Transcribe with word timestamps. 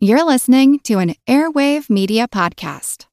You're 0.00 0.22
listening 0.22 0.78
to 0.84 1.00
an 1.00 1.16
Airwave 1.26 1.90
Media 1.90 2.28
Podcast. 2.28 3.06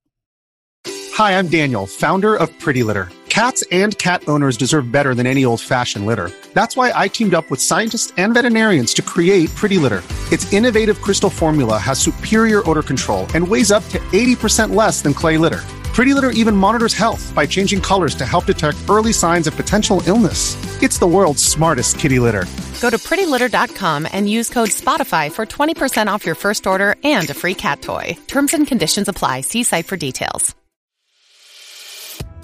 Hi, 1.15 1.31
I'm 1.39 1.47
Daniel, 1.47 1.87
founder 1.87 2.35
of 2.35 2.51
Pretty 2.59 2.83
Litter. 2.83 3.09
Cats 3.27 3.63
and 3.71 3.97
cat 3.97 4.21
owners 4.27 4.55
deserve 4.55 4.91
better 4.91 5.15
than 5.15 5.25
any 5.25 5.45
old 5.45 5.61
fashioned 5.61 6.05
litter. 6.05 6.29
That's 6.53 6.77
why 6.77 6.91
I 6.93 7.07
teamed 7.07 7.33
up 7.33 7.49
with 7.49 7.59
scientists 7.59 8.13
and 8.17 8.35
veterinarians 8.35 8.93
to 8.95 9.01
create 9.01 9.49
Pretty 9.55 9.79
Litter. 9.79 10.03
Its 10.31 10.53
innovative 10.53 11.01
crystal 11.01 11.31
formula 11.31 11.79
has 11.79 11.97
superior 11.97 12.61
odor 12.69 12.83
control 12.83 13.25
and 13.33 13.47
weighs 13.47 13.71
up 13.71 13.83
to 13.89 13.97
80% 14.13 14.75
less 14.75 15.01
than 15.01 15.15
clay 15.15 15.39
litter. 15.39 15.63
Pretty 15.95 16.13
Litter 16.13 16.31
even 16.31 16.57
monitors 16.57 16.93
health 16.93 17.33
by 17.33 17.45
changing 17.45 17.79
colors 17.79 18.15
to 18.15 18.25
help 18.25 18.45
detect 18.45 18.77
early 18.89 19.13
signs 19.13 19.47
of 19.47 19.55
potential 19.55 20.03
illness. 20.05 20.57
It's 20.83 20.99
the 20.99 21.07
world's 21.07 21.41
smartest 21.41 21.97
kitty 21.99 22.19
litter. 22.19 22.43
Go 22.81 22.89
to 22.89 22.97
prettylitter.com 22.97 24.05
and 24.11 24.29
use 24.29 24.49
code 24.49 24.71
SPOTIFY 24.71 25.31
for 25.31 25.45
20% 25.45 26.07
off 26.07 26.25
your 26.25 26.35
first 26.35 26.67
order 26.67 26.97
and 27.05 27.29
a 27.29 27.33
free 27.33 27.55
cat 27.55 27.81
toy. 27.81 28.17
Terms 28.27 28.53
and 28.53 28.67
conditions 28.67 29.07
apply. 29.07 29.39
See 29.41 29.63
site 29.63 29.87
for 29.87 29.95
details. 29.95 30.53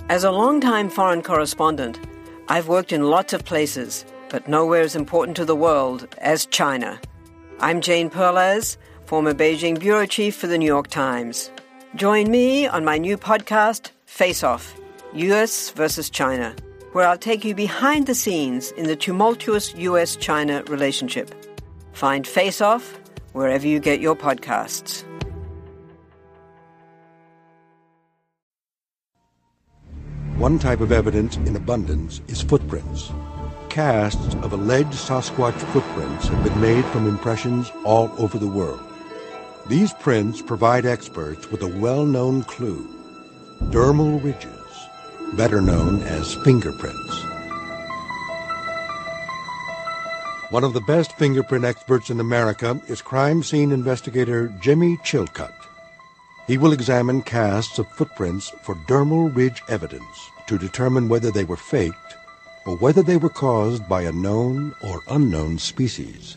As 0.08 0.24
a 0.24 0.32
longtime 0.32 0.90
foreign 0.90 1.22
correspondent, 1.22 2.00
I've 2.48 2.70
worked 2.70 2.94
in 2.94 3.04
lots 3.04 3.34
of 3.34 3.44
places, 3.44 4.06
but 4.30 4.48
nowhere 4.48 4.84
as 4.84 4.96
important 4.96 5.36
to 5.38 5.44
the 5.46 5.58
world 5.58 6.08
as 6.20 6.46
China. 6.46 7.02
I'm 7.60 7.82
Jane 7.82 8.10
Perlez, 8.10 8.78
former 9.06 9.34
Beijing 9.34 9.78
bureau 9.78 10.06
chief 10.06 10.38
for 10.38 10.48
the 10.48 10.58
New 10.58 10.66
York 10.66 10.88
Times. 10.88 11.52
Join 11.96 12.32
me 12.32 12.68
on 12.68 12.86
my 12.86 12.98
new 12.98 13.18
podcast, 13.18 13.92
Face 14.06 14.44
Off 14.46 14.80
US 15.14 15.72
versus 15.72 16.10
China, 16.10 16.56
where 16.94 17.06
I'll 17.06 17.18
take 17.18 17.44
you 17.44 17.54
behind 17.54 18.08
the 18.08 18.16
scenes 18.16 18.72
in 18.72 18.86
the 18.86 18.96
tumultuous 18.96 19.76
US 19.76 20.16
China 20.16 20.64
relationship. 20.70 21.36
Find 21.92 22.26
Face 22.26 22.62
Off 22.62 22.98
wherever 23.34 23.68
you 23.68 23.82
get 23.82 24.00
your 24.00 24.16
podcasts. 24.16 25.04
One 30.38 30.60
type 30.60 30.80
of 30.80 30.94
evidence 30.94 31.36
in 31.36 31.58
abundance 31.58 32.22
is 32.30 32.42
footprints. 32.42 33.12
Casts 33.68 34.36
of 34.36 34.54
alleged 34.54 34.94
Sasquatch 34.94 35.60
footprints 35.74 36.30
have 36.30 36.42
been 36.42 36.62
made 36.62 36.86
from 36.86 37.06
impressions 37.06 37.70
all 37.84 38.10
over 38.18 38.38
the 38.38 38.48
world. 38.48 38.91
These 39.68 39.94
prints 39.94 40.42
provide 40.42 40.86
experts 40.86 41.50
with 41.52 41.62
a 41.62 41.68
well-known 41.80 42.44
clue, 42.44 42.88
dermal 43.70 44.22
ridges, 44.24 44.88
better 45.34 45.62
known 45.62 46.02
as 46.04 46.34
fingerprints. 46.44 47.24
One 50.50 50.66
of 50.66 50.74
the 50.74 50.82
best 50.82 51.14
fingerprint 51.18 51.64
experts 51.64 52.10
in 52.10 52.20
America 52.20 52.82
is 52.88 53.02
crime 53.02 53.44
scene 53.44 53.72
investigator 53.72 54.54
Jimmy 54.60 54.98
Chilcutt. 54.98 55.54
He 56.48 56.58
will 56.58 56.74
examine 56.74 57.22
casts 57.22 57.80
of 57.80 57.88
footprints 57.92 58.50
for 58.64 58.76
dermal 58.90 59.34
ridge 59.34 59.64
evidence 59.70 60.30
to 60.48 60.58
determine 60.58 61.08
whether 61.08 61.32
they 61.32 61.46
were 61.46 61.56
faked 61.56 62.16
or 62.66 62.76
whether 62.78 63.04
they 63.04 63.16
were 63.16 63.30
caused 63.30 63.88
by 63.88 64.02
a 64.02 64.12
known 64.12 64.76
or 64.82 65.02
unknown 65.08 65.60
species. 65.60 66.36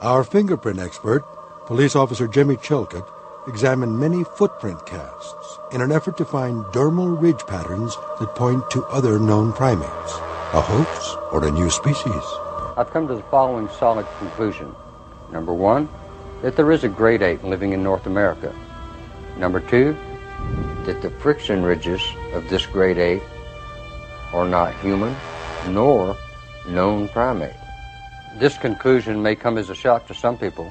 Our 0.00 0.22
fingerprint 0.22 0.78
expert, 0.78 1.24
police 1.72 1.96
officer 1.96 2.28
Jimmy 2.28 2.56
Chilcutt, 2.56 3.08
examined 3.48 3.98
many 3.98 4.24
footprint 4.24 4.84
casts 4.84 5.58
in 5.72 5.80
an 5.80 5.90
effort 5.90 6.18
to 6.18 6.24
find 6.26 6.66
dermal 6.66 7.18
ridge 7.18 7.46
patterns 7.46 7.96
that 8.20 8.34
point 8.34 8.62
to 8.72 8.84
other 8.88 9.18
known 9.18 9.54
primates, 9.54 10.12
a 10.52 10.60
hoax 10.60 11.16
or 11.32 11.42
a 11.42 11.50
new 11.50 11.70
species. 11.70 12.22
I've 12.76 12.90
come 12.90 13.08
to 13.08 13.14
the 13.14 13.22
following 13.30 13.70
solid 13.70 14.06
conclusion. 14.18 14.76
Number 15.32 15.54
one, 15.54 15.88
that 16.42 16.56
there 16.56 16.70
is 16.72 16.84
a 16.84 16.90
great 16.90 17.22
ape 17.22 17.42
living 17.42 17.72
in 17.72 17.82
North 17.82 18.04
America. 18.04 18.54
Number 19.38 19.60
two, 19.60 19.96
that 20.84 21.00
the 21.00 21.08
friction 21.22 21.62
ridges 21.62 22.02
of 22.34 22.46
this 22.50 22.66
great 22.66 22.98
ape 22.98 23.22
are 24.34 24.46
not 24.46 24.78
human 24.80 25.16
nor 25.68 26.18
known 26.68 27.08
primate. 27.08 27.56
This 28.36 28.58
conclusion 28.58 29.22
may 29.22 29.34
come 29.34 29.56
as 29.56 29.70
a 29.70 29.74
shock 29.74 30.06
to 30.08 30.14
some 30.14 30.36
people, 30.36 30.70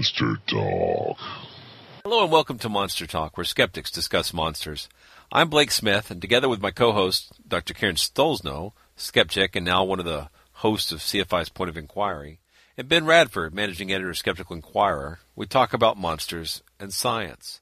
Monster 0.00 0.40
Talk. 0.46 1.18
Hello 2.04 2.22
and 2.22 2.32
welcome 2.32 2.56
to 2.60 2.70
Monster 2.70 3.06
Talk, 3.06 3.36
where 3.36 3.44
skeptics 3.44 3.90
discuss 3.90 4.32
monsters. 4.32 4.88
I'm 5.30 5.50
Blake 5.50 5.70
Smith, 5.70 6.10
and 6.10 6.22
together 6.22 6.48
with 6.48 6.62
my 6.62 6.70
co-host, 6.70 7.34
Dr. 7.46 7.74
Karen 7.74 7.96
Stollznow, 7.96 8.72
skeptic 8.96 9.54
and 9.56 9.66
now 9.66 9.84
one 9.84 9.98
of 9.98 10.06
the 10.06 10.30
hosts 10.52 10.90
of 10.90 11.00
CFI's 11.00 11.50
Point 11.50 11.68
of 11.68 11.76
Inquiry, 11.76 12.40
and 12.78 12.88
Ben 12.88 13.04
Radford, 13.04 13.52
managing 13.52 13.92
editor 13.92 14.08
of 14.08 14.16
Skeptical 14.16 14.56
Inquirer, 14.56 15.18
we 15.36 15.44
talk 15.44 15.74
about 15.74 15.98
monsters 15.98 16.62
and 16.78 16.94
science. 16.94 17.60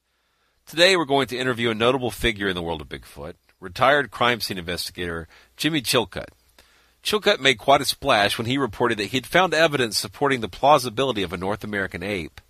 Today 0.65 0.97
we're 0.97 1.07
going 1.07 1.27
to 1.27 1.39
interview 1.39 1.71
a 1.71 1.75
notable 1.75 2.13
figure 2.13 2.47
in 2.47 2.55
the 2.55 2.63
world 2.63 2.83
of 2.83 2.89
Bigfoot, 2.89 3.35
retired 3.59 4.13
crime 4.13 4.39
scene 4.41 4.59
investigator 4.59 5.27
Jimmy 5.57 5.83
Chilcutt. 5.83 6.29
Chilcutt 7.03 7.41
made 7.41 7.59
quite 7.59 7.81
a 7.81 7.85
splash 7.85 8.37
when 8.37 8.47
he 8.47 8.59
reported 8.59 8.99
that 8.99 9.07
he'd 9.07 9.27
found 9.27 9.55
evidence 9.55 9.97
supporting 9.97 10.41
the 10.41 10.49
plausibility 10.49 11.23
of 11.23 11.33
a 11.33 11.37
North 11.37 11.65
American 11.65 12.03
ape, 12.03 12.41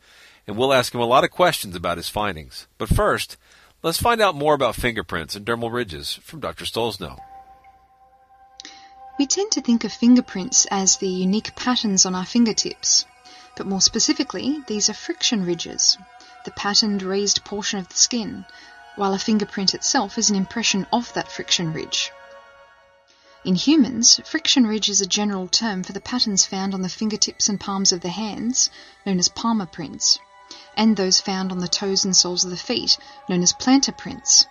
and 0.47 0.57
we'll 0.57 0.73
ask 0.73 0.95
him 0.95 1.01
a 1.01 1.07
lot 1.07 1.25
of 1.25 1.31
questions 1.31 1.77
about 1.77 1.99
his 1.99 2.09
findings. 2.09 2.67
But 2.79 2.89
first, 2.89 3.37
let's 3.83 4.01
find 4.01 4.21
out 4.21 4.35
more 4.35 4.55
about 4.55 4.75
fingerprints 4.75 5.37
and 5.37 5.47
dermal 5.47 5.73
ridges 5.73 6.15
from 6.15 6.41
Dr. 6.41 6.65
Stollznow. 6.65 7.19
We 9.19 9.27
tend 9.27 9.53
to 9.53 9.61
think 9.61 9.85
of 9.85 9.93
fingerprints 9.93 10.67
as 10.71 10.97
the 10.97 11.09
unique 11.09 11.55
patterns 11.57 12.07
on 12.07 12.15
our 12.15 12.25
fingertips, 12.25 13.05
but 13.57 13.67
more 13.67 13.81
specifically, 13.81 14.63
these 14.69 14.89
are 14.89 14.95
friction 14.95 15.45
ridges, 15.45 15.99
the 16.45 16.53
patterned 16.53 17.03
raised 17.03 17.45
portion 17.45 17.81
of 17.81 17.89
the 17.89 17.97
skin, 17.97 18.47
while 18.95 19.15
a 19.15 19.19
fingerprint 19.19 19.75
itself 19.75 20.19
is 20.19 20.31
an 20.31 20.37
impression 20.37 20.87
of 20.93 21.13
that 21.15 21.31
friction 21.31 21.73
ridge. 21.73 22.11
In 23.45 23.55
humans, 23.55 24.21
friction 24.25 24.67
ridge 24.67 24.89
is 24.89 25.01
a 25.01 25.07
general 25.07 25.47
term 25.47 25.85
for 25.85 25.93
the 25.93 26.01
patterns 26.01 26.45
found 26.45 26.75
on 26.75 26.83
the 26.83 26.89
fingertips 26.89 27.49
and 27.49 27.61
palms 27.61 27.93
of 27.93 28.01
the 28.01 28.09
hands, 28.09 28.69
known 29.07 29.21
as 29.21 29.29
palmar 29.29 29.67
prints, 29.67 30.19
and 30.77 30.97
those 30.97 31.21
found 31.21 31.53
on 31.53 31.61
the 31.61 31.69
toes 31.69 32.05
and 32.05 32.17
soles 32.17 32.45
of 32.45 32.51
the 32.51 32.57
feet, 32.57 32.99
known 33.29 33.45
as 33.45 33.53
plantar 33.53 33.97
prints. 33.97 34.45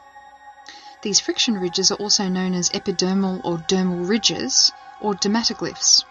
These 1.02 1.20
friction 1.20 1.58
ridges 1.58 1.92
are 1.92 1.96
also 1.96 2.30
known 2.30 2.54
as 2.54 2.70
epidermal 2.70 3.42
or 3.44 3.58
dermal 3.58 4.08
ridges, 4.08 4.72
or 5.02 5.14
dermatoglyphs, 5.14 6.06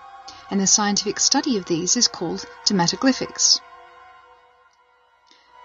and 0.51 0.61
the 0.61 0.67
scientific 0.67 1.19
study 1.19 1.57
of 1.57 1.65
these 1.65 1.97
is 1.97 2.09
called 2.09 2.45
dermatoglyphics. 2.67 3.59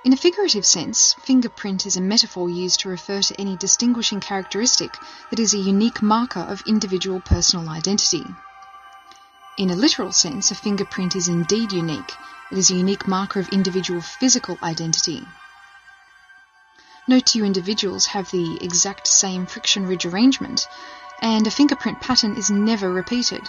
In 0.03 0.13
a 0.13 0.17
figurative 0.17 0.65
sense, 0.65 1.13
fingerprint 1.21 1.85
is 1.85 1.95
a 1.95 2.01
metaphor 2.01 2.49
used 2.49 2.79
to 2.79 2.89
refer 2.89 3.21
to 3.21 3.39
any 3.39 3.55
distinguishing 3.55 4.19
characteristic 4.19 4.97
that 5.29 5.39
is 5.39 5.53
a 5.53 5.59
unique 5.59 6.01
marker 6.01 6.39
of 6.39 6.63
individual 6.65 7.19
personal 7.19 7.69
identity. 7.69 8.25
In 9.59 9.69
a 9.69 9.75
literal 9.75 10.11
sense, 10.11 10.49
a 10.49 10.55
fingerprint 10.55 11.15
is 11.15 11.27
indeed 11.27 11.71
unique. 11.71 12.15
It 12.51 12.57
is 12.57 12.71
a 12.71 12.75
unique 12.75 13.07
marker 13.07 13.39
of 13.39 13.49
individual 13.49 14.01
physical 14.01 14.57
identity. 14.63 15.23
No 17.07 17.19
two 17.19 17.45
individuals 17.45 18.07
have 18.07 18.31
the 18.31 18.57
exact 18.59 19.05
same 19.05 19.45
friction 19.45 19.85
ridge 19.85 20.07
arrangement, 20.07 20.67
and 21.21 21.45
a 21.45 21.51
fingerprint 21.51 22.01
pattern 22.01 22.35
is 22.37 22.49
never 22.49 22.91
repeated. 22.91 23.47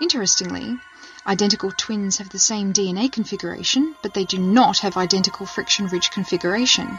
Interestingly, 0.00 0.80
identical 1.26 1.72
twins 1.72 2.18
have 2.18 2.28
the 2.28 2.38
same 2.38 2.72
DNA 2.72 3.10
configuration, 3.10 3.94
but 4.02 4.14
they 4.14 4.24
do 4.24 4.38
not 4.38 4.78
have 4.78 4.96
identical 4.96 5.46
friction 5.46 5.86
ridge 5.86 6.10
configuration, 6.10 6.98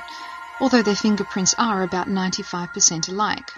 although 0.59 0.81
their 0.81 0.95
fingerprints 0.95 1.53
are 1.57 1.83
about 1.83 2.07
95% 2.07 3.09
alike. 3.09 3.51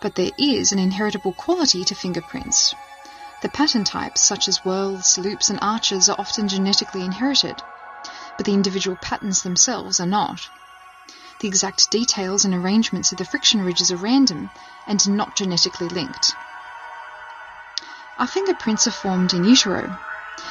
But 0.00 0.14
there 0.14 0.32
is 0.38 0.72
an 0.72 0.78
inheritable 0.78 1.32
quality 1.32 1.84
to 1.84 1.94
fingerprints. 1.94 2.74
The 3.42 3.48
pattern 3.48 3.84
types, 3.84 4.20
such 4.20 4.48
as 4.48 4.64
whorls, 4.64 5.16
loops, 5.18 5.50
and 5.50 5.58
arches, 5.62 6.08
are 6.08 6.16
often 6.18 6.48
genetically 6.48 7.04
inherited. 7.04 7.62
but 8.36 8.46
the 8.46 8.54
individual 8.54 8.96
patterns 8.96 9.42
themselves 9.42 10.00
are 10.00 10.06
not. 10.06 10.48
The 11.40 11.48
exact 11.48 11.90
details 11.90 12.44
and 12.44 12.54
arrangements 12.54 13.12
of 13.12 13.18
the 13.18 13.24
friction 13.24 13.62
ridges 13.62 13.92
are 13.92 13.96
random 13.96 14.50
and 14.86 15.08
not 15.08 15.36
genetically 15.36 15.88
linked. 15.88 16.34
Our 18.18 18.26
fingerprints 18.26 18.88
are 18.88 18.90
formed 18.90 19.32
in 19.32 19.44
utero, 19.44 19.96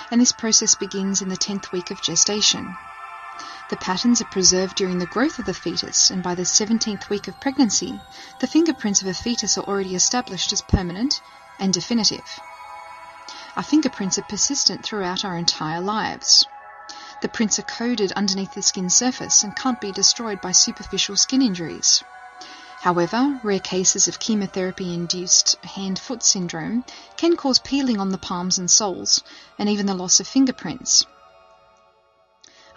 and 0.09 0.21
this 0.21 0.31
process 0.31 0.75
begins 0.75 1.21
in 1.21 1.27
the 1.27 1.35
10th 1.35 1.73
week 1.73 1.91
of 1.91 2.01
gestation. 2.01 2.77
The 3.69 3.75
patterns 3.75 4.21
are 4.21 4.31
preserved 4.31 4.77
during 4.77 4.99
the 4.99 5.05
growth 5.05 5.37
of 5.37 5.45
the 5.45 5.53
fetus, 5.53 6.09
and 6.09 6.23
by 6.23 6.33
the 6.33 6.43
17th 6.43 7.09
week 7.09 7.27
of 7.27 7.41
pregnancy, 7.41 7.99
the 8.39 8.47
fingerprints 8.47 9.01
of 9.01 9.07
a 9.07 9.13
fetus 9.13 9.57
are 9.57 9.65
already 9.65 9.95
established 9.95 10.53
as 10.53 10.61
permanent 10.61 11.19
and 11.59 11.73
definitive. 11.73 12.39
Our 13.57 13.63
fingerprints 13.63 14.17
are 14.17 14.29
persistent 14.29 14.85
throughout 14.85 15.25
our 15.25 15.37
entire 15.37 15.81
lives. 15.81 16.45
The 17.19 17.27
prints 17.27 17.59
are 17.59 17.63
coded 17.63 18.13
underneath 18.13 18.53
the 18.53 18.61
skin 18.61 18.89
surface 18.89 19.43
and 19.43 19.53
can't 19.53 19.81
be 19.81 19.91
destroyed 19.91 20.39
by 20.39 20.53
superficial 20.53 21.17
skin 21.17 21.41
injuries. 21.41 22.01
However, 22.81 23.39
rare 23.43 23.59
cases 23.59 24.07
of 24.07 24.19
chemotherapy 24.19 24.93
induced 24.93 25.55
hand 25.63 25.97
foot 25.97 26.21
syndrome 26.23 26.85
can 27.17 27.35
cause 27.35 27.59
peeling 27.59 27.99
on 27.99 28.09
the 28.09 28.17
palms 28.19 28.59
and 28.59 28.69
soles, 28.69 29.23
and 29.57 29.67
even 29.67 29.87
the 29.87 29.95
loss 29.95 30.19
of 30.19 30.27
fingerprints. 30.27 31.03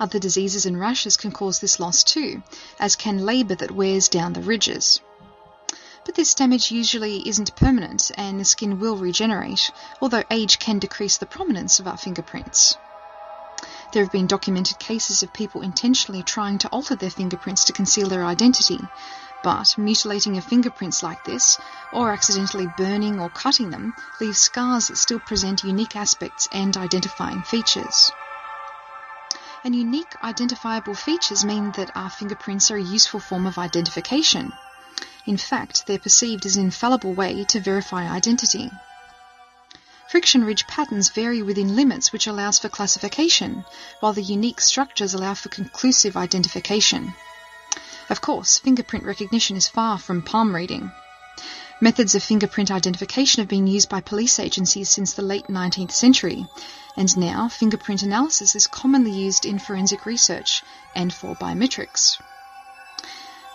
Other 0.01 0.19
diseases 0.19 0.65
and 0.65 0.81
rashes 0.81 1.19
can 1.19 1.31
cause 1.31 1.61
this 1.61 1.79
loss 1.79 2.03
too, 2.03 2.43
as 2.79 2.97
can 2.97 3.27
labour 3.27 3.55
that 3.57 3.71
wears 3.71 4.09
down 4.09 4.33
the 4.33 4.41
ridges. 4.41 5.01
But 6.07 6.15
this 6.15 6.35
damage 6.35 6.73
usually 6.73 7.29
isn't 7.29 7.55
permanent 7.55 8.11
and 8.17 8.41
the 8.41 8.47
skin 8.47 8.81
will 8.81 8.97
regenerate, 8.97 9.71
although 10.01 10.25
age 10.31 10.59
can 10.59 10.79
decrease 10.79 11.19
the 11.19 11.27
prominence 11.27 11.79
of 11.79 11.87
our 11.87 11.99
fingerprints. 11.99 12.75
There 13.93 14.03
have 14.03 14.13
been 14.13 14.27
documented 14.27 14.79
cases 14.79 15.23
of 15.23 15.35
people 15.35 15.61
intentionally 15.61 16.23
trying 16.23 16.57
to 16.59 16.69
alter 16.69 16.97
their 16.97 17.11
fingerprints 17.11 17.65
to 17.65 17.75
conceal 17.75 18.09
their 18.09 18.25
identity, 18.25 18.79
but 19.43 19.77
mutilating 19.79 20.37
of 20.37 20.45
fingerprints 20.45 21.03
like 21.03 21.25
this, 21.25 21.59
or 21.93 22.13
accidentally 22.13 22.67
burning 22.77 23.19
or 23.19 23.31
cutting 23.31 23.71
them, 23.71 23.95
leaves 24.21 24.39
scars 24.39 24.89
that 24.89 24.97
still 24.97 25.21
present 25.21 25.65
unique 25.65 25.97
aspects 25.97 26.49
and 26.53 26.77
identifying 26.77 27.43
features. 27.43 28.11
And 29.65 29.75
unique 29.75 30.15
identifiable 30.23 30.95
features 30.95 31.45
mean 31.45 31.73
that 31.73 31.95
our 31.95 32.11
fingerprints 32.11 32.71
are 32.71 32.77
a 32.77 32.83
useful 32.83 33.21
form 33.21 33.47
of 33.47 33.59
identification. 33.59 34.53
In 35.27 35.37
fact, 35.37 35.87
they're 35.87 35.99
perceived 35.99 36.47
as 36.47 36.57
an 36.57 36.65
infallible 36.65 37.15
way 37.15 37.45
to 37.45 37.61
verify 37.61 38.11
identity. 38.11 38.71
Friction 40.11 40.45
ridge 40.45 40.67
patterns 40.67 41.09
vary 41.11 41.43
within 41.43 41.77
limits 41.77 42.13
which 42.13 42.27
allows 42.27 42.59
for 42.59 42.69
classification, 42.69 43.65
while 44.01 44.13
the 44.13 44.23
unique 44.23 44.61
structures 44.61 45.15
allow 45.15 45.35
for 45.35 45.51
conclusive 45.51 46.17
identification. 46.17 47.15
Of 48.11 48.21
course, 48.21 48.59
fingerprint 48.59 49.05
recognition 49.05 49.57
is 49.57 49.69
far 49.69 49.97
from 49.97 50.23
palm 50.23 50.53
reading. 50.53 50.91
Methods 51.81 52.17
of 52.17 52.25
fingerprint 52.25 52.69
identification 52.69 53.41
have 53.41 53.49
been 53.49 53.69
used 53.69 53.89
by 53.89 54.01
police 54.01 54.41
agencies 54.41 54.91
since 54.91 55.13
the 55.13 55.23
late 55.23 55.47
19th 55.47 55.93
century, 55.93 56.45
and 56.97 57.17
now 57.17 57.49
fingerprint 57.49 58.03
analysis 58.03 58.57
is 58.57 58.67
commonly 58.67 59.13
used 59.13 59.47
in 59.47 59.61
forensic 59.61 60.07
research 60.07 60.65
and 60.93 61.15
for 61.15 61.37
biometrics. 61.37 62.21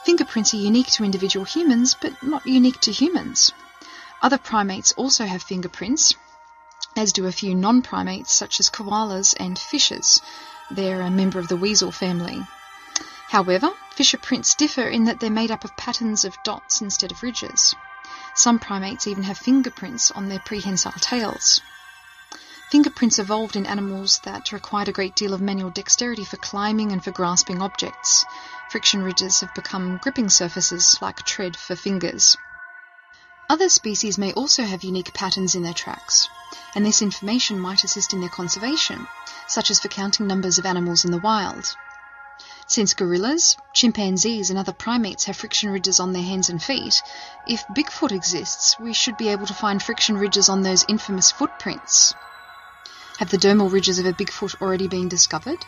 Fingerprints 0.05 0.53
are 0.53 0.57
unique 0.57 0.87
to 0.87 1.03
individual 1.03 1.45
humans, 1.45 1.97
but 2.01 2.23
not 2.23 2.47
unique 2.47 2.79
to 2.79 2.93
humans. 2.93 3.51
Other 4.21 4.37
primates 4.37 4.93
also 4.93 5.25
have 5.25 5.43
fingerprints, 5.43 6.15
as 6.95 7.11
do 7.11 7.27
a 7.27 7.31
few 7.33 7.53
non-primates 7.53 8.31
such 8.31 8.61
as 8.61 8.69
koalas 8.69 9.35
and 9.37 9.59
fishers. 9.59 10.21
They're 10.71 11.01
a 11.01 11.11
member 11.11 11.39
of 11.39 11.49
the 11.49 11.57
weasel 11.57 11.91
family. 11.91 12.41
However, 13.29 13.71
fisher 13.91 14.17
prints 14.17 14.55
differ 14.55 14.87
in 14.87 15.05
that 15.05 15.19
they're 15.19 15.29
made 15.29 15.51
up 15.51 15.63
of 15.63 15.75
patterns 15.75 16.25
of 16.25 16.37
dots 16.43 16.81
instead 16.81 17.11
of 17.11 17.23
ridges. 17.23 17.73
Some 18.35 18.59
primates 18.59 19.07
even 19.07 19.23
have 19.23 19.37
fingerprints 19.37 20.11
on 20.11 20.29
their 20.29 20.39
prehensile 20.39 20.91
tails. 20.93 21.61
Fingerprints 22.69 23.19
evolved 23.19 23.55
in 23.55 23.65
animals 23.65 24.19
that 24.25 24.51
required 24.51 24.89
a 24.89 24.91
great 24.91 25.15
deal 25.15 25.33
of 25.33 25.41
manual 25.41 25.69
dexterity 25.69 26.25
for 26.25 26.37
climbing 26.37 26.91
and 26.91 27.03
for 27.03 27.11
grasping 27.11 27.61
objects. 27.61 28.25
Friction 28.69 29.03
ridges 29.03 29.39
have 29.41 29.53
become 29.53 29.97
gripping 29.97 30.29
surfaces 30.29 30.97
like 31.01 31.23
tread 31.23 31.55
for 31.55 31.75
fingers. 31.75 32.35
Other 33.49 33.69
species 33.69 34.17
may 34.17 34.33
also 34.33 34.63
have 34.63 34.83
unique 34.83 35.13
patterns 35.13 35.53
in 35.53 35.61
their 35.61 35.73
tracks, 35.73 36.27
and 36.73 36.85
this 36.85 37.01
information 37.01 37.59
might 37.59 37.83
assist 37.83 38.13
in 38.13 38.19
their 38.19 38.29
conservation, 38.29 39.07
such 39.47 39.69
as 39.69 39.79
for 39.79 39.87
counting 39.87 40.25
numbers 40.25 40.57
of 40.57 40.65
animals 40.65 41.05
in 41.05 41.11
the 41.11 41.19
wild. 41.19 41.75
Since 42.67 42.95
gorillas, 42.95 43.57
chimpanzees, 43.75 44.49
and 44.49 44.57
other 44.57 44.73
primates 44.73 45.25
have 45.25 45.37
friction 45.37 45.69
ridges 45.69 45.99
on 45.99 46.13
their 46.13 46.23
hands 46.23 46.49
and 46.49 46.61
feet, 46.61 46.99
if 47.47 47.63
Bigfoot 47.67 48.11
exists, 48.11 48.75
we 48.79 48.91
should 48.91 49.17
be 49.17 49.29
able 49.29 49.45
to 49.45 49.53
find 49.53 49.81
friction 49.81 50.17
ridges 50.17 50.49
on 50.49 50.63
those 50.63 50.83
infamous 50.87 51.31
footprints. 51.31 52.15
Have 53.19 53.29
the 53.29 53.37
dermal 53.37 53.71
ridges 53.71 53.99
of 53.99 54.07
a 54.07 54.13
Bigfoot 54.13 54.59
already 54.61 54.87
been 54.87 55.07
discovered? 55.07 55.59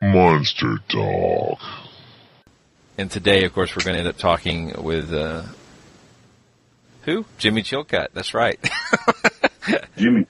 Monster 0.00 0.78
Talk. 0.88 1.58
And 2.96 3.10
today, 3.10 3.44
of 3.44 3.52
course, 3.52 3.74
we're 3.74 3.84
going 3.84 3.94
to 3.94 4.00
end 4.00 4.08
up 4.08 4.16
talking 4.16 4.80
with 4.82 5.12
uh, 5.12 5.42
who? 7.06 7.24
Jimmy 7.38 7.62
Chilcutt. 7.62 8.08
That's 8.12 8.34
right. 8.34 8.58
Jimmy. 9.96 10.26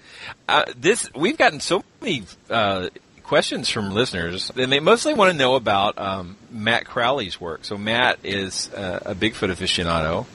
Uh, 0.49 0.65
this 0.77 1.11
we've 1.15 1.37
gotten 1.37 1.59
so 1.59 1.83
many 2.01 2.23
uh, 2.49 2.89
questions 3.25 3.69
from 3.69 3.91
listeners, 3.91 4.53
and 4.55 4.71
they 4.71 4.79
mostly 4.79 5.15
want 5.15 5.33
to 5.33 5.37
know 5.37 5.57
about 5.57 5.99
um, 5.99 6.37
Matt 6.51 6.85
Crowley's 6.85 7.41
work. 7.41 7.65
So 7.65 7.77
Matt 7.77 8.21
is 8.23 8.73
uh, 8.73 9.01
a 9.07 9.15
Bigfoot 9.15 9.51
aficionado. 9.51 10.27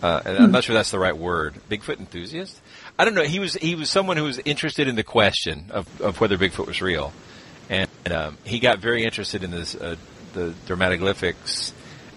Uh, 0.00 0.22
and 0.24 0.38
I'm 0.38 0.52
not 0.52 0.62
sure 0.62 0.74
that's 0.74 0.92
the 0.92 0.98
right 0.98 1.16
word. 1.16 1.54
Bigfoot 1.68 1.98
enthusiast. 1.98 2.60
I 2.96 3.04
don't 3.04 3.14
know. 3.14 3.24
He 3.24 3.40
was 3.40 3.54
he 3.54 3.74
was 3.74 3.90
someone 3.90 4.16
who 4.16 4.24
was 4.24 4.38
interested 4.44 4.86
in 4.86 4.94
the 4.94 5.02
question 5.02 5.66
of, 5.70 6.00
of 6.00 6.20
whether 6.20 6.38
Bigfoot 6.38 6.66
was 6.66 6.80
real, 6.80 7.12
and 7.68 7.88
um, 8.12 8.38
he 8.44 8.60
got 8.60 8.78
very 8.78 9.02
interested 9.02 9.42
in 9.42 9.50
this 9.50 9.74
uh, 9.74 9.96
the 10.34 10.54
dermatoglyphics 10.66 11.72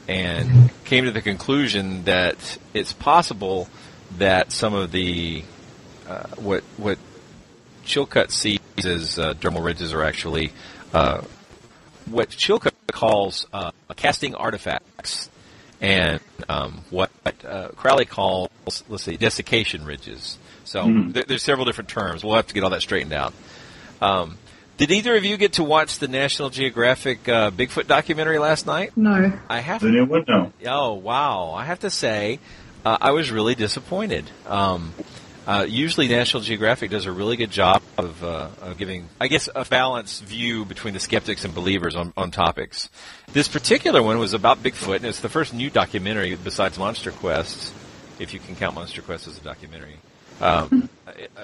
and 0.08 0.70
came 0.86 1.06
to 1.06 1.12
the 1.12 1.22
conclusion 1.22 2.04
that 2.06 2.58
it's 2.74 2.94
possible 2.94 3.70
that 4.18 4.52
some 4.52 4.74
of 4.74 4.92
the 4.92 5.44
uh, 6.08 6.28
what 6.38 6.64
what 6.78 6.98
Chilcutt 7.86 8.32
sees 8.32 8.60
as 8.84 9.18
uh, 9.18 9.34
dermal 9.36 9.64
ridges 9.64 9.94
are 9.94 10.04
actually 10.04 10.52
uh, 10.94 11.22
what 12.06 12.30
Chilcutt 12.30 12.74
calls 12.92 13.48
uh, 13.54 13.72
casting 13.96 14.36
artifacts, 14.36 15.30
and 15.80 16.20
um, 16.50 16.82
what 16.90 17.10
uh, 17.46 17.70
Crowley 17.70 18.06
calls 18.06 18.50
let's 18.90 19.04
see 19.04 19.18
desiccation 19.18 19.86
ridges. 19.86 20.38
So 20.64 20.86
Mhm. 20.86 21.14
there, 21.14 21.24
there's 21.24 21.44
several 21.44 21.66
different 21.66 21.90
terms. 21.90 22.24
We'll 22.24 22.36
have 22.36 22.48
to 22.48 22.54
get 22.54 22.64
all 22.64 22.70
that 22.70 22.82
straightened 22.82 23.14
out. 23.14 23.34
Um, 24.02 24.38
did 24.82 24.90
either 24.90 25.16
of 25.16 25.24
you 25.24 25.38
get 25.38 25.54
to 25.54 25.64
watch 25.64 26.00
the 26.00 26.08
National 26.08 26.50
Geographic 26.50 27.30
uh, 27.30 27.52
Bigfoot 27.52 27.86
documentary 27.86 28.40
last 28.40 28.66
night? 28.66 28.98
No. 28.98 29.32
I 29.48 29.60
have. 29.60 29.82
Then 29.82 29.96
it 29.96 30.10
would 30.10 30.28
know. 30.28 30.52
Oh 30.66 30.96
wow! 30.96 31.52
I 31.52 31.66
have 31.66 31.82
to 31.82 31.92
say, 31.92 32.40
uh, 32.84 32.98
I 33.00 33.12
was 33.12 33.30
really 33.30 33.54
disappointed. 33.54 34.32
Um, 34.48 34.96
uh, 35.46 35.68
usually, 35.70 36.08
National 36.08 36.42
Geographic 36.42 36.90
does 36.90 37.06
a 37.06 37.12
really 37.12 37.38
good 37.38 37.52
job 37.52 37.84
of, 37.96 38.24
uh, 38.24 38.50
of 38.62 38.80
giving, 38.80 39.08
I 39.20 39.28
guess, 39.28 39.48
a 39.54 39.66
balanced 39.66 40.24
view 40.24 40.66
between 40.66 40.96
the 40.96 41.00
skeptics 41.00 41.46
and 41.46 41.54
believers 41.54 41.96
on, 41.96 42.12
on 42.18 42.32
topics. 42.32 42.90
This 43.34 43.48
particular 43.48 44.02
one 44.02 44.18
was 44.18 44.34
about 44.34 44.64
Bigfoot, 44.64 44.98
and 44.98 45.06
it's 45.06 45.20
the 45.20 45.30
first 45.30 45.54
new 45.54 45.70
documentary 45.70 46.36
besides 46.36 46.80
Monster 46.80 47.12
Quest, 47.12 47.72
if 48.18 48.34
you 48.34 48.40
can 48.40 48.56
count 48.56 48.74
Monster 48.74 49.04
Quest 49.04 49.28
as 49.28 49.38
a 49.38 49.42
documentary. 49.42 49.98
Um, 50.42 50.90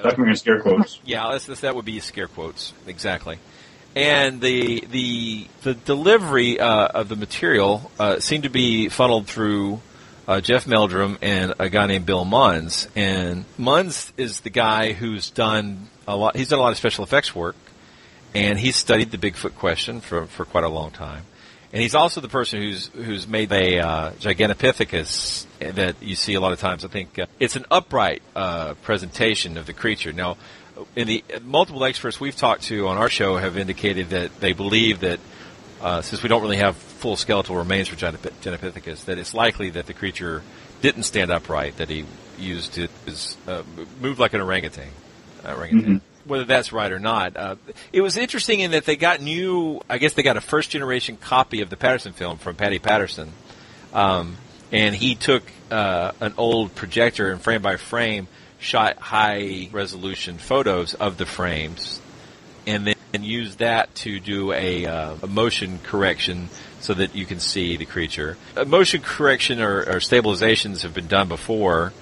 Documentary 0.02 0.36
scare 0.36 0.60
quotes. 0.62 1.00
yeah, 1.06 1.30
that's, 1.32 1.46
that's, 1.46 1.62
that 1.62 1.76
would 1.76 1.86
be 1.86 2.00
scare 2.00 2.28
quotes 2.28 2.74
exactly. 2.88 3.38
And 3.96 4.42
the 4.42 4.86
the 4.92 5.48
the 5.64 5.74
delivery 5.74 6.60
uh, 6.60 6.88
of 6.88 7.10
the 7.10 7.16
material 7.16 7.92
uh, 8.00 8.20
seemed 8.20 8.44
to 8.44 8.50
be 8.50 8.90
funneled 8.90 9.28
through 9.28 9.82
uh, 10.28 10.42
Jeff 10.42 10.68
Meldrum 10.68 11.18
and 11.22 11.54
a 11.58 11.70
guy 11.70 11.88
named 11.88 12.06
Bill 12.06 12.26
Munns. 12.26 12.88
And 12.96 13.46
Munns 13.58 14.12
is 14.18 14.42
the 14.42 14.52
guy 14.52 14.94
who's 14.94 15.32
done 15.32 15.88
a 16.08 16.16
lot. 16.16 16.36
He's 16.36 16.50
done 16.50 16.60
a 16.60 16.62
lot 16.62 16.72
of 16.72 16.78
special 16.78 17.04
effects 17.04 17.34
work, 17.34 17.56
and 18.36 18.60
he's 18.60 18.76
studied 18.76 19.10
the 19.12 19.18
Bigfoot 19.18 19.56
question 19.56 20.00
for 20.00 20.28
for 20.28 20.46
quite 20.46 20.64
a 20.64 20.70
long 20.70 20.92
time. 20.92 21.24
And 21.78 21.84
he's 21.84 21.94
also 21.94 22.22
the 22.22 22.28
person 22.28 22.60
who's 22.60 22.88
who's 22.88 23.28
made 23.28 23.52
a 23.52 23.78
uh, 23.78 24.12
Gigantopithecus 24.14 25.46
that 25.60 26.02
you 26.02 26.16
see 26.16 26.34
a 26.34 26.42
lot 26.42 26.52
of 26.52 26.60
times. 26.60 26.84
I 26.84 26.88
think 26.88 27.20
uh, 27.20 27.28
it's 27.40 27.56
an 27.56 27.68
upright 27.70 28.24
uh, 28.36 28.74
presentation 28.82 29.60
of 29.60 29.68
the 29.68 29.74
creature. 29.74 30.12
Now, 30.12 30.38
in 30.96 31.08
the 31.08 31.24
multiple 31.44 31.86
experts 31.86 32.20
we've 32.20 32.36
talked 32.36 32.64
to 32.64 32.88
on 32.88 32.98
our 32.98 33.10
show 33.10 33.38
have 33.38 33.60
indicated 33.60 34.10
that 34.10 34.40
they 34.40 34.54
believe 34.54 35.02
that 35.02 35.20
uh, 35.80 36.02
since 36.02 36.24
we 36.24 36.30
don't 36.30 36.42
really 36.42 36.58
have 36.58 36.76
full 36.76 37.16
skeletal 37.16 37.56
remains 37.56 37.90
for 37.90 37.96
Gigantopithecus, 37.96 39.06
that 39.06 39.20
it's 39.20 39.36
likely 39.36 39.70
that 39.70 39.86
the 39.86 39.94
creature 39.94 40.42
didn't 40.82 41.04
stand 41.04 41.30
upright, 41.30 41.78
that 41.78 41.90
he 41.90 42.06
used 42.40 42.74
his 42.74 43.38
uh, 43.48 43.62
moved 44.02 44.18
like 44.18 44.34
an 44.34 44.42
orangutan. 44.42 44.90
Uh, 45.46 45.54
orangutan. 45.54 46.00
Mm-hmm. 46.00 46.17
Whether 46.28 46.46
that's 46.46 46.74
right 46.74 46.92
or 46.92 47.00
not, 47.00 47.38
uh, 47.38 47.56
it 47.94 48.02
was 48.02 48.18
interesting 48.18 48.60
in 48.60 48.72
that 48.72 48.86
they 48.86 48.96
got 48.96 49.22
new. 49.22 49.82
I 49.90 49.98
guess 49.98 50.14
they 50.14 50.24
got 50.24 50.38
a 50.38 50.42
first 50.42 50.70
generation 50.70 51.18
copy 51.18 51.62
of 51.62 51.70
the 51.70 51.78
Patterson 51.78 52.14
film 52.14 52.38
from 52.38 52.56
Patty 52.56 52.80
Patterson, 52.80 53.32
um, 53.94 54.38
and 54.72 54.94
he 54.94 55.16
took 55.16 55.44
uh, 55.72 56.12
an 56.20 56.34
old 56.38 56.76
projector 56.76 57.32
and 57.32 57.42
frame 57.42 57.62
by 57.62 57.78
frame 57.78 58.28
shot 58.60 58.98
high 58.98 59.70
resolution 59.72 60.38
photos 60.38 60.94
of 60.94 61.18
the 61.18 61.26
frames, 61.26 62.02
and 62.66 62.88
then 62.88 63.24
used 63.24 63.60
that 63.60 63.94
to 63.96 64.20
do 64.20 64.52
a, 64.52 64.86
uh, 64.86 65.16
a 65.24 65.28
motion 65.28 65.80
correction 65.84 66.50
so 66.80 66.94
that 66.94 67.16
you 67.16 67.26
can 67.26 67.40
see 67.40 67.78
the 67.78 67.86
creature. 67.86 68.38
A 68.56 68.66
motion 68.66 69.02
correction 69.02 69.62
or, 69.62 69.80
or, 69.80 69.96
stabilizations 69.96 70.84
have 70.84 70.94
been 70.94 71.08
done 71.08 71.28
before, 71.28 71.94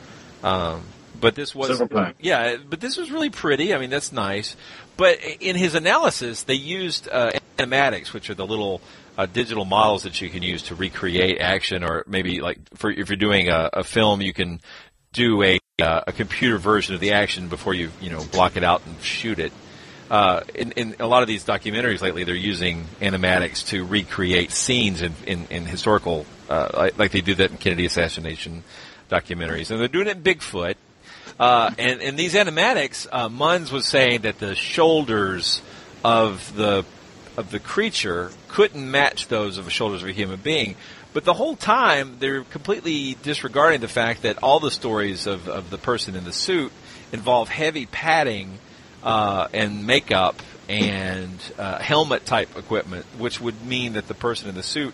um, 0.44 0.84
but 1.20 1.36
this 1.36 1.56
was 1.56 1.82
yeah, 2.20 2.58
but 2.58 2.80
this 2.80 2.98
was 2.98 3.12
really 3.12 3.30
pretty. 3.30 3.74
I 3.74 3.78
mean, 3.78 3.90
that's 3.90 4.12
nice. 4.12 4.56
But 4.98 5.20
in 5.40 5.56
his 5.56 5.76
analysis, 5.76 6.44
they 6.44 6.54
used 6.54 7.10
uh, 7.12 7.32
animatics, 7.58 8.14
which 8.14 8.30
are 8.30 8.34
the 8.34 8.46
little 8.46 8.82
uh, 9.18 9.26
digital 9.26 9.66
models 9.66 10.04
that 10.04 10.22
you 10.22 10.30
can 10.30 10.44
use 10.44 10.64
to 10.64 10.76
recreate 10.76 11.40
action, 11.40 11.84
or 11.84 12.04
maybe 12.08 12.42
like 12.42 12.60
for 12.76 12.92
if 12.92 13.10
you're 13.10 13.18
doing 13.18 13.50
a, 13.50 13.70
a 13.74 13.84
film, 13.84 14.22
you 14.22 14.34
can 14.34 14.62
do 15.14 15.44
a 15.44 15.60
uh, 15.82 16.02
a 16.08 16.14
computer 16.14 16.58
version 16.58 16.96
of 16.96 17.02
the 17.02 17.14
action 17.14 17.48
before 17.48 17.74
you 17.74 17.90
you 18.02 18.10
know 18.10 18.24
block 18.32 18.58
it 18.58 18.64
out 18.64 18.86
and 18.86 19.02
shoot 19.02 19.40
it. 19.40 19.52
Uh, 20.10 20.42
in, 20.54 20.72
in, 20.74 20.96
a 21.00 21.08
lot 21.08 21.24
of 21.24 21.28
these 21.28 21.44
documentaries 21.44 22.02
lately, 22.02 22.24
they're 22.24 22.36
using 22.36 22.86
animatics 23.02 23.66
to 23.68 23.84
recreate 23.84 24.52
scenes 24.52 25.02
in, 25.02 25.14
in, 25.26 25.48
in 25.50 25.66
historical, 25.66 26.28
uh, 26.48 26.70
like, 26.76 27.00
like, 27.00 27.12
they 27.12 27.22
do 27.22 27.34
that 27.34 27.50
in 27.50 27.58
Kennedy 27.58 27.88
assassination 27.88 28.64
documentaries, 29.10 29.72
and 29.72 29.80
they're 29.80 29.88
doing 29.88 30.08
it 30.08 30.18
in 30.18 30.24
Bigfoot. 30.24 30.76
Uh, 31.40 31.72
and, 31.78 32.02
and 32.02 32.18
these 32.18 32.34
animatics, 32.34 33.08
uh, 33.12 33.28
Munns 33.28 33.72
was 33.72 33.86
saying 33.86 34.22
that 34.22 34.40
the 34.40 34.56
shoulders 34.56 35.62
of 36.04 36.56
the 36.56 36.86
of 37.38 37.52
the 37.52 37.60
creature 37.60 38.32
couldn't 38.48 38.90
match 38.90 39.28
those 39.28 39.58
of 39.58 39.66
the 39.66 39.72
shoulders 39.72 40.02
of 40.02 40.08
a 40.08 40.14
human 40.14 40.40
being. 40.40 40.76
But 41.14 41.26
the 41.26 41.34
whole 41.34 41.56
time, 41.56 42.18
they're 42.20 42.44
completely 42.44 43.18
disregarding 43.24 43.82
the 43.82 43.88
fact 43.88 44.22
that 44.22 44.42
all 44.42 44.60
the 44.60 44.72
stories 44.72 45.28
of, 45.28 45.48
of 45.50 45.70
the 45.70 45.78
person 45.78 46.16
in 46.16 46.24
the 46.24 46.32
suit 46.32 46.72
involve 47.12 47.50
heavy 47.50 47.86
padding 47.86 48.60
uh, 49.04 49.48
and 49.54 49.86
makeup 49.86 50.42
and 50.68 51.38
uh, 51.58 51.80
helmet 51.80 52.26
type 52.26 52.58
equipment, 52.58 53.06
which 53.18 53.40
would 53.40 53.66
mean 53.66 53.94
that 53.94 54.08
the 54.08 54.14
person 54.14 54.50
in 54.50 54.56
the 54.56 54.64
suit 54.64 54.94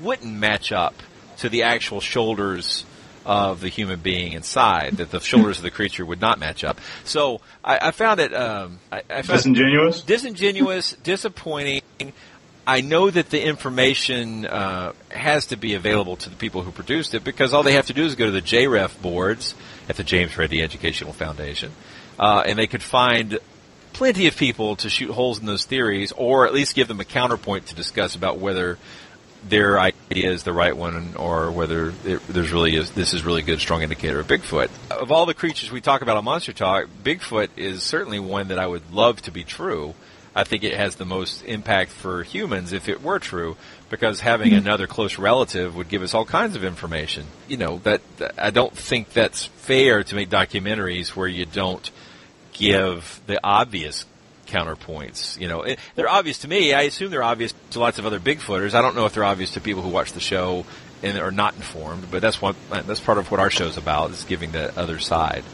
wouldn't 0.00 0.32
match 0.32 0.72
up 0.72 0.94
to 1.38 1.48
the 1.48 1.62
actual 1.62 2.00
shoulders 2.00 2.84
of 3.24 3.60
the 3.60 3.68
human 3.68 4.00
being 4.00 4.32
inside. 4.32 4.98
That 4.98 5.10
the 5.10 5.20
shoulders 5.20 5.58
of 5.58 5.64
the 5.64 5.70
creature 5.70 6.04
would 6.04 6.20
not 6.20 6.38
match 6.38 6.64
up. 6.64 6.80
So 7.04 7.40
I, 7.64 7.88
I 7.88 7.90
found 7.90 8.20
it 8.20 8.34
um, 8.34 8.78
I, 8.90 9.02
I 9.08 9.22
found 9.22 9.38
disingenuous, 9.38 10.02
disingenuous, 10.02 10.92
disappointing. 11.02 11.82
I 12.64 12.80
know 12.80 13.10
that 13.10 13.30
the 13.30 13.44
information 13.44 14.46
uh, 14.46 14.92
has 15.10 15.46
to 15.46 15.56
be 15.56 15.74
available 15.74 16.16
to 16.16 16.30
the 16.30 16.36
people 16.36 16.62
who 16.62 16.70
produced 16.70 17.12
it 17.14 17.24
because 17.24 17.52
all 17.52 17.64
they 17.64 17.72
have 17.72 17.86
to 17.86 17.92
do 17.92 18.04
is 18.04 18.14
go 18.14 18.26
to 18.26 18.30
the 18.30 18.42
JREF 18.42 19.02
boards 19.02 19.56
at 19.88 19.96
the 19.96 20.04
James 20.04 20.38
Randi 20.38 20.62
Educational 20.62 21.12
Foundation, 21.12 21.72
uh, 22.20 22.44
and 22.46 22.56
they 22.56 22.68
could 22.68 22.82
find 22.82 23.40
plenty 23.92 24.26
of 24.26 24.36
people 24.36 24.76
to 24.76 24.88
shoot 24.88 25.10
holes 25.10 25.38
in 25.38 25.46
those 25.46 25.64
theories, 25.64 26.12
or 26.12 26.46
at 26.46 26.54
least 26.54 26.74
give 26.74 26.88
them 26.88 27.00
a 27.00 27.04
counterpoint 27.04 27.66
to 27.66 27.74
discuss 27.74 28.14
about 28.14 28.38
whether 28.38 28.78
their 29.48 29.78
idea 29.78 30.30
is 30.30 30.44
the 30.44 30.52
right 30.52 30.76
one, 30.76 31.14
or 31.16 31.50
whether 31.50 31.92
it, 32.04 32.26
there's 32.28 32.52
really 32.52 32.76
is, 32.76 32.90
this 32.92 33.12
is 33.12 33.24
really 33.24 33.42
a 33.42 33.44
good, 33.44 33.60
strong 33.60 33.82
indicator 33.82 34.20
of 34.20 34.26
Bigfoot. 34.26 34.70
Of 34.90 35.10
all 35.10 35.26
the 35.26 35.34
creatures 35.34 35.70
we 35.70 35.80
talk 35.80 36.02
about 36.02 36.16
on 36.16 36.24
Monster 36.24 36.52
Talk, 36.52 36.86
Bigfoot 37.02 37.48
is 37.56 37.82
certainly 37.82 38.18
one 38.18 38.48
that 38.48 38.58
I 38.58 38.66
would 38.66 38.92
love 38.92 39.20
to 39.22 39.30
be 39.30 39.44
true. 39.44 39.94
I 40.34 40.44
think 40.44 40.64
it 40.64 40.74
has 40.74 40.96
the 40.96 41.04
most 41.04 41.44
impact 41.44 41.90
for 41.90 42.22
humans 42.22 42.72
if 42.72 42.88
it 42.88 43.02
were 43.02 43.18
true, 43.18 43.56
because 43.90 44.20
having 44.20 44.52
mm-hmm. 44.52 44.66
another 44.66 44.86
close 44.86 45.18
relative 45.18 45.76
would 45.76 45.88
give 45.88 46.02
us 46.02 46.14
all 46.14 46.24
kinds 46.24 46.56
of 46.56 46.64
information. 46.64 47.26
You 47.48 47.58
know 47.58 47.78
that 47.84 48.00
I 48.38 48.50
don't 48.50 48.74
think 48.74 49.12
that's 49.12 49.44
fair 49.44 50.02
to 50.04 50.14
make 50.14 50.30
documentaries 50.30 51.08
where 51.10 51.28
you 51.28 51.44
don't 51.44 51.90
give 52.54 53.20
the 53.26 53.40
obvious 53.44 54.06
counterpoints. 54.46 55.40
You 55.40 55.48
know, 55.48 55.64
they're 55.94 56.08
obvious 56.08 56.38
to 56.38 56.48
me. 56.48 56.72
I 56.72 56.82
assume 56.82 57.10
they're 57.10 57.22
obvious 57.22 57.54
to 57.70 57.80
lots 57.80 57.98
of 57.98 58.06
other 58.06 58.20
Bigfooters. 58.20 58.74
I 58.74 58.82
don't 58.82 58.96
know 58.96 59.06
if 59.06 59.14
they're 59.14 59.24
obvious 59.24 59.52
to 59.52 59.60
people 59.60 59.82
who 59.82 59.88
watch 59.88 60.12
the 60.12 60.20
show 60.20 60.64
and 61.02 61.18
are 61.18 61.30
not 61.30 61.54
informed. 61.56 62.10
But 62.10 62.22
that's 62.22 62.40
what 62.40 62.56
that's 62.70 63.00
part 63.00 63.18
of 63.18 63.30
what 63.30 63.40
our 63.40 63.50
show's 63.50 63.76
about 63.76 64.10
is 64.10 64.24
giving 64.24 64.52
the 64.52 64.78
other 64.78 64.98
side. 64.98 65.44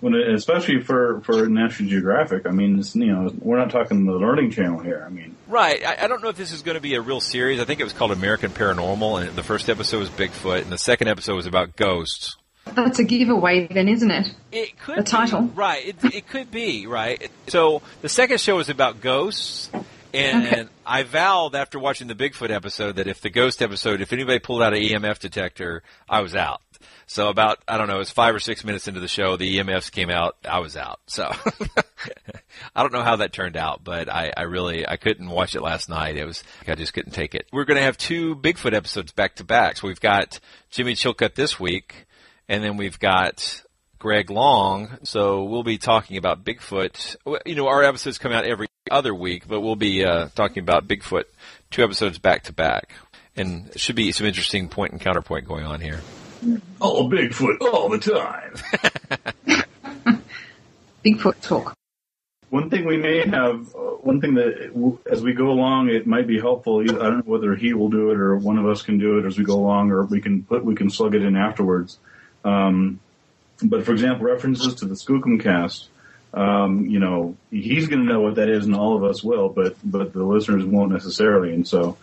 When 0.00 0.14
it, 0.14 0.34
especially 0.34 0.80
for 0.80 1.20
for 1.20 1.48
National 1.48 1.88
Geographic, 1.88 2.46
I 2.46 2.50
mean, 2.50 2.82
you 2.94 3.06
know, 3.06 3.32
we're 3.38 3.58
not 3.58 3.70
talking 3.70 4.04
the 4.04 4.12
Learning 4.12 4.50
Channel 4.50 4.80
here. 4.80 5.04
I 5.06 5.10
mean, 5.10 5.36
right? 5.46 5.84
I, 5.84 6.04
I 6.04 6.08
don't 6.08 6.22
know 6.22 6.28
if 6.28 6.36
this 6.36 6.52
is 6.52 6.62
going 6.62 6.74
to 6.74 6.80
be 6.80 6.96
a 6.96 7.00
real 7.00 7.20
series. 7.20 7.60
I 7.60 7.64
think 7.64 7.78
it 7.78 7.84
was 7.84 7.92
called 7.92 8.10
American 8.10 8.50
Paranormal, 8.50 9.22
and 9.22 9.36
the 9.36 9.44
first 9.44 9.68
episode 9.68 10.00
was 10.00 10.10
Bigfoot, 10.10 10.62
and 10.62 10.72
the 10.72 10.78
second 10.78 11.06
episode 11.08 11.36
was 11.36 11.46
about 11.46 11.76
ghosts. 11.76 12.36
That's 12.64 12.98
a 12.98 13.04
giveaway, 13.04 13.66
then, 13.66 13.88
isn't 13.88 14.10
it? 14.10 14.34
It 14.50 14.78
could 14.78 14.98
the 14.98 15.02
title, 15.02 15.42
be, 15.42 15.54
right? 15.54 15.86
It, 15.86 16.14
it 16.14 16.28
could 16.28 16.50
be 16.50 16.86
right. 16.86 17.30
So 17.48 17.82
the 18.00 18.08
second 18.08 18.40
show 18.40 18.58
is 18.60 18.68
about 18.68 19.00
ghosts, 19.00 19.70
and, 20.14 20.46
okay. 20.46 20.68
I 20.86 21.02
vowed 21.02 21.54
after 21.54 21.78
watching 21.78 22.06
the 22.08 22.14
Bigfoot 22.14 22.50
episode 22.50 22.96
that 22.96 23.08
if 23.08 23.20
the 23.20 23.30
ghost 23.30 23.62
episode, 23.62 24.00
if 24.00 24.12
anybody 24.12 24.38
pulled 24.38 24.62
out 24.62 24.74
an 24.74 24.82
EMF 24.82 25.18
detector, 25.18 25.82
I 26.08 26.20
was 26.20 26.34
out. 26.34 26.60
So 27.06 27.28
about 27.28 27.58
I 27.68 27.76
don't 27.76 27.88
know, 27.88 27.96
it 27.96 27.98
was 27.98 28.10
five 28.10 28.34
or 28.34 28.40
six 28.40 28.64
minutes 28.64 28.88
into 28.88 29.00
the 29.00 29.08
show, 29.08 29.36
the 29.36 29.58
EMFs 29.58 29.90
came 29.90 30.08
out. 30.08 30.36
I 30.48 30.60
was 30.60 30.76
out. 30.76 31.00
So 31.06 31.30
I 32.74 32.82
don't 32.82 32.92
know 32.92 33.02
how 33.02 33.16
that 33.16 33.32
turned 33.32 33.56
out, 33.56 33.84
but 33.84 34.08
I, 34.08 34.32
I 34.36 34.42
really 34.42 34.86
I 34.88 34.96
couldn't 34.96 35.28
watch 35.28 35.54
it 35.54 35.60
last 35.60 35.88
night. 35.88 36.16
It 36.16 36.24
was 36.24 36.42
I 36.66 36.74
just 36.74 36.94
couldn't 36.94 37.12
take 37.12 37.34
it. 37.34 37.46
We're 37.52 37.64
going 37.64 37.76
to 37.76 37.82
have 37.82 37.98
two 37.98 38.34
Bigfoot 38.36 38.72
episodes 38.72 39.12
back 39.12 39.36
to 39.36 39.44
back. 39.44 39.76
So 39.76 39.88
we've 39.88 40.00
got 40.00 40.40
Jimmy 40.70 40.94
Chilcutt 40.94 41.34
this 41.34 41.60
week 41.60 42.06
and 42.52 42.62
then 42.62 42.76
we've 42.76 42.98
got 42.98 43.62
Greg 43.98 44.28
Long. 44.28 44.98
So 45.04 45.44
we'll 45.44 45.62
be 45.62 45.78
talking 45.78 46.18
about 46.18 46.44
Bigfoot. 46.44 47.16
You 47.46 47.54
know, 47.54 47.66
our 47.66 47.82
episodes 47.82 48.18
come 48.18 48.30
out 48.30 48.44
every 48.44 48.68
other 48.90 49.14
week, 49.14 49.48
but 49.48 49.62
we'll 49.62 49.74
be 49.74 50.04
uh, 50.04 50.28
talking 50.34 50.62
about 50.62 50.86
Bigfoot 50.86 51.24
two 51.70 51.82
episodes 51.82 52.18
back 52.18 52.44
to 52.44 52.52
back. 52.52 52.90
And 53.34 53.68
it 53.70 53.80
should 53.80 53.96
be 53.96 54.12
some 54.12 54.26
interesting 54.26 54.68
point 54.68 54.92
and 54.92 55.00
counterpoint 55.00 55.48
going 55.48 55.64
on 55.64 55.80
here. 55.80 56.02
Oh, 56.78 57.08
Bigfoot 57.08 57.62
all 57.62 57.88
the 57.88 57.98
time. 57.98 59.64
Bigfoot 61.06 61.40
talk. 61.40 61.74
One 62.50 62.68
thing 62.68 62.84
we 62.84 62.98
may 62.98 63.26
have, 63.26 63.74
uh, 63.74 63.96
one 64.02 64.20
thing 64.20 64.34
that 64.34 65.00
as 65.10 65.22
we 65.22 65.32
go 65.32 65.48
along, 65.48 65.88
it 65.88 66.06
might 66.06 66.26
be 66.26 66.38
helpful. 66.38 66.82
I 66.82 66.84
don't 66.84 67.26
know 67.26 67.32
whether 67.32 67.56
he 67.56 67.72
will 67.72 67.88
do 67.88 68.10
it 68.10 68.18
or 68.18 68.36
one 68.36 68.58
of 68.58 68.66
us 68.66 68.82
can 68.82 68.98
do 68.98 69.18
it 69.18 69.24
as 69.24 69.38
we 69.38 69.44
go 69.44 69.54
along, 69.54 69.90
or 69.90 70.04
we 70.04 70.20
can 70.20 70.42
put 70.42 70.62
we 70.62 70.74
can 70.74 70.90
slug 70.90 71.14
it 71.14 71.22
in 71.22 71.34
afterwards. 71.34 71.96
Um, 72.44 73.00
but 73.62 73.84
for 73.84 73.92
example, 73.92 74.26
references 74.26 74.74
to 74.76 74.86
the 74.86 74.94
Skookum 74.94 75.40
cast, 75.42 75.88
um, 76.34 76.86
you 76.86 76.98
know, 76.98 77.36
he's 77.50 77.88
going 77.88 78.00
to 78.00 78.10
know 78.10 78.20
what 78.20 78.36
that 78.36 78.48
is, 78.48 78.64
and 78.64 78.74
all 78.74 78.96
of 78.96 79.04
us 79.04 79.22
will, 79.22 79.48
but 79.48 79.76
but 79.84 80.12
the 80.12 80.24
listeners 80.24 80.64
won't 80.64 80.90
necessarily. 80.90 81.52
And 81.52 81.68
so, 81.68 81.98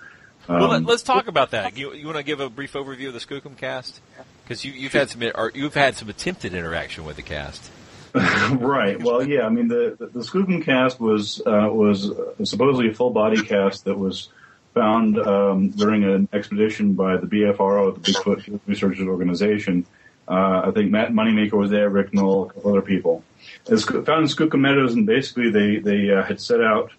um, 0.48 0.60
well, 0.60 0.80
let, 0.80 0.90
us 0.90 1.04
talk 1.04 1.28
about 1.28 1.52
that. 1.52 1.78
You, 1.78 1.94
you 1.94 2.06
want 2.06 2.18
to 2.18 2.24
give 2.24 2.40
a 2.40 2.50
brief 2.50 2.74
overview 2.74 3.08
of 3.08 3.14
the 3.14 3.20
Skookum 3.20 3.58
cast 3.58 4.00
because 4.44 4.64
you, 4.64 4.84
have 4.84 4.94
had 4.94 5.10
some 5.10 5.24
or 5.36 5.52
you've 5.56 5.74
had 5.74 5.96
some 5.96 6.10
attempted 6.10 6.54
interaction 6.54 7.06
with 7.06 7.16
the 7.16 7.22
cast. 7.24 7.72
right. 8.14 9.02
Well, 9.02 9.28
yeah. 9.28 9.42
I 9.42 9.50
mean, 9.50 9.68
the 9.68 9.96
the, 9.98 10.08
the 10.08 10.20
Skookum 10.20 10.64
cast 10.64 11.00
was 11.00 11.42
uh, 11.46 11.70
was 11.72 12.12
supposedly 12.44 12.90
a 12.90 12.94
full 12.94 13.10
body 13.10 13.44
cast 13.44 13.86
that 13.86 13.98
was 13.98 14.30
found 14.74 15.18
um, 15.18 15.70
during 15.70 16.04
an 16.04 16.30
expedition 16.34 16.94
by 16.94 17.18
the 17.18 17.26
BFRO, 17.26 17.96
the 17.96 18.12
Bigfoot 18.12 18.60
Researchers 18.68 19.08
Organization. 19.08 19.86
Uh, 20.30 20.68
I 20.68 20.72
think 20.72 20.92
Matt 20.92 21.12
Moneymaker 21.12 21.54
was 21.54 21.72
there, 21.72 21.90
Rick 21.90 22.14
Noll, 22.14 22.44
a 22.44 22.54
couple 22.54 22.72
other 22.72 22.84
people. 22.84 23.24
It's 23.66 23.84
found 23.84 24.08
in 24.08 24.26
Skookum 24.26 24.60
Meadows, 24.60 24.94
and 24.94 25.06
basically 25.06 25.50
they 25.50 25.78
they 25.80 26.12
uh, 26.12 26.24
had 26.24 26.40
set 26.40 26.62
out 26.62 26.92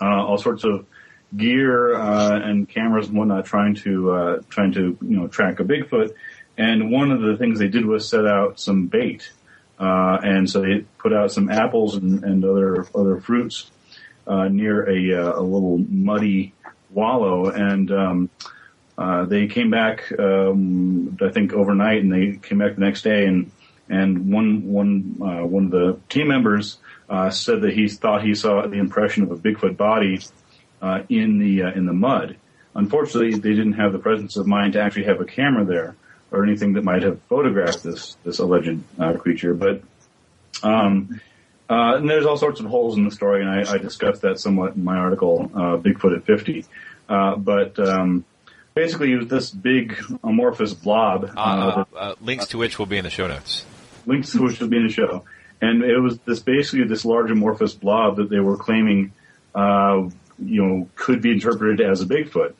uh, 0.00 0.26
all 0.26 0.38
sorts 0.38 0.64
of 0.64 0.84
gear 1.36 1.94
uh, 1.94 2.40
and 2.40 2.68
cameras 2.68 3.08
and 3.08 3.16
whatnot, 3.16 3.44
trying 3.44 3.76
to 3.76 4.10
uh, 4.10 4.40
trying 4.48 4.72
to 4.72 4.98
you 5.00 5.16
know 5.16 5.28
track 5.28 5.60
a 5.60 5.64
Bigfoot. 5.64 6.14
And 6.58 6.90
one 6.90 7.12
of 7.12 7.20
the 7.20 7.36
things 7.36 7.60
they 7.60 7.68
did 7.68 7.86
was 7.86 8.08
set 8.08 8.26
out 8.26 8.58
some 8.58 8.88
bait, 8.88 9.30
and 9.78 10.50
so 10.50 10.60
they 10.60 10.84
put 10.98 11.12
out 11.12 11.32
some 11.32 11.48
apples 11.48 11.94
and, 11.94 12.24
and 12.24 12.44
other 12.44 12.86
other 12.94 13.20
fruits 13.20 13.70
near 14.26 14.82
a, 14.88 15.38
a 15.38 15.40
little 15.40 15.78
muddy 15.78 16.52
wallow, 16.90 17.48
and 17.48 17.90
um, 17.90 18.30
uh, 19.02 19.24
they 19.24 19.48
came 19.48 19.68
back, 19.68 20.12
um, 20.16 21.18
I 21.20 21.30
think 21.30 21.52
overnight, 21.52 22.02
and 22.02 22.12
they 22.12 22.38
came 22.40 22.58
back 22.58 22.76
the 22.76 22.82
next 22.82 23.02
day, 23.02 23.26
and 23.26 23.50
and 23.88 24.32
one 24.32 24.68
one 24.68 25.16
uh, 25.20 25.44
one 25.44 25.64
of 25.64 25.70
the 25.72 25.98
team 26.08 26.28
members 26.28 26.78
uh, 27.10 27.28
said 27.28 27.62
that 27.62 27.72
he 27.72 27.88
thought 27.88 28.22
he 28.22 28.36
saw 28.36 28.64
the 28.64 28.78
impression 28.78 29.24
of 29.24 29.32
a 29.32 29.36
Bigfoot 29.36 29.76
body 29.76 30.20
uh, 30.80 31.02
in 31.08 31.40
the 31.40 31.64
uh, 31.64 31.72
in 31.72 31.84
the 31.84 31.92
mud. 31.92 32.36
Unfortunately, 32.76 33.32
they 33.32 33.56
didn't 33.56 33.72
have 33.72 33.92
the 33.92 33.98
presence 33.98 34.36
of 34.36 34.46
mind 34.46 34.74
to 34.74 34.80
actually 34.80 35.06
have 35.06 35.20
a 35.20 35.24
camera 35.24 35.64
there. 35.64 35.96
or 36.30 36.44
anything 36.44 36.74
that 36.74 36.84
might 36.84 37.02
have 37.02 37.20
photographed 37.22 37.82
this 37.82 38.16
this 38.22 38.38
alleged 38.38 38.84
creature. 39.18 39.52
But 39.52 39.82
um, 40.62 41.20
and 41.68 42.08
there's 42.08 42.24
all 42.24 42.36
sorts 42.36 42.60
of 42.60 42.66
holes 42.66 42.96
in 42.96 43.04
the 43.04 43.10
story, 43.10 43.40
and 43.40 43.50
I, 43.50 43.74
I 43.74 43.78
discussed 43.78 44.22
that 44.22 44.38
somewhat 44.38 44.76
in 44.76 44.84
my 44.84 44.96
article, 44.96 45.50
Bigfoot 45.52 46.16
at 46.16 46.24
50. 46.24 46.64
Uh, 47.08 47.36
but 47.36 47.78
um, 47.80 48.24
basically, 48.74 49.12
it 49.12 49.16
was 49.16 49.28
this 49.28 49.50
big 49.50 49.96
amorphous 50.22 50.74
blob. 50.74 51.32
Uh, 51.36 51.84
uh, 51.94 52.14
links 52.20 52.46
to 52.48 52.58
which 52.58 52.78
will 52.78 52.86
be 52.86 52.98
in 52.98 53.04
the 53.04 53.10
show 53.10 53.26
notes. 53.26 53.64
Links 54.06 54.32
to 54.32 54.42
which 54.42 54.60
will 54.60 54.68
be 54.68 54.78
in 54.78 54.86
the 54.86 54.92
show. 54.92 55.24
And 55.60 55.82
it 55.82 55.98
was 55.98 56.18
this 56.20 56.40
basically 56.40 56.84
this 56.86 57.04
large 57.04 57.30
amorphous 57.30 57.74
blob 57.74 58.16
that 58.16 58.28
they 58.28 58.40
were 58.40 58.56
claiming, 58.56 59.12
uh, 59.54 60.08
you 60.38 60.62
know, 60.62 60.88
could 60.96 61.22
be 61.22 61.30
interpreted 61.30 61.80
as 61.80 62.00
a 62.00 62.06
Bigfoot. 62.06 62.54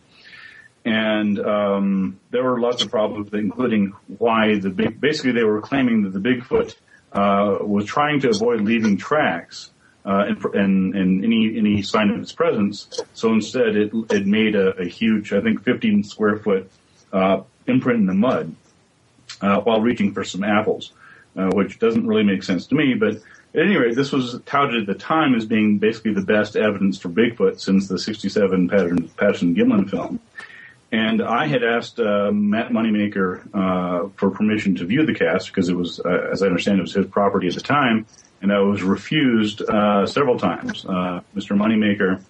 And 0.85 1.39
um, 1.39 2.21
there 2.31 2.45
were 2.45 2.61
lots 2.61 2.83
of 2.83 2.91
problems, 2.91 3.31
including 3.33 3.93
why 4.19 4.59
the 4.59 4.71
big. 4.71 5.01
Basically, 5.01 5.33
they 5.33 5.45
were 5.45 5.61
claiming 5.61 6.03
that 6.03 6.13
the 6.13 6.21
Bigfoot 6.21 6.75
uh, 7.13 7.65
was 7.65 7.85
trying 7.85 8.21
to 8.21 8.31
avoid 8.31 8.63
leaving 8.63 8.97
tracks 8.97 9.71
uh, 10.05 10.35
and, 10.55 10.95
and, 10.95 11.25
any 11.25 11.57
any 11.57 11.83
sign 11.83 12.11
of 12.11 12.21
its 12.21 12.33
presence. 12.33 13.01
So 13.15 13.33
instead, 13.33 13.77
it 13.77 13.93
it 14.11 14.27
made 14.27 14.55
a, 14.55 14.71
a 14.81 14.85
huge, 14.85 15.33
I 15.33 15.41
think, 15.41 15.63
15 15.63 16.05
square 16.05 16.39
foot 16.39 16.71
uh, 17.13 17.43
imprint 17.67 18.01
in 18.01 18.07
the 18.07 18.15
mud 18.15 18.55
uh, 19.41 19.61
while 19.61 19.81
reaching 19.81 20.13
for 20.13 20.25
some 20.25 20.43
apples, 20.43 20.93
uh, 21.37 21.51
which 21.53 21.79
doesn't 21.79 22.07
really 22.07 22.25
make 22.25 22.43
sense 22.43 22.67
to 22.69 22.75
me. 22.75 22.95
But 22.95 23.17
at 23.55 23.61
any 23.61 23.77
rate, 23.77 23.95
this 23.95 24.13
was 24.13 24.41
touted 24.45 24.81
at 24.81 24.87
the 24.87 24.95
time 24.95 25.35
as 25.35 25.45
being 25.45 25.79
basically 25.79 26.15
the 26.15 26.23
best 26.23 26.57
evidence 26.57 26.99
for 26.99 27.09
Bigfoot 27.09 27.61
since 27.61 27.87
the 27.87 27.99
'67 27.99 28.69
Patterson 28.69 29.55
Gimlin 29.55 29.89
film. 29.89 30.21
And 30.91 31.23
I 31.23 31.47
had 31.47 31.65
asked 31.65 31.99
uh, 32.01 32.31
Matt 32.33 32.71
Moneymaker 32.71 33.49
uh, 33.55 34.09
for 34.17 34.31
permission 34.31 34.75
to 34.75 34.85
view 34.85 35.07
the 35.07 35.15
cast 35.15 35.47
because 35.47 35.71
it 35.71 35.75
was, 35.75 36.01
as 36.01 36.43
I 36.43 36.47
understand, 36.47 36.81
it 36.81 36.83
was 36.83 36.93
his 36.93 37.07
property 37.07 37.49
at 37.49 37.55
the 37.55 37.63
time, 37.63 38.05
and 38.43 38.53
I 38.53 38.59
was 38.59 38.83
refused 38.83 39.63
uh, 39.63 40.05
several 40.07 40.39
times. 40.39 40.85
Uh, 40.85 41.21
Mr. 41.35 41.57
Moneymaker 41.57 42.21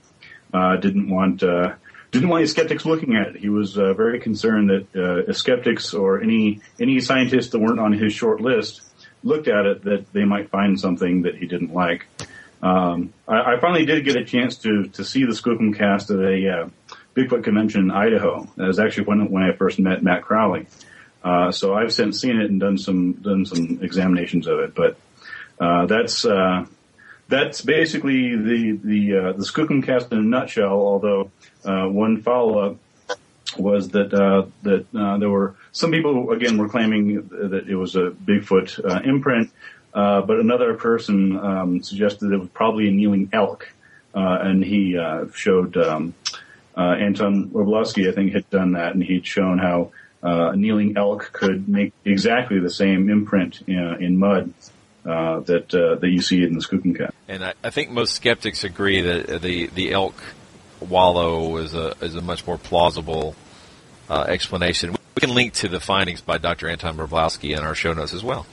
uh, 0.53 0.77
didn't 0.77 1.09
want 1.11 1.41
didn't 1.41 2.29
want 2.29 2.41
any 2.41 2.47
skeptics 2.47 2.85
looking 2.85 3.17
at 3.17 3.29
it. 3.29 3.37
He 3.37 3.49
was 3.49 3.75
very 3.75 4.21
concerned 4.21 4.71
that 4.71 5.35
skeptics 5.35 5.95
or 5.95 6.21
any 6.21 6.61
any 6.79 7.01
scientists 7.01 7.49
that 7.51 7.59
weren't 7.59 7.81
on 7.81 7.93
his 7.93 8.13
short 8.13 8.41
list 8.41 8.83
looked 9.25 9.49
at 9.49 9.67
it 9.67 9.85
that 9.85 10.13
they 10.13 10.25
might 10.25 10.51
find 10.51 10.79
something 10.79 11.23
that 11.23 11.37
he 11.37 11.47
didn't 11.47 11.73
like. 11.73 12.07
Um, 12.63 13.13
I, 13.27 13.55
I, 13.55 13.61
finally 13.61 13.87
did 13.87 14.05
get 14.05 14.17
a 14.17 14.25
chance 14.25 14.57
to 14.59 14.85
to 14.89 15.05
see 15.05 15.25
the 15.25 15.33
Skookum 15.33 15.77
cast 15.77 16.11
at 16.11 16.19
a 16.19 16.71
Bigfoot 17.17 17.45
convention 17.45 17.83
in 17.83 17.91
Idaho. 17.91 18.49
That 18.57 18.67
was 18.67 18.79
actually 18.79 19.05
when 19.05 19.31
when 19.31 19.43
I 19.43 19.53
first 19.53 19.79
met 19.79 20.03
Matt 20.03 20.23
Crowley. 20.23 20.67
Uh, 21.25 21.53
so 21.53 21.75
I've 21.75 21.93
since 21.93 22.21
seen 22.21 22.41
it 22.41 22.51
and 22.51 22.61
done 22.61 22.79
some 22.79 23.13
done 23.13 23.47
some 23.47 23.81
examinations 23.83 24.47
of 24.47 24.59
it. 24.61 24.75
But 24.75 24.97
uh, 25.61 25.87
that's 25.87 26.25
uh, 26.25 26.67
that's 27.29 27.63
basically 27.63 28.37
the 28.37 28.79
the 28.83 29.17
uh, 29.17 29.33
the 29.33 29.45
Skookum 29.45 29.85
cast 29.85 30.13
in 30.13 30.19
a 30.19 30.23
nutshell. 30.23 30.73
Although 30.73 31.31
uh, 31.65 31.87
one 31.87 32.23
follow 32.23 32.59
up 32.59 32.77
was 33.57 33.91
that 33.91 34.13
uh, 34.13 34.47
that 34.63 34.87
there 34.93 35.31
were 35.31 35.55
some 35.73 35.91
people 35.91 36.31
again 36.31 36.59
were 36.59 36.69
claiming 36.69 37.29
that 37.29 37.67
it 37.69 37.77
was 37.77 37.97
a 37.97 38.11
Bigfoot 38.11 39.05
imprint, 39.05 39.51
but 39.93 40.31
another 40.31 40.75
person 40.75 41.39
um, 41.39 41.83
suggested 41.83 42.33
it 42.33 42.39
was 42.39 42.49
probably 42.51 42.89
a 42.89 42.93
kneeling 42.93 43.29
elk, 43.33 43.73
and 44.15 44.65
he 44.65 44.99
showed 45.35 45.77
um, 45.77 46.15
Anton 46.77 47.51
Wroblewski, 47.51 48.09
I 48.09 48.13
think, 48.13 48.33
had 48.33 48.49
done 48.51 48.73
that, 48.73 48.95
and 48.95 49.03
he'd 49.03 49.27
shown 49.27 49.59
how 49.59 49.93
a 50.23 50.57
kneeling 50.57 50.97
elk 50.97 51.31
could 51.33 51.69
make 51.69 51.93
exactly 52.05 52.59
the 52.59 52.71
same 52.71 53.11
imprint 53.11 53.63
in, 53.67 54.03
in 54.03 54.17
mud 54.17 54.55
uh, 55.05 55.41
that 55.41 55.75
uh, 55.75 55.97
that 55.97 56.09
you 56.09 56.21
see 56.21 56.45
in 56.45 56.55
the 56.55 56.61
Skookum 56.61 56.97
cast. 56.97 57.13
And 57.29 57.45
I, 57.45 57.55
I, 57.65 57.71
think 57.71 57.91
most 57.91 58.15
skeptics 58.15 58.65
agree 58.65 59.01
that 59.01 59.43
the 59.43 59.67
the 59.67 59.93
elk 59.93 60.15
wallow 60.81 61.57
is 61.57 61.75
a 61.75 61.95
is 62.01 62.15
a 62.15 62.21
much 62.21 62.47
more 62.47 62.59
plausible 62.59 63.35
uh, 64.09 64.25
explanation. 64.29 64.93
We 65.15 65.21
can 65.21 65.35
link 65.35 65.55
to 65.55 65.69
the 65.69 65.81
findings 65.81 66.21
by 66.21 66.39
Dr. 66.39 66.69
Anton 66.69 66.97
Wroblewski 66.97 67.57
in 67.57 67.63
our 67.63 67.75
show 67.75 67.93
notes 67.93 68.15
as 68.15 68.23
well. 68.23 68.47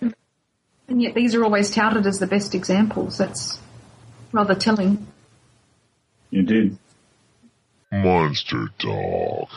And 0.00 1.02
yet, 1.02 1.14
these 1.14 1.34
are 1.34 1.44
always 1.44 1.70
touted 1.70 2.06
as 2.06 2.18
the 2.18 2.26
best 2.26 2.54
examples. 2.54 3.18
That's 3.18 3.58
rather 4.32 4.54
telling. 4.54 5.06
Indeed. 6.30 6.76
Monster 7.92 8.68
Talk. 8.78 9.48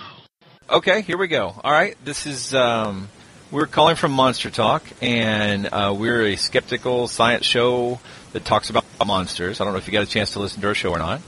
Okay, 0.70 1.02
here 1.02 1.18
we 1.18 1.28
go. 1.28 1.60
All 1.64 1.72
right, 1.72 1.98
this 2.04 2.28
is 2.28 2.54
um, 2.54 3.10
we're 3.52 3.68
calling 3.68 3.96
from 3.96 4.12
Monster 4.12 4.50
Talk, 4.50 4.84
and 5.02 5.68
uh, 5.68 5.96
we're 5.98 6.26
a 6.26 6.36
skeptical 6.36 7.08
science 7.08 7.46
show 7.46 8.00
that 8.34 8.44
talks 8.44 8.70
about 8.70 8.84
monsters. 9.06 9.62
I 9.62 9.64
don't 9.64 9.74
know 9.74 9.80
if 9.80 9.88
you 9.88 9.94
got 9.94 10.04
a 10.04 10.08
chance 10.08 10.32
to 10.34 10.40
listen 10.40 10.62
to 10.62 10.68
our 10.68 10.76
show 10.76 10.92
or 10.92 10.98
not. 10.98 11.22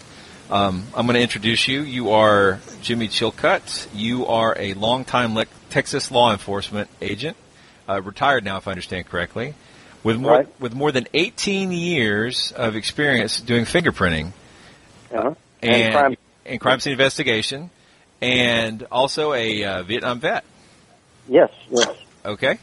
Um, 0.49 0.85
I'm 0.95 1.05
going 1.05 1.15
to 1.15 1.21
introduce 1.21 1.67
you. 1.67 1.81
You 1.81 2.11
are 2.11 2.59
Jimmy 2.81 3.07
Chilcutt. 3.07 3.87
You 3.93 4.25
are 4.25 4.55
a 4.59 4.73
longtime 4.73 5.35
le- 5.35 5.45
Texas 5.69 6.11
law 6.11 6.31
enforcement 6.31 6.89
agent, 7.01 7.37
uh, 7.87 8.01
retired 8.01 8.43
now, 8.43 8.57
if 8.57 8.67
I 8.67 8.71
understand 8.71 9.05
correctly, 9.05 9.53
with 10.03 10.17
more 10.17 10.31
right. 10.31 10.59
with 10.59 10.73
more 10.73 10.91
than 10.91 11.07
18 11.13 11.71
years 11.71 12.51
of 12.51 12.75
experience 12.75 13.39
doing 13.39 13.65
fingerprinting. 13.65 14.33
Uh-huh. 15.13 15.35
And, 15.61 15.73
and 15.73 15.93
crime 15.93 16.17
and 16.45 16.59
crime 16.59 16.79
scene 16.79 16.93
investigation, 16.93 17.69
and 18.21 18.85
also 18.91 19.33
a 19.33 19.63
uh, 19.63 19.83
Vietnam 19.83 20.19
vet. 20.19 20.43
Yes, 21.27 21.51
yes. 21.69 21.95
Okay. 22.25 22.59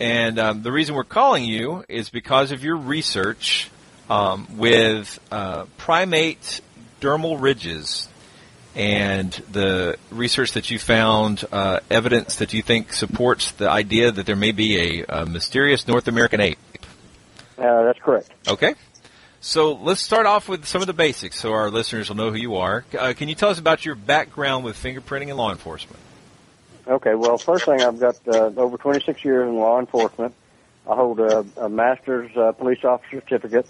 And 0.00 0.38
um, 0.38 0.62
the 0.62 0.72
reason 0.72 0.94
we're 0.94 1.04
calling 1.04 1.44
you 1.44 1.84
is 1.88 2.10
because 2.10 2.50
of 2.50 2.64
your 2.64 2.76
research 2.76 3.70
um, 4.10 4.58
with 4.58 5.20
uh, 5.30 5.66
primate 5.76 6.60
dermal 7.00 7.40
ridges 7.40 8.08
and 8.74 9.30
the 9.50 9.96
research 10.10 10.52
that 10.52 10.70
you 10.70 10.78
found, 10.78 11.44
uh, 11.52 11.80
evidence 11.90 12.36
that 12.36 12.52
you 12.52 12.62
think 12.62 12.92
supports 12.92 13.52
the 13.52 13.68
idea 13.68 14.10
that 14.10 14.24
there 14.26 14.36
may 14.36 14.52
be 14.52 15.02
a, 15.02 15.04
a 15.20 15.26
mysterious 15.26 15.86
North 15.86 16.08
American 16.08 16.40
ape. 16.40 16.58
Uh, 17.58 17.82
that's 17.84 17.98
correct. 17.98 18.30
Okay. 18.48 18.74
So 19.40 19.72
let's 19.72 20.00
start 20.00 20.26
off 20.26 20.48
with 20.48 20.64
some 20.66 20.80
of 20.80 20.86
the 20.86 20.92
basics 20.92 21.36
so 21.36 21.52
our 21.52 21.70
listeners 21.70 22.08
will 22.08 22.16
know 22.16 22.30
who 22.30 22.38
you 22.38 22.56
are. 22.56 22.84
Uh, 22.98 23.12
can 23.16 23.28
you 23.28 23.34
tell 23.34 23.50
us 23.50 23.58
about 23.58 23.84
your 23.84 23.94
background 23.94 24.64
with 24.64 24.76
fingerprinting 24.76 25.28
and 25.28 25.36
law 25.36 25.50
enforcement? 25.50 25.98
Okay, 26.86 27.14
well, 27.14 27.38
first 27.38 27.64
thing, 27.66 27.80
I've 27.80 28.00
got 28.00 28.16
uh, 28.26 28.50
over 28.56 28.76
26 28.76 29.24
years 29.24 29.48
in 29.48 29.56
law 29.56 29.78
enforcement. 29.78 30.34
I 30.88 30.96
hold 30.96 31.20
a, 31.20 31.46
a 31.56 31.68
master's 31.68 32.36
uh, 32.36 32.52
police 32.52 32.82
officer 32.84 33.20
certificate 33.20 33.66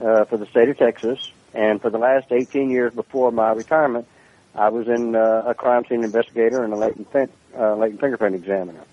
uh, 0.00 0.24
for 0.26 0.36
the 0.36 0.46
state 0.46 0.68
of 0.68 0.78
Texas, 0.78 1.32
and 1.54 1.82
for 1.82 1.90
the 1.90 1.98
last 1.98 2.30
18 2.30 2.70
years 2.70 2.94
before 2.94 3.32
my 3.32 3.50
retirement, 3.50 4.06
I 4.54 4.68
was 4.68 4.86
in 4.86 5.16
uh, 5.16 5.42
a 5.46 5.54
crime 5.54 5.84
scene 5.88 6.04
investigator 6.04 6.62
and 6.62 6.72
a 6.72 6.76
latent, 6.76 7.10
fin- 7.10 7.30
uh, 7.58 7.74
latent 7.74 8.00
fingerprint 8.00 8.36
examiner. 8.36 8.84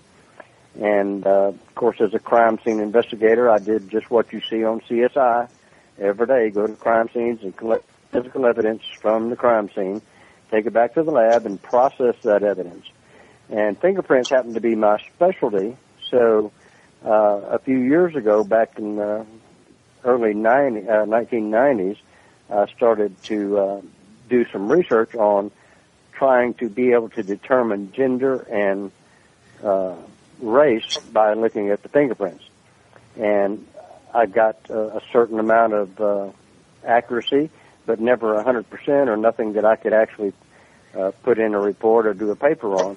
And 0.80 1.24
uh, 1.24 1.48
of 1.48 1.74
course, 1.76 2.00
as 2.00 2.12
a 2.12 2.18
crime 2.18 2.58
scene 2.64 2.80
investigator, 2.80 3.48
I 3.48 3.58
did 3.58 3.88
just 3.88 4.10
what 4.10 4.32
you 4.32 4.40
see 4.50 4.64
on 4.64 4.80
CSI 4.80 5.48
every 5.98 6.26
day, 6.26 6.50
go 6.50 6.66
to 6.66 6.72
crime 6.74 7.08
scenes 7.14 7.42
and 7.42 7.56
collect 7.56 7.84
physical 8.10 8.46
evidence 8.46 8.82
from 9.00 9.30
the 9.30 9.36
crime 9.36 9.70
scene, 9.76 10.02
take 10.50 10.66
it 10.66 10.72
back 10.72 10.94
to 10.94 11.04
the 11.04 11.12
lab, 11.12 11.46
and 11.46 11.62
process 11.62 12.16
that 12.24 12.42
evidence. 12.42 12.86
And 13.50 13.78
fingerprints 13.80 14.30
happen 14.30 14.54
to 14.54 14.60
be 14.60 14.76
my 14.76 14.98
specialty, 15.14 15.76
so 16.08 16.52
uh, 17.04 17.40
a 17.50 17.58
few 17.58 17.78
years 17.78 18.14
ago, 18.14 18.44
back 18.44 18.78
in 18.78 18.96
the 18.96 19.26
early 20.04 20.34
90, 20.34 20.88
uh, 20.88 21.04
1990s, 21.04 21.96
I 22.48 22.66
started 22.66 23.20
to 23.24 23.58
uh, 23.58 23.80
do 24.28 24.44
some 24.52 24.70
research 24.70 25.14
on 25.14 25.50
trying 26.12 26.54
to 26.54 26.68
be 26.68 26.92
able 26.92 27.08
to 27.10 27.22
determine 27.22 27.92
gender 27.92 28.36
and 28.36 28.92
uh, 29.64 29.96
race 30.40 30.98
by 31.12 31.34
looking 31.34 31.70
at 31.70 31.82
the 31.82 31.88
fingerprints. 31.88 32.44
And 33.16 33.66
I 34.14 34.26
got 34.26 34.68
a 34.70 35.00
certain 35.12 35.38
amount 35.38 35.72
of 35.72 36.00
uh, 36.00 36.28
accuracy, 36.84 37.50
but 37.86 38.00
never 38.00 38.34
100% 38.42 38.88
or 39.08 39.16
nothing 39.16 39.54
that 39.54 39.64
I 39.64 39.76
could 39.76 39.92
actually 39.92 40.32
uh, 40.96 41.12
put 41.22 41.38
in 41.38 41.54
a 41.54 41.60
report 41.60 42.06
or 42.06 42.14
do 42.14 42.30
a 42.30 42.36
paper 42.36 42.74
on. 42.74 42.96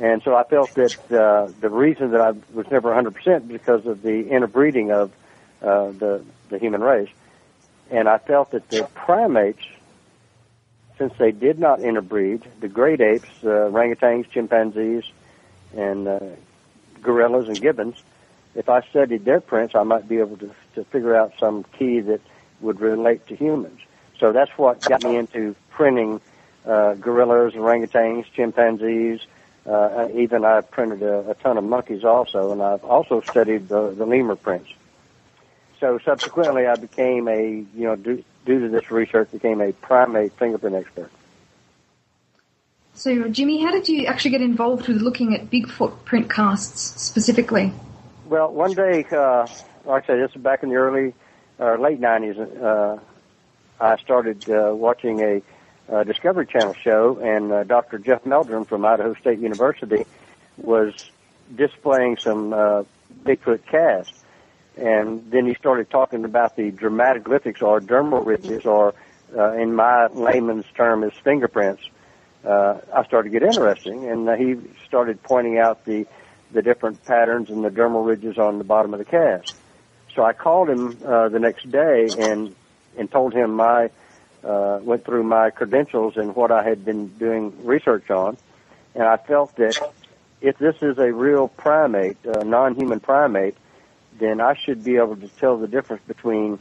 And 0.00 0.22
so 0.22 0.34
I 0.34 0.44
felt 0.44 0.74
that 0.74 1.12
uh, 1.12 1.52
the 1.60 1.68
reason 1.68 2.12
that 2.12 2.20
I 2.20 2.30
was 2.54 2.70
never 2.70 2.90
100% 2.90 3.46
because 3.48 3.86
of 3.86 4.02
the 4.02 4.28
interbreeding 4.28 4.90
of 4.90 5.12
uh, 5.60 5.90
the, 5.92 6.24
the 6.48 6.58
human 6.58 6.80
race. 6.80 7.10
And 7.90 8.08
I 8.08 8.18
felt 8.18 8.52
that 8.52 8.68
the 8.70 8.88
primates, 8.94 9.64
since 10.96 11.12
they 11.18 11.30
did 11.30 11.58
not 11.58 11.80
interbreed, 11.80 12.42
the 12.60 12.68
great 12.68 13.00
apes, 13.00 13.28
uh, 13.44 13.68
orangutans, 13.70 14.30
chimpanzees, 14.30 15.04
and 15.76 16.08
uh, 16.08 16.20
gorillas 17.02 17.48
and 17.48 17.60
gibbons, 17.60 18.02
if 18.54 18.68
I 18.68 18.82
studied 18.82 19.24
their 19.24 19.40
prints, 19.40 19.74
I 19.74 19.82
might 19.82 20.08
be 20.08 20.18
able 20.18 20.36
to, 20.38 20.50
to 20.74 20.84
figure 20.84 21.14
out 21.14 21.32
some 21.38 21.64
key 21.78 22.00
that 22.00 22.20
would 22.60 22.80
relate 22.80 23.26
to 23.28 23.36
humans. 23.36 23.80
So 24.18 24.32
that's 24.32 24.50
what 24.56 24.80
got 24.82 25.02
me 25.02 25.16
into 25.16 25.54
printing 25.70 26.20
uh, 26.66 26.94
gorillas, 26.94 27.54
orangutans, 27.54 28.24
chimpanzees, 28.34 29.20
Uh, 29.64 30.08
even 30.14 30.44
I 30.44 30.60
printed 30.60 31.02
a, 31.02 31.30
a 31.30 31.34
ton 31.34 31.56
of 31.56 31.64
monkeys 31.64 32.04
also, 32.04 32.52
and 32.52 32.60
I've 32.60 32.84
also 32.84 33.20
studied 33.20 33.68
the, 33.68 33.90
the 33.90 34.04
lemur 34.04 34.34
prints. 34.34 34.70
So 35.78 35.98
subsequently, 36.04 36.66
I 36.66 36.76
became 36.76 37.28
a, 37.28 37.48
you 37.48 37.84
know, 37.84 37.96
due, 37.96 38.24
due 38.44 38.60
to 38.60 38.68
this 38.68 38.90
research, 38.90 39.30
became 39.30 39.60
a 39.60 39.72
primate 39.72 40.32
fingerprint 40.32 40.76
expert. 40.76 41.10
So, 42.94 43.28
Jimmy, 43.28 43.62
how 43.62 43.70
did 43.70 43.88
you 43.88 44.06
actually 44.06 44.32
get 44.32 44.42
involved 44.42 44.86
with 44.86 45.00
looking 45.00 45.34
at 45.34 45.50
Bigfoot 45.50 46.04
print 46.04 46.28
casts 46.28 47.00
specifically? 47.00 47.72
Well, 48.26 48.52
one 48.52 48.72
day, 48.72 49.04
uh, 49.10 49.46
like 49.84 50.04
I 50.04 50.06
said, 50.06 50.20
this 50.20 50.36
is 50.36 50.42
back 50.42 50.62
in 50.62 50.68
the 50.68 50.76
early 50.76 51.14
or 51.58 51.78
late 51.78 52.00
90s, 52.00 52.62
uh, 52.62 52.98
I 53.80 53.96
started 53.98 54.48
uh, 54.48 54.74
watching 54.74 55.20
a 55.20 55.42
uh, 55.90 56.04
Discovery 56.04 56.46
Channel 56.46 56.74
show, 56.74 57.18
and 57.18 57.52
uh, 57.52 57.64
Dr. 57.64 57.98
Jeff 57.98 58.24
Meldrum 58.24 58.64
from 58.64 58.84
Idaho 58.84 59.14
State 59.14 59.38
University 59.38 60.04
was 60.56 60.94
displaying 61.54 62.16
some 62.16 62.52
uh, 62.52 62.84
Bigfoot 63.24 63.64
casts. 63.66 64.18
And 64.76 65.30
then 65.30 65.46
he 65.46 65.54
started 65.54 65.90
talking 65.90 66.24
about 66.24 66.56
the 66.56 66.70
dermatoglyphics 66.70 67.62
or 67.62 67.80
dermal 67.80 68.24
ridges, 68.24 68.64
or 68.64 68.94
uh, 69.36 69.52
in 69.52 69.74
my 69.74 70.06
layman's 70.06 70.64
term, 70.74 71.04
is 71.04 71.12
fingerprints. 71.22 71.82
Uh, 72.44 72.78
I 72.92 73.04
started 73.04 73.30
to 73.30 73.38
get 73.38 73.46
interesting, 73.46 74.08
and 74.08 74.28
uh, 74.28 74.34
he 74.34 74.56
started 74.86 75.22
pointing 75.22 75.58
out 75.58 75.84
the 75.84 76.06
the 76.52 76.62
different 76.62 77.02
patterns 77.04 77.48
and 77.48 77.64
the 77.64 77.70
dermal 77.70 78.06
ridges 78.06 78.36
on 78.36 78.58
the 78.58 78.64
bottom 78.64 78.92
of 78.92 78.98
the 78.98 79.06
cast. 79.06 79.54
So 80.14 80.22
I 80.22 80.34
called 80.34 80.68
him 80.68 80.98
uh, 81.04 81.28
the 81.30 81.38
next 81.38 81.70
day 81.70 82.08
and 82.18 82.54
and 82.98 83.10
told 83.10 83.32
him 83.32 83.54
my 83.54 83.90
uh, 84.44 84.80
went 84.82 85.04
through 85.04 85.22
my 85.22 85.50
credentials 85.50 86.16
and 86.16 86.34
what 86.34 86.50
I 86.50 86.62
had 86.62 86.84
been 86.84 87.08
doing 87.08 87.64
research 87.64 88.10
on, 88.10 88.36
and 88.94 89.04
I 89.04 89.16
felt 89.16 89.56
that 89.56 89.78
if 90.40 90.58
this 90.58 90.76
is 90.82 90.98
a 90.98 91.12
real 91.12 91.48
primate, 91.48 92.18
a 92.24 92.44
non-human 92.44 93.00
primate, 93.00 93.56
then 94.18 94.40
I 94.40 94.54
should 94.54 94.84
be 94.84 94.96
able 94.96 95.16
to 95.16 95.28
tell 95.28 95.56
the 95.56 95.68
difference 95.68 96.02
between 96.06 96.58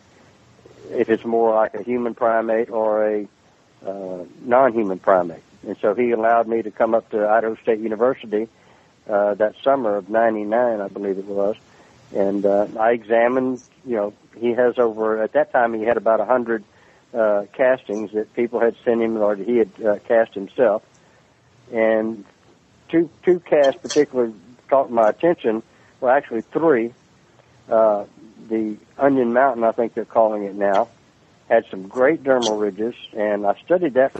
if 0.91 1.09
it's 1.09 1.25
more 1.25 1.53
like 1.53 1.73
a 1.73 1.83
human 1.83 2.13
primate 2.13 2.69
or 2.69 3.07
a 3.07 3.27
uh, 3.85 4.23
non-human 4.41 4.99
primate. 4.99 5.43
And 5.67 5.77
so 5.77 5.93
he 5.93 6.11
allowed 6.11 6.47
me 6.47 6.61
to 6.61 6.71
come 6.71 6.95
up 6.95 7.09
to 7.11 7.27
Idaho 7.27 7.55
State 7.55 7.79
University 7.79 8.47
uh, 9.09 9.33
that 9.35 9.55
summer 9.63 9.95
of 9.95 10.09
'99, 10.09 10.81
I 10.81 10.87
believe 10.87 11.17
it 11.17 11.25
was, 11.25 11.55
and 12.15 12.45
uh, 12.45 12.67
I 12.79 12.91
examined. 12.91 13.61
You 13.85 13.95
know, 13.95 14.13
he 14.37 14.51
has 14.51 14.77
over 14.77 15.21
at 15.21 15.33
that 15.33 15.51
time 15.51 15.73
he 15.73 15.83
had 15.83 15.97
about 15.97 16.19
a 16.19 16.25
hundred 16.25 16.63
uh, 17.13 17.45
castings 17.53 18.11
that 18.13 18.33
people 18.33 18.59
had 18.59 18.75
sent 18.83 19.01
him 19.01 19.17
or 19.17 19.35
that 19.35 19.47
he 19.47 19.57
had 19.57 19.69
uh, 19.85 19.99
cast 19.99 20.33
himself, 20.33 20.83
and 21.71 22.25
two 22.89 23.09
two 23.23 23.39
casts 23.39 23.79
particularly 23.81 24.33
caught 24.69 24.91
my 24.91 25.09
attention. 25.09 25.63
Well, 25.99 26.13
actually 26.13 26.41
three. 26.41 26.93
Uh, 27.69 28.05
the 28.49 28.75
Onion 28.97 29.33
Mountain, 29.33 29.63
I 29.63 29.71
think 29.71 29.93
they're 29.93 30.03
calling 30.03 30.43
it 30.43 30.55
now, 30.55 30.89
had 31.47 31.65
some 31.71 31.87
great 31.87 32.23
dermal 32.23 32.59
ridges, 32.59 32.95
and 33.13 33.45
I 33.45 33.55
studied 33.63 33.93
that. 33.93 34.11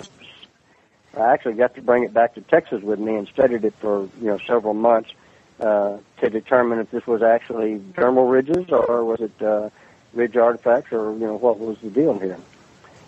I 1.17 1.33
actually 1.33 1.55
got 1.55 1.75
to 1.75 1.81
bring 1.81 2.03
it 2.03 2.13
back 2.13 2.35
to 2.35 2.41
Texas 2.41 2.81
with 2.81 2.99
me 2.99 3.15
and 3.15 3.27
studied 3.27 3.65
it 3.65 3.73
for 3.79 4.03
you 4.21 4.27
know 4.27 4.37
several 4.47 4.73
months 4.73 5.11
uh, 5.59 5.97
to 6.19 6.29
determine 6.29 6.79
if 6.79 6.91
this 6.91 7.05
was 7.05 7.21
actually 7.21 7.79
dermal 7.93 8.31
ridges 8.31 8.69
or 8.69 9.03
was 9.03 9.19
it 9.19 9.41
uh, 9.41 9.69
ridge 10.13 10.37
artifacts 10.37 10.91
or 10.91 11.11
you 11.13 11.25
know 11.25 11.35
what 11.35 11.59
was 11.59 11.77
the 11.79 11.89
deal 11.89 12.17
here. 12.19 12.37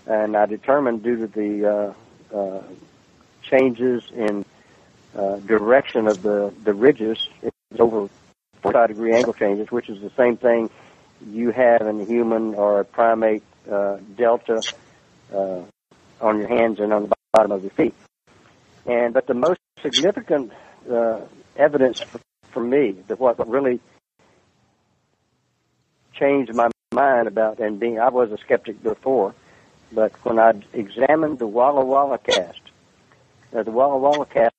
And 0.06 0.36
I 0.36 0.46
determined 0.46 1.04
due 1.04 1.18
to 1.18 1.28
the 1.28 1.94
uh, 2.34 2.38
uh, 2.38 2.64
changes 3.42 4.04
in 4.14 4.46
uh, 5.16 5.38
direction 5.38 6.08
of 6.08 6.22
the 6.22 6.54
the 6.64 6.74
ridges, 6.74 7.28
it's 7.42 7.56
over 7.80 8.10
45 8.62 8.88
degree 8.90 9.14
angle 9.14 9.34
changes, 9.34 9.72
which 9.72 9.90
is 9.90 10.02
the 10.02 10.12
same 10.18 10.38
thing 10.38 10.70
you 11.26 11.52
have 11.52 11.82
in 11.82 12.02
a 12.02 12.06
human 12.06 12.56
or 12.56 12.82
a 12.82 12.86
primate 12.86 13.44
uh, 13.72 13.98
delta 14.18 14.62
uh, 15.34 15.62
on 16.20 16.40
your 16.40 16.48
hands 16.48 16.80
and 16.80 16.92
on 16.92 17.04
the 17.04 17.16
bottom 17.34 17.52
of 17.52 17.62
your 17.62 17.72
feet. 17.72 17.94
And 18.86 19.14
but 19.14 19.28
the 19.28 19.34
most 19.34 19.60
significant 19.82 20.52
uh, 20.92 21.22
evidence 21.56 22.02
for, 22.02 22.20
for 22.52 22.64
me 22.64 22.96
that 23.08 23.20
what 23.20 23.48
really 23.48 23.80
changed 26.14 26.54
my 26.54 26.70
mind 26.92 27.28
about 27.28 27.60
and 27.60 27.80
being 27.80 28.00
I 28.00 28.10
was 28.10 28.32
a 28.32 28.38
skeptic 28.38 28.82
before, 28.82 29.34
but 29.94 30.12
when 30.26 30.40
I 30.40 30.54
examined 30.74 31.40
the 31.40 31.48
Walla 31.48 31.86
Walla 31.86 32.18
cast, 32.18 32.62
uh, 33.56 33.64
the 33.64 33.72
Walla 33.72 33.98
Walla 33.98 34.26
cast, 34.26 34.54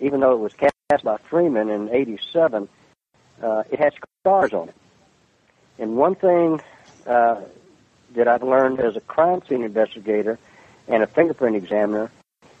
even 0.00 0.20
though 0.20 0.32
it 0.32 0.38
was 0.38 0.52
cast 0.54 1.04
by 1.04 1.16
Freeman 1.28 1.68
in 1.68 1.88
'87, 1.90 2.68
uh, 3.42 3.64
it 3.70 3.78
had 3.78 3.92
scars 4.22 4.52
on 4.52 4.68
it. 4.68 4.74
And 5.78 5.96
one 5.96 6.14
thing 6.14 6.60
uh, 7.06 7.40
that 8.14 8.28
I've 8.28 8.42
learned 8.42 8.80
as 8.80 8.96
a 8.96 9.00
crime 9.00 9.42
scene 9.48 9.62
investigator 9.62 10.38
and 10.86 11.02
a 11.02 11.06
fingerprint 11.06 11.56
examiner, 11.56 12.10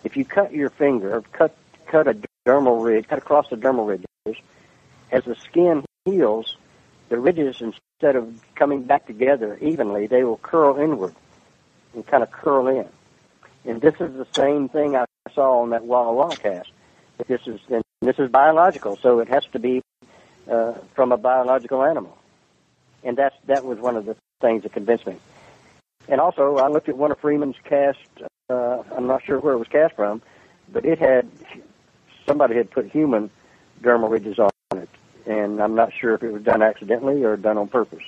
if 0.04 0.16
you 0.16 0.24
cut 0.24 0.52
your 0.52 0.70
finger, 0.70 1.22
cut 1.32 1.56
cut 1.86 2.08
a 2.08 2.16
dermal 2.46 2.84
ridge, 2.84 3.06
cut 3.08 3.18
across 3.18 3.48
the 3.48 3.56
dermal 3.56 3.86
ridges, 3.86 4.42
as 5.10 5.24
the 5.24 5.36
skin 5.36 5.84
heals, 6.04 6.56
the 7.08 7.18
ridges 7.18 7.60
instead 7.60 8.16
of 8.16 8.40
coming 8.54 8.82
back 8.82 9.06
together 9.06 9.56
evenly, 9.60 10.06
they 10.06 10.24
will 10.24 10.36
curl 10.36 10.76
inward 10.78 11.14
and 11.94 12.06
kind 12.06 12.22
of 12.22 12.30
curl 12.30 12.68
in. 12.68 12.88
And 13.64 13.80
this 13.80 13.94
is 14.00 14.14
the 14.14 14.26
same 14.32 14.68
thing 14.68 14.96
I 14.96 15.04
saw 15.34 15.62
on 15.62 15.70
that 15.70 15.84
Walla 15.84 16.12
Walla 16.12 16.36
cast. 16.36 16.70
This 17.26 17.46
is 17.46 17.60
and 17.68 17.82
this 18.00 18.18
is 18.18 18.30
biological, 18.30 18.96
so 18.96 19.18
it 19.20 19.28
has 19.28 19.44
to 19.52 19.58
be 19.58 19.82
uh, 20.50 20.74
from 20.94 21.12
a 21.12 21.16
biological 21.16 21.82
animal. 21.82 22.16
And 23.02 23.16
that's 23.16 23.34
that 23.46 23.64
was 23.64 23.78
one 23.78 23.96
of 23.96 24.06
the 24.06 24.16
things 24.40 24.62
that 24.62 24.72
convinced 24.72 25.06
me. 25.06 25.16
And 26.08 26.20
also, 26.20 26.56
I 26.56 26.68
looked 26.68 26.88
at 26.88 26.96
one 26.96 27.10
of 27.10 27.18
Freeman's 27.18 27.56
cast. 27.64 27.98
Uh, 28.48 28.82
I'm 28.96 29.06
not 29.06 29.24
sure 29.24 29.38
where 29.38 29.52
it 29.52 29.58
was 29.58 29.68
cast 29.68 29.94
from, 29.94 30.22
but 30.72 30.84
it 30.84 30.98
had 30.98 31.28
somebody 32.26 32.54
had 32.54 32.70
put 32.70 32.86
human 32.90 33.30
dermal 33.82 34.10
ridges 34.10 34.38
on 34.38 34.50
it, 34.74 34.88
and 35.26 35.60
I'm 35.60 35.74
not 35.74 35.92
sure 35.92 36.14
if 36.14 36.22
it 36.22 36.32
was 36.32 36.42
done 36.42 36.62
accidentally 36.62 37.24
or 37.24 37.36
done 37.36 37.58
on 37.58 37.68
purpose. 37.68 38.04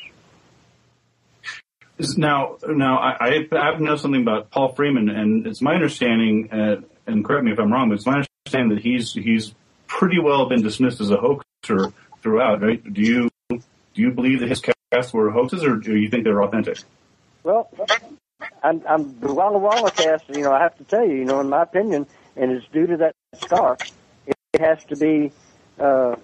Now, 2.16 2.56
now 2.66 2.98
I, 2.98 3.46
I 3.52 3.78
know 3.78 3.96
something 3.96 4.22
about 4.22 4.50
Paul 4.50 4.72
Freeman, 4.72 5.08
and 5.08 5.46
it's 5.46 5.60
my 5.60 5.74
understanding, 5.74 6.48
uh, 6.52 6.76
and 7.06 7.24
correct 7.24 7.44
me 7.44 7.52
if 7.52 7.58
I'm 7.58 7.72
wrong, 7.72 7.88
but 7.88 7.96
it's 7.96 8.06
my 8.06 8.24
understanding 8.46 8.76
that 8.76 8.82
he's 8.82 9.12
he's 9.12 9.54
pretty 9.86 10.18
well 10.18 10.48
been 10.48 10.62
dismissed 10.62 11.00
as 11.00 11.10
a 11.10 11.16
hoaxer 11.16 11.92
throughout. 12.22 12.62
Right? 12.62 12.82
Do 12.92 13.02
you 13.02 13.28
do 13.50 13.60
you 13.94 14.10
believe 14.12 14.40
that 14.40 14.48
his 14.48 14.62
casts 14.92 15.12
were 15.12 15.30
hoaxes, 15.30 15.64
or 15.64 15.76
do 15.76 15.96
you 15.96 16.08
think 16.08 16.24
they're 16.24 16.42
authentic? 16.42 16.78
Well, 17.42 17.70
I'm, 18.62 18.82
I'm 18.88 19.18
the 19.20 19.32
Walla 19.32 19.58
Walla 19.58 19.90
cast. 19.90 20.24
You 20.28 20.42
know, 20.42 20.52
I 20.52 20.62
have 20.62 20.76
to 20.78 20.84
tell 20.84 21.06
you, 21.06 21.16
you 21.16 21.24
know, 21.24 21.40
in 21.40 21.48
my 21.48 21.62
opinion, 21.62 22.06
and 22.36 22.52
it's 22.52 22.66
due 22.72 22.86
to 22.86 22.96
that 22.98 23.14
scar. 23.34 23.76
It, 24.26 24.36
it 24.52 24.60
has 24.60 24.84
to 24.84 24.96
be, 24.96 25.32
uh, 25.78 26.16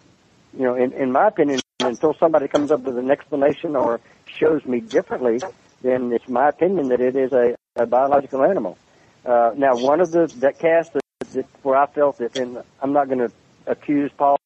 you 0.57 0.65
know, 0.65 0.75
in, 0.75 0.93
in 0.93 1.13
my 1.13 1.29
opinion, 1.29 1.61
until 1.81 2.15
somebody 2.15 2.49
comes 2.49 2.71
up 2.71 2.81
with 2.81 2.99
an 2.99 3.11
explanation 3.11 3.77
or 3.77 4.01
shows 4.27 4.65
me 4.65 4.81
differently, 4.81 5.41
then 5.87 6.13
it's 6.13 6.29
my 6.29 6.49
opinion 6.49 6.89
that 6.89 7.01
it 7.01 7.17
is 7.17 7.33
a, 7.33 7.57
a 7.77 7.87
biological 7.87 8.43
animal. 8.43 8.77
Uh, 9.25 9.53
now, 9.57 9.77
one 9.77 10.01
of 10.01 10.11
the 10.11 10.27
that 10.39 10.59
cast 10.59 10.93
that, 10.93 11.03
that 11.33 11.47
where 11.63 11.77
I 11.77 11.87
felt 11.87 12.21
it, 12.21 12.37
and 12.39 12.63
I'm 12.81 12.93
not 12.93 13.09
going 13.09 13.19
to 13.19 13.33
accuse 13.67 14.11
Paul 14.17 14.39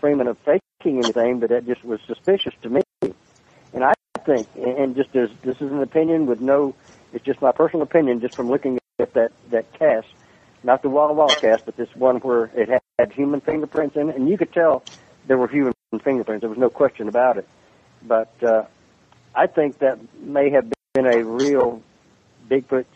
Freeman 0.00 0.28
of 0.28 0.38
faking 0.38 0.98
anything, 0.98 1.40
but 1.40 1.50
that 1.50 1.66
just 1.66 1.84
was 1.84 2.00
suspicious 2.06 2.54
to 2.62 2.68
me. 2.68 2.82
And 3.72 3.84
I 3.84 3.94
think, 4.24 4.48
and 4.56 4.94
just 4.94 5.14
as 5.16 5.30
this 5.42 5.56
is 5.56 5.70
an 5.72 5.82
opinion 5.82 6.26
with 6.26 6.40
no, 6.40 6.74
it's 7.12 7.24
just 7.24 7.40
my 7.40 7.52
personal 7.52 7.82
opinion, 7.82 8.20
just 8.20 8.34
from 8.34 8.48
looking 8.48 8.78
at 8.98 9.14
that 9.14 9.32
that 9.50 9.72
cast, 9.72 10.08
not 10.62 10.82
the 10.82 10.88
Walla 10.88 11.12
Walla 11.12 11.34
cast, 11.36 11.64
but 11.64 11.76
this 11.76 11.94
one 11.94 12.16
where 12.16 12.44
it 12.54 12.68
had, 12.68 12.80
had 12.98 13.12
human 13.12 13.40
fingerprints 13.40 13.96
in 13.96 14.10
it, 14.10 14.16
and 14.16 14.28
you 14.28 14.36
could 14.36 14.52
tell 14.52 14.82
there 15.26 15.38
were 15.38 15.48
human 15.48 15.72
fingerprints. 16.02 16.42
There 16.42 16.50
was 16.50 16.58
no 16.58 16.70
question 16.70 17.08
about 17.08 17.38
it. 17.38 17.48
But 18.02 18.32
uh, 18.42 18.64
I 19.34 19.46
think 19.46 19.78
that 19.78 19.98
may 20.20 20.50
have 20.50 20.70
been 21.02 21.20
a 21.20 21.24
real 21.24 21.80
Bigfoot 22.50 22.86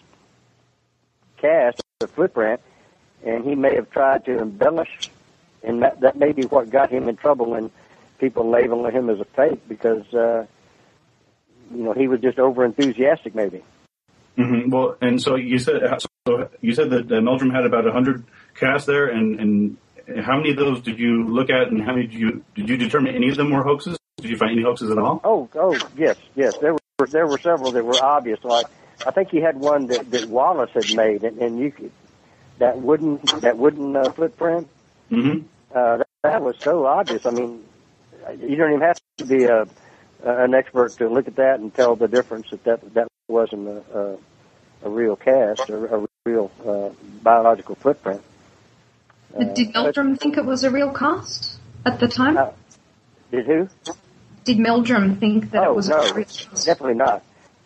cast, 1.37 1.81
a 2.01 2.07
footprint, 2.07 2.61
and 3.25 3.45
he 3.45 3.55
may 3.55 3.75
have 3.75 3.91
tried 3.91 4.25
to 4.25 4.39
embellish, 4.39 5.11
and 5.63 5.83
that, 5.83 6.01
that 6.01 6.17
may 6.17 6.33
be 6.33 6.43
what 6.43 6.71
got 6.71 6.91
him 6.91 7.09
in 7.09 7.17
trouble 7.17 7.51
when 7.51 7.71
people 8.19 8.51
label 8.51 8.87
him 8.87 9.09
as 9.09 9.21
a 9.21 9.25
fake 9.25 9.69
because 9.69 10.03
uh, 10.15 10.45
you 11.73 11.85
know 11.85 11.93
he 11.93 12.09
was 12.09 12.21
just 12.21 12.39
over 12.39 12.65
enthusiastic, 12.65 13.35
maybe. 13.35 13.63
Mm-hmm. 14.37 14.71
Well, 14.71 14.97
and 15.01 15.21
so 15.21 15.37
you 15.37 15.59
said 15.59 15.83
so 16.27 16.49
you 16.61 16.73
said 16.75 16.91
that 16.91 17.13
uh, 17.13 17.21
Meldrum 17.21 17.51
had 17.51 17.67
about 17.67 17.87
a 17.87 17.93
hundred 17.93 18.25
casts 18.55 18.87
there, 18.87 19.07
and 19.07 19.39
and 19.39 19.77
how 20.25 20.39
many 20.39 20.51
of 20.51 20.57
those 20.57 20.81
did 20.81 20.99
you 20.99 21.29
look 21.29 21.51
at, 21.51 21.69
and 21.69 21.83
how 21.83 21.93
many 21.93 22.07
did 22.07 22.19
you 22.19 22.45
did 22.55 22.69
you 22.69 22.77
determine 22.77 23.15
any 23.15 23.29
of 23.29 23.37
them 23.37 23.51
were 23.51 23.63
hoaxes? 23.63 23.97
Did 24.17 24.31
you 24.31 24.37
find 24.37 24.53
any 24.53 24.63
hoaxes 24.63 24.91
at 24.91 24.99
all? 24.99 25.21
Oh, 25.25 25.49
oh, 25.55 25.77
yes, 25.97 26.17
yes. 26.37 26.57
There 26.59 26.77
were 27.03 27.07
there 27.09 27.27
were 27.27 27.39
several 27.39 27.73
that 27.73 27.85
were 27.85 28.03
obvious. 28.03 28.43
Like 28.45 28.67
I 29.05 29.11
think 29.11 29.31
he 29.31 29.41
had 29.41 29.57
one 29.57 29.87
that, 29.89 30.11
that 30.11 30.29
Wallace 30.29 30.71
had 30.73 30.95
made, 30.95 31.25
and, 31.25 31.39
and 31.39 31.59
you 31.59 31.73
could 31.73 31.91
that 32.59 32.79
wooden 32.79 33.21
that 33.41 33.59
wooden 33.59 33.97
uh, 33.97 34.11
footprint. 34.13 34.69
Mm-hmm. 35.11 35.47
uh, 35.77 35.97
that, 35.99 36.09
that 36.23 36.43
was 36.43 36.57
so 36.61 36.87
obvious. 36.87 37.27
I 37.27 37.31
mean, 37.31 37.65
you 38.41 38.57
don't 38.57 38.71
even 38.71 38.81
have 38.81 38.99
to 39.19 39.27
be 39.27 39.45
a 39.45 39.67
an 40.25 40.55
expert 40.55 40.93
to 40.99 41.09
look 41.09 41.27
at 41.27 41.37
that 41.37 41.59
and 41.59 41.75
tell 41.75 41.97
the 41.97 42.07
difference 42.07 42.49
that 42.51 42.63
that, 42.65 42.95
that 42.95 43.09
wasn't 43.27 43.67
a, 43.67 43.99
a, 43.99 44.19
a 44.85 44.89
real 44.89 45.17
cast 45.17 45.69
or 45.69 45.87
a 45.87 46.07
real 46.25 46.51
uh, 46.65 46.91
biological 47.23 47.75
footprint. 47.75 48.23
Uh, 49.37 49.45
did 49.45 49.75
Meldrum 49.75 50.17
think 50.17 50.37
it 50.37 50.45
was 50.45 50.63
a 50.63 50.71
real 50.71 50.93
cast 50.93 51.59
at 51.85 51.99
the 51.99 52.07
time? 52.07 52.37
Uh, 52.37 52.51
did 53.33 53.47
who? 53.47 53.69
Did 54.45 54.59
Meldrum 54.59 55.17
think 55.17 55.51
that 55.53 55.67
oh, 55.67 55.73
it 55.73 55.77
was 55.77 55.89
no, 55.89 56.01
a? 56.01 56.25
Definitely 56.65 56.95
not. 56.95 57.23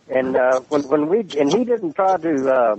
And 0.08 0.36
uh, 0.36 0.60
when 0.68 0.82
when 0.82 1.08
we 1.08 1.20
and 1.38 1.52
he 1.52 1.64
didn't 1.64 1.94
try 1.94 2.16
to 2.16 2.54
uh, 2.54 2.76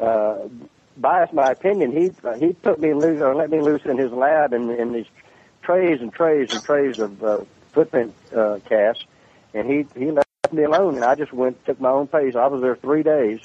uh, 0.00 0.48
bias 0.96 1.32
my 1.32 1.50
opinion. 1.50 1.92
He 1.92 2.10
uh, 2.24 2.34
he 2.34 2.52
put 2.52 2.80
me 2.80 2.92
loose 2.92 3.20
or 3.20 3.34
let 3.34 3.50
me 3.50 3.60
loose 3.60 3.84
in 3.84 3.98
his 3.98 4.12
lab 4.12 4.52
in 4.52 4.70
in 4.70 4.92
these 4.92 5.06
trays 5.62 6.00
and 6.00 6.12
trays 6.12 6.52
and 6.52 6.62
trays 6.62 6.98
of 6.98 7.22
uh, 7.22 7.38
footprint 7.72 8.14
uh, 8.34 8.58
casts, 8.68 9.04
and 9.54 9.68
he 9.70 9.86
he 9.98 10.10
left 10.10 10.28
me 10.52 10.64
alone. 10.64 10.96
And 10.96 11.04
I 11.04 11.14
just 11.14 11.32
went 11.32 11.64
took 11.64 11.80
my 11.80 11.90
own 11.90 12.06
pace. 12.06 12.34
I 12.34 12.46
was 12.46 12.62
there 12.62 12.76
three 12.76 13.02
days, 13.02 13.40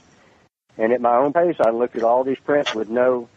and 0.77 0.93
at 0.93 1.01
my 1.01 1.15
own 1.17 1.33
pace, 1.33 1.55
I 1.59 1.71
looked 1.71 1.95
at 1.95 2.03
all 2.03 2.23
these 2.23 2.39
prints 2.39 2.73
with 2.73 2.89
no 2.89 3.27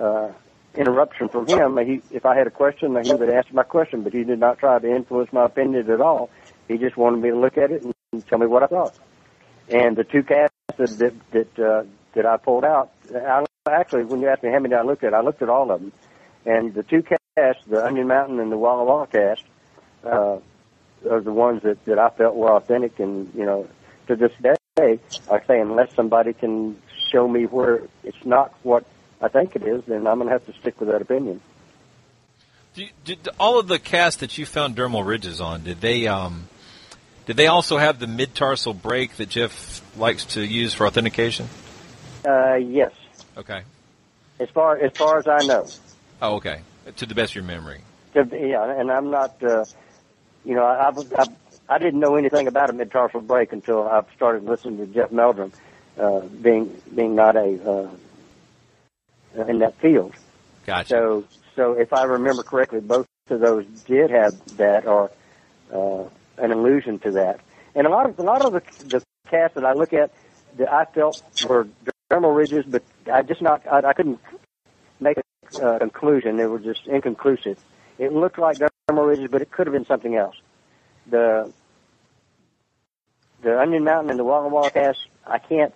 uh, 0.00 0.30
interruption 0.74 1.28
from 1.28 1.46
him. 1.46 1.76
He, 1.78 2.02
if 2.10 2.24
I 2.24 2.36
had 2.36 2.46
a 2.46 2.50
question, 2.50 2.96
he 3.04 3.12
would 3.12 3.28
answer 3.28 3.52
my 3.52 3.62
question, 3.62 4.02
but 4.02 4.12
he 4.12 4.24
did 4.24 4.38
not 4.38 4.58
try 4.58 4.78
to 4.78 4.90
influence 4.90 5.32
my 5.32 5.44
opinion 5.44 5.90
at 5.90 6.00
all. 6.00 6.30
He 6.68 6.78
just 6.78 6.96
wanted 6.96 7.20
me 7.20 7.30
to 7.30 7.38
look 7.38 7.58
at 7.58 7.70
it 7.70 7.82
and 7.84 8.26
tell 8.26 8.38
me 8.38 8.46
what 8.46 8.62
I 8.62 8.66
thought. 8.66 8.94
And 9.68 9.96
the 9.96 10.04
two 10.04 10.22
casts 10.22 10.56
that 10.76 11.14
that 11.30 11.58
uh, 11.58 11.84
that 12.14 12.26
I 12.26 12.36
pulled 12.36 12.64
out, 12.64 12.90
I, 13.14 13.44
actually, 13.70 14.04
when 14.04 14.20
you 14.20 14.28
asked 14.28 14.42
me 14.42 14.50
how 14.50 14.58
many 14.58 14.74
I 14.74 14.82
looked 14.82 15.04
at, 15.04 15.14
I 15.14 15.20
looked 15.20 15.42
at 15.42 15.48
all 15.48 15.70
of 15.70 15.80
them. 15.80 15.92
And 16.44 16.74
the 16.74 16.82
two 16.82 17.02
casts, 17.02 17.64
the 17.66 17.84
Onion 17.84 18.08
Mountain 18.08 18.40
and 18.40 18.50
the 18.50 18.58
Walla 18.58 18.84
Walla 18.84 19.06
cast, 19.06 19.44
uh, 20.04 20.38
are 21.08 21.20
the 21.20 21.32
ones 21.32 21.62
that, 21.62 21.84
that 21.84 21.98
I 21.98 22.10
felt 22.10 22.34
were 22.34 22.52
authentic. 22.52 22.98
And, 22.98 23.32
you 23.34 23.44
know, 23.44 23.68
to 24.08 24.16
this 24.16 24.32
day, 24.42 24.98
I 25.30 25.40
say, 25.46 25.60
unless 25.60 25.94
somebody 25.94 26.32
can 26.32 26.80
show 27.10 27.28
me 27.28 27.44
where 27.44 27.82
it's 28.02 28.24
not 28.24 28.54
what 28.62 28.84
I 29.22 29.28
think 29.28 29.54
it 29.56 29.62
is, 29.62 29.84
then 29.86 30.06
I'm 30.06 30.18
going 30.18 30.26
to 30.26 30.32
have 30.32 30.44
to 30.46 30.52
stick 30.54 30.80
with 30.80 30.88
that 30.88 31.00
opinion. 31.00 31.40
Did, 32.74 32.90
did 33.04 33.28
all 33.38 33.58
of 33.58 33.68
the 33.68 33.78
casts 33.78 34.20
that 34.20 34.36
you 34.36 34.44
found 34.44 34.76
dermal 34.76 35.06
ridges 35.06 35.40
on, 35.40 35.62
did 35.62 35.80
they 35.80 36.08
um, 36.08 36.48
did 37.26 37.36
they 37.36 37.46
also 37.46 37.78
have 37.78 37.98
the 37.98 38.06
mid 38.06 38.34
tarsal 38.34 38.74
break 38.74 39.16
that 39.16 39.28
Jeff 39.28 39.82
likes 39.96 40.24
to 40.26 40.44
use 40.44 40.74
for 40.74 40.86
authentication? 40.86 41.48
Uh, 42.26 42.54
yes. 42.54 42.92
Okay. 43.36 43.62
As 44.40 44.48
far 44.50 44.78
as 44.78 44.92
far 44.96 45.18
as 45.18 45.28
I 45.28 45.46
know. 45.46 45.66
Oh, 46.20 46.36
okay. 46.36 46.60
To 46.96 47.06
the 47.06 47.14
best 47.14 47.32
of 47.32 47.36
your 47.36 47.44
memory. 47.44 47.80
To, 48.14 48.26
yeah, 48.32 48.80
and 48.80 48.90
I'm 48.90 49.10
not. 49.10 49.40
Uh, 49.42 49.64
you 50.44 50.54
know, 50.54 50.64
I, 50.64 50.90
I 51.18 51.26
I 51.68 51.78
didn't 51.78 52.00
know 52.00 52.16
anything 52.16 52.48
about 52.48 52.70
a 52.70 52.72
mid-tarsal 52.72 53.20
break 53.20 53.52
until 53.52 53.88
I 53.88 54.02
started 54.16 54.44
listening 54.44 54.78
to 54.78 54.86
Jeff 54.86 55.12
Meldrum, 55.12 55.52
uh, 55.98 56.20
being 56.20 56.76
being 56.94 57.14
not 57.14 57.36
a 57.36 57.70
uh, 57.70 57.90
in 59.34 59.58
that 59.60 59.78
field. 59.80 60.12
Gotcha. 60.66 60.88
So 60.88 61.24
so 61.56 61.72
if 61.72 61.92
I 61.92 62.04
remember 62.04 62.42
correctly, 62.42 62.80
both 62.80 63.06
of 63.28 63.40
those 63.40 63.66
did 63.86 64.10
have 64.10 64.56
that 64.56 64.86
or 64.86 65.10
uh, 65.72 66.04
an 66.38 66.52
allusion 66.52 66.98
to 67.00 67.12
that. 67.12 67.40
And 67.74 67.86
a 67.86 67.90
lot 67.90 68.08
of 68.08 68.18
a 68.18 68.22
lot 68.22 68.44
of 68.44 68.52
the, 68.52 68.62
the 68.86 69.02
casts 69.28 69.54
that 69.54 69.64
I 69.64 69.72
look 69.72 69.92
at 69.92 70.10
that 70.58 70.72
I 70.72 70.84
felt 70.84 71.22
were 71.48 71.66
dermal 72.10 72.36
ridges, 72.36 72.64
but 72.66 72.82
I 73.12 73.22
just 73.22 73.42
not 73.42 73.66
I, 73.66 73.88
I 73.88 73.92
couldn't 73.92 74.20
make 75.00 75.16
a 75.18 75.66
uh, 75.66 75.78
conclusion. 75.78 76.36
They 76.36 76.46
were 76.46 76.58
just 76.58 76.86
inconclusive. 76.86 77.58
It 77.98 78.12
looked 78.12 78.38
like 78.38 78.58
dermal 78.58 79.08
ridges, 79.08 79.28
but 79.30 79.42
it 79.42 79.50
could 79.50 79.66
have 79.66 79.74
been 79.74 79.86
something 79.86 80.16
else. 80.16 80.36
The 81.08 81.52
the 83.42 83.58
Onion 83.58 83.84
Mountain 83.84 84.10
and 84.10 84.18
the 84.18 84.24
Walla 84.24 84.48
Walla 84.48 84.70
cast, 84.70 85.06
I 85.26 85.38
can't 85.38 85.74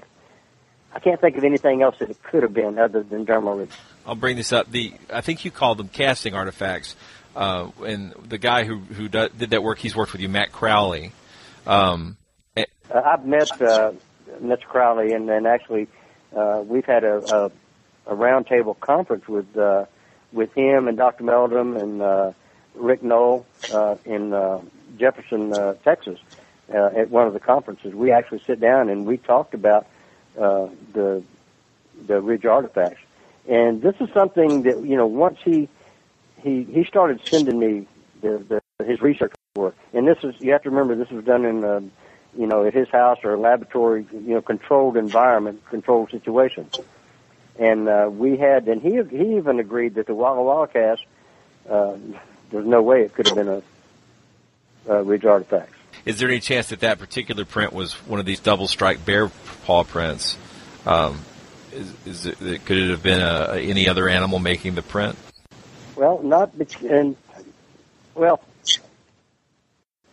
I 0.97 0.99
can't 0.99 1.21
think 1.21 1.37
of 1.37 1.45
anything 1.45 1.83
else 1.83 1.97
that 1.99 2.09
it 2.09 2.23
could 2.23 2.43
have 2.43 2.55
been 2.55 2.79
other 2.79 3.03
than 3.03 3.27
dermal 3.27 3.59
ridges. 3.59 3.77
I'll 4.07 4.15
bring 4.15 4.39
this 4.39 4.51
up. 4.51 4.71
The 4.71 4.95
I 5.13 5.21
think 5.21 5.45
you 5.45 5.51
called 5.51 5.77
them 5.77 5.89
casting 5.89 6.33
artifacts, 6.33 6.97
uh, 7.37 7.69
and 7.85 8.15
the 8.27 8.39
guy 8.39 8.65
who 8.65 8.79
who 8.79 9.07
do, 9.07 9.29
did 9.29 9.51
that 9.51 9.63
work, 9.63 9.79
he's 9.79 9.95
worked 9.95 10.13
with 10.13 10.23
you, 10.23 10.31
Matt 10.31 10.53
Crowley. 10.53 11.13
Um, 11.67 12.17
uh, 12.57 12.65
I've 12.95 13.27
met 13.27 13.53
uh, 13.61 13.93
Mr. 14.43 14.63
Crowley, 14.63 15.13
and, 15.13 15.29
and 15.29 15.47
actually 15.47 15.89
uh, 16.35 16.65
we've 16.67 16.87
had 16.87 17.05
a, 17.05 17.19
a, 17.35 18.13
a 18.13 18.17
roundtable 18.17 18.81
conference 18.81 19.29
with 19.29 19.55
uh, 19.55 19.85
with 20.33 20.51
him 20.55 20.89
and 20.89 20.97
Dr. 20.97 21.25
Meldrum 21.25 21.77
and 21.77 22.01
uh, 22.01 22.33
Rick 22.75 23.03
Noll 23.03 23.45
uh, 23.71 23.97
in 24.07 24.33
uh, 24.33 24.63
Jefferson, 24.97 25.53
uh, 25.53 25.75
Texas, 25.85 26.19
uh, 26.75 26.87
at 26.97 27.11
one 27.11 27.27
of 27.27 27.35
the 27.35 27.41
conferences. 27.41 27.95
We 27.95 28.13
actually 28.13 28.43
sit 28.47 28.61
down 28.61 28.89
and 28.89 29.05
we 29.05 29.19
talked 29.19 29.53
about 29.53 29.87
uh, 30.39 30.69
the 30.93 31.23
the 32.07 32.21
ridge 32.21 32.45
artifacts. 32.45 33.01
And 33.49 33.81
this 33.81 33.95
is 34.01 34.09
something 34.13 34.63
that 34.63 34.85
you 34.85 34.97
know 34.97 35.07
once 35.07 35.39
he 35.45 35.69
he 36.43 36.65
he 36.65 36.85
started 36.85 37.21
sending 37.29 37.59
me 37.59 37.87
the, 38.21 38.63
the 38.79 38.85
his 38.85 39.01
research 39.01 39.33
work, 39.55 39.77
and 39.93 40.07
this 40.07 40.19
is 40.23 40.35
you 40.41 40.53
have 40.53 40.63
to 40.63 40.71
remember 40.71 40.95
this 40.95 41.11
was 41.11 41.25
done 41.25 41.45
in 41.45 41.65
uh, 41.65 41.81
you 42.37 42.47
know 42.47 42.65
at 42.65 42.75
his 42.75 42.89
house 42.89 43.19
or 43.25 43.35
a 43.35 43.41
laboratory 43.41 44.07
you 44.13 44.35
know 44.35 44.43
controlled 44.43 44.97
environment, 44.97 45.63
controlled 45.71 46.11
situation. 46.11 46.69
And 47.59 47.89
uh, 47.89 48.11
we 48.13 48.37
had, 48.37 48.69
and 48.69 48.83
he 48.83 49.01
he 49.11 49.37
even 49.37 49.61
agreed 49.61 49.95
that 49.95 50.07
the 50.07 50.15
Walla 50.15 50.43
Walla 50.43 50.69
cast, 50.69 51.03
uh, 51.69 51.97
there's 52.51 52.67
no 52.67 52.83
way 52.83 53.03
it 53.03 53.15
could 53.15 53.27
have 53.29 53.37
been 53.37 53.49
a, 53.49 53.63
a 54.93 55.03
ridge 55.03 55.25
artifact. 55.25 55.73
Is 56.05 56.19
there 56.19 56.29
any 56.29 56.41
chance 56.41 56.69
that 56.69 56.81
that 56.81 56.99
particular 56.99 57.45
print 57.45 57.73
was 57.73 57.95
one 58.07 58.21
of 58.21 58.27
these 58.27 58.41
double 58.41 58.69
strike 58.69 59.05
bear 59.05 59.29
paw 59.65 59.85
prints? 59.85 60.37
Um, 60.85 61.21
is, 61.73 61.93
is 62.07 62.27
it, 62.27 62.65
could 62.65 62.79
it 62.79 62.91
have 62.91 63.03
been 63.03 63.21
a, 63.21 63.57
any 63.57 63.89
other 63.89 64.09
animal 64.09 64.39
making 64.39 64.75
the 64.75 64.83
print? 64.83 65.17
Well, 65.97 66.23
not 66.23 66.53
and 66.83 67.17
well, 68.15 68.41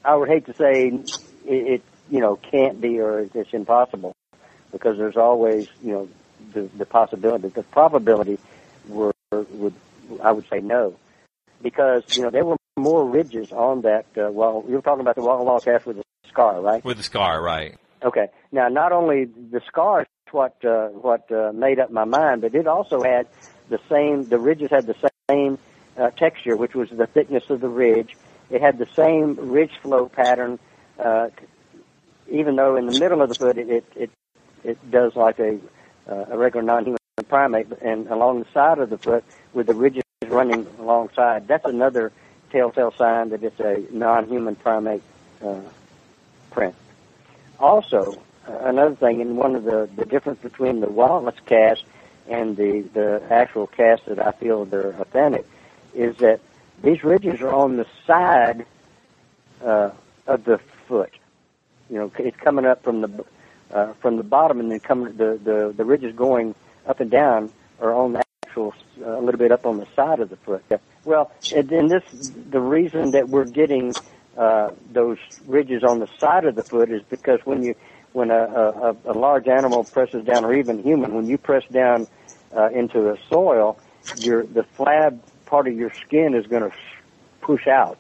I 0.04 0.16
would 0.16 0.30
hate 0.30 0.46
to 0.46 0.54
say 0.54 0.88
it, 0.88 1.12
it 1.46 1.82
you 2.10 2.20
know 2.20 2.36
can't 2.36 2.82
be 2.82 3.00
or 3.00 3.28
it's 3.34 3.54
impossible 3.54 4.16
because 4.72 4.98
there's 4.98 5.18
always 5.18 5.68
you 5.82 5.94
know 5.94 6.10
the, 6.54 6.62
the 6.78 6.86
possibility, 6.86 7.48
the 7.50 7.64
probability 7.64 8.38
were 8.88 9.14
would 9.32 9.74
I 10.22 10.32
would 10.32 10.48
say 10.50 10.60
no 10.60 10.96
because 11.62 12.04
you 12.16 12.24
know 12.24 12.30
there 12.30 12.46
were 12.46 12.58
more 12.78 13.08
ridges 13.08 13.52
on 13.52 13.82
that. 13.82 14.06
Uh, 14.18 14.32
well, 14.32 14.64
you 14.68 14.76
were 14.76 14.82
talking 14.82 15.02
about 15.02 15.16
the 15.16 15.22
Walla 15.22 15.44
Walla 15.44 15.62
cast 15.62 15.86
with 15.86 15.98
the 15.98 16.04
scar, 16.28 16.62
right? 16.62 16.84
With 16.84 16.98
the 16.98 17.04
scar, 17.04 17.42
right? 17.42 17.78
Okay. 18.04 18.28
Now, 18.52 18.68
not 18.68 18.92
only 18.92 19.26
the 19.26 19.62
scar 19.68 20.02
is 20.02 20.08
what 20.32 20.64
uh, 20.66 20.88
what 20.88 21.32
uh, 21.32 21.52
made 21.54 21.80
up 21.80 21.92
my 21.92 22.06
mind, 22.06 22.42
but 22.42 22.56
it 22.56 22.68
also 22.68 23.02
had 23.04 23.28
the 23.70 23.80
same. 23.90 24.24
The 24.24 24.40
ridges 24.40 24.70
had 24.72 24.88
the 24.88 24.96
same 25.30 25.58
uh, 25.98 26.10
texture, 26.12 26.56
which 26.56 26.74
was 26.74 26.90
the 26.90 27.08
thickness 27.08 27.44
of 27.50 27.62
the 27.62 27.70
ridge. 27.70 28.16
It 28.50 28.62
had 28.62 28.78
the 28.78 28.88
same 28.96 29.36
ridge 29.36 29.72
flow 29.82 30.10
pattern, 30.10 30.60
uh, 31.00 31.30
even 32.30 32.56
though 32.56 32.76
in 32.76 32.88
the 32.88 33.00
middle 33.00 33.22
of 33.22 33.30
the 33.30 33.36
foot 33.36 33.58
it 33.58 33.70
it 33.70 33.86
it, 33.96 34.10
it 34.64 34.92
does 34.92 35.16
like 35.16 35.40
a 35.40 35.60
uh, 36.10 36.26
a 36.32 36.38
regular 36.38 36.64
non-human 36.64 36.98
primate, 37.30 37.68
and 37.82 38.08
along 38.08 38.40
the 38.40 38.52
side 38.54 38.80
of 38.80 38.90
the 38.90 38.98
foot 38.98 39.24
with 39.54 39.68
the 39.68 39.74
ridges 39.74 40.04
running 40.28 40.68
alongside. 40.80 41.48
That's 41.48 41.66
another 41.66 42.12
telltale 42.54 42.94
sign 42.98 43.30
that 43.30 43.44
it's 43.44 43.60
a 43.60 43.84
non-human 43.92 44.56
primate 44.56 45.02
uh, 45.44 45.60
print. 46.52 46.76
Also, 47.60 48.22
uh, 48.48 48.58
another 48.62 48.96
thing, 48.96 49.22
and 49.22 49.36
one 49.36 49.56
of 49.56 49.64
the, 49.64 49.90
the 49.96 50.06
difference 50.06 50.40
between 50.42 50.80
the 50.80 50.88
Wallace 50.88 51.36
cast 51.48 51.84
and 52.30 52.56
the, 52.56 52.82
the 52.94 53.24
actual 53.30 53.68
cast 53.68 54.06
that 54.06 54.26
I 54.26 54.32
feel 54.32 54.66
they're 54.66 54.92
authentic 55.02 55.46
is 55.96 56.16
that 56.18 56.40
these 56.82 57.04
ridges 57.04 57.42
are 57.42 57.54
on 57.54 57.78
the 57.78 57.88
side 58.06 58.66
uh, 59.64 59.90
of 60.28 60.44
the 60.46 60.60
foot. 60.88 61.14
You 61.90 61.98
know, 61.98 62.12
it's 62.20 62.38
coming 62.38 62.66
up 62.66 62.84
from 62.84 63.02
the 63.02 63.26
uh, 63.72 63.94
from 63.94 64.18
the 64.18 64.24
bottom, 64.24 64.60
and 64.60 64.72
then 64.72 64.80
coming 64.80 65.18
the, 65.18 65.40
the 65.44 65.74
the 65.76 65.86
ridges 65.86 66.16
going 66.16 66.56
up 66.86 67.00
and 67.00 67.10
down 67.10 67.52
are 67.80 67.94
on 67.94 68.14
the 68.14 68.23
actual 68.54 68.74
uh, 69.02 69.18
a 69.18 69.22
little 69.22 69.40
bit 69.40 69.52
up 69.52 69.66
on 69.66 69.78
the 69.78 69.88
side 69.96 70.20
of 70.20 70.30
the 70.30 70.38
foot. 70.38 70.64
Well, 71.06 71.32
and, 71.54 71.72
and 71.72 71.90
this 71.90 72.04
the 72.50 72.60
reason 72.60 73.12
that 73.12 73.30
we're 73.30 73.46
getting 73.46 73.94
uh, 74.38 74.72
those 74.92 75.18
ridges 75.48 75.84
on 75.84 76.00
the 76.00 76.08
side 76.20 76.46
of 76.46 76.56
the 76.56 76.64
foot 76.64 76.92
is 76.92 77.02
because 77.10 77.40
when 77.46 77.64
you 77.64 77.76
when 78.14 78.30
a, 78.30 78.36
a, 78.36 78.96
a 79.06 79.14
large 79.14 79.48
animal 79.48 79.84
presses 79.84 80.24
down, 80.24 80.46
or 80.46 80.54
even 80.54 80.84
human, 80.84 81.16
when 81.16 81.26
you 81.26 81.38
press 81.38 81.64
down 81.72 82.08
uh, 82.56 82.70
into 82.70 83.02
the 83.02 83.18
soil, 83.28 83.80
your 84.18 84.44
the 84.44 84.66
flab 84.78 85.20
part 85.48 85.68
of 85.68 85.76
your 85.76 85.92
skin 86.06 86.36
is 86.36 86.46
going 86.46 86.70
to 86.70 86.76
push 87.42 87.68
out, 87.68 88.00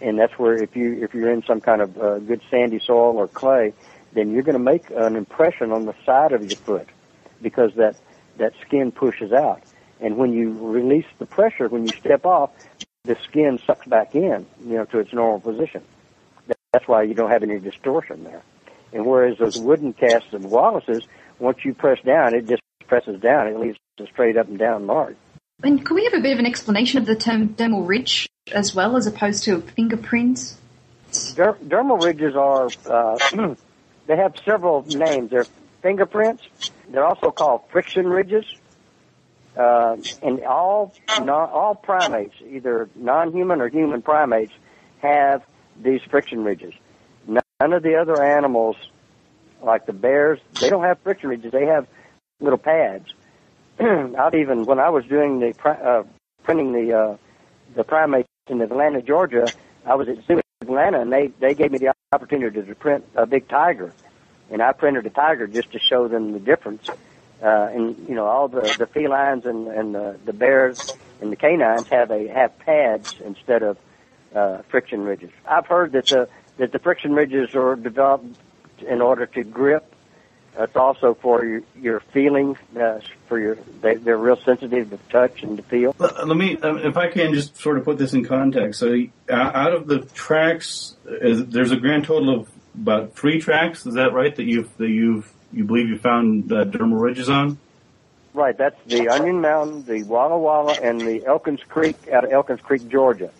and 0.00 0.18
that's 0.18 0.38
where 0.38 0.54
if 0.54 0.74
you 0.74 1.04
if 1.04 1.12
you're 1.14 1.30
in 1.30 1.42
some 1.42 1.60
kind 1.60 1.82
of 1.82 1.98
uh, 1.98 2.18
good 2.20 2.40
sandy 2.50 2.78
soil 2.78 3.16
or 3.18 3.28
clay, 3.28 3.74
then 4.14 4.32
you're 4.32 4.42
going 4.42 4.54
to 4.54 4.70
make 4.72 4.90
an 4.90 5.14
impression 5.14 5.72
on 5.72 5.84
the 5.84 5.94
side 6.06 6.32
of 6.32 6.42
your 6.42 6.58
foot 6.60 6.88
because 7.42 7.72
that 7.74 7.94
that 8.38 8.54
skin 8.66 8.90
pushes 8.92 9.32
out. 9.32 9.62
and 10.00 10.16
when 10.16 10.32
you 10.32 10.52
release 10.72 11.06
the 11.18 11.26
pressure, 11.26 11.68
when 11.68 11.82
you 11.82 11.92
step 11.96 12.24
off, 12.24 12.50
the 13.04 13.16
skin 13.24 13.58
sucks 13.66 13.86
back 13.86 14.14
in, 14.14 14.46
you 14.64 14.74
know, 14.76 14.84
to 14.84 14.98
its 15.00 15.12
normal 15.12 15.40
position. 15.40 15.82
That's 16.72 16.86
why 16.86 17.02
you 17.02 17.14
don't 17.14 17.30
have 17.30 17.42
any 17.42 17.58
distortion 17.58 18.24
there. 18.24 18.42
And 18.92 19.06
whereas 19.06 19.38
those 19.38 19.58
wooden 19.58 19.92
casts 19.92 20.32
of 20.32 20.44
Wallace's, 20.44 21.02
once 21.38 21.64
you 21.64 21.74
press 21.74 22.00
down, 22.02 22.34
it 22.34 22.46
just 22.46 22.62
presses 22.86 23.20
down. 23.20 23.48
It 23.48 23.58
leaves 23.58 23.78
a 23.98 24.06
straight 24.06 24.36
up 24.36 24.48
and 24.48 24.58
down 24.58 24.86
mark. 24.86 25.16
And 25.62 25.84
could 25.84 25.94
we 25.94 26.04
have 26.04 26.14
a 26.14 26.20
bit 26.20 26.32
of 26.32 26.38
an 26.38 26.46
explanation 26.46 26.98
of 26.98 27.06
the 27.06 27.16
term 27.16 27.54
dermal 27.54 27.86
ridge 27.86 28.28
as 28.52 28.74
well, 28.74 28.96
as 28.96 29.06
opposed 29.06 29.44
to 29.44 29.60
fingerprints? 29.60 30.58
Der- 31.34 31.58
dermal 31.66 32.00
ridges 32.02 32.36
are, 32.36 32.68
uh, 32.86 33.54
they 34.06 34.16
have 34.16 34.34
several 34.44 34.84
names. 34.86 35.30
They're 35.30 35.46
fingerprints. 35.82 36.42
They're 36.90 37.06
also 37.06 37.30
called 37.30 37.62
friction 37.70 38.06
ridges. 38.06 38.44
Uh, 39.56 39.96
and 40.22 40.44
all 40.44 40.94
non, 41.18 41.30
all 41.50 41.74
primates, 41.74 42.34
either 42.48 42.88
non-human 42.94 43.60
or 43.60 43.68
human 43.68 44.02
primates, 44.02 44.52
have 45.02 45.42
these 45.82 46.00
friction 46.02 46.44
ridges. 46.44 46.74
None 47.26 47.72
of 47.72 47.82
the 47.82 47.96
other 47.96 48.22
animals, 48.22 48.76
like 49.60 49.86
the 49.86 49.92
bears, 49.92 50.38
they 50.60 50.68
don't 50.68 50.84
have 50.84 51.00
friction 51.00 51.30
ridges. 51.30 51.50
They 51.50 51.66
have 51.66 51.88
little 52.40 52.58
pads. 52.58 53.12
I've 53.80 54.34
even 54.34 54.64
when 54.64 54.78
I 54.78 54.90
was 54.90 55.04
doing 55.06 55.40
the 55.40 55.54
uh, 55.68 56.04
printing 56.44 56.72
the 56.72 56.92
uh, 56.96 57.16
the 57.74 57.84
primates 57.84 58.28
in 58.48 58.60
Atlanta, 58.60 59.02
Georgia, 59.02 59.46
I 59.84 59.94
was 59.94 60.08
at 60.08 60.24
Zoo 60.26 60.40
Atlanta, 60.60 61.00
and 61.00 61.12
they 61.12 61.28
they 61.40 61.54
gave 61.54 61.72
me 61.72 61.78
the 61.78 61.92
opportunity 62.12 62.62
to 62.62 62.74
print 62.74 63.04
a 63.14 63.26
big 63.26 63.48
tiger, 63.48 63.92
and 64.50 64.62
I 64.62 64.72
printed 64.72 65.06
a 65.06 65.10
tiger 65.10 65.46
just 65.46 65.72
to 65.72 65.78
show 65.78 66.08
them 66.08 66.32
the 66.32 66.40
difference. 66.40 66.88
Uh, 67.42 67.68
and 67.72 68.08
you 68.08 68.14
know, 68.14 68.26
all 68.26 68.48
the 68.48 68.62
the 68.78 68.86
felines 68.86 69.46
and 69.46 69.68
and 69.68 69.94
the, 69.94 70.18
the 70.24 70.32
bears 70.32 70.92
and 71.20 71.30
the 71.30 71.36
canines 71.36 71.86
have 71.88 72.10
a 72.10 72.26
have 72.28 72.58
pads 72.58 73.14
instead 73.24 73.62
of 73.62 73.78
uh, 74.34 74.58
friction 74.68 75.02
ridges. 75.02 75.30
I've 75.46 75.66
heard 75.66 75.92
that 75.92 76.06
the 76.06 76.28
that 76.56 76.72
the 76.72 76.78
friction 76.78 77.14
ridges 77.14 77.54
are 77.54 77.76
developed 77.76 78.36
in 78.86 79.00
order 79.00 79.26
to 79.26 79.44
grip. 79.44 79.94
It's 80.58 80.74
also 80.74 81.14
for 81.14 81.44
your, 81.44 81.62
your 81.80 82.00
feeling, 82.00 82.56
uh, 82.78 82.98
for 83.28 83.38
your 83.38 83.56
they, 83.80 83.94
they're 83.94 84.18
real 84.18 84.36
sensitive 84.36 84.90
to 84.90 84.98
touch 85.08 85.44
and 85.44 85.56
to 85.56 85.62
feel. 85.62 85.94
Let 85.98 86.26
me, 86.26 86.56
um, 86.56 86.78
if 86.78 86.96
I 86.96 87.08
can, 87.08 87.32
just 87.32 87.56
sort 87.56 87.78
of 87.78 87.84
put 87.84 87.96
this 87.96 88.12
in 88.12 88.24
context. 88.24 88.80
So, 88.80 88.92
uh, 89.30 89.32
out 89.32 89.72
of 89.72 89.86
the 89.86 90.00
tracks, 90.00 90.96
there's 91.04 91.70
a 91.70 91.76
grand 91.76 92.06
total 92.06 92.40
of 92.40 92.48
about 92.80 93.14
three 93.14 93.40
tracks. 93.40 93.86
Is 93.86 93.94
that 93.94 94.12
right? 94.12 94.34
That 94.34 94.44
you've 94.44 94.76
that 94.78 94.88
you've 94.88 95.32
you 95.52 95.64
believe 95.64 95.88
you 95.88 95.98
found 95.98 96.52
uh, 96.52 96.64
dermal 96.64 97.00
ridges 97.00 97.28
on? 97.28 97.58
Right. 98.34 98.56
That's 98.56 98.76
the 98.86 99.08
Onion 99.08 99.40
Mountain, 99.40 99.84
the 99.84 100.02
Walla 100.04 100.38
Walla, 100.38 100.74
and 100.74 101.00
the 101.00 101.24
Elkins 101.26 101.60
Creek 101.68 101.96
out 102.12 102.24
of 102.24 102.32
Elkins 102.32 102.60
Creek, 102.60 102.88
Georgia. 102.88 103.30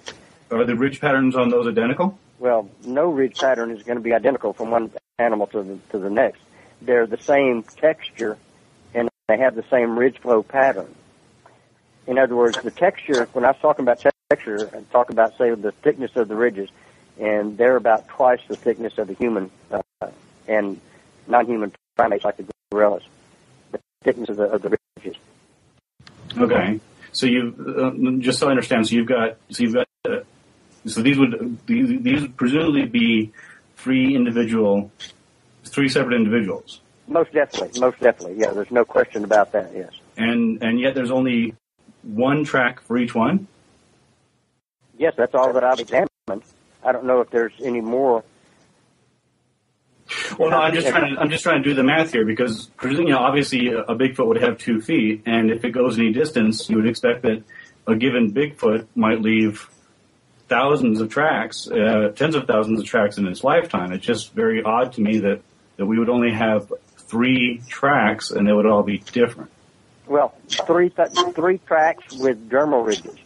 Are 0.51 0.65
the 0.65 0.75
ridge 0.75 1.01
patterns 1.01 1.37
on 1.37 1.51
those 1.51 1.67
identical? 1.67 2.19
Well, 2.39 2.71
no 2.85 3.11
ridge 3.11 3.39
pattern 3.39 3.71
is 3.71 3.83
going 3.83 3.97
to 3.97 4.03
be 4.03 4.15
identical 4.15 4.53
from 4.53 4.71
one 4.71 4.91
animal 5.19 5.47
to 5.49 5.63
the 5.63 5.79
to 5.91 5.99
the 5.99 6.11
next. 6.11 6.41
They're 6.81 7.07
the 7.07 7.19
same 7.19 7.63
texture, 7.65 8.39
and 8.95 9.09
they 9.29 9.39
have 9.39 9.55
the 9.55 9.65
same 9.71 9.99
ridge 9.99 10.19
flow 10.19 10.43
pattern. 10.43 10.95
In 12.07 12.19
other 12.19 12.35
words, 12.35 12.59
the 12.63 12.71
texture. 12.71 13.29
When 13.33 13.45
I 13.45 13.49
was 13.49 13.59
talking 13.61 13.85
about 13.85 14.05
texture, 14.31 14.71
I 14.73 14.81
talk 14.93 15.11
about 15.11 15.37
say 15.37 15.55
the 15.55 15.73
thickness 15.73 16.13
of 16.17 16.29
the 16.29 16.37
ridges, 16.37 16.71
and 17.19 17.57
they're 17.59 17.77
about 17.77 18.09
twice 18.09 18.41
the 18.49 18.57
thickness 18.57 18.99
of 18.99 19.09
the 19.09 19.15
human 19.15 19.51
uh, 19.71 19.83
and 20.47 20.81
non-human 21.27 21.73
primates 21.97 22.25
like 22.25 22.37
the 22.37 22.47
gorillas. 22.71 23.03
The 23.73 23.81
thickness 24.03 24.29
of 24.29 24.37
the, 24.37 24.45
of 24.45 24.63
the 24.63 24.79
ridges. 24.97 25.21
Okay. 26.37 26.81
So 27.13 27.27
you 27.27 27.55
uh, 27.59 28.23
just 28.23 28.39
so 28.39 28.49
I 28.49 28.51
understand. 28.51 28.89
So 28.89 28.95
you've 28.95 29.07
got 29.07 29.37
so 29.51 29.63
you've 29.63 29.75
got 29.75 29.89
uh, 30.09 30.21
so 30.87 31.03
these 31.03 31.19
would 31.19 31.59
these, 31.67 32.03
these 32.03 32.23
would 32.23 32.37
presumably 32.37 32.87
be 32.87 33.33
three 33.77 34.15
individual, 34.15 34.91
three 35.65 35.89
separate 35.89 36.15
individuals. 36.15 36.81
Most 37.09 37.33
definitely, 37.33 37.81
most 37.81 37.99
definitely. 38.01 38.39
Yeah, 38.39 38.51
there's 38.51 38.71
no 38.71 38.85
question 38.85 39.25
about 39.25 39.53
that. 39.53 39.73
Yes. 39.75 39.91
And 40.17 40.63
and 40.63 40.79
yet 40.79 40.95
there's 40.95 41.11
only 41.11 41.55
one 42.03 42.45
track 42.45 42.81
for 42.81 42.99
each 42.99 43.15
one. 43.15 43.49
Yes, 44.99 45.15
that's 45.17 45.35
all 45.35 45.53
that 45.53 45.65
I've 45.65 45.81
examined. 45.81 46.43
I 46.85 46.93
don't 46.93 47.05
know 47.05 47.21
if 47.21 47.31
there's 47.31 47.53
any 47.63 47.81
more. 47.81 48.25
Well, 50.39 50.51
no, 50.51 50.57
I'm 50.57 50.73
just 50.73 50.89
trying 50.89 51.15
to 51.15 51.21
I'm 51.21 51.29
just 51.29 51.43
trying 51.43 51.63
to 51.63 51.69
do 51.69 51.75
the 51.75 51.83
math 51.83 52.13
here 52.13 52.25
because 52.25 52.71
you 52.83 53.05
know 53.05 53.19
obviously 53.19 53.69
a 53.69 53.95
Bigfoot 53.95 54.27
would 54.27 54.41
have 54.41 54.57
two 54.59 54.81
feet, 54.81 55.23
and 55.27 55.51
if 55.51 55.65
it 55.65 55.71
goes 55.71 55.99
any 55.99 56.13
distance, 56.13 56.69
you 56.71 56.77
would 56.77 56.89
expect 56.89 57.23
that 57.23 57.43
a 57.87 57.95
given 57.95 58.33
Bigfoot 58.33 58.87
might 58.95 59.21
leave 59.21 59.69
thousands 60.49 61.01
of 61.01 61.11
tracks, 61.11 61.69
uh, 61.71 62.13
tens 62.17 62.35
of 62.35 62.47
thousands 62.47 62.81
of 62.81 62.87
tracks 62.87 63.19
in 63.19 63.27
its 63.27 63.45
lifetime. 63.45 63.93
It's 63.93 64.05
just 64.05 64.33
very 64.33 64.63
odd 64.63 64.95
to 64.95 65.01
me 65.01 65.19
that, 65.21 65.41
that 65.77 65.87
we 65.87 65.99
would 65.99 66.09
only 66.09 66.33
have 66.33 66.73
three 66.97 67.63
tracks 67.69 68.31
and 68.31 68.47
they 68.47 68.53
would 68.53 68.67
all 68.67 68.83
be 68.83 68.99
different. 68.99 69.51
Well, 70.07 70.35
three 70.49 70.89
th- 70.89 71.11
three 71.35 71.59
tracks 71.59 72.17
with 72.17 72.49
dermal 72.49 72.87
ridges. 72.87 73.17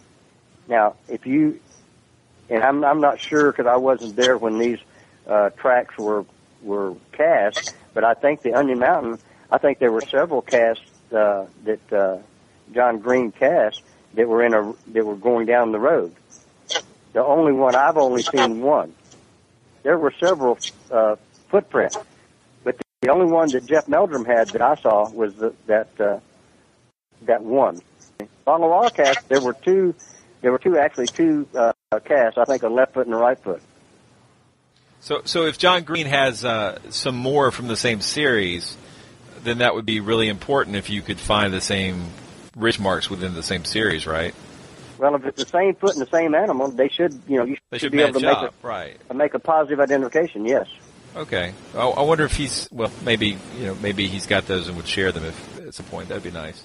Now, 0.68 0.96
if 1.08 1.26
you 1.26 1.60
and 2.48 2.62
I'm 2.62 2.84
I'm 2.84 3.00
not 3.00 3.20
sure 3.20 3.50
because 3.50 3.66
I 3.66 3.76
wasn't 3.76 4.16
there 4.16 4.36
when 4.36 4.58
these 4.58 4.78
uh, 5.26 5.50
tracks 5.50 5.96
were 5.98 6.24
were 6.62 6.94
cast, 7.12 7.74
but 7.94 8.04
I 8.04 8.14
think 8.14 8.42
the 8.42 8.54
Onion 8.54 8.78
Mountain. 8.78 9.18
I 9.50 9.58
think 9.58 9.78
there 9.78 9.92
were 9.92 10.00
several 10.00 10.40
casts 10.40 10.84
uh, 11.12 11.46
that 11.64 11.92
uh, 11.92 12.18
John 12.72 12.98
Green 12.98 13.32
cast 13.32 13.82
that 14.14 14.28
were 14.28 14.44
in 14.44 14.54
a 14.54 14.72
that 14.92 15.04
were 15.04 15.16
going 15.16 15.46
down 15.46 15.72
the 15.72 15.78
road. 15.78 16.14
The 17.12 17.24
only 17.24 17.52
one 17.52 17.74
I've 17.74 17.96
only 17.96 18.22
seen 18.22 18.62
one. 18.62 18.94
There 19.82 19.98
were 19.98 20.14
several 20.18 20.58
uh, 20.90 21.16
footprints, 21.48 21.98
but 22.64 22.76
the 23.00 23.10
only 23.10 23.30
one 23.30 23.50
that 23.50 23.66
Jeff 23.66 23.88
Meldrum 23.88 24.24
had 24.24 24.48
that 24.50 24.62
I 24.62 24.76
saw 24.76 25.10
was 25.10 25.34
the, 25.34 25.54
that 25.66 25.88
uh, 26.00 26.20
that 27.22 27.42
one. 27.42 27.80
On 28.46 28.60
the 28.60 28.90
cast, 28.94 29.28
there 29.28 29.40
were 29.40 29.54
two. 29.54 29.94
There 30.42 30.52
were 30.52 30.58
two 30.58 30.76
actually 30.76 31.06
two 31.06 31.48
uh, 31.54 31.72
casts. 32.04 32.36
I 32.36 32.44
think 32.44 32.62
a 32.62 32.68
left 32.68 32.94
foot 32.94 33.06
and 33.06 33.14
a 33.14 33.18
right 33.18 33.38
foot. 33.38 33.62
So, 35.00 35.22
so 35.24 35.46
if 35.46 35.58
John 35.58 35.82
Green 35.82 36.06
has 36.06 36.44
uh, 36.44 36.78
some 36.90 37.16
more 37.16 37.50
from 37.50 37.68
the 37.68 37.76
same 37.76 38.00
series, 38.00 38.76
then 39.42 39.58
that 39.58 39.74
would 39.74 39.86
be 39.86 40.00
really 40.00 40.28
important 40.28 40.76
if 40.76 40.90
you 40.90 41.02
could 41.02 41.18
find 41.18 41.52
the 41.52 41.60
same 41.60 42.06
ridge 42.56 42.78
marks 42.78 43.10
within 43.10 43.34
the 43.34 43.42
same 43.42 43.64
series, 43.64 44.06
right? 44.06 44.34
Well, 44.98 45.16
if 45.16 45.24
it's 45.24 45.42
the 45.42 45.48
same 45.48 45.74
foot 45.74 45.94
and 45.94 46.02
the 46.02 46.10
same 46.10 46.34
animal, 46.34 46.68
they 46.68 46.88
should, 46.88 47.20
you 47.26 47.38
know, 47.38 47.44
you 47.44 47.56
should 47.72 47.80
should 47.80 47.92
be 47.92 48.00
able 48.00 48.20
to 48.20 48.26
match 48.26 48.42
make 48.42 48.48
up, 48.48 48.54
right? 48.62 48.96
a 49.10 49.14
make 49.14 49.34
a 49.34 49.40
positive 49.40 49.80
identification. 49.80 50.44
Yes. 50.44 50.68
Okay. 51.16 51.52
I, 51.74 51.80
I 51.80 52.02
wonder 52.02 52.24
if 52.24 52.36
he's 52.36 52.68
well, 52.70 52.92
maybe 53.04 53.36
you 53.58 53.66
know, 53.66 53.74
maybe 53.76 54.06
he's 54.06 54.26
got 54.26 54.46
those 54.46 54.68
and 54.68 54.76
would 54.76 54.86
share 54.86 55.10
them 55.10 55.24
if 55.24 55.58
at 55.66 55.74
some 55.74 55.86
point. 55.86 56.08
That'd 56.08 56.22
be 56.22 56.30
nice. 56.30 56.62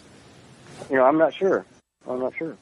You 0.91 0.97
know, 0.97 1.05
I'm 1.05 1.17
not 1.17 1.33
sure. 1.33 1.65
I'm 2.07 2.19
not 2.19 2.35
sure. 2.37 2.55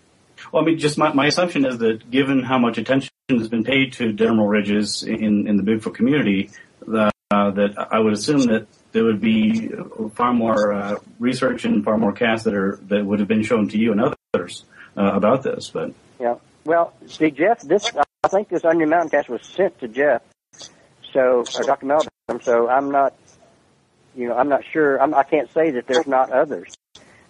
Well, 0.51 0.63
I 0.63 0.65
mean, 0.65 0.77
just 0.77 0.97
my, 0.97 1.13
my 1.13 1.27
assumption 1.27 1.65
is 1.65 1.77
that 1.79 2.09
given 2.09 2.43
how 2.43 2.57
much 2.57 2.77
attention 2.77 3.11
has 3.29 3.49
been 3.49 3.63
paid 3.63 3.93
to 3.93 4.13
dermal 4.13 4.49
ridges 4.49 5.03
in, 5.03 5.47
in 5.47 5.57
the 5.57 5.63
Bigfoot 5.63 5.95
community, 5.95 6.49
that, 6.87 7.13
uh, 7.31 7.51
that 7.51 7.87
I 7.91 7.99
would 7.99 8.13
assume 8.13 8.41
that 8.47 8.67
there 8.91 9.03
would 9.03 9.19
be 9.19 9.69
far 10.13 10.33
more 10.33 10.71
uh, 10.71 10.95
research 11.19 11.65
and 11.65 11.83
far 11.83 11.97
more 11.97 12.13
casts 12.13 12.45
that 12.45 12.53
are 12.53 12.79
that 12.83 13.05
would 13.05 13.19
have 13.19 13.27
been 13.27 13.43
shown 13.43 13.67
to 13.69 13.77
you 13.77 13.91
and 13.91 14.15
others 14.33 14.63
uh, 14.95 15.11
about 15.13 15.43
this. 15.43 15.69
But 15.69 15.93
Yeah. 16.19 16.35
Well, 16.63 16.93
see, 17.07 17.29
Jeff, 17.29 17.61
this 17.61 17.91
I 18.23 18.27
think 18.29 18.49
this 18.49 18.63
Onion 18.63 18.89
Mountain 18.89 19.09
cast 19.09 19.29
was 19.29 19.45
sent 19.45 19.77
to 19.81 19.87
Jeff, 19.87 20.21
so 21.13 21.43
or 21.57 21.63
Dr. 21.63 21.85
Meldrum. 21.85 22.09
So 22.41 22.69
I'm 22.69 22.89
not, 22.89 23.13
you 24.15 24.29
know, 24.29 24.37
I'm 24.37 24.49
not 24.49 24.63
sure. 24.71 25.01
I'm, 25.01 25.13
I 25.13 25.23
can't 25.23 25.51
say 25.53 25.71
that 25.71 25.87
there's 25.87 26.07
not 26.07 26.31
others. 26.31 26.73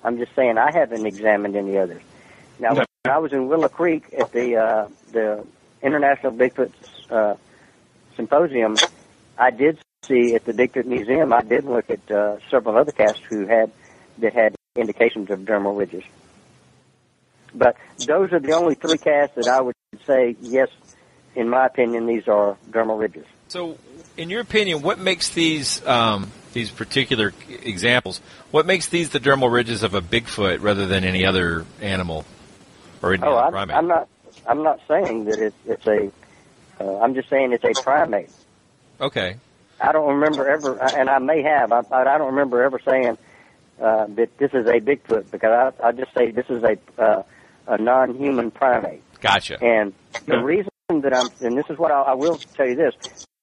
I'm 0.04 0.18
just 0.20 0.36
saying 0.36 0.58
I 0.58 0.72
haven't 0.72 1.06
examined 1.06 1.56
any 1.56 1.78
others. 1.78 2.02
Now, 2.60 2.85
I 3.08 3.18
was 3.20 3.34
in 3.34 3.48
Willow 3.48 3.68
Creek 3.68 4.14
at 4.18 4.32
the 4.32 4.56
uh, 4.58 4.88
the 5.12 5.46
International 5.82 6.32
Bigfoot 6.32 6.72
uh, 7.10 7.36
Symposium, 8.16 8.76
I 9.38 9.52
did 9.52 9.80
see 10.04 10.36
at 10.36 10.46
the 10.46 10.54
Bigfoot 10.54 10.86
Museum. 10.86 11.34
I 11.34 11.42
did 11.42 11.66
look 11.66 11.90
at 11.90 12.12
uh, 12.12 12.38
several 12.50 12.78
other 12.78 12.92
casts 12.92 13.22
who 13.30 13.46
had 13.46 13.72
that 14.20 14.34
had 14.34 14.56
indications 14.76 15.30
of 15.30 15.40
dermal 15.42 15.78
ridges. 15.78 16.04
But 17.54 17.76
those 18.06 18.32
are 18.34 18.40
the 18.40 18.54
only 18.54 18.76
three 18.76 18.98
casts 18.98 19.36
that 19.36 19.48
I 19.48 19.62
would 19.62 19.76
say, 20.06 20.36
yes, 20.42 20.70
in 21.36 21.50
my 21.50 21.66
opinion, 21.66 22.06
these 22.06 22.28
are 22.28 22.58
dermal 22.70 23.00
ridges. 23.00 23.26
So, 23.48 23.78
in 24.18 24.30
your 24.30 24.42
opinion, 24.42 24.82
what 24.82 25.00
makes 25.00 25.30
these 25.30 25.86
um, 25.86 26.32
these 26.54 26.72
particular 26.72 27.34
examples? 27.50 28.20
What 28.52 28.66
makes 28.66 28.88
these 28.88 29.10
the 29.10 29.20
dermal 29.20 29.52
ridges 29.52 29.84
of 29.84 29.94
a 29.94 30.02
Bigfoot 30.02 30.62
rather 30.62 30.88
than 30.88 31.04
any 31.04 31.26
other 31.26 31.66
animal 31.82 32.26
or 33.06 33.18
Oh, 33.22 33.38
I'm, 33.38 33.52
primate? 33.52 33.76
I'm 33.76 33.88
not. 33.88 34.08
I'm 34.48 34.64
not 34.64 34.80
saying 34.88 35.26
that 35.26 35.40
it's, 35.40 35.56
it's 35.66 35.88
a. 35.88 36.12
Uh, 36.80 37.00
I'm 37.00 37.14
just 37.16 37.30
saying 37.30 37.54
it's 37.54 37.64
a 37.64 37.82
primate. 37.82 38.30
Okay. 39.00 39.38
I 39.80 39.92
don't 39.92 40.16
remember 40.16 40.48
ever, 40.50 40.78
and 40.96 41.10
I 41.10 41.20
may 41.20 41.42
have, 41.44 41.72
I, 41.72 41.82
I 41.92 42.18
don't 42.18 42.28
remember 42.28 42.64
ever 42.64 42.80
saying 42.86 43.18
uh, 43.82 44.08
that 44.08 44.38
this 44.38 44.52
is 44.54 44.68
a 44.68 44.80
Bigfoot 44.80 45.32
because 45.32 45.74
I, 45.82 45.88
I 45.88 45.92
just 45.92 46.14
say 46.14 46.32
this 46.32 46.46
is 46.50 46.64
a 46.64 46.78
uh, 47.02 47.24
a 47.68 47.78
non-human 47.78 48.52
primate. 48.52 49.02
Gotcha. 49.22 49.62
And 49.64 49.94
the 50.26 50.38
reason 50.38 50.70
that 50.90 51.14
I'm, 51.14 51.30
and 51.42 51.58
this 51.58 51.66
is 51.70 51.78
what 51.78 51.92
I, 51.92 52.02
I 52.02 52.14
will 52.14 52.38
tell 52.56 52.68
you 52.68 52.76
this, 52.76 52.94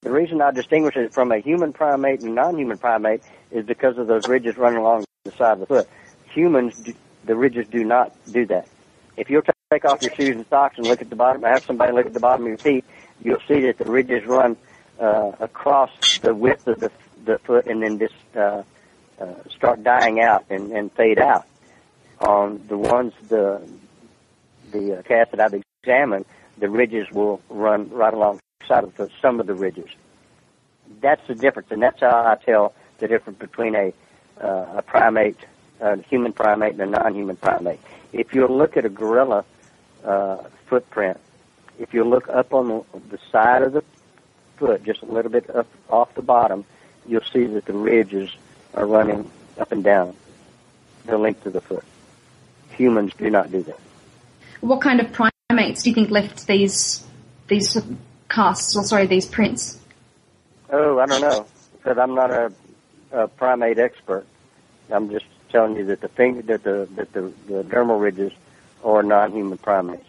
the 0.02 0.10
reason 0.10 0.40
I 0.40 0.52
distinguish 0.52 0.96
it 0.96 1.12
from 1.12 1.32
a 1.32 1.38
human 1.38 1.72
primate 1.72 2.22
and 2.22 2.34
non-human 2.34 2.78
primate 2.78 3.22
is 3.50 3.66
because 3.66 3.98
of 3.98 4.06
those 4.06 4.28
ridges 4.28 4.56
running 4.56 4.78
along 4.78 5.04
the 5.24 5.32
side 5.32 5.54
of 5.54 5.60
the 5.60 5.66
foot. 5.66 5.88
Humans, 6.34 6.78
do, 6.80 6.94
the 7.24 7.36
ridges 7.36 7.66
do 7.68 7.84
not 7.84 8.14
do 8.30 8.46
that. 8.46 8.68
If 9.16 9.28
you'll 9.28 9.42
take 9.72 9.84
off 9.84 10.02
your 10.02 10.14
shoes 10.14 10.36
and 10.36 10.46
socks 10.48 10.76
and 10.76 10.86
look 10.86 11.00
at 11.00 11.08
the 11.08 11.16
bottom, 11.16 11.42
have 11.42 11.64
somebody 11.64 11.92
look 11.92 12.06
at 12.06 12.12
the 12.12 12.20
bottom 12.20 12.44
of 12.44 12.48
your 12.48 12.58
feet, 12.58 12.84
you'll 13.22 13.40
see 13.48 13.60
that 13.62 13.78
the 13.78 13.84
ridges 13.84 14.26
run 14.26 14.56
uh, 15.00 15.32
across 15.40 15.90
the 16.18 16.34
width 16.34 16.66
of 16.66 16.78
the, 16.80 16.90
the 17.24 17.38
foot 17.38 17.66
and 17.66 17.82
then 17.82 17.98
just 17.98 18.14
uh, 18.36 18.62
uh, 19.20 19.34
start 19.48 19.82
dying 19.82 20.20
out 20.20 20.44
and, 20.50 20.72
and 20.72 20.92
fade 20.92 21.18
out. 21.18 21.46
On 22.20 22.64
the 22.68 22.78
ones, 22.78 23.12
the 23.28 23.60
the 24.70 24.98
uh, 24.98 25.02
that 25.32 25.40
I've 25.40 25.60
examined, 25.82 26.24
the 26.56 26.70
ridges 26.70 27.10
will 27.10 27.40
run 27.48 27.90
right 27.90 28.14
along 28.14 28.40
the 28.60 28.66
side 28.66 28.84
of 28.84 28.96
the 28.96 29.10
some 29.20 29.40
of 29.40 29.48
the 29.48 29.54
ridges. 29.54 29.88
That's 31.00 31.26
the 31.26 31.34
difference, 31.34 31.72
and 31.72 31.82
that's 31.82 31.98
how 31.98 32.10
I 32.10 32.36
tell 32.36 32.74
the 32.98 33.08
difference 33.08 33.40
between 33.40 33.74
a 33.74 33.92
uh, 34.40 34.76
a 34.76 34.82
primate, 34.82 35.38
a 35.80 36.00
human 36.02 36.32
primate, 36.32 36.74
and 36.74 36.82
a 36.82 36.86
non-human 36.86 37.36
primate. 37.36 37.80
If 38.12 38.34
you 38.34 38.46
look 38.46 38.76
at 38.76 38.84
a 38.84 38.88
gorilla 38.88 39.44
uh, 40.04 40.38
footprint, 40.66 41.18
if 41.78 41.94
you 41.94 42.04
look 42.04 42.28
up 42.28 42.52
on 42.52 42.68
the, 42.68 43.00
the 43.10 43.18
side 43.30 43.62
of 43.62 43.72
the 43.72 43.84
foot, 44.56 44.84
just 44.84 45.02
a 45.02 45.06
little 45.06 45.30
bit 45.30 45.48
up 45.54 45.66
off 45.88 46.14
the 46.14 46.22
bottom, 46.22 46.64
you'll 47.06 47.22
see 47.32 47.44
that 47.44 47.64
the 47.64 47.72
ridges 47.72 48.30
are 48.74 48.86
running 48.86 49.30
up 49.58 49.72
and 49.72 49.82
down 49.82 50.14
the 51.06 51.18
length 51.18 51.44
of 51.46 51.52
the 51.52 51.60
foot. 51.60 51.84
Humans 52.70 53.12
do 53.18 53.28
not 53.30 53.50
do 53.50 53.62
that. 53.64 53.78
What 54.60 54.80
kind 54.80 55.00
of 55.00 55.12
primates 55.12 55.82
do 55.82 55.90
you 55.90 55.94
think 55.94 56.10
left 56.10 56.46
these 56.46 57.04
these 57.48 57.76
casts, 58.28 58.76
or 58.76 58.84
sorry, 58.84 59.06
these 59.06 59.26
prints? 59.26 59.78
Oh, 60.70 60.98
I 60.98 61.06
don't 61.06 61.20
know, 61.20 61.46
because 61.76 61.98
I'm 61.98 62.14
not 62.14 62.30
a, 62.30 62.52
a 63.10 63.28
primate 63.28 63.78
expert. 63.78 64.24
I'm 64.90 65.10
just 65.10 65.26
telling 65.50 65.76
you 65.76 65.84
that 65.86 66.00
the 66.00 66.08
finger, 66.08 66.42
that 66.42 66.62
the 66.62 66.88
that 66.94 67.12
the, 67.12 67.32
the 67.46 67.64
dermal 67.64 68.00
ridges 68.00 68.32
are 68.84 69.02
non-human 69.02 69.58
primates. 69.58 70.06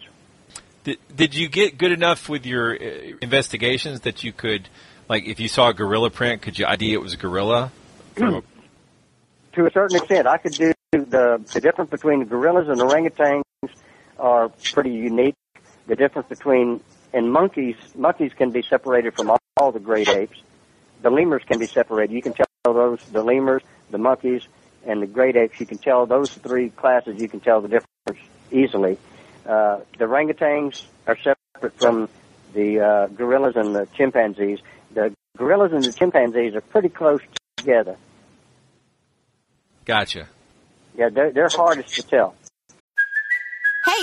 Did, 0.84 0.98
did 1.14 1.34
you 1.34 1.48
get 1.48 1.78
good 1.78 1.92
enough 1.92 2.28
with 2.28 2.44
your 2.44 2.74
uh, 2.74 3.16
investigations 3.22 4.00
that 4.00 4.22
you 4.22 4.32
could, 4.32 4.68
like, 5.08 5.24
if 5.24 5.40
you 5.40 5.48
saw 5.48 5.70
a 5.70 5.74
gorilla 5.74 6.10
print, 6.10 6.42
could 6.42 6.58
you 6.58 6.66
ID 6.66 6.92
it 6.92 7.00
was 7.00 7.14
a 7.14 7.16
gorilla? 7.16 7.72
To 8.16 9.66
a 9.66 9.70
certain 9.70 9.96
extent, 9.96 10.26
I 10.26 10.36
could 10.36 10.52
do 10.52 10.72
the 10.92 11.42
the 11.52 11.60
difference 11.60 11.90
between 11.90 12.20
the 12.20 12.24
gorillas 12.24 12.68
and 12.68 12.80
orangutans 12.80 13.42
are 14.18 14.48
pretty 14.72 14.90
unique. 14.90 15.36
The 15.86 15.96
difference 15.96 16.28
between 16.28 16.80
and 17.12 17.32
monkeys 17.32 17.76
monkeys 17.94 18.32
can 18.34 18.50
be 18.50 18.62
separated 18.62 19.14
from 19.14 19.30
all, 19.30 19.38
all 19.56 19.72
the 19.72 19.80
great 19.80 20.08
apes. 20.08 20.40
The 21.02 21.10
lemurs 21.10 21.42
can 21.46 21.58
be 21.58 21.66
separated. 21.66 22.12
You 22.12 22.22
can 22.22 22.32
tell 22.32 22.46
those 22.64 23.00
the 23.12 23.22
lemurs, 23.22 23.62
the 23.90 23.98
monkeys, 23.98 24.42
and 24.86 25.02
the 25.02 25.06
great 25.06 25.36
apes. 25.36 25.60
You 25.60 25.66
can 25.66 25.78
tell 25.78 26.06
those 26.06 26.32
three 26.32 26.70
classes. 26.70 27.20
You 27.20 27.28
can 27.28 27.40
tell 27.40 27.60
the 27.60 27.68
difference 27.68 28.28
easily. 28.54 28.98
Uh, 29.46 29.80
the 29.98 30.04
orangutans 30.06 30.84
are 31.06 31.16
separate 31.18 31.78
from 31.78 32.08
the 32.54 32.80
uh, 32.80 33.06
gorillas 33.08 33.56
and 33.56 33.74
the 33.74 33.86
chimpanzees. 33.94 34.60
The 34.94 35.12
gorillas 35.36 35.72
and 35.72 35.84
the 35.84 35.92
chimpanzees 35.92 36.54
are 36.54 36.60
pretty 36.60 36.88
close 36.88 37.20
together. 37.56 37.96
gotcha. 39.84 40.28
Yeah, 40.96 41.08
they're, 41.08 41.32
they're 41.32 41.48
hardest 41.48 41.94
to 41.96 42.02
tell. 42.02 42.34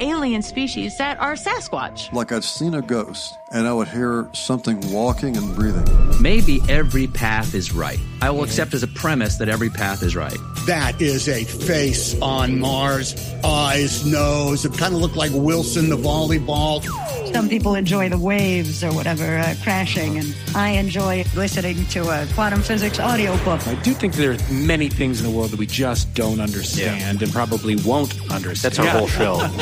alien 0.00 0.42
species 0.42 0.96
that 0.98 1.18
are 1.20 1.34
Sasquatch? 1.34 2.12
Like 2.12 2.32
I'd 2.32 2.44
seen 2.44 2.74
a 2.74 2.82
ghost, 2.82 3.34
and 3.50 3.66
I 3.66 3.72
would 3.72 3.88
hear 3.88 4.28
something 4.32 4.92
walking 4.92 5.36
and 5.36 5.54
breathing. 5.54 5.84
Maybe 6.20 6.60
every 6.68 7.06
path 7.06 7.54
is 7.54 7.72
right. 7.72 7.98
I 8.20 8.30
will 8.30 8.44
accept 8.44 8.74
as 8.74 8.82
a 8.82 8.88
premise 8.88 9.36
that 9.36 9.48
every 9.48 9.70
path 9.70 10.02
is 10.02 10.16
right. 10.16 10.36
That 10.66 11.00
is 11.00 11.28
a 11.28 11.44
face 11.44 12.20
on 12.20 12.58
Mars, 12.58 13.14
eyes, 13.44 14.04
nose. 14.04 14.64
It 14.64 14.76
kind 14.76 14.94
of 14.94 15.00
looked 15.00 15.16
like 15.16 15.30
Wilson 15.32 15.88
the 15.88 15.96
volleyball. 15.96 16.84
Some 17.32 17.48
people 17.48 17.74
enjoy 17.74 18.08
the 18.08 18.18
waves 18.18 18.82
or 18.82 18.92
whatever 18.92 19.38
uh, 19.38 19.54
crashing, 19.62 20.18
and 20.18 20.34
I 20.54 20.70
enjoy 20.70 21.24
listening 21.34 21.84
to 21.86 22.08
a 22.08 22.26
quantum 22.34 22.62
physics 22.62 22.98
audiobook. 22.98 23.66
I 23.66 23.74
do 23.82 23.92
think 23.92 24.14
there 24.14 24.32
are 24.32 24.38
many 24.50 24.88
things 24.88 25.20
in 25.20 25.30
the 25.30 25.36
world 25.36 25.50
that 25.50 25.58
we 25.58 25.66
just 25.66 26.12
don't 26.14 26.40
understand 26.40 27.22
and 27.22 27.30
probably 27.32 27.76
won't 27.76 28.18
understand. 28.30 28.74
That's 28.74 28.78
our 28.78 28.86
whole 28.86 29.06
show. 29.06 29.34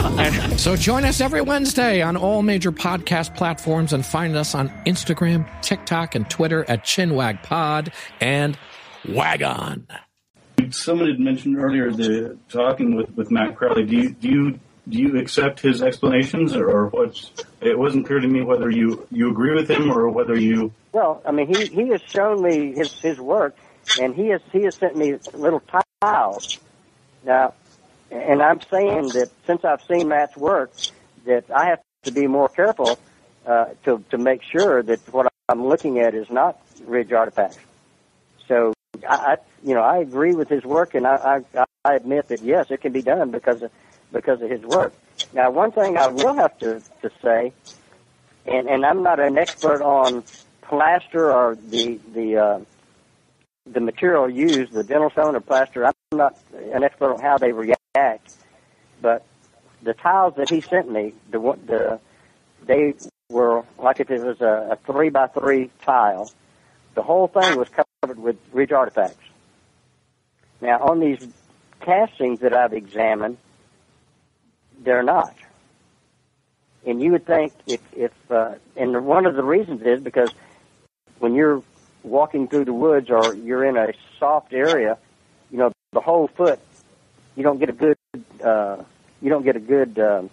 So 0.56 0.74
join 0.74 1.04
us 1.04 1.20
every 1.20 1.40
Wednesday 1.40 2.02
on 2.02 2.16
all 2.16 2.42
major 2.42 2.72
podcast 2.72 3.36
platforms 3.36 3.92
and 3.92 4.04
find 4.04 4.36
us 4.36 4.54
on 4.54 4.70
Instagram, 4.84 5.46
TikTok, 5.62 6.16
and 6.16 6.28
Twitter 6.28 6.64
at 6.68 6.84
ChinwagPod 6.84 7.92
and 8.20 8.58
Wagon. 9.08 9.86
Someone 10.70 11.08
had 11.08 11.20
mentioned 11.20 11.58
earlier 11.58 11.92
the 11.92 12.36
talking 12.48 12.96
with, 12.96 13.10
with 13.16 13.30
Matt 13.30 13.54
Crowley. 13.54 13.84
Do 13.84 13.96
you 13.96 14.10
do 14.10 14.28
you 14.28 14.60
do 14.88 14.98
you 14.98 15.18
accept 15.18 15.60
his 15.60 15.80
explanations, 15.82 16.56
or, 16.56 16.68
or 16.68 16.86
what? 16.88 17.44
It 17.60 17.78
wasn't 17.78 18.06
clear 18.06 18.18
to 18.18 18.26
me 18.26 18.42
whether 18.42 18.68
you 18.68 19.06
you 19.12 19.30
agree 19.30 19.54
with 19.54 19.70
him 19.70 19.90
or 19.90 20.08
whether 20.08 20.36
you. 20.36 20.72
Well, 20.92 21.22
I 21.24 21.30
mean, 21.30 21.54
he 21.54 21.66
he 21.66 21.88
has 21.90 22.02
shown 22.02 22.42
me 22.42 22.72
his 22.74 22.92
his 23.00 23.20
work, 23.20 23.54
and 24.00 24.14
he 24.14 24.28
has 24.28 24.40
he 24.52 24.62
has 24.62 24.74
sent 24.74 24.96
me 24.96 25.16
little 25.34 25.62
tiles. 26.02 26.58
Now, 27.24 27.54
and 28.10 28.42
I'm 28.42 28.60
saying 28.70 29.12
that 29.12 29.30
since 29.46 29.64
I've 29.64 29.82
seen 29.88 30.08
Matt's 30.08 30.36
work, 30.36 30.70
that 31.24 31.50
I 31.50 31.66
have 31.66 31.80
to 32.04 32.10
be 32.12 32.26
more 32.26 32.48
careful 32.48 32.98
uh, 33.46 33.66
to 33.84 34.02
to 34.10 34.18
make 34.18 34.42
sure 34.42 34.82
that 34.82 35.00
what 35.12 35.32
I'm 35.48 35.66
looking 35.66 35.98
at 36.00 36.14
is 36.14 36.30
not 36.30 36.60
ridge 36.84 37.12
artifacts. 37.12 37.58
So 38.48 38.72
I, 39.08 39.14
I 39.14 39.36
you 39.64 39.74
know 39.74 39.82
I 39.82 39.98
agree 39.98 40.34
with 40.34 40.48
his 40.48 40.64
work, 40.64 40.94
and 40.94 41.06
I, 41.06 41.42
I 41.54 41.64
I 41.84 41.94
admit 41.94 42.28
that 42.28 42.42
yes, 42.42 42.66
it 42.70 42.80
can 42.80 42.92
be 42.92 43.02
done 43.02 43.30
because 43.30 43.62
of 43.62 43.70
because 44.12 44.40
of 44.42 44.50
his 44.50 44.62
work. 44.62 44.94
Now, 45.32 45.50
one 45.50 45.72
thing 45.72 45.96
I 45.96 46.08
will 46.08 46.34
have 46.34 46.56
to 46.58 46.80
to 47.02 47.10
say, 47.22 47.52
and 48.46 48.68
and 48.68 48.84
I'm 48.84 49.02
not 49.02 49.20
an 49.20 49.38
expert 49.38 49.82
on 49.82 50.24
plaster 50.62 51.32
or 51.32 51.56
the 51.56 51.98
the 52.12 52.36
uh, 52.36 52.60
the 53.66 53.80
material 53.80 54.30
used, 54.30 54.72
the 54.72 54.84
dental 54.84 55.10
stone 55.10 55.34
or 55.36 55.40
plaster. 55.40 55.84
I'm 55.84 55.92
not 56.12 56.38
an 56.72 56.84
expert 56.84 57.14
on 57.14 57.20
how 57.20 57.36
they 57.36 57.50
react, 57.50 58.32
but 59.02 59.24
the 59.82 59.92
tiles 59.92 60.34
that 60.36 60.48
he 60.48 60.60
sent 60.60 60.90
me, 60.90 61.14
the 61.30 61.38
the 61.66 62.00
they 62.64 62.94
were 63.28 63.64
like 63.76 63.98
if 63.98 64.10
it 64.10 64.22
was 64.22 64.40
a, 64.40 64.68
a 64.72 64.76
three 64.86 65.10
by 65.10 65.26
three 65.26 65.70
tile. 65.84 66.30
The 66.94 67.02
whole 67.02 67.26
thing 67.26 67.58
was 67.58 67.68
covered 67.68 68.18
with 68.18 68.36
ridge 68.52 68.72
artifacts. 68.72 69.22
Now, 70.60 70.78
on 70.78 71.00
these 71.00 71.26
castings 71.80 72.40
that 72.40 72.54
I've 72.54 72.72
examined, 72.72 73.36
they're 74.78 75.02
not. 75.02 75.34
And 76.86 77.02
you 77.02 77.12
would 77.12 77.26
think 77.26 77.52
if, 77.66 77.80
if 77.92 78.12
uh, 78.30 78.54
and 78.76 79.04
one 79.04 79.26
of 79.26 79.34
the 79.34 79.42
reasons 79.42 79.82
is 79.82 80.00
because 80.00 80.30
when 81.18 81.34
you're 81.34 81.62
walking 82.04 82.46
through 82.46 82.66
the 82.66 82.72
woods 82.72 83.10
or 83.10 83.34
you're 83.34 83.64
in 83.64 83.76
a 83.76 83.92
soft 84.18 84.52
area, 84.52 84.96
the 85.96 86.02
whole 86.02 86.28
foot, 86.28 86.60
you 87.36 87.42
don't 87.42 87.58
get 87.58 87.70
a 87.70 87.72
good, 87.72 87.96
uh, 88.44 88.76
you 89.22 89.30
don't 89.30 89.44
get 89.44 89.56
a 89.56 89.60
good 89.60 89.98
um, 89.98 90.28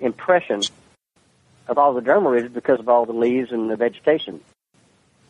impression 0.00 0.60
of 1.68 1.78
all 1.78 1.94
the 1.94 2.00
dermal 2.00 2.32
ridges 2.32 2.50
because 2.50 2.80
of 2.80 2.88
all 2.88 3.06
the 3.06 3.12
leaves 3.12 3.52
and 3.52 3.70
the 3.70 3.76
vegetation. 3.76 4.40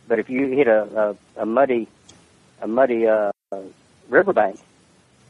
But 0.08 0.20
if 0.20 0.30
you 0.30 0.48
hit 0.48 0.68
a, 0.68 1.16
a, 1.36 1.42
a 1.42 1.44
muddy, 1.44 1.86
a 2.62 2.66
muddy 2.66 3.06
uh, 3.06 3.30
riverbank, 4.08 4.58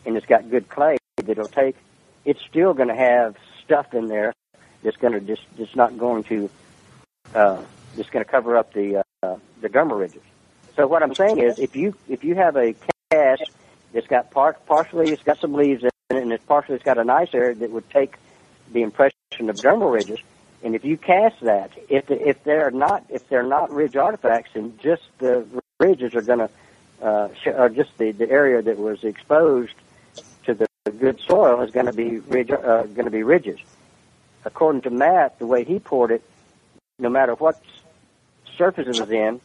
and 0.05 0.17
it's 0.17 0.27
got 0.27 0.49
good 0.49 0.69
clay 0.69 0.97
that 1.17 1.29
it'll 1.29 1.49
take, 1.49 1.75
it's 2.25 2.41
still 2.49 2.75
going 2.75 2.91
to 2.91 2.95
have 2.95 3.35
stuff 3.65 3.93
in 3.93 4.07
there 4.07 4.33
that's 4.85 4.99
going 4.99 5.15
to 5.15 5.21
just, 5.21 5.43
just 5.57 5.75
not 5.75 5.99
going 5.99 6.23
to, 6.25 6.49
uh, 7.35 7.61
going 7.97 8.25
to 8.25 8.31
cover 8.31 8.57
up 8.57 8.73
the 8.73 9.03
uh, 9.25 9.37
the 9.63 9.69
dermal 9.69 9.99
ridges. 9.99 10.23
So 10.77 10.87
what 10.87 11.03
I'm 11.03 11.15
saying 11.15 11.39
is, 11.39 11.59
if 11.59 11.75
you 11.75 11.97
if 12.09 12.23
you 12.23 12.37
have 12.37 12.57
a 12.57 12.75
cast 13.11 13.45
that's 13.93 14.07
got 14.07 14.31
part 14.31 14.65
partially 14.67 15.11
it's 15.11 15.23
got 15.23 15.39
some 15.39 15.53
leaves 15.53 15.83
in 15.83 15.91
it, 16.11 16.23
and 16.23 16.33
it's 16.33 16.45
partially 16.45 16.75
it's 16.75 16.85
got 16.85 16.99
a 16.99 17.05
nice 17.05 17.29
area 17.33 17.55
that 17.55 17.71
would 17.71 17.89
take 17.91 18.17
the 18.73 18.83
impression 18.83 19.15
of 19.41 19.57
dermal 19.57 19.93
ridges. 19.93 20.19
And 20.63 20.75
if 20.75 20.85
you 20.85 20.97
cast 20.97 21.41
that, 21.43 21.71
if 21.89 22.07
the, 22.07 22.29
if 22.29 22.43
they're 22.43 22.71
not 22.71 23.05
if 23.09 23.29
they're 23.29 23.43
not 23.43 23.71
ridge 23.71 23.97
artifacts, 23.97 24.51
and 24.55 24.79
just 24.81 25.03
the 25.19 25.47
ridges 25.79 26.15
are 26.15 26.23
going 26.23 26.41
to 26.41 26.51
uh, 27.03 27.29
or 27.47 27.69
just 27.69 27.97
the, 27.99 28.13
the 28.13 28.29
area 28.29 28.63
that 28.63 28.79
was 28.79 29.05
exposed 29.05 29.75
to 30.45 30.55
the 30.55 30.67
good 30.99 31.21
soil 31.21 31.61
is 31.63 31.71
going 31.71 31.87
to 31.87 31.93
be 31.93 32.19
ridge, 32.19 32.51
uh, 32.51 32.83
going 32.85 33.05
to 33.05 33.11
be 33.11 33.23
ridges. 33.23 33.61
According 34.45 34.83
to 34.83 34.91
Matt, 34.91 35.39
the 35.39 35.47
way 35.47 35.65
he 35.65 35.79
poured 35.79 36.11
it, 36.11 36.23
no 36.99 37.11
matter 37.11 37.35
what 37.35 37.61
surface 38.57 38.87
it 38.87 39.01
was 39.01 39.11
in, 39.11 39.41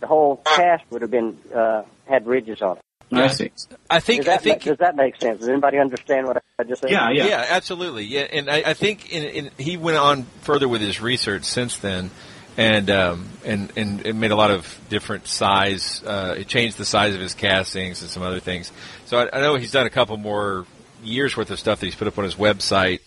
the 0.00 0.06
whole 0.06 0.36
cast 0.36 0.84
would 0.90 1.02
have 1.02 1.10
been 1.10 1.36
uh, 1.54 1.82
had 2.06 2.26
ridges 2.26 2.62
on 2.62 2.76
it. 2.76 2.81
I 3.12 3.28
see. 3.28 3.50
I 3.90 4.00
think 4.00 4.20
Does 4.20 4.26
that, 4.26 4.34
I 4.34 4.38
think 4.38 4.64
ma- 4.64 4.70
does 4.70 4.78
that 4.78 4.96
make 4.96 5.20
sense? 5.20 5.40
Does 5.40 5.48
anybody 5.48 5.78
understand 5.78 6.26
what 6.26 6.42
I 6.58 6.64
just 6.64 6.82
said? 6.82 6.90
yeah, 7.26 7.46
absolutely. 7.50 8.04
Yeah, 8.04 8.20
and 8.20 8.50
I, 8.50 8.62
I 8.66 8.74
think 8.74 9.12
in, 9.12 9.24
in, 9.24 9.50
he 9.58 9.76
went 9.76 9.98
on 9.98 10.24
further 10.42 10.68
with 10.68 10.80
his 10.80 11.00
research 11.00 11.44
since 11.44 11.76
then, 11.76 12.10
and 12.56 12.90
um, 12.90 13.28
and 13.44 13.72
and 13.76 14.06
it 14.06 14.14
made 14.14 14.30
a 14.30 14.36
lot 14.36 14.50
of 14.50 14.80
different 14.88 15.26
size. 15.26 16.02
Uh, 16.04 16.36
it 16.38 16.48
changed 16.48 16.78
the 16.78 16.84
size 16.84 17.14
of 17.14 17.20
his 17.20 17.34
castings 17.34 18.02
and 18.02 18.10
some 18.10 18.22
other 18.22 18.40
things. 18.40 18.72
So 19.06 19.18
I, 19.18 19.38
I 19.38 19.40
know 19.40 19.56
he's 19.56 19.72
done 19.72 19.86
a 19.86 19.90
couple 19.90 20.16
more 20.16 20.66
years 21.02 21.36
worth 21.36 21.50
of 21.50 21.58
stuff 21.58 21.80
that 21.80 21.86
he's 21.86 21.94
put 21.94 22.08
up 22.08 22.18
on 22.18 22.24
his 22.24 22.36
website. 22.36 23.00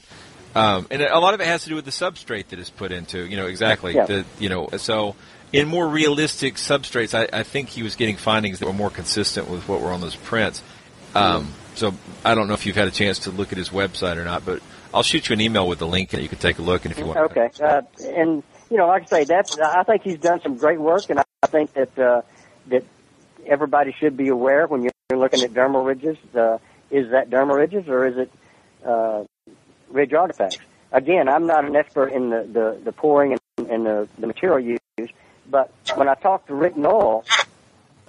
Um, 0.53 0.88
and 0.89 1.01
a 1.01 1.20
lot 1.20 1.34
of 1.34 1.41
it 1.41 1.47
has 1.47 1.64
to 1.64 1.70
do 1.70 1.76
with 1.76 1.84
the 1.84 1.91
substrate 1.91 2.47
that 2.47 2.60
is 2.60 2.70
put 2.70 2.93
into, 2.93 3.26
you 3.26 3.36
know, 3.36 3.45
exactly. 3.45 3.93
Yeah. 3.93 4.06
The, 4.06 4.26
you 4.39 4.47
know, 4.47 4.70
so 4.78 5.16
in 5.54 5.68
more 5.68 5.88
realistic 5.88 6.56
substrates, 6.56 7.14
I, 7.14 7.39
I 7.39 7.43
think 7.43 7.70
he 7.70 7.84
was 7.84 7.96
getting 7.96 8.18
findings 8.18 8.60
that 8.60 8.66
were 8.66 8.74
more 8.74 8.89
consistent 8.89 9.50
with 9.50 9.68
what 9.68 9.82
were 9.82 9.91
on 9.91 10.02
those 10.02 10.16
prints. 10.16 10.62
Um, 11.14 11.54
so 11.76 11.93
I 12.24 12.36
don't 12.36 12.48
know 12.48 12.54
if 12.54 12.66
you've 12.66 12.76
had 12.76 12.88
a 12.88 12.91
chance 12.91 13.20
to 13.20 13.32
look 13.32 13.52
at 13.52 13.58
his 13.58 13.70
website 13.70 14.18
or 14.18 14.26
not, 14.26 14.46
but 14.46 14.62
I'll 14.93 15.04
shoot 15.04 15.30
you 15.30 15.34
an 15.34 15.41
email 15.41 15.68
with 15.68 15.80
the 15.80 15.88
link 15.88 16.14
and 16.14 16.22
you 16.22 16.30
can 16.30 16.38
take 16.38 16.60
a 16.60 16.62
look. 16.62 16.86
And 16.86 16.91
if 16.91 17.00
you 17.00 17.06
want, 17.06 17.18
Okay, 17.18 17.50
uh, 17.62 17.82
and 18.04 18.43
you 18.70 18.78
know, 18.78 18.88
like 18.88 19.04
I 19.04 19.06
say, 19.06 19.24
that's 19.26 19.58
I 19.58 19.84
think 19.84 20.04
he's 20.04 20.20
done 20.20 20.41
some 20.41 20.58
great 20.58 20.80
work, 20.80 21.10
and 21.10 21.20
I 21.20 21.48
think 21.48 21.74
that 21.74 21.98
uh, 22.00 22.22
that 22.68 22.84
everybody 23.46 23.96
should 24.00 24.18
be 24.18 24.30
aware 24.30 24.68
when 24.68 24.84
you're 24.84 25.20
looking 25.20 25.41
at 25.43 25.52
dermal 25.52 25.86
ridges. 25.86 26.18
Uh, 26.34 26.58
is 26.91 27.12
that 27.12 27.30
dermal 27.30 27.56
ridges 27.56 27.88
or 27.88 28.08
is 28.08 28.18
it 28.18 28.32
uh, 28.86 29.24
ridge 29.89 30.14
artifacts? 30.14 30.58
Again, 30.91 31.28
I'm 31.28 31.46
not 31.48 31.66
an 31.66 31.76
expert 31.76 32.08
in 32.08 32.30
the 32.30 32.48
the, 32.52 32.82
the 32.84 32.91
pouring 32.91 33.34
and, 33.34 33.70
and 33.70 33.86
the, 33.86 34.08
the 34.18 34.28
material 34.28 34.60
used, 34.60 35.14
but 35.50 35.72
when 35.96 36.08
I 36.08 36.16
talked 36.16 36.48
to 36.48 36.56
Rick 36.56 36.78
Noll, 36.78 37.26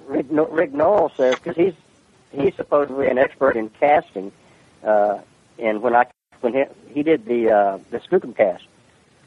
Rick, 0.06 0.30
Kno- 0.30 0.48
Rick 0.48 0.72
Noll 0.72 1.10
says 1.16 1.36
because 1.36 1.56
he's 1.56 1.74
he's 2.32 2.54
supposedly 2.54 3.08
an 3.08 3.18
expert 3.18 3.56
in 3.56 3.68
casting, 3.70 4.32
uh, 4.84 5.18
and 5.58 5.82
when 5.82 5.94
I 5.94 6.06
when 6.40 6.54
he, 6.54 6.64
he 6.92 7.02
did 7.02 7.24
the 7.26 7.50
uh, 7.50 7.78
the 7.90 7.98
skookum 7.98 8.36
cast, 8.36 8.64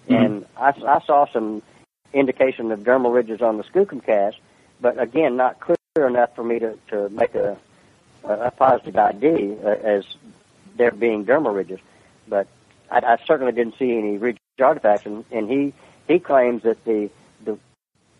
and 0.07 0.45
I, 0.57 0.69
I 0.69 0.99
saw 1.05 1.25
some 1.31 1.61
indication 2.13 2.71
of 2.71 2.79
dermal 2.81 3.13
ridges 3.13 3.41
on 3.41 3.57
the 3.57 3.63
skookum 3.63 4.03
cast, 4.03 4.37
but 4.81 4.99
again, 4.99 5.37
not 5.37 5.59
clear 5.59 6.07
enough 6.07 6.35
for 6.35 6.43
me 6.43 6.59
to, 6.59 6.77
to 6.89 7.09
make 7.09 7.35
a, 7.35 7.57
a 8.23 8.51
positive 8.51 8.95
ID 8.95 9.57
uh, 9.63 9.67
as 9.67 10.05
there 10.77 10.91
being 10.91 11.25
dermal 11.25 11.55
ridges. 11.55 11.79
But 12.27 12.47
I, 12.89 12.99
I 12.99 13.17
certainly 13.25 13.51
didn't 13.51 13.77
see 13.77 13.97
any 13.97 14.17
ridge 14.17 14.37
artifacts, 14.59 15.05
and, 15.05 15.25
and 15.31 15.49
he 15.49 15.73
he 16.07 16.19
claims 16.19 16.63
that 16.63 16.83
the 16.85 17.09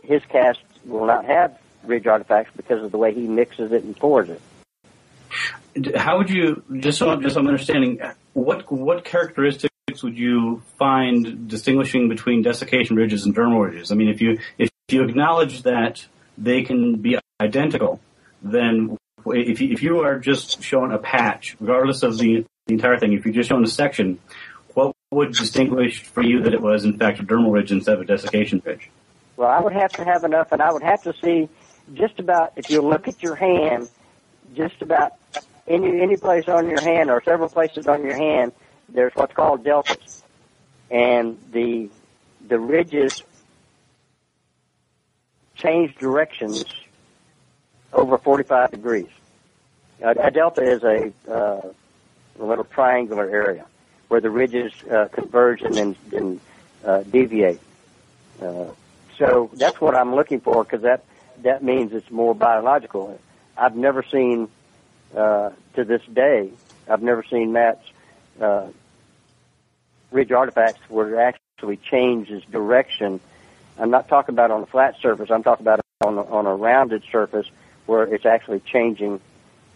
his 0.04 0.24
cast 0.26 0.60
will 0.86 1.06
not 1.06 1.26
have 1.26 1.58
ridge 1.84 2.08
artifacts 2.08 2.52
because 2.56 2.84
of 2.84 2.92
the 2.92 2.98
way 2.98 3.14
he 3.14 3.22
mixes 3.22 3.72
it 3.72 3.84
and 3.84 3.96
pours 3.96 4.30
it. 4.30 4.42
How 5.96 6.18
would 6.18 6.30
you 6.30 6.64
just 6.80 6.98
so 6.98 7.16
just 7.22 7.38
I'm 7.38 7.48
understanding 7.48 8.00
what 8.34 8.72
what 8.72 9.06
characteristics 9.06 9.70
would 10.04 10.18
you 10.18 10.62
find 10.78 11.48
distinguishing 11.48 12.10
between 12.10 12.42
desiccation 12.42 12.96
ridges 12.96 13.26
and 13.26 13.36
dermal 13.36 13.66
ridges? 13.66 13.92
I 13.92 13.96
mean, 13.96 14.10
if 14.10 14.22
you 14.22 14.40
if 14.58 14.70
you 14.90 15.04
acknowledge 15.04 15.64
that 15.64 16.06
they 16.38 16.64
can 16.64 16.96
be 16.96 17.18
identical, 17.40 18.00
then 18.42 18.98
if 19.26 19.62
you, 19.62 19.72
if 19.72 19.84
you 19.84 20.00
are 20.00 20.20
just 20.20 20.64
showing 20.64 20.92
a 20.92 20.98
patch, 20.98 21.56
regardless 21.60 22.04
of 22.04 22.18
the, 22.18 22.46
the 22.68 22.74
entire 22.74 22.98
thing, 22.98 23.14
if 23.14 23.26
you're 23.26 23.34
just 23.34 23.50
showing 23.50 23.64
a 23.64 23.68
section, 23.68 24.20
what 24.74 24.96
would 25.12 25.34
distinguish 25.34 26.04
for 26.04 26.24
you 26.24 26.44
that 26.44 26.54
it 26.54 26.62
was 26.62 26.86
in 26.86 26.98
fact 26.98 27.20
a 27.20 27.24
dermal 27.24 27.52
ridge 27.52 27.72
instead 27.72 27.96
of 27.96 28.02
a 28.02 28.06
desiccation 28.06 28.62
ridge? 28.66 28.90
Well, 29.40 29.48
I 29.48 29.62
would 29.62 29.72
have 29.72 29.96
to 29.96 30.04
have 30.04 30.26
enough, 30.26 30.52
and 30.52 30.62
I 30.62 30.70
would 30.70 30.84
have 30.84 31.02
to 31.04 31.14
see 31.24 31.48
just 31.94 32.20
about 32.20 32.52
if 32.58 32.70
you 32.70 32.82
look 32.82 33.08
at 33.08 33.24
your 33.24 33.36
hand, 33.36 33.88
just 34.54 34.82
about 34.82 35.14
any 35.66 36.02
any 36.02 36.18
place 36.18 36.50
on 36.50 36.70
your 36.70 36.82
hand 36.82 37.10
or 37.10 37.24
several 37.24 37.48
places 37.48 37.88
on 37.88 38.04
your 38.04 38.18
hand, 38.18 38.52
there's 38.90 39.16
what's 39.16 39.34
called 39.34 39.64
deltas, 39.64 40.24
and 40.92 41.38
the 41.54 41.90
the 42.50 42.60
ridges 42.60 43.14
change 45.56 45.96
directions 45.96 46.66
over 47.94 48.18
45 48.18 48.72
degrees. 48.72 49.08
A, 50.02 50.10
a 50.10 50.32
delta 50.32 50.64
is 50.64 50.84
a, 50.84 51.14
uh, 51.32 51.62
a 52.42 52.44
little 52.44 52.66
triangular 52.66 53.30
area 53.30 53.66
where 54.10 54.20
the 54.20 54.30
ridges 54.30 54.74
uh, 54.92 55.08
converge 55.14 55.62
and 55.62 55.78
then, 55.78 55.96
then 56.10 56.42
uh, 56.84 57.04
deviate. 57.04 57.62
So 59.20 59.52
that's 59.54 59.80
what 59.82 59.96
I'm 59.96 60.16
looking 60.16 60.40
for 60.40 60.64
because 60.64 60.82
that 60.84 61.04
that 61.44 61.64
means 61.64 61.92
it's 61.94 62.10
more 62.10 62.34
biological. 62.34 63.20
I've 63.58 63.76
never 63.76 64.04
seen 64.04 64.50
uh, 65.16 65.52
to 65.76 65.84
this 65.84 66.02
day. 66.12 66.50
I've 66.90 67.04
never 67.04 67.24
seen 67.30 67.52
Matt's 67.52 67.86
uh, 68.42 68.68
ridge 70.12 70.32
artifacts 70.32 70.82
where 70.90 71.14
it 71.14 71.36
actually 71.58 71.78
changes 71.78 72.44
direction. 72.46 73.20
I'm 73.78 73.92
not 73.92 74.08
talking 74.08 74.34
about 74.34 74.52
on 74.52 74.64
a 74.64 74.66
flat 74.66 74.96
surface. 75.02 75.30
I'm 75.30 75.44
talking 75.44 75.66
about 75.66 75.82
on 76.02 76.18
a, 76.18 76.24
on 76.24 76.46
a 76.46 76.56
rounded 76.56 77.04
surface 77.12 77.48
where 77.86 78.04
it's 78.04 78.26
actually 78.26 78.62
changing 78.62 79.20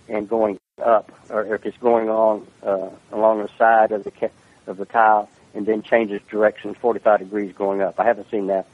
and 0.08 0.28
going 0.28 0.58
up, 0.84 1.12
or 1.30 1.54
if 1.54 1.66
it's 1.66 1.78
going 1.78 2.08
along 2.10 2.48
uh, 2.64 2.90
along 3.12 3.42
the 3.44 3.50
side 3.58 3.92
of 3.92 4.04
the 4.06 4.12
ca- 4.12 4.32
of 4.68 4.78
the 4.78 4.86
tile 4.86 5.30
and 5.54 5.66
then 5.66 5.84
changes 5.84 6.22
direction 6.30 6.74
45 6.74 7.20
degrees 7.20 7.54
going 7.54 7.82
up. 7.82 8.00
I 8.00 8.06
haven't 8.06 8.30
seen 8.32 8.48
that. 8.48 8.66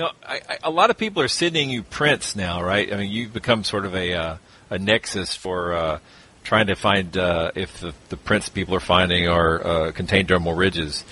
No, 0.00 0.12
I, 0.26 0.40
I, 0.48 0.58
a 0.62 0.70
lot 0.70 0.88
of 0.88 0.96
people 0.96 1.22
are 1.22 1.28
sending 1.28 1.68
you 1.68 1.82
prints 1.82 2.34
now, 2.34 2.62
right? 2.62 2.90
I 2.90 2.96
mean, 2.96 3.10
you've 3.10 3.34
become 3.34 3.64
sort 3.64 3.84
of 3.84 3.94
a 3.94 4.14
uh, 4.14 4.36
a 4.70 4.78
nexus 4.78 5.36
for 5.36 5.74
uh, 5.74 5.98
trying 6.42 6.68
to 6.68 6.74
find 6.74 7.14
uh, 7.18 7.50
if 7.54 7.80
the, 7.80 7.92
the 8.08 8.16
prints 8.16 8.48
people 8.48 8.74
are 8.74 8.80
finding 8.80 9.28
are 9.28 9.66
uh, 9.66 9.92
contain 9.92 10.26
dermal 10.26 10.56
ridges. 10.56 11.04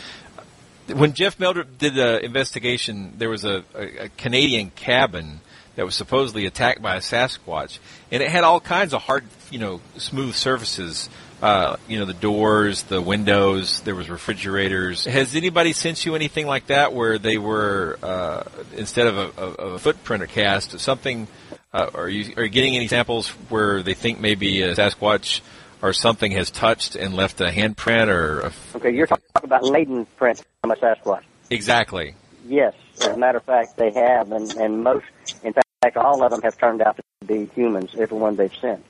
When 0.86 1.12
Jeff 1.12 1.38
Meldrum 1.38 1.68
did 1.76 1.96
the 1.96 2.24
investigation, 2.24 3.12
there 3.18 3.28
was 3.28 3.44
a, 3.44 3.62
a, 3.74 4.04
a 4.04 4.08
Canadian 4.08 4.70
cabin 4.70 5.40
that 5.76 5.84
was 5.84 5.94
supposedly 5.94 6.46
attacked 6.46 6.80
by 6.80 6.96
a 6.96 7.00
Sasquatch, 7.00 7.80
and 8.10 8.22
it 8.22 8.30
had 8.30 8.42
all 8.42 8.58
kinds 8.58 8.94
of 8.94 9.02
hard, 9.02 9.24
you 9.50 9.58
know, 9.58 9.82
smooth 9.98 10.34
surfaces. 10.34 11.10
Uh, 11.40 11.76
you 11.86 11.98
know, 12.00 12.04
the 12.04 12.14
doors, 12.14 12.82
the 12.84 13.00
windows, 13.00 13.80
there 13.82 13.94
was 13.94 14.10
refrigerators. 14.10 15.04
Has 15.04 15.36
anybody 15.36 15.72
sent 15.72 16.04
you 16.04 16.16
anything 16.16 16.46
like 16.46 16.66
that 16.66 16.92
where 16.92 17.16
they 17.18 17.38
were, 17.38 17.96
uh, 18.02 18.42
instead 18.76 19.06
of 19.06 19.16
a, 19.16 19.40
of 19.42 19.72
a 19.74 19.78
footprint 19.78 20.22
or 20.24 20.26
cast, 20.26 20.80
something, 20.80 21.28
uh, 21.72 21.90
are 21.94 22.08
you, 22.08 22.34
are 22.36 22.42
you 22.42 22.48
getting 22.48 22.74
any 22.74 22.88
samples 22.88 23.28
where 23.50 23.84
they 23.84 23.94
think 23.94 24.18
maybe 24.18 24.62
a 24.62 24.74
Sasquatch 24.74 25.40
or 25.80 25.92
something 25.92 26.32
has 26.32 26.50
touched 26.50 26.96
and 26.96 27.14
left 27.14 27.40
a 27.40 27.44
handprint 27.50 28.08
or 28.08 28.40
a, 28.40 28.52
Okay, 28.74 28.92
you're 28.92 29.06
talking 29.06 29.24
about 29.44 29.62
latent 29.62 30.08
prints 30.16 30.42
from 30.60 30.72
a 30.72 30.76
Sasquatch. 30.76 31.22
exactly? 31.50 32.16
Yes, 32.48 32.74
as 33.00 33.08
a 33.08 33.16
matter 33.16 33.38
of 33.38 33.44
fact, 33.44 33.76
they 33.76 33.92
have, 33.92 34.32
and, 34.32 34.50
and 34.56 34.82
most, 34.82 35.04
in 35.44 35.52
fact, 35.52 35.96
all 35.96 36.20
of 36.24 36.32
them 36.32 36.42
have 36.42 36.58
turned 36.58 36.82
out 36.82 36.96
to 36.96 37.26
be 37.26 37.44
humans. 37.54 37.94
Every 37.96 38.18
one 38.18 38.34
they've 38.34 38.54
sent, 38.60 38.84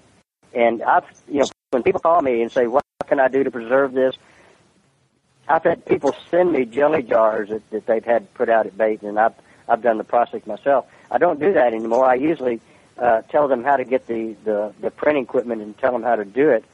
and 0.55 0.83
I've, 0.83 1.05
you 1.29 1.41
know, 1.41 1.47
when 1.71 1.83
people 1.83 2.01
call 2.01 2.23
me 2.23 2.43
and 2.43 2.51
say, 2.51 2.67
"What 2.67 2.85
can 3.07 3.21
I 3.21 3.29
do 3.29 3.45
to 3.45 3.51
preserve 3.51 3.93
this?" 3.93 4.17
I've 5.49 5.65
had 5.65 5.85
people 5.87 6.15
send 6.31 6.53
me 6.53 6.65
jelly 6.67 7.03
jars 7.03 7.49
that, 7.49 7.69
that 7.71 7.87
they've 7.87 8.05
had 8.05 8.33
put 8.35 8.49
out 8.49 8.67
at 8.67 8.77
bait, 8.77 9.03
and 9.03 9.19
I've 9.19 9.35
I've 9.69 9.83
done 9.83 9.99
the 9.99 10.05
process 10.05 10.47
myself. 10.47 10.87
I 11.11 11.19
don't 11.19 11.41
do 11.41 11.53
that 11.53 11.73
anymore. 11.75 12.05
I 12.05 12.15
usually 12.15 12.61
uh, 12.99 13.23
tell 13.23 13.49
them 13.49 13.65
how 13.65 13.77
to 13.77 13.85
get 13.85 14.07
the, 14.07 14.35
the 14.45 14.73
the 14.81 14.91
printing 14.91 15.25
equipment 15.25 15.63
and 15.63 15.77
tell 15.79 15.93
them 15.93 16.03
how 16.03 16.17
to 16.17 16.25
do 16.25 16.51
it, 16.51 16.65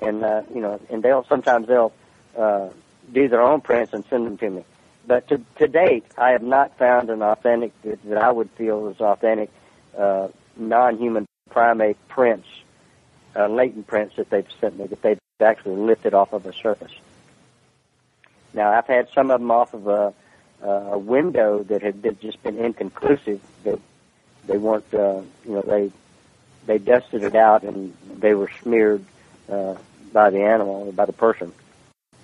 and 0.00 0.24
uh, 0.24 0.42
you 0.54 0.60
know, 0.60 0.80
and 0.90 1.02
they'll 1.02 1.24
sometimes 1.24 1.68
they'll 1.68 1.92
uh, 2.36 2.68
do 3.12 3.28
their 3.28 3.42
own 3.42 3.60
prints 3.60 3.92
and 3.92 4.04
send 4.08 4.26
them 4.26 4.38
to 4.38 4.50
me. 4.50 4.64
but 5.06 5.28
to, 5.28 5.40
to 5.56 5.66
date, 5.68 6.04
I 6.16 6.30
have 6.30 6.42
not 6.42 6.78
found 6.78 7.10
an 7.10 7.22
authentic 7.22 7.72
that, 7.82 8.02
that 8.04 8.18
I 8.18 8.30
would 8.30 8.50
feel 8.52 8.88
is 8.88 9.00
authentic 9.00 9.50
uh, 9.98 10.28
non-human 10.56 11.26
primate 11.50 11.96
prints, 12.08 12.46
uh, 13.36 13.48
latent 13.48 13.86
prints 13.86 14.16
that 14.16 14.30
they've 14.30 14.46
sent 14.60 14.78
me 14.78 14.86
that 14.86 15.02
they've 15.02 15.18
actually 15.40 15.76
lifted 15.76 16.14
off 16.14 16.32
of 16.32 16.46
a 16.46 16.52
surface. 16.52 16.92
Now, 18.54 18.70
I've 18.70 18.86
had 18.86 19.08
some 19.14 19.30
of 19.30 19.40
them 19.40 19.50
off 19.50 19.74
of 19.74 19.86
a, 19.86 20.12
a 20.62 20.98
window 20.98 21.62
that 21.64 21.82
had 21.82 22.02
been, 22.02 22.18
just 22.20 22.42
been 22.42 22.58
inconclusive. 22.58 23.40
That 23.64 23.78
they 24.46 24.58
weren't, 24.58 24.92
uh, 24.92 25.22
you 25.44 25.54
know, 25.54 25.62
they 25.62 25.90
they 26.66 26.78
dusted 26.78 27.22
it 27.24 27.34
out 27.34 27.64
and 27.64 27.96
they 28.18 28.34
were 28.34 28.50
smeared 28.62 29.04
uh, 29.50 29.74
by 30.12 30.30
the 30.30 30.42
animal 30.42 30.86
or 30.86 30.92
by 30.92 31.06
the 31.06 31.12
person. 31.12 31.52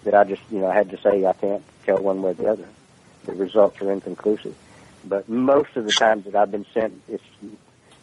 That 0.04 0.14
I 0.14 0.24
just, 0.24 0.42
you 0.50 0.60
know, 0.60 0.68
I 0.68 0.74
had 0.74 0.90
to 0.90 1.00
say 1.00 1.26
I 1.26 1.32
can't 1.32 1.62
tell 1.84 2.00
one 2.00 2.22
way 2.22 2.30
or 2.30 2.34
the 2.34 2.46
other. 2.46 2.68
The 3.24 3.32
results 3.32 3.80
are 3.82 3.90
inconclusive. 3.90 4.54
But 5.04 5.28
most 5.28 5.76
of 5.76 5.84
the 5.84 5.92
times 5.92 6.24
that 6.24 6.34
I've 6.34 6.50
been 6.50 6.66
sent, 6.72 7.00
it's 7.08 7.24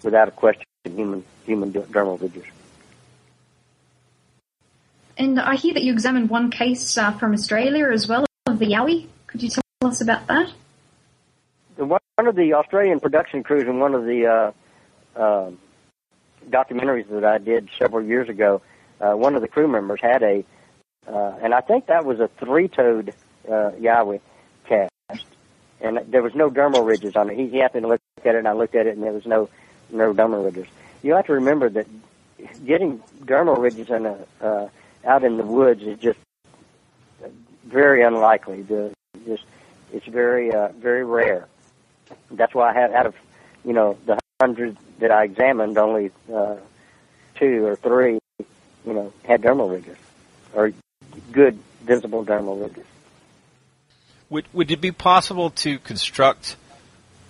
without 0.04 0.28
a 0.28 0.32
question 0.32 0.66
human 0.84 1.24
human 1.46 1.72
dermal 1.72 2.22
ridges. 2.22 2.46
And 5.18 5.40
I 5.40 5.56
hear 5.56 5.74
that 5.74 5.84
you 5.84 5.94
examined 5.94 6.30
one 6.30 6.52
case 6.52 6.98
uh, 6.98 7.12
from 7.12 7.34
Australia 7.34 7.90
as 7.90 8.08
well 8.08 8.26
of 8.48 8.60
the 8.60 8.66
Yowie. 8.66 9.08
Could 9.28 9.44
you 9.44 9.50
tell 9.50 9.64
us 9.82 10.02
about 10.02 10.28
that? 10.28 10.52
One 11.78 12.00
of 12.18 12.36
the 12.36 12.54
Australian 12.54 13.00
production 13.00 13.44
crews 13.44 13.64
in 13.64 13.80
one 13.80 13.94
of 13.94 14.06
the 14.06 14.54
uh, 15.18 15.20
uh, 15.20 15.52
documentaries 16.50 17.10
that 17.10 17.26
I 17.26 17.38
did 17.38 17.70
several 17.78 18.06
years 18.06 18.30
ago, 18.30 18.62
uh, 19.02 19.14
one 19.14 19.36
of 19.36 19.42
the 19.42 19.48
crew 19.48 19.68
members 19.68 20.00
had 20.02 20.24
a, 20.24 20.46
uh, 21.08 21.36
and 21.42 21.54
I 21.54 21.62
think 21.62 21.88
that 21.88 22.06
was 22.06 22.20
a 22.20 22.30
three-toed 22.40 23.14
uh, 23.48 23.72
Yowie 23.80 24.22
cast, 24.68 25.26
and 25.82 26.00
there 26.08 26.24
was 26.24 26.34
no 26.34 26.50
dermal 26.50 26.86
ridges 26.86 27.16
on 27.16 27.30
it. 27.30 27.38
He, 27.38 27.48
he 27.48 27.58
happened 27.58 27.84
to 27.84 27.90
look 27.90 28.02
at 28.24 28.36
it, 28.36 28.38
and 28.38 28.48
I 28.48 28.54
looked 28.54 28.76
at 28.76 28.88
it, 28.88 28.96
and 28.96 29.04
there 29.04 29.14
was 29.14 29.26
no 29.26 29.50
no 29.92 30.14
dermal 30.14 30.44
ridges. 30.44 30.68
You 31.04 31.14
have 31.14 31.26
to 31.28 31.34
remember 31.34 31.70
that 31.70 31.88
getting 32.66 33.04
dermal 33.24 33.58
ridges 33.58 33.90
in 33.90 34.06
a 34.06 34.18
uh, 34.42 34.70
out 35.06 35.24
in 35.24 35.38
the 35.38 35.46
woods 35.46 35.84
is 35.84 36.00
just 36.00 36.20
very 37.66 38.04
unlikely. 38.04 38.62
The 38.62 38.94
just 39.26 39.44
it's 39.94 40.06
very 40.06 40.52
uh, 40.52 40.70
very 40.70 41.04
rare. 41.04 41.48
That's 42.32 42.54
why 42.54 42.72
I 42.72 42.74
had 42.74 42.92
out 42.94 43.06
of 43.06 43.16
you 43.64 43.74
know 43.74 43.98
the 44.06 44.20
hundred 44.42 44.78
that 45.00 45.12
I 45.12 45.24
examined, 45.24 45.78
only 45.78 46.12
uh, 46.34 46.58
two 47.36 47.66
or 47.66 47.76
three 47.76 48.20
you 48.40 48.94
know 48.94 49.14
had 49.24 49.42
dermal 49.42 49.72
ridges 49.72 49.98
or 50.54 50.72
good 51.32 51.60
visible 51.84 52.26
dermal 52.26 52.62
ridges. 52.62 52.86
Would 54.30 54.46
would 54.54 54.72
it 54.72 54.82
be 54.82 54.92
possible 54.92 55.52
to 55.52 55.80
construct? 55.80 56.58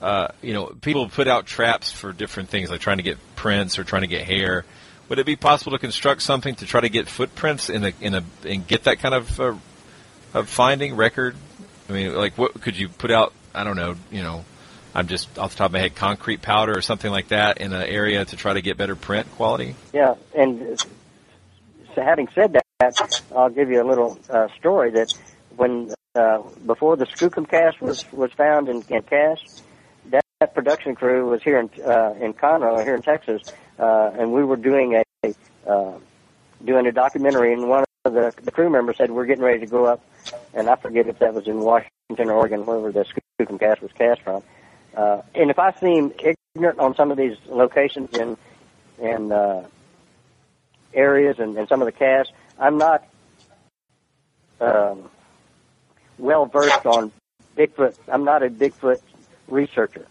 Uh, 0.02 0.28
you 0.42 0.54
know, 0.54 0.68
people 0.82 1.08
put 1.08 1.28
out 1.28 1.46
traps 1.46 1.92
for 1.92 2.12
different 2.12 2.50
things, 2.50 2.70
like 2.70 2.82
trying 2.82 2.98
to 2.98 3.04
get 3.04 3.18
prints 3.36 3.80
or 3.80 3.84
trying 3.84 4.02
to 4.02 4.08
get 4.08 4.24
hair. 4.24 4.66
Would 5.10 5.20
it 5.20 5.26
be 5.26 5.36
possible 5.36 5.74
to 5.74 5.80
construct 5.80 6.22
something 6.22 6.56
to 6.56 6.66
try 6.66 6.82
to 6.82 6.90
get 6.90 7.08
footprints 7.08 7.70
in 7.70 7.86
a 7.86 7.94
in 8.02 8.16
a 8.16 8.24
and 8.44 8.66
get 8.66 8.86
that 8.86 9.00
kind 9.00 9.14
of 9.14 9.40
uh, 9.40 9.56
of 10.34 10.50
finding 10.50 10.96
record? 10.96 11.36
I 11.90 11.94
mean, 11.94 12.16
like 12.16 12.38
what 12.38 12.60
could 12.62 12.78
you 12.78 12.90
put 12.90 13.12
out? 13.12 13.34
I 13.54 13.64
don't 13.64 13.76
know. 13.76 13.96
You 14.12 14.24
know, 14.24 14.46
I'm 14.94 15.08
just 15.08 15.38
off 15.38 15.52
the 15.52 15.58
top 15.58 15.68
of 15.68 15.74
my 15.74 15.80
head, 15.80 15.96
concrete 15.96 16.42
powder 16.42 16.76
or 16.76 16.82
something 16.82 17.12
like 17.12 17.28
that 17.28 17.60
in 17.60 17.74
an 17.74 17.84
area 17.84 18.26
to 18.26 18.36
try 18.36 18.54
to 18.54 18.62
get 18.62 18.78
better 18.78 18.96
print 18.96 19.30
quality. 19.36 19.76
Yeah, 19.94 20.16
and 20.36 20.80
so 21.94 22.02
having 22.02 22.28
said 22.34 22.54
that, 22.54 23.24
I'll 23.36 23.50
give 23.50 23.70
you 23.70 23.82
a 23.82 23.88
little 23.88 24.20
uh, 24.30 24.48
story 24.58 24.92
that 24.92 25.14
when 25.56 25.94
uh, 26.16 26.42
before 26.66 26.96
the 26.96 27.06
Skookum 27.06 27.48
cast 27.48 27.82
was 27.82 28.12
was 28.12 28.32
found 28.34 28.70
in 28.70 28.82
Cass, 28.82 29.62
that, 30.40 30.54
production 30.54 30.96
crew 30.96 31.30
was 31.30 31.42
here 31.44 31.60
in 31.60 31.70
uh, 31.84 32.14
in 32.20 32.34
Conroe, 32.34 32.84
here 32.84 32.96
in 32.96 33.02
Texas, 33.02 33.42
uh, 33.80 34.12
and 34.18 34.32
we 34.32 34.44
were 34.44 34.58
doing 34.58 35.02
a 35.24 35.34
uh, 35.68 35.98
doing 36.64 36.88
a 36.88 36.92
documentary, 36.92 37.54
and 37.54 37.70
one 37.70 37.86
of 38.06 38.14
the, 38.14 38.34
the 38.44 38.52
crew 38.52 38.70
members 38.70 38.98
said 38.98 39.12
we're 39.12 39.26
getting 39.26 39.44
ready 39.44 39.60
to 39.60 39.66
go 39.66 39.86
up, 39.86 40.04
and 40.54 40.70
I 40.70 40.76
forget 40.76 41.08
if 41.08 41.20
that 41.20 41.34
was 41.34 41.48
in 41.48 41.60
Washington 41.60 42.30
or 42.30 42.34
Oregon, 42.34 42.66
wherever 42.66 42.92
the 42.92 43.06
Skookum 43.40 43.60
cast 43.60 43.82
was 43.82 43.92
cast 43.94 44.22
from. 44.22 44.44
Uh, 44.96 45.22
and 45.34 45.50
if 45.50 45.60
I 45.60 45.74
seem 45.74 46.14
ignorant 46.20 46.80
on 46.80 46.96
some 46.96 47.12
of 47.12 47.18
these 47.18 47.38
locations 47.48 48.18
and 48.18 48.38
and 49.02 49.32
uh, 49.32 49.64
areas 50.94 51.40
and, 51.40 51.58
and 51.58 51.68
some 51.68 51.82
of 51.82 51.86
the 51.86 51.92
cast, 51.92 52.32
I'm 52.60 52.78
not 52.78 53.06
um, 54.62 55.10
well 56.18 56.46
versed 56.46 56.86
on 56.86 57.12
Bigfoot. 57.58 57.96
I'm 58.08 58.24
not 58.24 58.44
a 58.44 58.50
Bigfoot 58.50 59.02
researcher. 59.48 60.06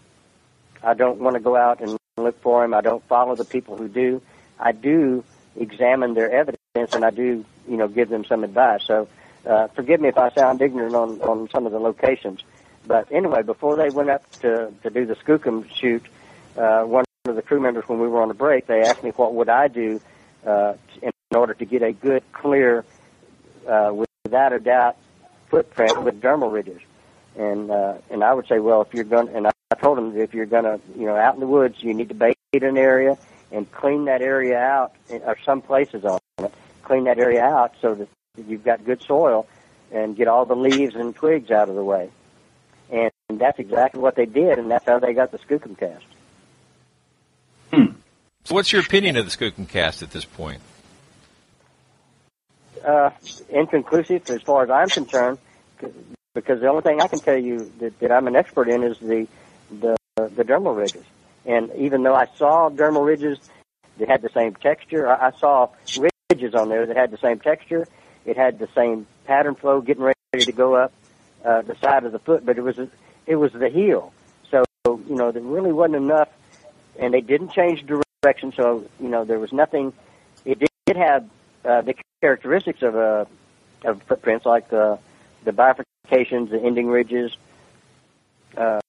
I 0.85 0.93
don't 0.93 1.19
want 1.19 1.33
to 1.33 1.39
go 1.39 1.55
out 1.55 1.81
and 1.81 1.97
look 2.17 2.39
for 2.41 2.63
him. 2.63 2.73
I 2.73 2.81
don't 2.81 3.03
follow 3.07 3.35
the 3.35 3.43
people 3.43 3.75
who 3.75 3.87
do. 3.87 4.21
I 4.59 4.71
do 4.71 5.23
examine 5.57 6.13
their 6.13 6.31
evidence 6.31 6.93
and 6.93 7.03
I 7.03 7.09
do, 7.09 7.43
you 7.67 7.77
know, 7.77 7.87
give 7.87 8.09
them 8.09 8.23
some 8.23 8.43
advice. 8.43 8.83
So, 8.85 9.07
uh, 9.45 9.67
forgive 9.69 9.99
me 9.99 10.09
if 10.09 10.17
I 10.17 10.29
sound 10.31 10.61
ignorant 10.61 10.95
on, 10.95 11.21
on 11.21 11.49
some 11.49 11.65
of 11.65 11.71
the 11.71 11.79
locations. 11.79 12.41
But 12.85 13.11
anyway, 13.11 13.41
before 13.41 13.75
they 13.75 13.89
went 13.89 14.09
up 14.09 14.29
to, 14.41 14.71
to 14.83 14.89
do 14.89 15.05
the 15.05 15.15
Skookum 15.15 15.67
shoot, 15.73 16.03
uh, 16.55 16.83
one 16.83 17.03
of 17.25 17.35
the 17.35 17.41
crew 17.41 17.59
members, 17.59 17.87
when 17.87 17.99
we 17.99 18.07
were 18.07 18.21
on 18.21 18.29
a 18.29 18.35
break, 18.35 18.67
they 18.67 18.81
asked 18.81 19.03
me 19.03 19.09
what 19.11 19.33
would 19.33 19.49
I 19.49 19.67
do, 19.67 19.99
uh, 20.45 20.73
in 21.01 21.11
order 21.35 21.55
to 21.55 21.65
get 21.65 21.81
a 21.81 21.91
good, 21.91 22.23
clear, 22.31 22.85
uh, 23.67 23.91
without 24.23 24.53
a 24.53 24.59
doubt, 24.59 24.97
footprint 25.49 26.03
with 26.03 26.21
dermal 26.21 26.51
ridges. 26.51 26.81
And, 27.37 27.69
uh, 27.69 27.95
and 28.09 28.23
I 28.23 28.33
would 28.33 28.47
say, 28.47 28.59
well, 28.59 28.81
if 28.81 28.93
you're 28.93 29.03
going, 29.03 29.29
and 29.29 29.47
I 29.47 29.51
I 29.71 29.75
told 29.75 29.97
them 29.97 30.15
if 30.15 30.33
you're 30.33 30.45
going 30.45 30.63
to, 30.63 30.79
you 30.97 31.05
know, 31.05 31.15
out 31.15 31.33
in 31.33 31.39
the 31.39 31.47
woods, 31.47 31.81
you 31.81 31.93
need 31.93 32.09
to 32.09 32.15
bait 32.15 32.37
an 32.53 32.77
area 32.77 33.17
and 33.51 33.69
clean 33.71 34.05
that 34.05 34.21
area 34.21 34.57
out, 34.57 34.93
or 35.09 35.37
some 35.43 35.61
places 35.61 36.05
on 36.05 36.19
it, 36.37 36.53
clean 36.83 37.05
that 37.05 37.17
area 37.17 37.43
out 37.43 37.73
so 37.81 37.95
that 37.95 38.07
you've 38.47 38.63
got 38.63 38.85
good 38.85 39.01
soil 39.01 39.47
and 39.91 40.15
get 40.15 40.27
all 40.27 40.45
the 40.45 40.55
leaves 40.55 40.95
and 40.95 41.15
twigs 41.15 41.49
out 41.49 41.67
of 41.67 41.75
the 41.75 41.83
way. 41.83 42.09
And 42.91 43.11
that's 43.29 43.57
exactly 43.57 43.99
what 43.99 44.15
they 44.15 44.25
did, 44.25 44.59
and 44.59 44.69
that's 44.69 44.85
how 44.85 44.99
they 44.99 45.13
got 45.13 45.31
the 45.31 45.39
skookum 45.39 45.77
cast. 45.77 46.05
Hmm. 47.73 47.93
So 48.43 48.53
what's 48.53 48.71
your 48.71 48.81
opinion 48.81 49.17
of 49.17 49.25
the 49.25 49.31
skookum 49.31 49.67
cast 49.67 50.03
at 50.03 50.11
this 50.11 50.25
point? 50.25 50.61
Uh, 52.85 53.09
inconclusive 53.49 54.29
as 54.29 54.43
far 54.43 54.63
as 54.63 54.69
I'm 54.69 54.89
concerned, 54.89 55.39
because 56.35 56.59
the 56.59 56.67
only 56.67 56.83
thing 56.83 57.01
I 57.01 57.07
can 57.07 57.19
tell 57.19 57.37
you 57.37 57.71
that, 57.79 57.99
that 57.99 58.11
I'm 58.11 58.27
an 58.27 58.35
expert 58.35 58.69
in 58.69 58.83
is 58.83 58.99
the 58.99 59.27
the 59.71 59.95
the 60.15 60.43
dermal 60.43 60.77
ridges. 60.77 61.03
And 61.45 61.71
even 61.75 62.03
though 62.03 62.13
I 62.13 62.27
saw 62.35 62.69
dermal 62.69 63.05
ridges 63.05 63.39
that 63.97 64.07
had 64.07 64.21
the 64.21 64.29
same 64.29 64.53
texture, 64.53 65.07
I, 65.07 65.27
I 65.27 65.31
saw 65.31 65.69
ridges 66.29 66.53
on 66.53 66.69
there 66.69 66.85
that 66.85 66.95
had 66.95 67.09
the 67.09 67.17
same 67.17 67.39
texture. 67.39 67.87
It 68.25 68.37
had 68.37 68.59
the 68.59 68.67
same 68.75 69.07
pattern 69.25 69.55
flow, 69.55 69.81
getting 69.81 70.03
ready 70.03 70.45
to 70.45 70.51
go 70.51 70.75
up 70.75 70.91
uh, 71.43 71.61
the 71.61 71.75
side 71.75 72.03
of 72.03 72.11
the 72.11 72.19
foot, 72.19 72.45
but 72.45 72.57
it 72.57 72.61
was 72.61 72.77
it 73.25 73.35
was 73.35 73.51
the 73.53 73.69
heel. 73.69 74.13
So 74.51 74.63
you 74.85 75.15
know 75.15 75.31
there 75.31 75.41
really 75.41 75.71
wasn't 75.71 75.95
enough, 75.95 76.29
and 76.99 77.13
they 77.13 77.21
didn't 77.21 77.53
change 77.53 77.85
direction. 78.21 78.53
So 78.55 78.85
you 78.99 79.09
know 79.09 79.23
there 79.25 79.39
was 79.39 79.53
nothing. 79.53 79.93
It 80.43 80.59
did, 80.59 80.69
did 80.85 80.97
have 80.97 81.25
uh, 81.63 81.81
the 81.81 81.95
characteristics 82.21 82.81
of 82.81 82.95
a 82.95 83.27
of 83.83 84.01
footprints 84.03 84.45
like 84.45 84.69
the 84.69 84.99
the 85.45 85.53
bifurcations, 86.05 86.49
the 86.49 86.61
ending 86.61 86.87
ridges. 86.87 87.35
Uh, 88.55 88.79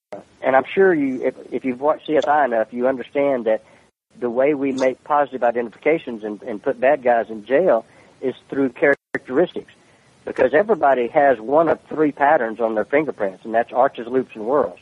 and 0.40 0.54
I'm 0.54 0.64
sure 0.72 0.94
you, 0.94 1.22
if, 1.24 1.34
if 1.52 1.64
you've 1.64 1.80
watched 1.80 2.08
CSI 2.08 2.44
enough, 2.44 2.72
you 2.72 2.86
understand 2.86 3.46
that 3.46 3.62
the 4.18 4.30
way 4.30 4.54
we 4.54 4.72
make 4.72 5.02
positive 5.04 5.42
identifications 5.42 6.24
and, 6.24 6.42
and 6.42 6.62
put 6.62 6.80
bad 6.80 7.02
guys 7.02 7.26
in 7.28 7.44
jail 7.44 7.84
is 8.20 8.34
through 8.48 8.70
characteristics. 8.70 9.72
Because 10.24 10.54
everybody 10.54 11.08
has 11.08 11.40
one 11.40 11.68
of 11.68 11.80
three 11.82 12.12
patterns 12.12 12.60
on 12.60 12.74
their 12.74 12.84
fingerprints, 12.84 13.44
and 13.44 13.54
that's 13.54 13.72
arches, 13.72 14.06
loops, 14.06 14.34
and 14.34 14.44
whorls. 14.44 14.78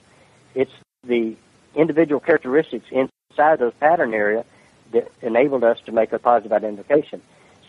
It's 0.55 0.73
the 1.07 1.37
individual 1.75 2.21
characteristics 2.21 2.87
inside 2.91 3.59
those 3.59 3.75
pattern 3.75 4.15
area 4.15 4.45
that 4.93 5.11
enabled 5.21 5.65
us 5.65 5.81
to 5.83 5.93
make 5.93 6.13
a 6.13 6.19
positive 6.19 6.53
identification. 6.53 7.21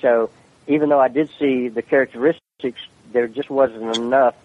So 0.01 0.30
even 0.68 0.89
though 0.89 0.99
I 0.99 1.07
did 1.07 1.30
see 1.39 1.68
the 1.68 1.82
characteristics, 1.82 2.80
there 3.11 3.28
just 3.28 3.49
wasn't 3.49 3.97
enough 3.97 4.36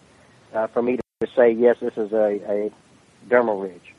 uh, 0.55 0.67
for 0.69 0.83
me 0.83 0.97
to 0.97 1.27
say, 1.37 1.53
yes, 1.53 1.77
this 1.81 1.97
is 1.97 2.13
a, 2.13 2.41
a 2.49 2.73
dermal 3.29 3.63
ridge. 3.63 3.95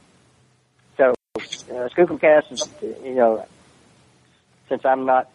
So, 0.97 1.13
uh, 1.37 1.89
Skookum 1.89 2.19
cast 2.19 2.51
is, 2.51 2.67
you 3.03 3.15
know, 3.15 3.45
since 4.69 4.85
I'm 4.85 5.05
not 5.05 5.29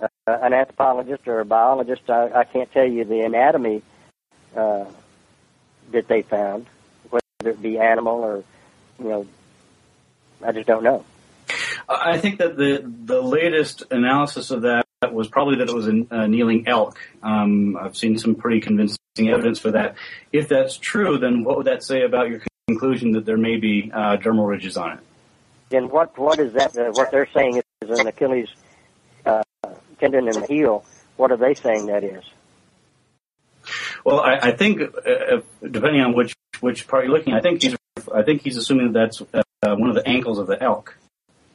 uh, 0.00 0.08
an 0.26 0.52
anthropologist 0.52 1.26
or 1.26 1.40
a 1.40 1.44
biologist, 1.44 2.08
I, 2.08 2.30
I 2.32 2.44
can't 2.44 2.70
tell 2.72 2.86
you 2.86 3.04
the 3.04 3.20
anatomy 3.20 3.82
uh, 4.56 4.84
that 5.92 6.08
they 6.08 6.22
found, 6.22 6.66
whether 7.10 7.50
it 7.50 7.62
be 7.62 7.78
animal 7.78 8.24
or, 8.24 8.44
you 8.98 9.08
know, 9.08 9.26
I 10.44 10.52
just 10.52 10.66
don't 10.66 10.82
know. 10.82 11.04
I 11.88 12.18
think 12.18 12.38
that 12.38 12.56
the 12.56 12.82
the 13.04 13.20
latest 13.20 13.84
analysis 13.90 14.50
of 14.50 14.62
that 14.62 14.86
was 15.10 15.28
probably 15.28 15.56
that 15.56 15.68
it 15.68 15.74
was 15.74 15.86
a 15.88 16.28
kneeling 16.28 16.66
elk. 16.68 16.98
Um, 17.22 17.76
I've 17.76 17.96
seen 17.96 18.18
some 18.18 18.34
pretty 18.34 18.60
convincing 18.60 18.98
evidence 19.18 19.58
for 19.58 19.72
that. 19.72 19.96
If 20.32 20.48
that's 20.48 20.76
true, 20.76 21.18
then 21.18 21.44
what 21.44 21.56
would 21.58 21.66
that 21.66 21.82
say 21.82 22.02
about 22.02 22.28
your 22.28 22.40
conclusion 22.66 23.12
that 23.12 23.26
there 23.26 23.36
may 23.36 23.56
be 23.56 23.90
uh, 23.92 24.16
dermal 24.16 24.48
ridges 24.48 24.76
on 24.76 24.92
it? 24.92 25.00
Then 25.68 25.88
what 25.88 26.18
what 26.18 26.38
is 26.38 26.52
that? 26.54 26.76
Uh, 26.76 26.90
what 26.92 27.10
they're 27.10 27.28
saying 27.34 27.62
is 27.82 28.00
an 28.00 28.06
Achilles 28.06 28.48
uh, 29.24 29.42
tendon 29.98 30.28
in 30.28 30.40
the 30.40 30.46
heel. 30.46 30.84
What 31.16 31.30
are 31.30 31.36
they 31.36 31.54
saying 31.54 31.86
that 31.86 32.04
is? 32.04 32.24
Well, 34.04 34.20
I, 34.20 34.38
I 34.42 34.52
think 34.52 34.80
uh, 34.82 35.40
depending 35.62 36.02
on 36.02 36.14
which 36.14 36.34
which 36.60 36.86
part 36.86 37.04
you're 37.04 37.16
looking, 37.16 37.34
at, 37.34 37.38
I 37.38 37.42
think 37.42 37.62
he's 37.62 37.76
I 38.14 38.22
think 38.22 38.42
he's 38.42 38.56
assuming 38.56 38.92
that 38.92 38.98
that's 38.98 39.22
uh, 39.62 39.76
one 39.76 39.88
of 39.88 39.94
the 39.94 40.06
ankles 40.06 40.38
of 40.38 40.46
the 40.46 40.62
elk, 40.62 40.96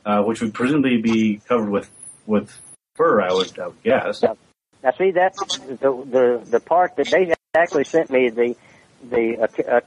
uh, 0.05 0.23
which 0.23 0.41
would 0.41 0.53
presumably 0.53 0.97
be 0.97 1.41
covered 1.47 1.69
with 1.69 1.89
with 2.25 2.51
fur. 2.95 3.21
I 3.21 3.33
would, 3.33 3.57
I 3.59 3.67
would 3.67 3.83
guess. 3.83 4.23
Now, 4.23 4.37
now 4.83 4.91
see 4.97 5.11
that 5.11 5.35
the 5.67 5.75
the 5.75 6.41
the 6.49 6.59
part 6.59 6.95
that 6.95 7.07
they 7.07 7.33
actually 7.57 7.85
sent 7.85 8.09
me 8.09 8.29
the 8.29 8.55
the 9.03 9.37
uh, 9.41 9.71
uh, 9.71 9.81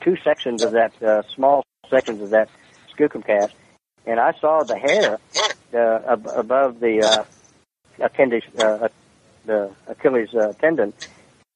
two 0.00 0.16
sections 0.24 0.62
of 0.62 0.72
that 0.72 0.92
uh, 1.02 1.22
small 1.34 1.64
sections 1.88 2.22
of 2.22 2.30
that 2.30 2.48
skookum 2.94 3.24
cast, 3.24 3.54
and 4.06 4.20
I 4.20 4.32
saw 4.40 4.62
the 4.62 4.76
hair 4.76 5.18
uh, 5.74 6.12
ab- 6.12 6.26
above 6.26 6.80
the 6.80 7.02
uh, 7.02 8.04
Achilles 8.04 8.44
uh, 8.58 8.88
the 9.44 9.70
Achilles 9.86 10.34
uh, 10.34 10.52
tendon, 10.60 10.92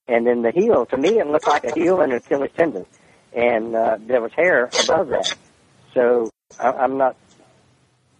and 0.09 0.26
then 0.26 0.43
the 0.43 0.51
heel. 0.51 0.87
To 0.87 0.97
me, 0.97 1.18
it 1.18 1.26
looked 1.26 1.47
like 1.47 1.64
a 1.64 1.72
heel 1.72 2.01
and 2.01 2.12
an 2.12 2.18
Achilles 2.18 2.51
tendon, 2.57 2.87
and 3.32 3.74
uh, 3.74 3.99
there 4.01 4.20
was 4.20 4.32
hair 4.32 4.70
above 4.82 5.09
that. 5.09 5.35
So 5.93 6.30
I, 6.59 6.70
I'm 6.70 6.99
not 6.99 7.16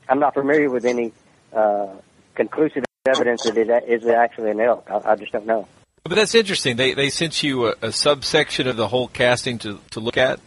I'm 0.09 0.21
not 0.21 0.35
familiar 0.35 0.71
with 0.71 0.85
any 0.85 1.13
uh, 1.53 1.89
conclusive 2.35 2.85
evidence 3.07 3.43
that 3.45 3.57
it 3.57 3.69
is 3.89 4.07
actually 4.07 4.51
an 4.51 4.61
elk. 4.61 4.89
I, 4.91 5.13
I 5.13 5.17
just 5.17 5.33
don't 5.33 5.47
know. 5.47 5.67
But 6.05 6.17
that's 6.17 6.35
interesting. 6.35 6.77
They 6.77 6.93
they 6.93 7.09
sent 7.09 7.43
you 7.43 7.69
a, 7.69 7.75
a 7.81 7.91
subsection 7.93 8.69
of 8.69 8.77
the 8.77 8.87
whole 8.87 9.09
casting 9.09 9.59
to 9.61 9.81
to 9.93 10.01
look 10.01 10.19
at. 10.19 10.39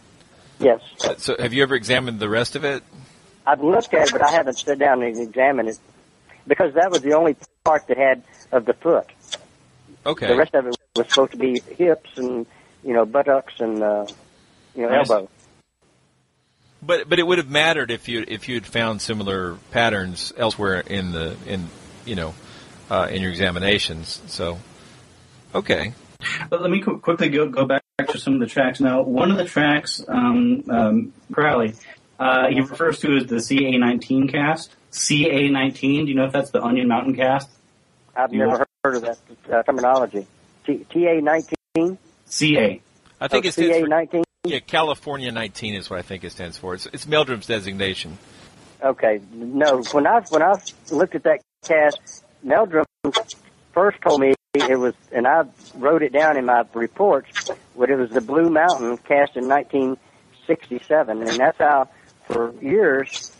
Yes. 0.60 0.80
So 1.18 1.36
have 1.36 1.52
you 1.52 1.64
ever 1.64 1.74
examined 1.74 2.20
the 2.20 2.28
rest 2.28 2.54
of 2.54 2.64
it? 2.64 2.84
I've 3.44 3.60
looked 3.60 3.92
at 3.92 4.06
it, 4.08 4.12
but 4.12 4.22
I 4.22 4.30
haven't 4.30 4.58
sat 4.58 4.78
down 4.78 5.02
and 5.02 5.18
examined 5.18 5.70
it 5.70 5.78
because 6.46 6.74
that 6.74 6.92
was 6.92 7.02
the 7.02 7.14
only 7.14 7.36
part 7.64 7.88
that 7.88 7.96
had 7.96 8.22
of 8.52 8.66
the 8.66 8.72
foot. 8.74 9.06
Okay. 10.06 10.28
The 10.28 10.36
rest 10.36 10.54
of 10.54 10.66
it 10.66 10.76
was 10.96 11.08
supposed 11.08 11.32
to 11.32 11.38
be 11.38 11.60
hips 11.76 12.10
and 12.16 12.46
you 12.84 12.94
know 12.94 13.04
buttocks 13.04 13.54
and 13.58 13.82
uh, 13.82 14.06
you 14.76 14.82
know 14.82 14.90
Nice. 14.90 15.10
elbow. 15.10 15.28
But 16.82 17.08
but 17.08 17.18
it 17.18 17.26
would 17.26 17.38
have 17.38 17.50
mattered 17.50 17.90
if 17.90 18.08
you 18.08 18.24
if 18.28 18.48
you 18.48 18.54
had 18.54 18.66
found 18.66 19.02
similar 19.02 19.56
patterns 19.72 20.32
elsewhere 20.36 20.78
in 20.80 21.10
the 21.10 21.36
in 21.46 21.66
you 22.04 22.14
know 22.14 22.34
uh, 22.90 23.08
in 23.10 23.22
your 23.22 23.30
examinations. 23.32 24.22
So 24.28 24.58
okay. 25.54 25.92
But 26.50 26.62
let 26.62 26.70
me 26.70 26.80
qu- 26.80 26.98
quickly 26.98 27.28
go, 27.28 27.48
go 27.48 27.64
back 27.64 27.82
to 28.08 28.18
some 28.18 28.34
of 28.34 28.40
the 28.40 28.46
tracks. 28.46 28.80
Now, 28.80 29.02
one 29.02 29.30
of 29.30 29.36
the 29.36 29.44
tracks, 29.44 30.02
um, 30.08 30.64
um, 30.68 31.12
Crowley, 31.32 31.74
uh, 32.18 32.48
he 32.48 32.60
refers 32.60 32.98
to 33.00 33.16
as 33.16 33.26
the 33.26 33.36
CA19 33.36 34.30
cast. 34.30 34.74
CA19, 34.92 35.80
do 35.80 35.86
you 36.08 36.14
know 36.14 36.24
if 36.24 36.32
that's 36.32 36.50
the 36.50 36.62
Onion 36.62 36.88
Mountain 36.88 37.14
cast? 37.16 37.48
I've 38.16 38.32
You 38.32 38.40
never 38.46 38.66
heard 38.84 38.96
of 38.96 39.02
that 39.02 39.18
uh, 39.52 39.62
terminology. 39.62 40.26
T- 40.66 40.84
TA 40.92 41.20
nineteen. 41.22 41.98
CA. 42.26 42.80
I 43.20 43.28
think 43.28 43.44
Oh, 43.44 43.48
it 43.48 43.52
stands 43.52 43.74
CA 43.74 43.80
for 43.82 43.88
19? 43.88 44.24
Yeah, 44.44 44.58
California 44.60 45.30
19 45.30 45.74
is 45.74 45.88
what 45.90 45.98
I 45.98 46.02
think 46.02 46.24
it 46.24 46.30
stands 46.32 46.58
for. 46.58 46.74
It's, 46.74 46.86
it's 46.86 47.06
Meldrum's 47.06 47.46
designation. 47.46 48.18
Okay, 48.82 49.20
no. 49.32 49.82
When 49.92 50.06
I 50.06 50.20
when 50.30 50.42
I 50.42 50.54
looked 50.92 51.14
at 51.16 51.24
that 51.24 51.40
cast, 51.64 52.24
Meldrum 52.42 52.84
first 53.72 53.98
told 54.02 54.20
me 54.20 54.34
it 54.62 54.78
was, 54.78 54.94
and 55.12 55.26
I 55.26 55.44
wrote 55.74 56.02
it 56.02 56.12
down 56.12 56.36
in 56.36 56.44
my 56.44 56.64
reports. 56.74 57.50
But 57.76 57.90
it 57.90 57.96
was 57.96 58.10
the 58.10 58.20
Blue 58.20 58.50
Mountain 58.50 58.98
cast 58.98 59.36
in 59.36 59.48
1967, 59.48 61.22
and 61.22 61.38
that's 61.38 61.58
how, 61.58 61.88
for 62.26 62.52
years, 62.60 63.32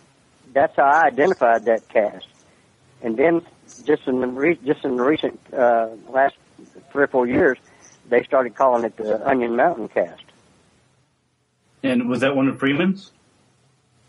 that's 0.52 0.76
how 0.76 0.84
I 0.84 1.06
identified 1.06 1.64
that 1.64 1.88
cast. 1.88 2.26
And 3.02 3.16
then, 3.16 3.42
just 3.84 4.06
in 4.06 4.20
the 4.20 4.26
re- 4.26 4.58
just 4.64 4.84
in 4.84 4.96
the 4.96 5.02
recent 5.02 5.40
uh, 5.52 5.88
last 6.08 6.34
three 6.90 7.04
or 7.04 7.08
four 7.08 7.26
years, 7.26 7.58
they 8.08 8.22
started 8.24 8.54
calling 8.54 8.84
it 8.84 8.96
the 8.96 9.26
Onion 9.28 9.56
Mountain 9.56 9.88
cast. 9.88 10.22
And 11.82 12.08
was 12.08 12.20
that 12.20 12.34
one 12.34 12.48
of 12.48 12.58
Freeman's? 12.58 13.12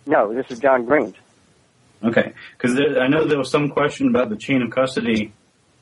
No, 0.06 0.34
this 0.34 0.46
is 0.50 0.60
John 0.60 0.86
Green's. 0.86 1.16
Okay, 2.04 2.34
because 2.58 2.80
I 2.80 3.08
know 3.08 3.26
there 3.26 3.38
was 3.38 3.52
some 3.52 3.70
question 3.70 4.08
about 4.08 4.30
the 4.30 4.38
chain 4.38 4.62
of 4.62 4.72
custody 4.72 5.34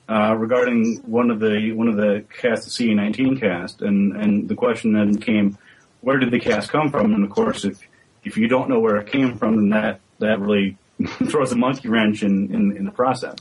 uh, 0.10 0.36
regarding 0.36 0.98
one 1.06 1.30
of 1.30 1.40
the 1.40 1.72
one 1.74 1.88
of 1.88 1.98
the 1.98 2.24
cast, 2.42 2.64
the 2.64 2.70
CA19 2.70 3.40
cast, 3.40 3.82
and 3.82 4.16
and 4.16 4.48
the 4.48 4.56
question 4.56 4.94
then 4.94 5.18
came, 5.18 5.58
where 6.02 6.18
did 6.18 6.32
the 6.32 6.40
cast 6.40 6.70
come 6.70 6.90
from? 6.90 7.14
And 7.14 7.24
of 7.24 7.30
course, 7.30 7.66
if 7.66 7.80
if 8.24 8.38
you 8.38 8.48
don't 8.48 8.70
know 8.70 8.80
where 8.80 8.98
it 8.98 9.12
came 9.12 9.38
from, 9.38 9.56
then 9.56 9.70
that 9.70 10.00
that 10.20 10.40
really 10.40 10.78
throws 11.30 11.52
a 11.52 11.56
monkey 11.56 11.90
wrench 11.90 12.24
in 12.24 12.54
in, 12.54 12.78
in 12.78 12.86
the 12.86 12.92
process. 12.92 13.38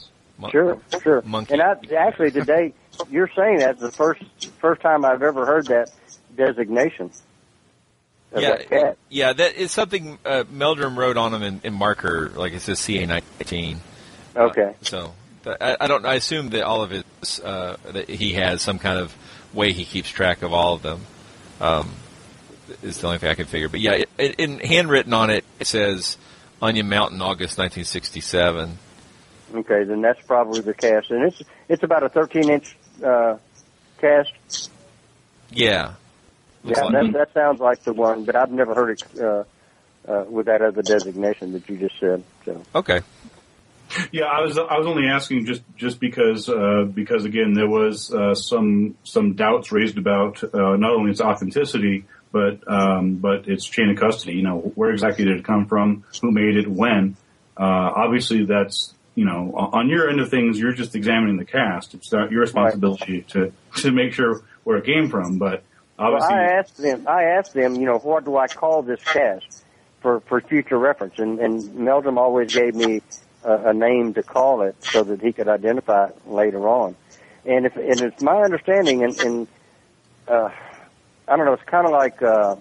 Sure, 0.51 0.79
sure. 1.03 1.23
Monkey. 1.25 1.55
And 1.55 1.63
I 1.63 1.77
actually 1.97 2.31
today, 2.31 2.75
you're 3.11 3.31
saying 3.35 3.59
that's 3.59 3.81
the 3.81 3.91
first 3.91 4.23
first 4.61 4.83
time 4.83 5.05
I've 5.05 5.23
ever 5.23 5.47
heard 5.47 5.67
that 5.69 5.91
designation. 6.37 7.11
Of 8.33 8.43
Yeah, 8.43 8.57
that 8.71 8.99
yeah, 9.09 9.33
that 9.33 9.55
is 9.55 9.73
something 9.73 10.19
uh, 10.25 10.45
Meldrum 10.51 10.99
wrote 10.99 11.17
on 11.17 11.33
them 11.33 11.43
in, 11.43 11.61
in 11.65 11.73
marker, 11.73 12.31
like 12.35 12.53
it 12.53 12.61
says 12.61 12.79
CA 12.81 13.07
19. 13.07 13.81
Okay. 14.37 14.75
So 14.83 15.05
th- 15.05 15.11
I, 15.47 15.77
I 15.81 15.87
don't. 15.87 16.05
I 16.05 16.15
assume 16.15 16.51
that 16.51 16.65
all 16.65 16.83
of 16.83 16.93
it 16.93 17.07
uh, 17.45 17.77
that 17.93 18.09
he 18.09 18.35
has 18.35 18.63
some 18.63 18.79
kind 18.79 18.99
of 18.99 19.15
way 19.53 19.73
he 19.73 19.85
keeps 19.85 20.09
track 20.09 20.43
of 20.43 20.53
all 20.53 20.75
of 20.75 20.83
them. 20.83 21.01
Um, 21.61 21.91
is 22.83 22.99
the 22.99 23.07
only 23.07 23.19
thing 23.19 23.31
I 23.31 23.35
can 23.35 23.47
figure. 23.47 23.69
But 23.69 23.81
yeah, 23.81 24.03
it, 24.19 24.35
in 24.37 24.59
handwritten 24.59 25.13
on 25.13 25.31
it, 25.31 25.45
it 25.61 25.67
says 25.67 26.19
Onion 26.61 26.89
Mountain, 26.89 27.21
August 27.23 27.59
1967. 27.59 28.79
Okay, 29.55 29.85
then 29.85 30.01
that's 30.03 30.21
probably 30.27 30.61
the 30.61 30.75
cast, 30.75 31.11
and 31.11 31.23
it's 31.23 31.43
it's 31.69 31.83
about 31.83 32.03
a 32.03 32.09
13 32.09 32.51
inch 32.51 32.77
uh, 33.05 33.37
cast. 33.99 34.71
Yeah. 35.51 35.95
Looks 36.65 36.79
yeah, 36.79 36.85
like- 36.85 36.93
that 36.93 37.13
that 37.13 37.35
sounds 37.35 37.61
like 37.61 37.83
the 37.85 37.93
one, 37.93 38.25
but 38.25 38.35
I've 38.35 38.51
never 38.51 38.75
heard 38.75 38.99
it 38.99 39.21
uh, 39.21 39.45
uh, 40.09 40.25
with 40.29 40.47
that 40.47 40.63
other 40.63 40.83
designation 40.83 41.53
that 41.53 41.69
you 41.69 41.77
just 41.77 41.99
said. 42.01 42.25
So 42.45 42.63
Okay. 42.75 43.01
Yeah, 44.11 44.25
I 44.25 44.41
was 44.43 44.59
I 44.59 44.79
was 44.79 44.87
only 44.87 45.09
asking 45.09 45.47
just 45.47 45.63
just 45.77 46.01
because 46.01 46.49
uh, 46.49 46.85
because 46.93 47.25
again 47.25 47.55
there 47.55 47.69
was 47.69 48.13
uh, 48.13 48.35
some 48.35 48.97
some 49.05 49.35
doubts 49.35 49.71
raised 49.73 49.97
about 49.97 50.43
uh, 50.43 50.77
not 50.77 50.93
only 50.93 51.11
its 51.13 51.21
authenticity 51.21 52.05
but 52.37 52.71
um, 52.71 53.15
but 53.17 53.49
its 53.49 53.65
chain 53.65 53.89
of 53.91 53.97
custody. 53.99 54.35
You 54.35 54.43
know, 54.43 54.59
where 54.75 54.91
exactly 54.91 55.25
did 55.25 55.39
it 55.39 55.45
come 55.45 55.67
from? 55.67 56.05
Who 56.21 56.31
made 56.31 56.57
it? 56.57 56.69
When? 56.69 57.17
Uh, 57.57 57.63
obviously, 57.65 58.45
that's 58.45 58.93
you 59.15 59.25
know 59.25 59.55
on 59.55 59.89
your 59.89 60.11
end 60.11 60.21
of 60.21 60.29
things, 60.29 60.59
you're 60.59 60.75
just 60.75 60.95
examining 60.95 61.39
the 61.39 61.45
cast. 61.47 61.95
It's 61.95 62.13
not 62.13 62.31
your 62.31 62.43
responsibility 62.43 63.23
to 63.31 63.53
to 63.77 63.91
make 63.91 64.13
sure 64.13 64.43
where 64.65 64.77
it 64.79 64.85
came 64.85 65.09
from. 65.09 65.39
But 65.39 65.63
well, 65.99 66.09
obviously, 66.09 66.35
I 66.35 66.43
asked 66.59 66.77
them. 66.77 67.09
I 67.09 67.23
asked 67.25 67.55
them, 67.55 67.77
you 67.77 67.87
know, 67.87 67.99
what 67.99 68.25
do 68.25 68.37
I 68.37 68.49
call 68.49 68.83
this 68.83 69.03
cast 69.03 69.65
for 70.01 70.21
for 70.21 70.41
future 70.43 70.79
reference? 70.79 71.19
And 71.19 71.39
and 71.41 71.75
Meldrum 71.75 72.19
always 72.19 72.55
gave 72.55 72.75
me 72.75 73.01
a, 73.47 73.71
a 73.71 73.75
name 73.75 74.13
to 74.15 74.23
call 74.23 74.63
it 74.63 74.77
so 74.85 75.05
that 75.05 75.23
he 75.23 75.33
could 75.33 75.49
identify 75.49 76.07
it 76.09 76.29
later 76.29 76.69
on. 76.69 76.97
And 77.45 77.65
if 77.65 77.77
and 77.77 78.01
it's 78.01 78.21
my 78.21 78.43
understanding, 78.43 79.05
and, 79.05 79.19
and 79.21 79.49
uh, 80.27 80.51
I 81.29 81.37
don't 81.37 81.47
know, 81.47 81.53
it's 81.53 81.63
kind 81.63 81.87
of 81.87 81.93
like 81.93 82.21
uh, 82.21 82.57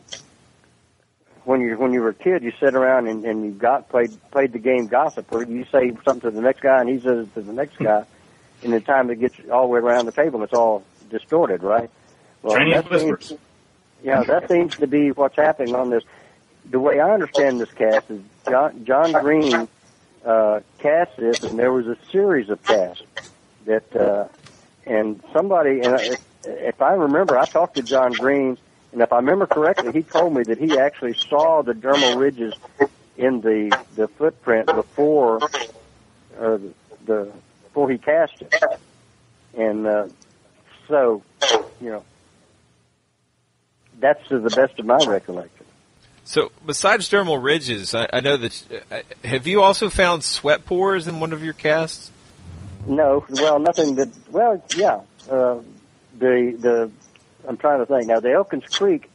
when 1.43 1.59
you 1.61 1.75
when 1.77 1.91
you 1.91 2.01
were 2.01 2.09
a 2.09 2.13
kid, 2.13 2.43
you 2.43 2.53
sit 2.59 2.75
around 2.75 3.07
and, 3.07 3.25
and 3.25 3.43
you 3.43 3.51
got 3.51 3.89
played 3.89 4.11
played 4.31 4.53
the 4.53 4.59
game 4.59 4.85
gossip, 4.87 5.31
where 5.31 5.43
you 5.43 5.65
say 5.71 5.91
something 6.05 6.29
to 6.29 6.31
the 6.31 6.41
next 6.41 6.61
guy 6.61 6.79
and 6.81 6.89
he 6.89 6.99
says 6.99 7.27
it 7.27 7.33
to 7.33 7.41
the 7.41 7.53
next 7.53 7.77
guy, 7.79 8.05
and 8.63 8.71
the 8.71 8.79
time 8.79 9.09
it 9.09 9.19
gets 9.19 9.35
all 9.51 9.63
the 9.63 9.69
way 9.69 9.79
around 9.79 10.05
the 10.05 10.11
table, 10.11 10.43
it's 10.43 10.53
all 10.53 10.83
distorted, 11.09 11.63
right? 11.63 11.89
Chinese 12.47 12.73
that 12.75 12.99
seems- 12.99 13.03
whispers. 13.03 13.39
yeah, 14.03 14.23
that 14.23 14.47
seems 14.49 14.75
to 14.77 14.85
be 14.85 15.11
what's 15.11 15.35
happening 15.35 15.73
on 15.73 15.89
this. 15.89 16.03
The 16.69 16.79
way 16.79 16.99
I 16.99 17.11
understand 17.11 17.59
this 17.59 17.71
cast 17.71 18.09
is 18.11 18.21
John, 18.47 18.85
John 18.85 19.11
Green 19.13 19.67
uh, 20.25 20.61
cast 20.79 21.15
this, 21.17 21.43
and 21.43 21.57
there 21.57 21.71
was 21.71 21.87
a 21.87 21.97
series 22.11 22.49
of 22.49 22.61
casts 22.63 23.03
that, 23.65 23.95
uh, 23.95 24.27
and 24.85 25.21
somebody, 25.31 25.81
and 25.81 25.99
if, 26.01 26.25
if 26.43 26.81
I 26.81 26.93
remember, 26.93 27.37
I 27.37 27.45
talked 27.45 27.75
to 27.75 27.83
John 27.83 28.11
Green, 28.11 28.57
and 28.91 29.01
if 29.01 29.13
I 29.13 29.17
remember 29.17 29.45
correctly, 29.45 29.91
he 29.91 30.03
told 30.03 30.33
me 30.33 30.43
that 30.43 30.57
he 30.57 30.77
actually 30.77 31.13
saw 31.13 31.61
the 31.61 31.73
dermal 31.73 32.17
ridges 32.17 32.53
in 33.17 33.41
the 33.41 33.77
the 33.95 34.07
footprint 34.07 34.67
before 34.67 35.43
uh, 36.39 36.57
the 37.05 37.31
before 37.63 37.89
he 37.89 37.97
cast 37.97 38.41
it, 38.41 38.53
and 39.57 39.85
uh, 39.85 40.07
so 40.87 41.23
you 41.81 41.91
know 41.91 42.03
that's 43.99 44.27
to 44.27 44.39
the 44.39 44.49
best 44.49 44.79
of 44.79 44.85
my 44.85 44.97
recollection. 45.05 45.54
So 46.25 46.51
besides 46.65 47.09
dermal 47.09 47.41
ridges, 47.41 47.93
I, 47.93 48.07
I 48.11 48.19
know 48.19 48.35
that. 48.35 48.83
Uh, 48.91 49.01
have 49.23 49.45
you 49.47 49.61
also 49.61 49.89
found 49.89 50.23
sweat 50.23 50.65
pores 50.65 51.07
in 51.07 51.19
one 51.19 51.31
of 51.31 51.43
your 51.43 51.53
casts? 51.53 52.11
No, 52.87 53.25
well, 53.29 53.59
nothing 53.59 53.95
that. 53.95 54.09
Well, 54.31 54.63
yeah, 54.75 55.01
uh, 55.29 55.59
the 56.17 56.57
the 56.59 56.91
I'm 57.47 57.57
trying 57.57 57.79
to 57.79 57.85
think 57.85 58.07
now. 58.07 58.19
The 58.19 58.33
Elkins 58.33 58.65
Creek. 58.65 59.09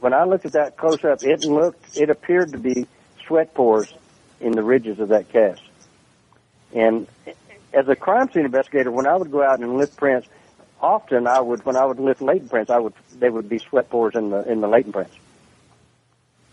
When 0.00 0.12
I 0.12 0.24
looked 0.24 0.44
at 0.44 0.52
that 0.52 0.76
close 0.76 1.02
up, 1.04 1.22
it 1.22 1.44
looked. 1.44 1.96
It 1.96 2.10
appeared 2.10 2.52
to 2.52 2.58
be 2.58 2.86
sweat 3.26 3.54
pores 3.54 3.94
in 4.40 4.52
the 4.52 4.62
ridges 4.62 4.98
of 4.98 5.08
that 5.08 5.30
cast. 5.30 5.62
And 6.74 7.06
as 7.72 7.88
a 7.88 7.96
crime 7.96 8.30
scene 8.32 8.44
investigator, 8.44 8.90
when 8.90 9.06
I 9.06 9.14
would 9.14 9.30
go 9.30 9.42
out 9.42 9.60
and 9.60 9.78
lift 9.78 9.96
prints, 9.96 10.28
often 10.80 11.26
I 11.26 11.40
would, 11.40 11.64
when 11.64 11.76
I 11.76 11.84
would 11.84 12.00
lift 12.00 12.20
latent 12.20 12.50
prints, 12.50 12.70
I 12.70 12.78
would 12.78 12.94
they 13.18 13.30
would 13.30 13.48
be 13.48 13.58
sweat 13.58 13.88
pores 13.90 14.16
in 14.16 14.30
the 14.30 14.42
in 14.50 14.60
the 14.60 14.68
latent 14.68 14.94
prints. 14.94 15.14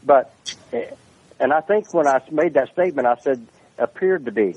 But, 0.03 0.33
eh, 0.73 0.91
and 1.39 1.53
I 1.53 1.61
think 1.61 1.93
when 1.93 2.07
I 2.07 2.21
made 2.31 2.53
that 2.55 2.71
statement, 2.71 3.07
I 3.07 3.15
said 3.17 3.45
appeared 3.77 4.25
to 4.25 4.31
be. 4.31 4.55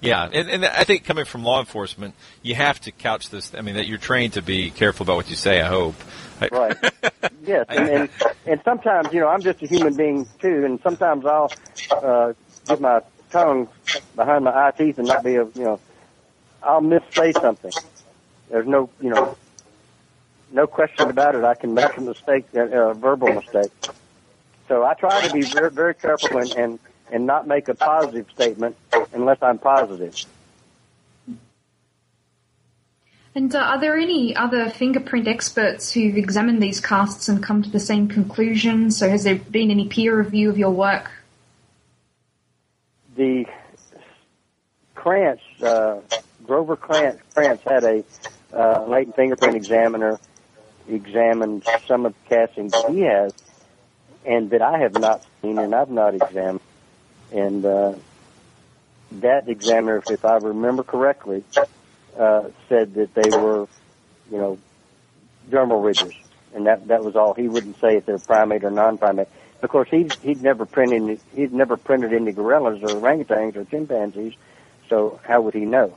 Yeah, 0.00 0.28
and, 0.32 0.48
and 0.48 0.64
I 0.64 0.84
think 0.84 1.04
coming 1.04 1.24
from 1.24 1.42
law 1.42 1.58
enforcement, 1.58 2.14
you 2.42 2.54
have 2.54 2.80
to 2.82 2.92
couch 2.92 3.30
this. 3.30 3.52
I 3.54 3.62
mean, 3.62 3.74
that 3.74 3.88
you're 3.88 3.98
trained 3.98 4.34
to 4.34 4.42
be 4.42 4.70
careful 4.70 5.04
about 5.04 5.16
what 5.16 5.30
you 5.30 5.34
say. 5.34 5.60
I 5.60 5.66
hope. 5.66 5.96
Right. 6.52 6.76
yes, 7.44 7.66
and, 7.68 7.88
and 7.88 8.10
and 8.46 8.60
sometimes 8.64 9.12
you 9.12 9.18
know 9.18 9.28
I'm 9.28 9.42
just 9.42 9.60
a 9.60 9.66
human 9.66 9.96
being 9.96 10.28
too, 10.40 10.64
and 10.64 10.80
sometimes 10.82 11.26
I'll 11.26 11.50
uh, 11.90 12.32
get 12.68 12.80
my 12.80 13.00
tongue 13.30 13.68
behind 14.14 14.44
my 14.44 14.52
eye 14.52 14.70
teeth 14.70 14.98
and 14.98 15.08
not 15.08 15.24
be 15.24 15.34
a 15.34 15.44
you 15.44 15.64
know 15.64 15.80
I'll 16.62 16.80
missay 16.80 17.32
something. 17.40 17.72
There's 18.50 18.68
no 18.68 18.90
you 19.00 19.10
know 19.10 19.36
no 20.52 20.68
question 20.68 21.10
about 21.10 21.34
it. 21.34 21.42
I 21.42 21.54
can 21.54 21.74
make 21.74 21.96
a 21.96 22.00
mistake, 22.00 22.46
a 22.54 22.94
verbal 22.94 23.32
mistake. 23.32 23.72
So 24.68 24.84
I 24.84 24.94
try 24.94 25.26
to 25.26 25.32
be 25.32 25.42
very, 25.42 25.70
very 25.70 25.94
careful 25.94 26.38
and, 26.38 26.50
and 26.52 26.78
and 27.10 27.26
not 27.26 27.46
make 27.46 27.68
a 27.68 27.74
positive 27.74 28.26
statement 28.34 28.76
unless 29.12 29.38
I'm 29.42 29.58
positive. 29.58 30.14
And 33.34 33.54
uh, 33.54 33.58
are 33.58 33.80
there 33.80 33.96
any 33.96 34.34
other 34.34 34.68
fingerprint 34.68 35.28
experts 35.28 35.92
who've 35.92 36.16
examined 36.16 36.62
these 36.62 36.80
casts 36.80 37.28
and 37.28 37.42
come 37.42 37.62
to 37.62 37.70
the 37.70 37.80
same 37.80 38.08
conclusion? 38.08 38.90
So 38.90 39.08
has 39.08 39.24
there 39.24 39.36
been 39.36 39.70
any 39.70 39.86
peer 39.86 40.16
review 40.18 40.50
of 40.50 40.58
your 40.58 40.70
work? 40.70 41.10
The 43.16 43.46
Krantz, 44.94 45.42
uh, 45.62 46.00
Grover 46.44 46.76
Krantz, 46.76 47.22
Krantz 47.34 47.62
had 47.62 47.84
a 47.84 48.04
uh, 48.52 48.84
latent 48.86 49.14
fingerprint 49.14 49.54
examiner 49.54 50.18
examined 50.88 51.64
some 51.86 52.06
of 52.06 52.14
the 52.14 52.34
castings 52.34 52.74
he 52.88 53.00
has, 53.00 53.32
and 54.24 54.50
that 54.50 54.62
I 54.62 54.78
have 54.78 54.94
not 54.94 55.24
seen 55.42 55.58
and 55.58 55.74
I've 55.74 55.90
not 55.90 56.14
examined. 56.14 56.60
And 57.32 57.64
uh, 57.64 57.94
that 59.12 59.48
examiner, 59.48 60.02
if 60.08 60.24
I 60.24 60.36
remember 60.36 60.82
correctly, 60.82 61.44
uh, 62.18 62.48
said 62.68 62.94
that 62.94 63.14
they 63.14 63.30
were, 63.36 63.68
you 64.30 64.38
know, 64.38 64.58
dermal 65.50 65.84
ridges, 65.84 66.14
and 66.54 66.66
that 66.66 66.88
that 66.88 67.04
was 67.04 67.16
all. 67.16 67.34
He 67.34 67.48
wouldn't 67.48 67.80
say 67.80 67.96
if 67.96 68.06
they're 68.06 68.18
primate 68.18 68.64
or 68.64 68.70
non-primate. 68.70 69.28
Of 69.62 69.70
course, 69.70 69.88
he'd 69.90 70.14
he'd 70.22 70.42
never 70.42 70.66
printed 70.66 71.20
he'd 71.34 71.52
never 71.52 71.76
printed 71.76 72.12
any 72.12 72.32
gorillas 72.32 72.82
or 72.82 72.88
orangutans 72.88 73.56
or 73.56 73.64
chimpanzees, 73.64 74.34
so 74.88 75.20
how 75.24 75.42
would 75.42 75.54
he 75.54 75.64
know? 75.64 75.94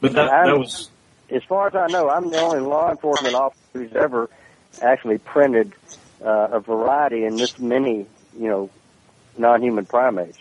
But 0.00 0.12
that, 0.12 0.30
that 0.30 0.58
was 0.58 0.90
as 1.30 1.42
far 1.44 1.68
as 1.68 1.74
I 1.74 1.86
know, 1.86 2.08
I'm 2.08 2.30
the 2.30 2.40
only 2.40 2.60
law 2.60 2.90
enforcement 2.90 3.34
officer 3.34 3.60
who's 3.72 3.92
ever 3.94 4.30
actually 4.82 5.18
printed 5.18 5.72
uh, 6.24 6.48
a 6.52 6.60
variety 6.60 7.24
in 7.24 7.36
this 7.36 7.58
many, 7.58 8.06
you 8.38 8.48
know, 8.48 8.70
non-human 9.36 9.84
primates. 9.84 10.38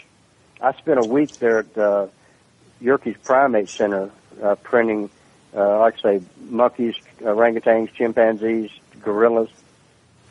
I 0.62 0.74
spent 0.74 1.04
a 1.04 1.08
week 1.08 1.38
there 1.38 1.60
at 1.60 1.78
uh, 1.78 2.08
Yerkes 2.82 3.18
Primate 3.24 3.70
Center 3.70 4.10
uh, 4.42 4.56
printing, 4.56 5.10
uh, 5.56 5.80
like 5.80 5.96
I 6.00 6.02
say, 6.02 6.22
monkeys, 6.50 6.96
orangutans, 7.20 7.94
chimpanzees, 7.94 8.72
gorillas, 9.02 9.50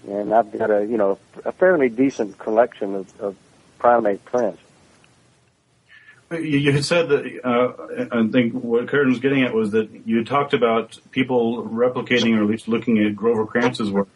and 0.09 0.33
I've 0.33 0.57
got 0.57 0.71
a, 0.71 0.85
you 0.85 0.97
know, 0.97 1.19
a 1.45 1.53
fairly 1.53 1.89
decent 1.89 2.39
collection 2.39 2.95
of, 2.95 3.21
of 3.21 3.37
primate 3.79 4.25
prints. 4.25 4.61
You, 6.31 6.73
had 6.73 6.85
said 6.85 7.11
that, 7.11 7.41
uh, 7.45 8.09
I 8.11 8.27
think 8.29 8.55
what 8.55 8.89
Karen 8.89 9.11
was 9.11 9.19
getting 9.19 9.43
at 9.43 9.53
was 9.53 9.73
that 9.73 9.91
you 10.07 10.25
talked 10.25 10.55
about 10.55 10.99
people 11.11 11.63
replicating 11.65 12.39
or 12.39 12.43
at 12.43 12.49
least 12.49 12.69
looking 12.69 12.99
at 13.05 13.15
Grover 13.15 13.47
Krantz's 13.47 13.91
work. 13.91 14.09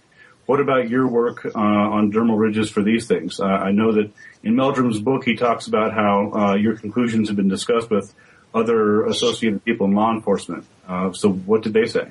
What 0.47 0.61
about 0.61 0.89
your 0.89 1.09
work 1.09 1.45
uh, 1.45 1.59
on 1.59 2.13
dermal 2.13 2.39
ridges 2.39 2.71
for 2.71 2.83
these 2.83 3.07
things? 3.07 3.41
Uh, 3.41 3.45
I 3.47 3.73
know 3.73 3.93
that 3.93 4.11
in 4.45 4.55
Meldrum's 4.55 5.01
book 5.01 5.25
he 5.25 5.35
talks 5.35 5.67
about 5.67 5.93
how 5.93 6.33
uh, 6.33 6.55
your 6.55 6.77
conclusions 6.77 7.29
have 7.29 7.37
been 7.37 7.49
discussed 7.49 7.91
with 7.91 8.15
other 8.55 9.05
associated 9.07 9.65
people 9.65 9.87
in 9.87 9.95
law 9.95 10.13
enforcement. 10.13 10.65
Uh, 10.87 11.13
so 11.13 11.31
what 11.31 11.63
did 11.63 11.73
they 11.73 11.87
say? 11.87 12.09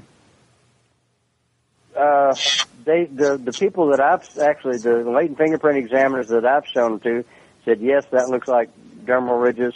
Uh, 1.96 2.36
they 2.84 3.06
the 3.06 3.38
the 3.38 3.54
people 3.54 3.88
that 3.92 4.02
I've 4.02 4.28
actually 4.38 4.78
the 4.78 5.10
latent 5.10 5.38
fingerprint 5.38 5.78
examiners 5.78 6.28
that 6.28 6.46
I've 6.46 6.68
shown 6.68 6.92
them 6.92 7.00
to 7.02 7.26
said 7.64 7.80
yes, 7.80 8.06
that 8.12 8.28
looks 8.30 8.50
like 8.50 8.70
dermal 9.06 9.42
ridges, 9.42 9.74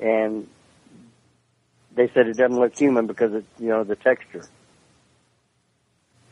and 0.00 0.46
they 1.94 2.08
said 2.14 2.28
it 2.28 2.36
doesn't 2.36 2.58
look 2.58 2.78
human 2.78 3.06
because 3.08 3.34
it 3.34 3.44
you 3.58 3.68
know 3.68 3.82
the 3.82 3.96
texture. 3.96 4.44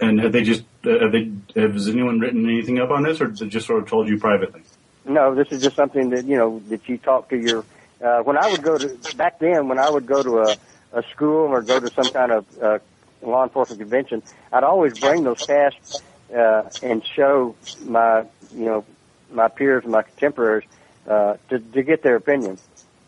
And 0.00 0.20
have 0.20 0.32
they 0.32 0.42
just 0.42 0.64
uh, 0.84 0.98
have 1.00 1.12
they 1.12 1.30
has 1.54 1.88
anyone 1.88 2.20
written 2.20 2.48
anything 2.48 2.78
up 2.78 2.90
on 2.90 3.02
this, 3.02 3.20
or 3.20 3.28
they 3.28 3.46
just 3.46 3.66
sort 3.66 3.82
of 3.82 3.88
told 3.88 4.08
you 4.08 4.18
privately? 4.18 4.62
No, 5.06 5.34
this 5.34 5.48
is 5.50 5.62
just 5.62 5.76
something 5.76 6.10
that 6.10 6.26
you 6.26 6.36
know 6.36 6.60
that 6.68 6.88
you 6.88 6.98
talk 6.98 7.30
to 7.30 7.36
your. 7.36 7.64
Uh, 8.04 8.18
when 8.22 8.36
I 8.36 8.46
would 8.46 8.62
go 8.62 8.76
to 8.76 8.98
back 9.16 9.38
then, 9.38 9.68
when 9.68 9.78
I 9.78 9.88
would 9.88 10.06
go 10.06 10.22
to 10.22 10.38
a 10.40 10.56
a 10.92 11.02
school 11.14 11.48
or 11.48 11.62
go 11.62 11.80
to 11.80 11.90
some 11.94 12.10
kind 12.10 12.30
of 12.32 12.44
uh, 12.62 12.78
law 13.22 13.44
enforcement 13.44 13.80
convention, 13.80 14.22
I'd 14.52 14.64
always 14.64 14.92
bring 14.94 15.24
those 15.24 15.38
casts 15.46 15.78
uh, 16.34 16.64
and 16.82 17.02
show 17.14 17.54
my 17.82 18.20
you 18.54 18.64
know 18.66 18.84
my 19.30 19.48
peers 19.48 19.82
and 19.84 19.92
my 19.92 20.02
contemporaries 20.02 20.68
uh, 21.08 21.36
to 21.48 21.58
to 21.58 21.82
get 21.82 22.02
their 22.02 22.16
opinion. 22.16 22.58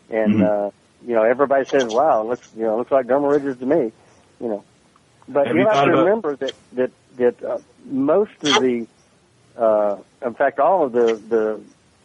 And 0.09 0.35
Mhm. 0.35 0.41
uh, 0.41 0.71
you 1.05 1.13
know 1.13 1.23
everybody 1.23 1.65
says, 1.69 1.87
"Wow, 1.87 2.21
it 2.21 2.29
looks 2.29 2.47
you 2.55 2.63
know 2.63 2.73
it 2.73 2.77
looks 2.77 2.91
like 2.91 3.05
dermal 3.05 3.31
ridges 3.31 3.59
to 3.59 3.65
me," 3.65 3.91
you 4.41 4.47
know. 4.47 4.63
But 5.29 5.45
Have 5.45 5.55
you 5.55 5.67
have 5.67 5.85
to 5.85 5.91
remember 5.91 6.35
that 6.37 6.53
that 6.73 6.91
that 7.17 7.43
uh, 7.43 7.59
most 7.85 8.31
of 8.41 8.61
the, 8.61 8.87
uh, 9.55 9.97
in 10.25 10.33
fact, 10.33 10.59
all 10.59 10.85
of 10.85 10.91
the 10.91 11.21
the 11.29 11.61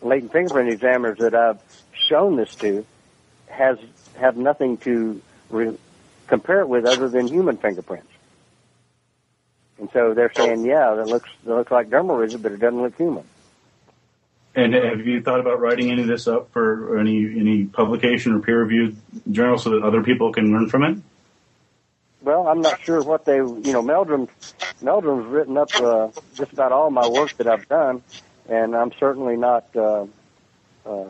latent 0.06 0.32
fingerprint 0.32 0.68
examiners 0.68 1.18
that 1.18 1.34
I've 1.34 1.58
shown 2.06 2.36
this 2.36 2.54
to 2.56 2.84
has 3.48 3.78
have 4.16 4.36
nothing 4.36 4.76
to 4.78 5.22
re- 5.48 5.78
compare 6.26 6.60
it 6.60 6.68
with 6.68 6.84
other 6.84 7.08
than 7.08 7.26
human 7.26 7.56
fingerprints. 7.56 8.08
And 9.78 9.88
so 9.92 10.12
they're 10.14 10.32
saying, 10.34 10.64
yeah, 10.64 10.94
that 10.94 11.06
looks 11.06 11.30
that 11.44 11.54
looks 11.54 11.72
like 11.72 11.88
dermal 11.88 12.20
ridges, 12.20 12.40
but 12.40 12.52
it 12.52 12.58
doesn't 12.58 12.80
look 12.80 12.96
human. 12.96 13.24
And 14.54 14.74
have 14.74 15.00
you 15.00 15.22
thought 15.22 15.40
about 15.40 15.60
writing 15.60 15.90
any 15.90 16.02
of 16.02 16.08
this 16.08 16.28
up 16.28 16.52
for 16.52 16.98
any 16.98 17.24
any 17.40 17.64
publication 17.64 18.34
or 18.34 18.40
peer 18.40 18.60
reviewed 18.60 18.96
journal 19.32 19.56
so 19.56 19.70
that 19.70 19.82
other 19.82 20.02
people 20.02 20.30
can 20.30 20.52
learn 20.52 20.68
from 20.68 20.84
it? 20.84 20.98
Well, 22.24 22.48
I'm 22.48 22.62
not 22.62 22.80
sure 22.80 23.02
what 23.02 23.26
they, 23.26 23.36
you 23.36 23.72
know, 23.72 23.82
Meldrum, 23.82 24.28
Meldrum's 24.80 25.26
written 25.26 25.58
up 25.58 25.68
uh, 25.78 26.08
just 26.34 26.54
about 26.54 26.72
all 26.72 26.90
my 26.90 27.06
work 27.06 27.36
that 27.36 27.46
I've 27.46 27.68
done, 27.68 28.02
and 28.48 28.74
I'm 28.74 28.92
certainly 28.98 29.36
not 29.36 29.64
uh, 29.76 30.06
uh, 30.86 31.08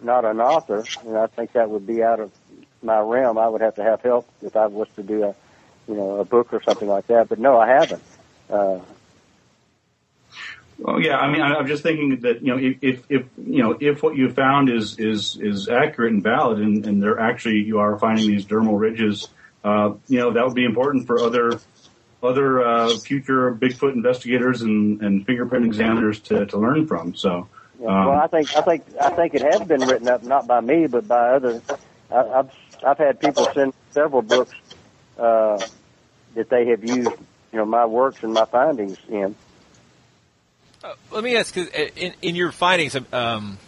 not 0.00 0.24
an 0.24 0.40
author, 0.40 0.84
and 1.06 1.16
I 1.16 1.28
think 1.28 1.52
that 1.52 1.70
would 1.70 1.86
be 1.86 2.02
out 2.02 2.18
of 2.18 2.32
my 2.82 2.98
realm. 2.98 3.38
I 3.38 3.48
would 3.48 3.60
have 3.60 3.76
to 3.76 3.84
have 3.84 4.00
help 4.02 4.28
if 4.42 4.56
I 4.56 4.66
was 4.66 4.88
to 4.96 5.04
do 5.04 5.22
a, 5.22 5.34
you 5.86 5.94
know, 5.94 6.18
a 6.18 6.24
book 6.24 6.52
or 6.52 6.60
something 6.64 6.88
like 6.88 7.06
that. 7.06 7.28
But 7.28 7.38
no, 7.38 7.56
I 7.56 7.68
haven't. 7.68 8.02
Uh, 8.50 8.80
Well, 10.78 11.00
yeah. 11.00 11.18
I 11.18 11.30
mean, 11.30 11.40
I'm 11.42 11.68
just 11.68 11.84
thinking 11.84 12.20
that 12.22 12.42
you 12.42 12.48
know, 12.48 12.58
if, 12.58 12.78
if 12.82 13.04
if 13.08 13.26
you 13.38 13.62
know, 13.62 13.78
if 13.80 14.02
what 14.02 14.16
you 14.16 14.30
found 14.30 14.68
is 14.70 14.98
is 14.98 15.38
is 15.40 15.68
accurate 15.68 16.12
and 16.12 16.22
valid, 16.22 16.58
and, 16.58 16.84
and 16.84 17.00
they're 17.00 17.20
actually 17.20 17.58
you 17.62 17.78
are 17.78 17.96
finding 17.96 18.26
these 18.26 18.44
dermal 18.44 18.80
ridges, 18.80 19.28
uh, 19.64 19.94
you 20.08 20.18
know, 20.18 20.32
that 20.32 20.44
would 20.44 20.54
be 20.54 20.64
important 20.64 21.06
for 21.06 21.20
other 21.20 21.60
other 22.22 22.62
uh, 22.64 22.96
future 22.98 23.52
Bigfoot 23.52 23.94
investigators 23.94 24.62
and, 24.62 25.02
and 25.02 25.26
fingerprint 25.26 25.64
examiners 25.66 26.20
to, 26.20 26.46
to 26.46 26.56
learn 26.56 26.86
from. 26.86 27.16
So, 27.16 27.48
yeah, 27.80 27.86
well, 27.86 28.12
I 28.12 28.28
think 28.28 28.56
I 28.56 28.60
think 28.62 28.84
I 29.00 29.10
think 29.10 29.34
it 29.34 29.42
has 29.42 29.66
been 29.66 29.80
written 29.80 30.08
up 30.08 30.22
not 30.22 30.46
by 30.46 30.60
me 30.60 30.86
but 30.86 31.08
by 31.08 31.30
other. 31.30 31.60
I, 32.10 32.16
I've 32.16 32.50
I've 32.84 32.98
had 32.98 33.20
people 33.20 33.48
send 33.54 33.74
several 33.90 34.22
books 34.22 34.54
uh, 35.18 35.60
that 36.34 36.48
they 36.48 36.66
have 36.66 36.84
used, 36.84 37.10
you 37.52 37.58
know, 37.58 37.64
my 37.64 37.86
works 37.86 38.22
and 38.22 38.32
my 38.32 38.44
findings 38.44 38.98
in. 39.08 39.34
Let 41.12 41.22
me 41.22 41.36
ask, 41.36 41.54
'cause 41.54 41.68
in, 41.68 42.14
in 42.22 42.34
your 42.34 42.50
findings, 42.50 42.96
um, 43.12 43.58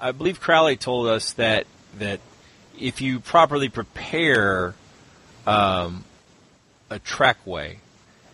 I 0.00 0.12
believe 0.12 0.40
Crowley 0.40 0.76
told 0.76 1.08
us 1.08 1.32
that 1.34 1.66
that 1.98 2.20
if 2.80 3.00
you 3.00 3.20
properly 3.20 3.68
prepare 3.68 4.74
um, 5.46 6.04
a 6.90 6.98
trackway, 6.98 7.78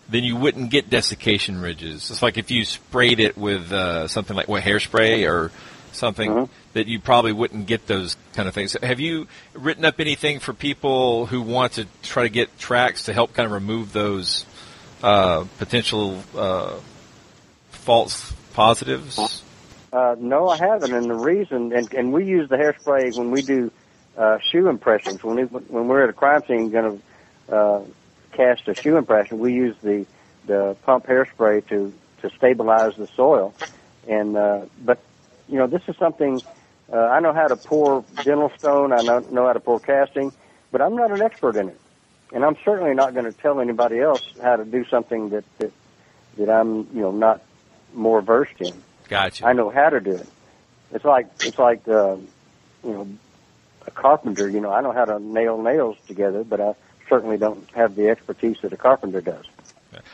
then 0.09 0.25
you 0.25 0.37
wouldn't 0.37 0.71
get 0.71 0.91
desiccation 0.91 1.61
ridges. 1.61 2.11
It's 2.11 2.23
like 2.23 2.37
if 2.39 2.51
you 2.51 2.65
sprayed 2.65 3.21
it 3.21 3.37
with 3.37 3.73
uh, 3.73 4.09
something 4.09 4.37
like 4.37 4.49
what 4.49 4.63
hairspray 4.63 5.29
or 5.31 5.51
something 5.93 6.31
Mhm. 6.31 6.49
that 6.73 6.87
you 6.89 6.99
probably 7.01 7.33
wouldn't 7.33 7.67
get 7.67 7.87
those 7.87 8.17
kind 8.35 8.49
of 8.49 8.55
things. 8.55 8.77
Have 8.83 8.99
you 9.01 9.29
written 9.55 9.85
up 9.85 10.01
anything 10.01 10.41
for 10.41 10.53
people 10.53 11.27
who 11.27 11.41
want 11.41 11.75
to 11.75 11.87
try 12.03 12.25
to 12.25 12.29
get 12.29 12.59
tracks 12.59 13.05
to 13.05 13.13
help 13.13 13.33
kind 13.33 13.47
of 13.47 13.53
remove 13.53 13.93
those 13.93 14.45
uh, 15.03 15.45
potential 15.59 16.23
uh, 16.37 16.73
false 17.71 18.33
positives? 18.55 19.43
Uh, 19.93 20.17
no, 20.19 20.49
I 20.49 20.57
haven't, 20.57 20.93
and 20.93 21.09
the 21.09 21.15
reason, 21.15 21.73
and, 21.73 21.93
and 21.95 22.13
we 22.13 22.25
use 22.25 22.49
the 22.49 22.57
hairspray 22.57 23.17
when 23.17 23.31
we 23.31 23.43
do 23.43 23.71
uh, 24.17 24.39
shoe 24.39 24.69
impressions. 24.69 25.23
When 25.23 25.37
we 25.37 25.43
when 25.43 25.89
we're 25.89 26.05
at 26.05 26.11
a 26.11 26.15
crime 26.15 26.43
scene, 26.47 26.71
going 26.71 27.01
to 27.49 27.55
uh, 27.55 27.85
cast 28.33 28.69
a 28.69 28.75
shoe 28.75 28.97
impression, 28.97 29.39
we 29.39 29.55
use 29.55 29.77
the 29.83 30.07
the 30.47 30.77
pump 30.83 31.07
hairspray 31.07 31.67
to 31.69 31.93
to 32.23 32.31
stabilize 32.37 32.97
the 32.97 33.07
soil. 33.09 33.55
And 34.09 34.37
uh, 34.37 34.67
but 34.83 34.99
you 35.49 35.59
know, 35.59 35.67
this 35.67 35.83
is 35.89 35.97
something 35.97 36.41
uh, 36.93 36.97
I 36.97 37.21
know 37.21 37.33
how 37.33 37.49
to 37.49 37.57
pour 37.57 38.05
dental 38.25 38.51
stone. 38.59 38.93
I 38.93 39.03
know, 39.03 39.21
know 39.31 39.47
how 39.47 39.53
to 39.53 39.61
pour 39.61 39.81
casting, 39.81 40.33
but 40.71 40.83
I'm 40.83 40.97
not 40.97 41.11
an 41.11 41.23
expert 41.23 41.57
in 41.57 41.69
it, 41.69 41.81
and 42.33 42.45
I'm 42.45 42.57
certainly 42.65 42.95
not 42.95 43.15
going 43.15 43.25
to 43.25 43.33
tell 43.33 43.61
anybody 43.61 44.01
else 44.01 44.23
how 44.43 44.57
to 44.57 44.65
do 44.65 44.85
something 44.87 45.31
that 45.31 45.45
that 45.59 45.73
that 46.37 46.51
I'm 46.51 46.89
you 46.95 47.01
know 47.01 47.13
not 47.13 47.43
more 47.95 48.21
versed 48.21 48.61
in. 48.61 48.75
Gotcha. 49.09 49.47
I 49.47 49.55
know 49.55 49.71
how 49.71 49.91
to 49.91 50.01
do 50.01 50.13
it. 50.13 50.29
It's 50.93 51.05
like 51.05 51.29
it's 51.41 51.59
like 51.59 51.89
uh, 51.89 52.17
you 52.85 52.93
know 52.93 53.09
a 53.87 53.91
carpenter. 53.91 54.49
You 54.49 54.61
know, 54.61 54.73
I 54.73 54.81
know 54.81 54.93
how 54.93 55.05
to 55.05 55.19
nail 55.19 55.61
nails 55.61 55.97
together, 56.07 56.45
but 56.45 56.61
I 56.61 56.75
certainly 57.09 57.37
don't 57.37 57.69
have 57.75 57.95
the 57.97 58.09
expertise 58.09 58.57
that 58.63 58.73
a 58.73 58.77
carpenter 58.77 59.21
does. 59.21 59.45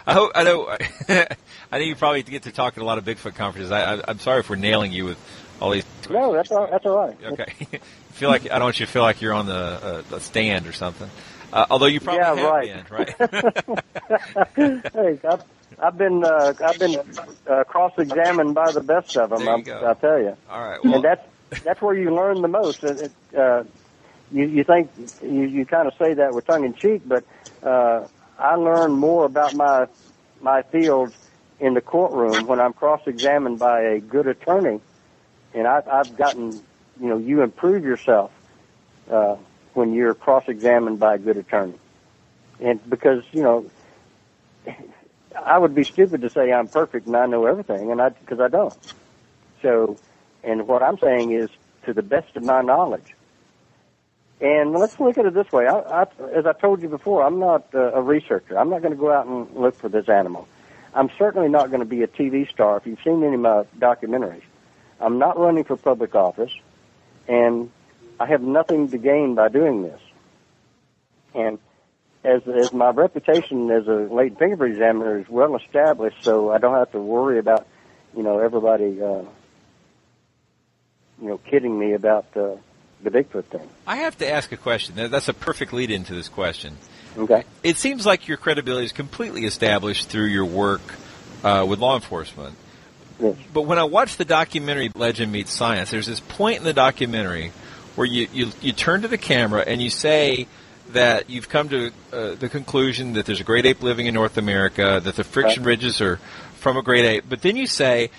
I 0.06 0.12
hope 0.12 0.32
I 0.34 0.44
know. 0.44 0.68
I 1.08 1.78
know 1.78 1.84
you 1.84 1.96
probably 1.96 2.22
get 2.22 2.42
to 2.42 2.52
talk 2.52 2.76
at 2.76 2.82
a 2.82 2.84
lot 2.86 2.98
of 2.98 3.04
Bigfoot 3.04 3.34
conferences. 3.34 3.70
I, 3.72 3.94
I, 3.96 4.02
I'm 4.08 4.18
sorry 4.18 4.40
if 4.40 4.50
we're 4.50 4.56
nailing 4.56 4.92
you 4.92 5.06
with 5.06 5.18
all 5.60 5.70
these. 5.70 5.84
No, 6.10 6.32
that's 6.34 6.50
all. 6.50 6.66
That's 6.70 6.84
all 6.84 6.96
right. 6.96 7.16
Okay. 7.24 7.80
feel 8.12 8.28
like 8.28 8.44
I 8.50 8.58
don't 8.58 8.64
want 8.64 8.80
you 8.80 8.84
to 8.86 8.92
feel 8.92 9.02
like 9.02 9.22
you're 9.22 9.32
on 9.32 9.46
the 9.46 9.54
uh, 9.54 10.02
the 10.10 10.20
stand 10.20 10.66
or 10.66 10.72
something. 10.72 11.08
Uh, 11.52 11.66
although 11.70 11.86
you 11.86 12.00
probably 12.00 12.20
Yeah, 12.20 12.34
have 12.36 12.90
right. 12.90 13.18
been, 13.18 13.74
right? 14.60 14.92
hey, 14.92 15.28
I've, 15.28 15.42
I've 15.82 15.96
been 15.98 16.22
uh, 16.24 16.52
I've 16.64 16.78
been 16.78 16.96
uh, 17.48 17.64
cross-examined 17.64 18.54
by 18.54 18.72
the 18.72 18.82
best 18.82 19.16
of 19.16 19.30
them. 19.30 19.48
I'm, 19.48 19.62
go. 19.62 19.78
I'll 19.78 19.94
tell 19.94 20.18
you. 20.20 20.36
All 20.50 20.60
right. 20.62 20.84
and 20.84 21.02
that's 21.02 21.26
that's 21.64 21.82
where 21.82 21.94
you 21.96 22.14
learn 22.14 22.42
the 22.42 22.48
most. 22.48 22.82
It, 22.82 23.12
it, 23.32 23.38
uh, 23.38 23.64
you 24.32 24.46
you 24.46 24.64
think 24.64 24.90
you 25.22 25.42
you 25.44 25.66
kind 25.66 25.88
of 25.88 25.94
say 25.98 26.14
that 26.14 26.34
with 26.34 26.46
tongue 26.46 26.64
in 26.64 26.74
cheek, 26.74 27.02
but 27.06 27.24
uh, 27.62 28.06
I 28.38 28.56
learn 28.56 28.92
more 28.92 29.24
about 29.24 29.54
my 29.54 29.86
my 30.40 30.62
field 30.62 31.12
in 31.60 31.74
the 31.74 31.80
courtroom 31.80 32.46
when 32.46 32.60
I'm 32.60 32.72
cross-examined 32.72 33.58
by 33.58 33.82
a 33.82 34.00
good 34.00 34.26
attorney, 34.26 34.80
and 35.54 35.66
I've, 35.66 35.88
I've 35.88 36.16
gotten 36.16 36.62
you 37.00 37.08
know 37.08 37.18
you 37.18 37.42
improve 37.42 37.84
yourself 37.84 38.32
uh, 39.10 39.36
when 39.74 39.94
you're 39.94 40.14
cross-examined 40.14 40.98
by 41.00 41.16
a 41.16 41.18
good 41.18 41.36
attorney, 41.38 41.78
and 42.60 42.80
because 42.90 43.24
you 43.32 43.42
know. 43.42 43.70
I 45.36 45.58
would 45.58 45.74
be 45.74 45.84
stupid 45.84 46.22
to 46.22 46.30
say 46.30 46.52
I'm 46.52 46.68
perfect 46.68 47.06
and 47.06 47.16
I 47.16 47.26
know 47.26 47.46
everything, 47.46 47.90
and 47.92 48.00
I 48.02 48.10
because 48.10 48.40
I 48.40 48.48
don't. 48.48 48.74
So, 49.62 49.98
and 50.42 50.66
what 50.66 50.82
I'm 50.82 50.98
saying 50.98 51.32
is 51.32 51.50
to 51.84 51.92
the 51.92 52.02
best 52.02 52.36
of 52.36 52.44
my 52.44 52.62
knowledge. 52.62 53.14
And 54.40 54.72
let's 54.72 54.98
look 54.98 55.18
at 55.18 55.26
it 55.26 55.34
this 55.34 55.52
way. 55.52 55.66
I, 55.66 55.78
I, 55.78 56.02
as 56.32 56.46
I 56.46 56.52
told 56.52 56.80
you 56.80 56.88
before, 56.88 57.22
I'm 57.22 57.38
not 57.38 57.74
uh, 57.74 57.92
a 57.92 58.02
researcher. 58.02 58.58
I'm 58.58 58.70
not 58.70 58.80
going 58.80 58.92
to 58.92 58.98
go 58.98 59.12
out 59.12 59.26
and 59.26 59.54
look 59.54 59.76
for 59.76 59.88
this 59.88 60.08
animal. 60.08 60.48
I'm 60.94 61.10
certainly 61.18 61.48
not 61.48 61.68
going 61.70 61.80
to 61.80 61.86
be 61.86 62.02
a 62.02 62.08
TV 62.08 62.48
star. 62.50 62.78
If 62.78 62.86
you've 62.86 63.02
seen 63.04 63.22
any 63.22 63.34
of 63.34 63.40
my 63.40 63.64
documentaries, 63.78 64.42
I'm 64.98 65.18
not 65.18 65.38
running 65.38 65.64
for 65.64 65.76
public 65.76 66.14
office, 66.14 66.52
and 67.28 67.70
I 68.18 68.26
have 68.26 68.42
nothing 68.42 68.88
to 68.90 68.98
gain 68.98 69.34
by 69.34 69.48
doing 69.48 69.82
this. 69.82 70.00
And 71.34 71.58
as 72.24 72.42
as 72.46 72.72
my 72.72 72.90
reputation 72.90 73.70
as 73.70 73.86
a 73.86 74.08
latent 74.12 74.38
fingerprint 74.38 74.74
examiner 74.74 75.18
is 75.18 75.28
well 75.28 75.56
established, 75.56 76.22
so 76.22 76.50
I 76.50 76.58
don't 76.58 76.74
have 76.74 76.92
to 76.92 76.98
worry 76.98 77.38
about 77.38 77.66
you 78.16 78.22
know 78.22 78.38
everybody 78.38 79.00
uh, 79.00 79.22
you 81.20 81.28
know 81.28 81.38
kidding 81.38 81.78
me 81.78 81.92
about 81.92 82.26
uh, 82.36 82.56
the 83.02 83.10
Bigfoot 83.10 83.44
thing. 83.44 83.68
I 83.86 83.96
have 83.96 84.18
to 84.18 84.30
ask 84.30 84.52
a 84.52 84.56
question. 84.56 84.94
That's 84.96 85.28
a 85.28 85.34
perfect 85.34 85.72
lead 85.72 85.90
into 85.90 86.14
this 86.14 86.28
question. 86.28 86.76
Okay. 87.16 87.44
It 87.62 87.76
seems 87.76 88.06
like 88.06 88.28
your 88.28 88.36
credibility 88.36 88.84
is 88.86 88.92
completely 88.92 89.44
established 89.44 90.08
through 90.08 90.26
your 90.26 90.44
work 90.44 90.82
uh, 91.42 91.66
with 91.68 91.78
law 91.78 91.96
enforcement. 91.96 92.56
Yes. 93.18 93.36
But 93.52 93.62
when 93.62 93.78
I 93.78 93.84
watch 93.84 94.16
the 94.16 94.24
documentary 94.24 94.90
Legend 94.94 95.32
Meets 95.32 95.52
Science, 95.52 95.90
there's 95.90 96.06
this 96.06 96.20
point 96.20 96.58
in 96.58 96.64
the 96.64 96.72
documentary 96.72 97.52
where 97.94 98.06
you, 98.06 98.28
you, 98.32 98.52
you 98.62 98.72
turn 98.72 99.02
to 99.02 99.08
the 99.08 99.18
camera 99.18 99.62
and 99.66 99.82
you 99.82 99.90
say 99.90 100.46
that 100.92 101.28
you've 101.28 101.48
come 101.48 101.68
to 101.68 101.92
uh, 102.12 102.34
the 102.34 102.48
conclusion 102.48 103.12
that 103.14 103.26
there's 103.26 103.40
a 103.40 103.44
great 103.44 103.66
ape 103.66 103.82
living 103.82 104.06
in 104.06 104.14
North 104.14 104.38
America, 104.38 105.00
that 105.02 105.16
the 105.16 105.24
friction 105.24 105.64
ridges 105.64 106.00
are 106.00 106.16
from 106.54 106.76
a 106.76 106.82
great 106.82 107.04
ape. 107.04 107.24
But 107.28 107.42
then 107.42 107.56
you 107.56 107.66
say 107.66 108.10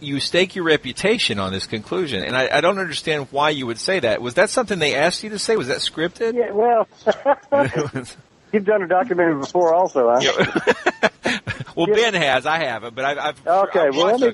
you 0.00 0.20
stake 0.20 0.54
your 0.56 0.64
reputation 0.64 1.38
on 1.38 1.52
this 1.52 1.66
conclusion, 1.66 2.22
and 2.22 2.36
I, 2.36 2.58
I 2.58 2.60
don't 2.60 2.78
understand 2.78 3.28
why 3.30 3.50
you 3.50 3.66
would 3.66 3.78
say 3.78 4.00
that. 4.00 4.20
Was 4.20 4.34
that 4.34 4.50
something 4.50 4.78
they 4.78 4.94
asked 4.94 5.22
you 5.22 5.30
to 5.30 5.38
say? 5.38 5.56
Was 5.56 5.68
that 5.68 5.78
scripted? 5.78 6.34
Yeah. 6.34 6.52
Well, 6.52 6.88
you've 8.52 8.64
done 8.64 8.82
a 8.82 8.88
documentary 8.88 9.40
before, 9.40 9.74
also, 9.74 10.14
huh? 10.18 11.40
well, 11.76 11.86
Ben 11.86 12.14
has. 12.14 12.46
I 12.46 12.58
haven't, 12.58 12.94
but 12.94 13.04
I've, 13.04 13.18
I've 13.18 13.46
Okay, 13.46 13.80
I've 13.80 13.96
well, 13.96 14.18
me, 14.18 14.28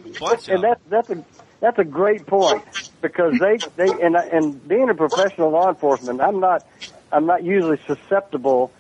and 0.49 0.63
that's 0.63 0.81
that's 0.89 1.11
a 1.11 1.25
that's 1.61 1.79
a 1.79 1.85
great 1.85 2.27
point 2.27 2.65
because 3.01 3.39
they 3.39 3.59
they 3.77 3.91
and 4.03 4.17
and 4.17 4.67
being 4.69 4.89
a 4.91 4.95
professional 4.95 5.51
law 5.51 5.69
enforcement, 5.69 6.21
I'm 6.21 6.41
not 6.41 6.67
I'm 7.11 7.27
not 7.27 7.43
usually 7.43 7.79
susceptible 7.87 8.73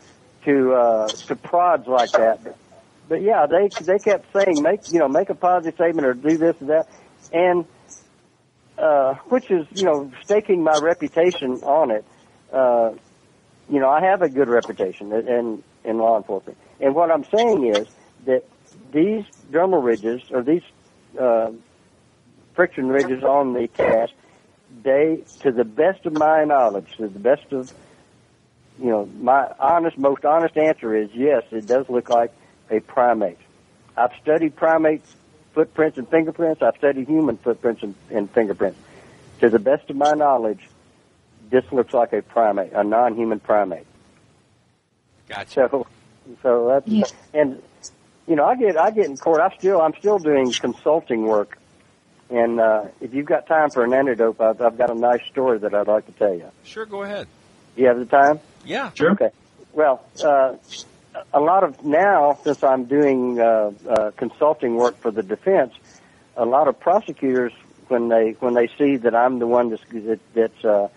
to 0.44 0.74
uh, 0.74 1.08
to 1.08 1.36
prods 1.36 1.86
like 1.86 2.10
that. 2.12 2.44
But, 2.44 2.56
but 3.08 3.22
yeah, 3.22 3.46
they 3.46 3.68
they 3.84 3.98
kept 3.98 4.32
saying 4.32 4.62
make 4.62 4.80
you 4.90 4.98
know 4.98 5.08
make 5.08 5.30
a 5.30 5.34
positive 5.34 5.74
statement 5.74 6.06
or 6.06 6.14
do 6.14 6.36
this 6.38 6.56
and 6.60 6.70
that, 6.70 6.88
and 7.32 7.64
uh, 8.78 9.14
which 9.28 9.50
is 9.50 9.66
you 9.74 9.84
know 9.84 10.10
staking 10.24 10.62
my 10.62 10.76
reputation 10.76 11.60
on 11.62 11.90
it. 11.90 12.04
Uh, 12.52 12.92
you 13.68 13.80
know, 13.80 13.88
I 13.88 14.04
have 14.04 14.20
a 14.20 14.28
good 14.28 14.48
reputation 14.48 15.10
in, 15.12 15.62
in 15.84 15.98
law 15.98 16.18
enforcement, 16.18 16.58
and 16.80 16.94
what 16.94 17.10
I'm 17.10 17.24
saying 17.24 17.66
is 17.66 17.88
that 18.26 18.44
these 18.92 19.24
dermal 19.50 19.82
ridges 19.82 20.22
or 20.30 20.42
these 20.42 20.62
uh, 21.20 21.50
friction 22.54 22.88
ridges 22.88 23.22
on 23.22 23.52
the 23.52 23.68
cast, 23.68 24.12
they, 24.82 25.20
to 25.42 25.52
the 25.52 25.64
best 25.64 26.06
of 26.06 26.12
my 26.12 26.44
knowledge, 26.44 26.86
to 26.96 27.08
the 27.08 27.18
best 27.18 27.52
of, 27.52 27.68
you 28.78 28.90
know, 28.90 29.06
my 29.20 29.48
honest, 29.58 29.98
most 29.98 30.24
honest 30.24 30.56
answer 30.56 30.94
is 30.96 31.10
yes, 31.14 31.42
it 31.50 31.66
does 31.66 31.86
look 31.88 32.08
like 32.08 32.32
a 32.70 32.80
primate. 32.80 33.38
I've 33.96 34.12
studied 34.20 34.56
primates 34.56 35.14
footprints 35.52 35.98
and 35.98 36.08
fingerprints. 36.08 36.62
I've 36.62 36.76
studied 36.76 37.08
human 37.08 37.36
footprints 37.38 37.82
and, 37.82 37.94
and 38.10 38.30
fingerprints. 38.30 38.78
To 39.40 39.48
the 39.48 39.58
best 39.58 39.88
of 39.90 39.96
my 39.96 40.12
knowledge, 40.12 40.68
this 41.50 41.64
looks 41.72 41.94
like 41.94 42.12
a 42.12 42.22
primate, 42.22 42.72
a 42.72 42.82
non-human 42.82 43.40
primate. 43.40 43.86
Gotcha. 45.28 45.68
So, 45.70 45.86
so 46.42 46.68
that's 46.68 47.12
and 47.32 47.62
you 48.26 48.36
know 48.36 48.44
I 48.44 48.56
get 48.56 48.76
I 48.76 48.90
get 48.90 49.06
in 49.06 49.16
court. 49.16 49.40
I 49.40 49.56
still 49.56 49.80
I'm 49.80 49.94
still 49.98 50.18
doing 50.18 50.52
consulting 50.52 51.22
work, 51.22 51.58
and 52.30 52.60
uh, 52.60 52.86
if 53.00 53.14
you've 53.14 53.26
got 53.26 53.46
time 53.46 53.70
for 53.70 53.84
an 53.84 53.94
antidote, 53.94 54.40
I've, 54.40 54.60
I've 54.60 54.76
got 54.76 54.90
a 54.90 54.94
nice 54.94 55.24
story 55.30 55.58
that 55.58 55.74
I'd 55.74 55.88
like 55.88 56.06
to 56.06 56.12
tell 56.12 56.34
you. 56.34 56.50
Sure, 56.64 56.84
go 56.84 57.02
ahead. 57.02 57.26
Do 57.76 57.82
you 57.82 57.88
have 57.88 57.98
the 57.98 58.06
time? 58.06 58.40
Yeah. 58.64 58.90
Sure. 58.94 59.12
Okay. 59.12 59.30
Well, 59.72 60.04
uh, 60.22 60.56
a 61.32 61.40
lot 61.40 61.64
of 61.64 61.84
now, 61.84 62.38
since 62.44 62.62
I'm 62.62 62.84
doing 62.84 63.40
uh, 63.40 63.72
uh, 63.88 64.10
consulting 64.16 64.76
work 64.76 64.98
for 64.98 65.10
the 65.10 65.22
defense, 65.22 65.72
a 66.36 66.44
lot 66.44 66.68
of 66.68 66.78
prosecutors, 66.78 67.52
when 67.88 68.08
they 68.08 68.32
when 68.40 68.54
they 68.54 68.68
see 68.78 68.96
that 68.96 69.14
I'm 69.14 69.38
the 69.38 69.46
one 69.46 69.70
that's, 69.70 69.82
that, 69.90 70.20
that's 70.32 70.64
uh, 70.64 70.88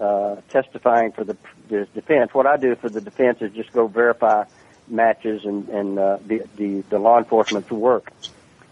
uh, 0.00 0.36
testifying 0.48 1.12
for 1.12 1.24
the, 1.24 1.36
the 1.68 1.86
defense, 1.94 2.32
what 2.32 2.46
I 2.46 2.56
do 2.56 2.74
for 2.74 2.88
the 2.88 3.00
defense 3.00 3.42
is 3.42 3.52
just 3.52 3.72
go 3.72 3.86
verify 3.86 4.44
matches 4.88 5.44
and, 5.44 5.68
and 5.68 5.98
uh, 5.98 6.18
the, 6.26 6.42
the 6.56 6.80
the 6.88 6.98
law 6.98 7.18
enforcement's 7.18 7.70
work. 7.70 8.12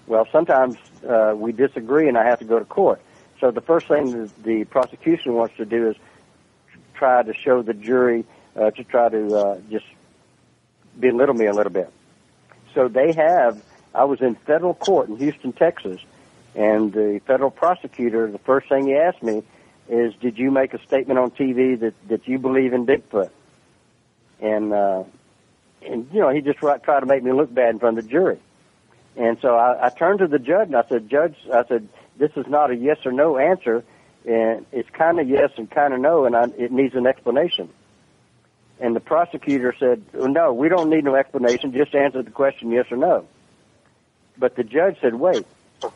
Well, 0.07 0.27
sometimes 0.33 0.77
uh, 1.09 1.35
we 1.37 1.53
disagree, 1.53 2.09
and 2.09 2.19
I 2.19 2.25
have 2.25 2.41
to 2.41 2.45
go 2.45 2.59
to 2.59 2.65
court. 2.65 3.01
So 3.39 3.51
the 3.51 3.61
first 3.61 3.87
thing 3.87 4.11
the, 4.11 4.31
the 4.43 4.65
prosecution 4.65 5.35
wants 5.35 5.57
to 5.59 5.65
do 5.65 5.91
is 5.91 5.97
try 6.95 7.23
to 7.23 7.33
show 7.33 7.63
the 7.63 7.75
jury 7.75 8.25
uh, 8.57 8.71
to 8.73 8.85
try 8.85 9.09
to 9.09 9.37
uh, 9.37 9.61
just 9.71 9.87
belittle 10.99 11.35
me 11.35 11.47
a 11.47 11.53
little 11.53 11.73
bit. 11.73 11.93
So 12.75 12.89
they 12.89 13.13
have. 13.13 13.63
I 13.95 14.05
was 14.05 14.21
in 14.21 14.37
federal 14.37 14.75
court 14.75 15.09
in 15.09 15.17
Houston, 15.17 15.53
Texas, 15.53 16.01
and 16.55 16.93
the 16.93 17.21
federal 17.27 17.51
prosecutor. 17.51 18.31
The 18.31 18.39
first 18.39 18.69
thing 18.69 18.87
he 18.87 18.95
asked 18.95 19.23
me 19.23 19.43
is, 19.89 20.15
"Did 20.21 20.39
you 20.39 20.51
make 20.51 20.75
a 20.75 20.83
statement 20.85 21.19
on 21.19 21.31
TV 21.33 21.79
that 21.81 21.95
that 22.09 22.29
you 22.29 22.39
believe 22.39 22.73
in 22.73 22.87
Bigfoot?" 22.87 23.31
And 24.41 24.73
uh, 24.73 25.05
and 25.83 26.09
you 26.13 26.21
know 26.21 26.31
he 26.31 26.41
just 26.41 26.59
tried 26.59 27.01
to 27.01 27.07
make 27.07 27.23
me 27.23 27.33
look 27.33 27.53
bad 27.53 27.71
in 27.71 27.79
front 27.79 27.99
of 27.99 28.05
the 28.05 28.11
jury. 28.11 28.39
And 29.17 29.39
so 29.41 29.57
I, 29.57 29.87
I 29.87 29.89
turned 29.91 30.21
to 30.21 30.27
the 30.27 30.39
judge 30.39 30.69
and 30.69 30.77
I 30.77 30.85
said, 30.89 31.09
Judge, 31.11 31.37
I 31.53 31.65
said, 31.67 31.89
this 32.17 32.31
is 32.37 32.47
not 32.47 32.71
a 32.71 32.77
yes 32.77 32.99
or 33.05 33.13
no 33.13 33.39
answer, 33.39 33.83
and 34.25 34.67
it's 34.73 34.89
kind 34.91 35.19
of 35.19 35.29
yes 35.29 35.51
and 35.57 35.71
kind 35.71 35.93
of 35.93 36.01
no, 36.01 36.27
and 36.27 36.37
I, 36.37 36.45
it 36.57 36.71
needs 36.71 36.95
an 36.95 37.07
explanation. 37.07 37.71
And 38.81 38.97
the 38.97 39.01
prosecutor 39.01 39.75
said, 39.79 40.03
well, 40.13 40.29
no, 40.29 40.53
we 40.55 40.69
don't 40.69 40.89
need 40.89 41.05
no 41.05 41.15
explanation, 41.15 41.73
just 41.73 41.95
answer 41.95 42.23
the 42.23 42.31
question 42.31 42.71
yes 42.71 42.87
or 42.91 42.97
no. 42.97 43.27
But 44.39 44.57
the 44.57 44.65
judge 44.65 44.99
said, 45.01 45.15
wait, 45.15 45.47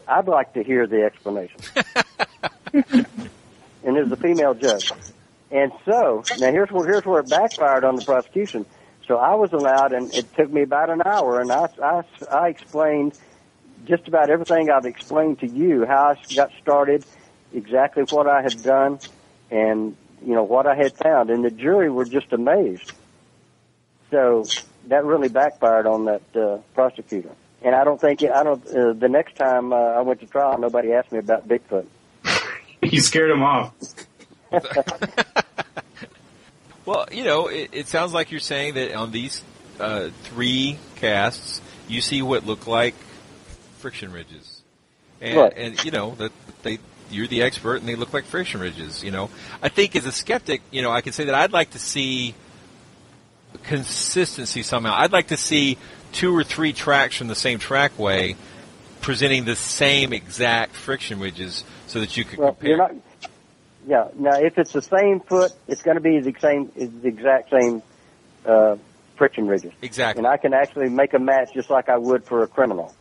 I'd 0.06 0.28
like 0.28 0.52
to 0.52 0.62
hear 0.62 0.86
the 0.86 1.02
explanation. 1.02 1.60
and 2.74 3.96
it 3.96 4.02
was 4.02 4.12
a 4.12 4.16
female 4.16 4.54
judge. 4.54 4.92
And 5.50 5.72
so, 5.84 6.24
now 6.38 6.50
here's 6.50 6.70
where, 6.70 6.86
here's 6.86 7.06
where 7.06 7.20
it 7.20 7.30
backfired 7.30 7.84
on 7.84 7.96
the 7.96 8.04
prosecution. 8.04 8.66
So 9.06 9.16
I 9.16 9.34
was 9.34 9.52
allowed, 9.52 9.92
and 9.92 10.12
it 10.14 10.34
took 10.34 10.50
me 10.50 10.62
about 10.62 10.90
an 10.90 11.02
hour, 11.04 11.40
and 11.40 11.52
I, 11.52 11.68
I, 11.82 12.02
I 12.30 12.48
explained 12.48 13.18
just 13.84 14.08
about 14.08 14.30
everything 14.30 14.70
I've 14.70 14.86
explained 14.86 15.40
to 15.40 15.46
you, 15.46 15.84
how 15.86 16.14
I 16.14 16.34
got 16.34 16.50
started, 16.60 17.04
exactly 17.52 18.02
what 18.10 18.26
I 18.26 18.42
had 18.42 18.62
done, 18.62 18.98
and, 19.50 19.96
you 20.24 20.34
know, 20.34 20.42
what 20.42 20.66
I 20.66 20.74
had 20.74 20.96
found. 20.96 21.30
And 21.30 21.44
the 21.44 21.50
jury 21.50 21.90
were 21.90 22.04
just 22.04 22.32
amazed. 22.32 22.92
So 24.10 24.44
that 24.86 25.04
really 25.04 25.28
backfired 25.28 25.86
on 25.86 26.04
that 26.06 26.22
uh, 26.36 26.58
prosecutor. 26.74 27.30
And 27.62 27.74
I 27.74 27.84
don't 27.84 28.00
think, 28.00 28.22
I 28.22 28.42
don't, 28.42 28.66
uh, 28.68 28.92
the 28.92 29.08
next 29.08 29.36
time 29.36 29.72
uh, 29.72 29.76
I 29.76 30.00
went 30.02 30.20
to 30.20 30.26
trial, 30.26 30.58
nobody 30.58 30.92
asked 30.92 31.12
me 31.12 31.18
about 31.18 31.48
Bigfoot. 31.48 31.86
you 32.82 33.00
scared 33.00 33.30
him 33.30 33.42
off. 33.42 33.72
Well, 36.86 37.06
you 37.10 37.24
know, 37.24 37.46
it, 37.48 37.70
it 37.72 37.88
sounds 37.88 38.12
like 38.12 38.30
you're 38.30 38.40
saying 38.40 38.74
that 38.74 38.94
on 38.94 39.10
these 39.10 39.42
uh, 39.80 40.10
three 40.24 40.78
casts, 40.96 41.62
you 41.88 42.00
see 42.02 42.20
what 42.20 42.44
look 42.44 42.66
like 42.66 42.94
friction 43.78 44.12
ridges, 44.12 44.60
and, 45.20 45.36
Right. 45.38 45.52
and 45.56 45.84
you 45.84 45.90
know 45.90 46.14
that 46.16 46.32
they 46.62 46.78
you're 47.14 47.26
the 47.26 47.42
expert, 47.42 47.76
and 47.76 47.88
they 47.88 47.94
look 47.94 48.12
like 48.12 48.24
friction 48.24 48.60
ridges. 48.60 49.02
You 49.02 49.10
know, 49.10 49.30
I 49.62 49.68
think 49.68 49.96
as 49.96 50.04
a 50.06 50.12
skeptic, 50.12 50.62
you 50.70 50.82
know, 50.82 50.90
I 50.90 51.00
can 51.00 51.12
say 51.12 51.24
that 51.24 51.34
I'd 51.34 51.52
like 51.52 51.70
to 51.70 51.78
see 51.78 52.34
consistency 53.62 54.62
somehow. 54.62 54.94
I'd 54.96 55.12
like 55.12 55.28
to 55.28 55.36
see 55.36 55.78
two 56.12 56.36
or 56.36 56.44
three 56.44 56.72
tracks 56.72 57.16
from 57.16 57.28
the 57.28 57.34
same 57.34 57.58
trackway 57.58 58.36
presenting 59.00 59.44
the 59.44 59.56
same 59.56 60.12
exact 60.12 60.74
friction 60.74 61.20
ridges, 61.20 61.62
so 61.86 62.00
that 62.00 62.16
you 62.16 62.24
could 62.24 62.38
Well, 62.38 62.52
compare. 62.52 62.76
not. 62.76 62.94
Yeah. 63.86 64.08
Now, 64.18 64.38
if 64.38 64.56
it's 64.56 64.72
the 64.72 64.80
same 64.80 65.20
foot, 65.20 65.52
it's 65.68 65.82
going 65.82 65.96
to 65.96 66.00
be 66.00 66.20
the 66.20 66.34
same, 66.40 66.72
the 66.74 67.06
exact 67.08 67.50
same 67.50 67.82
uh, 68.46 68.76
friction 69.16 69.46
ridges. 69.46 69.72
Exactly. 69.82 70.20
And 70.20 70.26
I 70.26 70.38
can 70.38 70.54
actually 70.54 70.88
make 70.88 71.12
a 71.12 71.18
match 71.18 71.52
just 71.52 71.68
like 71.68 71.90
I 71.90 71.98
would 71.98 72.24
for 72.24 72.42
a 72.42 72.46
criminal. 72.46 72.94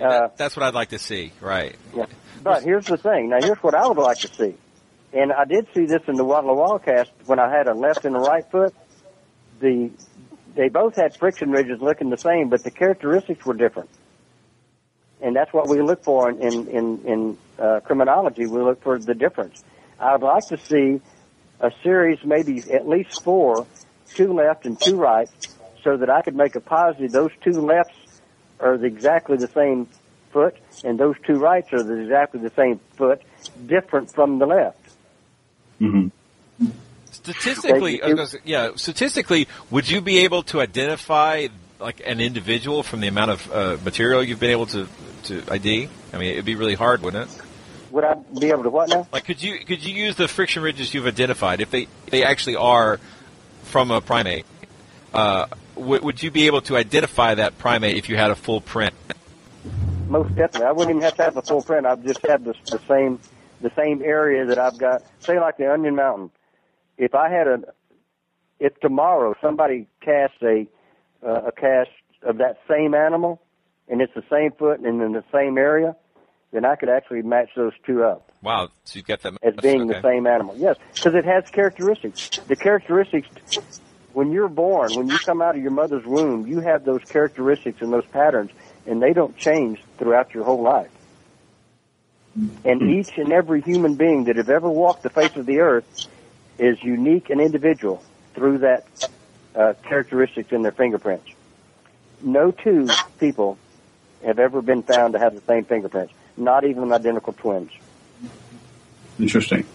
Uh, 0.00 0.28
That's 0.36 0.56
what 0.56 0.64
I'd 0.64 0.74
like 0.74 0.90
to 0.90 0.98
see, 0.98 1.32
right? 1.40 1.76
yeah. 1.94 2.06
But 2.42 2.62
here's 2.62 2.86
the 2.86 2.96
thing. 2.96 3.28
Now, 3.30 3.38
here's 3.40 3.58
what 3.58 3.74
I 3.74 3.86
would 3.86 3.98
like 3.98 4.18
to 4.18 4.28
see. 4.28 4.54
And 5.12 5.32
I 5.32 5.44
did 5.44 5.66
see 5.74 5.86
this 5.86 6.02
in 6.08 6.14
the 6.14 6.24
Walla 6.24 6.54
Walla 6.54 6.78
cast 6.78 7.10
when 7.26 7.38
I 7.38 7.50
had 7.50 7.66
a 7.66 7.74
left 7.74 8.04
and 8.04 8.16
a 8.16 8.20
right 8.20 8.48
foot. 8.50 8.74
The 9.60 9.90
they 10.54 10.68
both 10.68 10.96
had 10.96 11.16
friction 11.16 11.50
ridges 11.50 11.80
looking 11.80 12.10
the 12.10 12.16
same, 12.16 12.48
but 12.48 12.62
the 12.64 12.70
characteristics 12.70 13.44
were 13.44 13.54
different. 13.54 13.90
And 15.20 15.36
that's 15.36 15.52
what 15.52 15.68
we 15.68 15.82
look 15.82 16.02
for 16.04 16.30
in 16.30 16.40
in 16.40 16.68
in, 16.68 17.00
in 17.04 17.38
uh, 17.58 17.80
criminology. 17.80 18.46
We 18.46 18.62
look 18.62 18.82
for 18.82 18.98
the 18.98 19.14
difference. 19.14 19.62
I 19.98 20.12
would 20.12 20.22
like 20.22 20.46
to 20.46 20.56
see 20.56 21.00
a 21.60 21.70
series, 21.82 22.18
maybe 22.24 22.62
at 22.72 22.88
least 22.88 23.22
four, 23.22 23.66
two 24.14 24.32
left 24.32 24.64
and 24.64 24.80
two 24.80 24.96
right, 24.96 25.28
so 25.82 25.96
that 25.96 26.08
I 26.08 26.22
could 26.22 26.36
make 26.36 26.54
a 26.54 26.60
positive. 26.60 27.12
Those 27.12 27.32
two 27.42 27.60
lefts 27.60 27.99
are 28.60 28.74
exactly 28.84 29.36
the 29.36 29.48
same 29.48 29.88
foot, 30.32 30.56
and 30.84 30.98
those 30.98 31.16
two 31.26 31.38
rights 31.38 31.72
are 31.72 32.00
exactly 32.00 32.40
the 32.40 32.50
same 32.50 32.80
foot, 32.96 33.22
different 33.66 34.12
from 34.12 34.38
the 34.38 34.46
left. 34.46 34.78
Mm-hmm. 35.80 36.08
Statistically, 37.10 38.02
I 38.02 38.12
was 38.12 38.30
say- 38.30 38.38
yeah, 38.44 38.70
statistically, 38.76 39.48
would 39.70 39.90
you 39.90 40.00
be 40.00 40.18
able 40.20 40.42
to 40.44 40.60
identify 40.60 41.48
like 41.78 42.02
an 42.04 42.20
individual 42.20 42.82
from 42.82 43.00
the 43.00 43.08
amount 43.08 43.30
of 43.30 43.52
uh, 43.52 43.76
material 43.84 44.22
you've 44.22 44.40
been 44.40 44.50
able 44.50 44.66
to 44.66 44.88
to 45.24 45.42
ID? 45.50 45.88
I 46.12 46.18
mean, 46.18 46.32
it'd 46.32 46.44
be 46.44 46.54
really 46.54 46.74
hard, 46.74 47.02
wouldn't 47.02 47.30
it? 47.30 47.42
Would 47.90 48.04
I 48.04 48.14
be 48.38 48.48
able 48.50 48.62
to 48.62 48.70
what 48.70 48.88
now? 48.88 49.08
Like, 49.12 49.24
could 49.24 49.42
you 49.42 49.58
could 49.64 49.84
you 49.84 49.94
use 49.94 50.16
the 50.16 50.28
friction 50.28 50.62
ridges 50.62 50.94
you've 50.94 51.06
identified 51.06 51.60
if 51.60 51.70
they 51.70 51.82
if 51.82 52.10
they 52.10 52.24
actually 52.24 52.56
are 52.56 53.00
from 53.64 53.90
a 53.90 54.00
primate? 54.00 54.46
Uh, 55.12 55.46
would, 55.80 56.02
would 56.02 56.22
you 56.22 56.30
be 56.30 56.46
able 56.46 56.60
to 56.62 56.76
identify 56.76 57.34
that 57.34 57.58
primate 57.58 57.96
if 57.96 58.08
you 58.08 58.16
had 58.16 58.30
a 58.30 58.36
full 58.36 58.60
print? 58.60 58.94
Most 60.08 60.34
definitely. 60.34 60.66
I 60.66 60.72
wouldn't 60.72 60.90
even 60.90 61.02
have 61.02 61.16
to 61.16 61.22
have 61.22 61.36
a 61.36 61.42
full 61.42 61.62
print. 61.62 61.86
I'd 61.86 62.04
just 62.04 62.24
have 62.26 62.44
the, 62.44 62.54
the 62.70 62.80
same 62.88 63.20
the 63.60 63.70
same 63.76 64.02
area 64.02 64.46
that 64.46 64.58
I've 64.58 64.78
got. 64.78 65.02
Say 65.20 65.38
like 65.38 65.58
the 65.58 65.70
Onion 65.72 65.94
Mountain. 65.94 66.30
If 66.96 67.14
I 67.14 67.28
had 67.30 67.46
a, 67.46 67.60
if 68.58 68.78
tomorrow 68.80 69.34
somebody 69.40 69.86
casts 70.00 70.42
a 70.42 70.66
uh, 71.24 71.48
a 71.48 71.52
cast 71.52 71.90
of 72.22 72.38
that 72.38 72.58
same 72.68 72.94
animal, 72.94 73.40
and 73.88 74.00
it's 74.00 74.14
the 74.14 74.24
same 74.30 74.52
foot 74.52 74.80
and 74.80 75.00
in 75.00 75.12
the 75.12 75.24
same 75.32 75.58
area, 75.58 75.94
then 76.52 76.64
I 76.64 76.76
could 76.76 76.88
actually 76.88 77.22
match 77.22 77.50
those 77.54 77.72
two 77.86 78.02
up 78.02 78.30
Wow, 78.42 78.70
so 78.84 78.96
you 78.96 79.02
get 79.02 79.22
that 79.22 79.34
as 79.42 79.54
being 79.56 79.86
the 79.86 80.00
same 80.00 80.26
animal. 80.26 80.56
Yes, 80.56 80.76
because 80.94 81.14
it 81.14 81.26
has 81.26 81.44
characteristics. 81.50 82.30
The 82.48 82.56
characteristics, 82.56 83.28
when 84.12 84.32
you're 84.32 84.48
born, 84.48 84.94
when 84.94 85.08
you 85.08 85.18
come 85.18 85.40
out 85.40 85.56
of 85.56 85.62
your 85.62 85.70
mother's 85.70 86.04
womb, 86.04 86.46
you 86.46 86.60
have 86.60 86.84
those 86.84 87.02
characteristics 87.04 87.80
and 87.80 87.92
those 87.92 88.06
patterns, 88.06 88.50
and 88.86 89.02
they 89.02 89.12
don't 89.12 89.36
change 89.36 89.80
throughout 89.98 90.34
your 90.34 90.44
whole 90.44 90.62
life. 90.62 90.90
And 92.64 92.82
each 92.82 93.16
and 93.16 93.32
every 93.32 93.60
human 93.60 93.96
being 93.96 94.24
that 94.24 94.36
have 94.36 94.50
ever 94.50 94.68
walked 94.68 95.02
the 95.02 95.10
face 95.10 95.34
of 95.36 95.46
the 95.46 95.60
earth 95.60 95.84
is 96.58 96.82
unique 96.82 97.30
and 97.30 97.40
individual 97.40 98.02
through 98.34 98.58
that 98.58 98.86
uh, 99.54 99.74
characteristics 99.82 100.52
in 100.52 100.62
their 100.62 100.72
fingerprints. 100.72 101.28
No 102.22 102.50
two 102.50 102.88
people 103.18 103.58
have 104.24 104.38
ever 104.38 104.62
been 104.62 104.82
found 104.82 105.14
to 105.14 105.18
have 105.18 105.34
the 105.34 105.40
same 105.40 105.64
fingerprints, 105.64 106.12
not 106.36 106.64
even 106.64 106.92
identical 106.92 107.32
twins. 107.32 107.72
Interesting. 109.18 109.66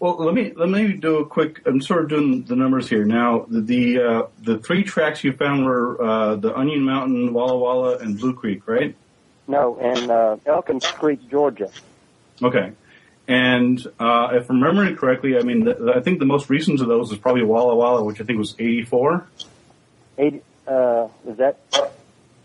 Well, 0.00 0.16
let 0.18 0.34
me 0.34 0.52
let 0.54 0.68
me 0.68 0.92
do 0.92 1.18
a 1.18 1.26
quick. 1.26 1.62
I'm 1.66 1.80
sort 1.80 2.04
of 2.04 2.08
doing 2.08 2.44
the 2.44 2.56
numbers 2.56 2.88
here 2.88 3.04
now. 3.04 3.46
The 3.48 3.60
the, 3.60 4.02
uh, 4.02 4.26
the 4.42 4.58
three 4.58 4.84
tracks 4.84 5.24
you 5.24 5.32
found 5.32 5.64
were 5.64 6.02
uh, 6.02 6.36
the 6.36 6.56
Onion 6.56 6.82
Mountain, 6.82 7.32
Walla 7.32 7.58
Walla, 7.58 7.98
and 7.98 8.18
Blue 8.18 8.34
Creek, 8.34 8.66
right? 8.66 8.94
No, 9.46 9.76
and 9.78 10.10
uh, 10.10 10.36
Elkins 10.46 10.86
Creek, 10.86 11.28
Georgia. 11.30 11.70
Okay. 12.42 12.72
And 13.26 13.86
uh, 13.98 14.30
if 14.32 14.48
I'm 14.48 14.62
remembering 14.62 14.96
correctly, 14.96 15.36
I 15.36 15.42
mean, 15.42 15.64
the, 15.64 15.92
I 15.94 16.00
think 16.00 16.18
the 16.18 16.24
most 16.24 16.48
recent 16.48 16.80
of 16.80 16.88
those 16.88 17.12
is 17.12 17.18
probably 17.18 17.42
Walla 17.42 17.76
Walla, 17.76 18.02
which 18.02 18.20
I 18.20 18.24
think 18.24 18.38
was 18.38 18.54
84. 18.58 19.26
80, 20.16 20.40
uh, 20.66 21.08
is 21.26 21.36
that? 21.36 21.58
I 21.72 21.80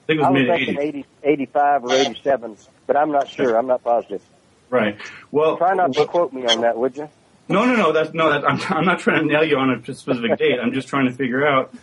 think 0.07 0.19
it 0.19 0.19
was 0.19 0.26
I 0.26 0.30
was 0.31 0.41
mid 0.41 0.49
80s. 0.49 0.80
80, 0.80 1.06
85 1.23 1.84
or 1.85 1.93
87, 1.93 2.57
but 2.85 2.97
I'm 2.97 3.11
not 3.11 3.30
sure. 3.30 3.57
I'm 3.57 3.68
not 3.68 3.81
positive. 3.84 4.22
Right. 4.69 4.97
Well, 5.31 5.56
Try 5.57 5.76
not 5.76 5.93
to 5.93 6.06
quote 6.06 6.34
me 6.34 6.45
on 6.45 6.61
that, 6.61 6.77
would 6.77 6.97
you? 6.97 7.10
No, 7.49 7.65
no, 7.65 7.76
no. 7.76 7.91
That's 7.91 8.14
no. 8.14 8.32
That, 8.32 8.49
I'm, 8.49 8.60
I'm 8.70 8.86
not 8.86 8.99
trying 8.99 9.22
to 9.22 9.26
nail 9.26 9.44
you 9.44 9.57
on 9.57 9.70
a 9.70 9.94
specific 9.94 10.38
date. 10.38 10.60
I'm 10.61 10.74
just 10.74 10.88
trying 10.88 11.06
to 11.07 11.14
figure 11.14 11.45
out 11.45 11.74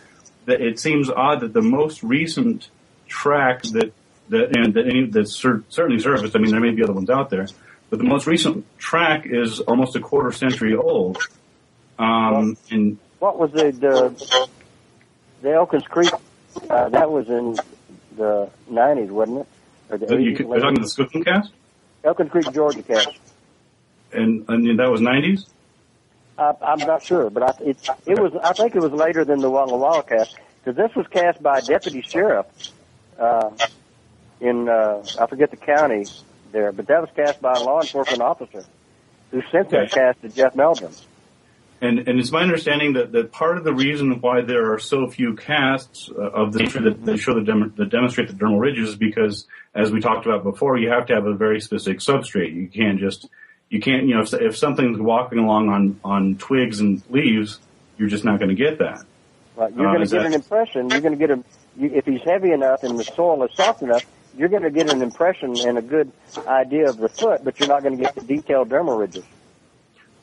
that 0.45 0.61
it 0.61 0.79
seems 0.79 1.09
odd 1.09 1.41
that 1.41 1.53
the 1.53 1.61
most 1.61 2.03
recent 2.03 2.69
track 3.07 3.61
that 3.63 3.93
that 4.29 4.55
and 4.57 4.73
that 4.73 4.87
any 4.87 5.05
that's 5.05 5.35
cer- 5.35 5.63
certainly 5.69 6.01
surfaced. 6.01 6.35
I 6.35 6.39
mean, 6.39 6.51
there 6.51 6.59
may 6.61 6.71
be 6.71 6.83
other 6.83 6.93
ones 6.93 7.09
out 7.09 7.29
there, 7.29 7.47
but 7.89 7.99
the 7.99 8.05
most 8.05 8.25
recent 8.27 8.65
track 8.79 9.25
is 9.25 9.59
almost 9.59 9.95
a 9.95 9.99
quarter 9.99 10.31
century 10.31 10.75
old. 10.75 11.17
Um, 11.99 12.57
and 12.71 12.97
What 13.19 13.37
was 13.37 13.51
the 13.51 13.71
the, 13.71 14.47
the 15.41 15.51
Elkins 15.53 15.83
Creek? 15.83 16.11
Uh, 16.69 16.89
that 16.89 17.09
was 17.11 17.29
in 17.29 17.57
the 18.17 18.49
90s, 18.69 19.09
wasn't 19.09 19.39
it? 19.39 19.47
Or 19.89 19.97
the 19.97 20.17
you 20.17 20.31
80s, 20.31 20.37
could, 20.37 20.47
you're 20.47 20.59
talking 20.59 20.81
the 20.81 20.87
Skookum 20.87 21.23
cast, 21.25 21.51
Elkins 22.03 22.31
Creek, 22.31 22.51
Georgia 22.51 22.83
cast. 22.83 23.09
And 24.13 24.47
and 24.49 24.79
that 24.79 24.89
was 24.91 25.01
90s. 25.01 25.47
I, 26.37 26.53
I'm 26.61 26.79
not 26.79 27.03
sure, 27.03 27.29
but 27.29 27.43
I, 27.43 27.63
it, 27.63 27.89
it 28.05 28.19
was. 28.19 28.33
I 28.43 28.53
think 28.53 28.75
it 28.75 28.81
was 28.81 28.91
later 28.91 29.23
than 29.25 29.39
the 29.39 29.49
Walla 29.49 29.77
Walla 29.77 30.03
cast 30.03 30.35
because 30.63 30.77
this 30.77 30.95
was 30.95 31.07
cast 31.07 31.41
by 31.41 31.59
a 31.59 31.61
deputy 31.61 32.01
sheriff 32.01 32.45
uh, 33.19 33.51
in 34.39 34.67
uh, 34.67 35.03
I 35.19 35.27
forget 35.27 35.51
the 35.51 35.57
county 35.57 36.05
there, 36.51 36.71
but 36.71 36.87
that 36.87 37.01
was 37.01 37.09
cast 37.15 37.41
by 37.41 37.53
a 37.53 37.59
law 37.59 37.81
enforcement 37.81 38.21
officer 38.21 38.65
who 39.31 39.41
sent 39.51 39.69
that 39.69 39.91
cast 39.91 40.21
to 40.21 40.29
Jeff 40.29 40.55
Meldrum. 40.55 40.93
And, 41.79 42.07
and 42.07 42.19
it's 42.19 42.31
my 42.31 42.43
understanding 42.43 42.93
that, 42.93 43.11
that 43.13 43.31
part 43.31 43.57
of 43.57 43.63
the 43.63 43.73
reason 43.73 44.21
why 44.21 44.41
there 44.41 44.71
are 44.71 44.77
so 44.77 45.09
few 45.09 45.35
casts 45.35 46.11
uh, 46.15 46.21
of 46.21 46.53
the 46.53 46.59
nature 46.59 46.81
that, 46.81 47.03
that 47.05 47.17
show 47.17 47.33
the 47.33 47.41
dem- 47.41 47.73
that 47.77 47.89
demonstrate 47.89 48.27
the 48.27 48.35
dermal 48.35 48.59
ridges 48.59 48.89
is 48.89 48.95
because, 48.95 49.47
as 49.73 49.91
we 49.91 49.99
talked 49.99 50.27
about 50.27 50.43
before, 50.43 50.77
you 50.77 50.89
have 50.89 51.07
to 51.07 51.15
have 51.15 51.25
a 51.25 51.33
very 51.33 51.59
specific 51.59 51.99
substrate. 51.99 52.53
You 52.53 52.67
can't 52.67 52.99
just 52.99 53.27
you 53.71 53.79
can't 53.79 54.05
you 54.05 54.13
know 54.13 54.21
if, 54.21 54.33
if 54.33 54.57
something's 54.57 54.99
walking 54.99 55.39
along 55.39 55.69
on 55.69 55.99
on 56.03 56.35
twigs 56.37 56.79
and 56.81 57.01
leaves, 57.09 57.59
you're 57.97 58.09
just 58.09 58.23
not 58.23 58.37
going 58.37 58.49
to 58.49 58.55
get 58.55 58.77
that. 58.79 59.03
Right? 59.55 59.73
You're 59.73 59.87
Uh, 59.87 59.93
going 59.95 60.07
to 60.07 60.15
get 60.15 60.25
an 60.25 60.33
impression. 60.33 60.89
You're 60.89 61.01
going 61.01 61.17
to 61.17 61.27
get 61.27 61.31
a. 61.31 61.43
You, 61.77 61.89
if 61.95 62.05
he's 62.05 62.21
heavy 62.21 62.51
enough 62.51 62.83
and 62.83 62.99
the 62.99 63.05
soil 63.05 63.41
is 63.45 63.55
soft 63.55 63.81
enough, 63.81 64.03
you're 64.37 64.49
going 64.49 64.63
to 64.63 64.69
get 64.69 64.93
an 64.93 65.01
impression 65.01 65.55
and 65.65 65.77
a 65.77 65.81
good 65.81 66.11
idea 66.45 66.89
of 66.89 66.97
the 66.97 67.07
foot, 67.07 67.43
but 67.45 67.59
you're 67.59 67.69
not 67.69 67.81
going 67.81 67.97
to 67.97 68.03
get 68.03 68.13
the 68.13 68.21
detailed 68.21 68.69
dermal 68.69 68.99
ridges. 68.99 69.23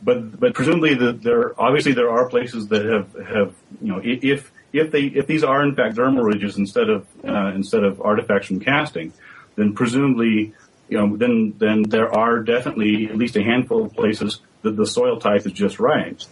But 0.02 0.38
but 0.38 0.52
presumably 0.54 0.94
the, 0.94 1.12
there 1.12 1.60
obviously 1.60 1.92
there 1.92 2.10
are 2.10 2.28
places 2.28 2.68
that 2.68 2.84
have 2.84 3.26
have 3.26 3.54
you 3.80 3.92
know 3.92 4.00
if 4.04 4.52
if 4.74 4.92
they 4.92 5.04
if 5.04 5.26
these 5.26 5.42
are 5.42 5.62
in 5.64 5.74
fact 5.74 5.96
dermal 5.96 6.24
ridges 6.24 6.58
instead 6.58 6.90
of 6.90 7.06
uh, 7.26 7.52
instead 7.54 7.82
of 7.82 8.00
artifacts 8.02 8.48
from 8.48 8.60
casting, 8.60 9.12
then 9.56 9.74
presumably 9.74 10.52
you 10.88 10.98
know 10.98 11.16
then 11.16 11.54
then 11.58 11.82
there 11.82 12.14
are 12.14 12.40
definitely 12.40 13.08
at 13.08 13.16
least 13.16 13.36
a 13.36 13.42
handful 13.42 13.84
of 13.84 13.94
places 13.94 14.40
that 14.62 14.76
the 14.76 14.86
soil 14.86 15.18
type 15.18 15.46
is 15.46 15.52
just 15.52 15.78
right. 15.78 16.24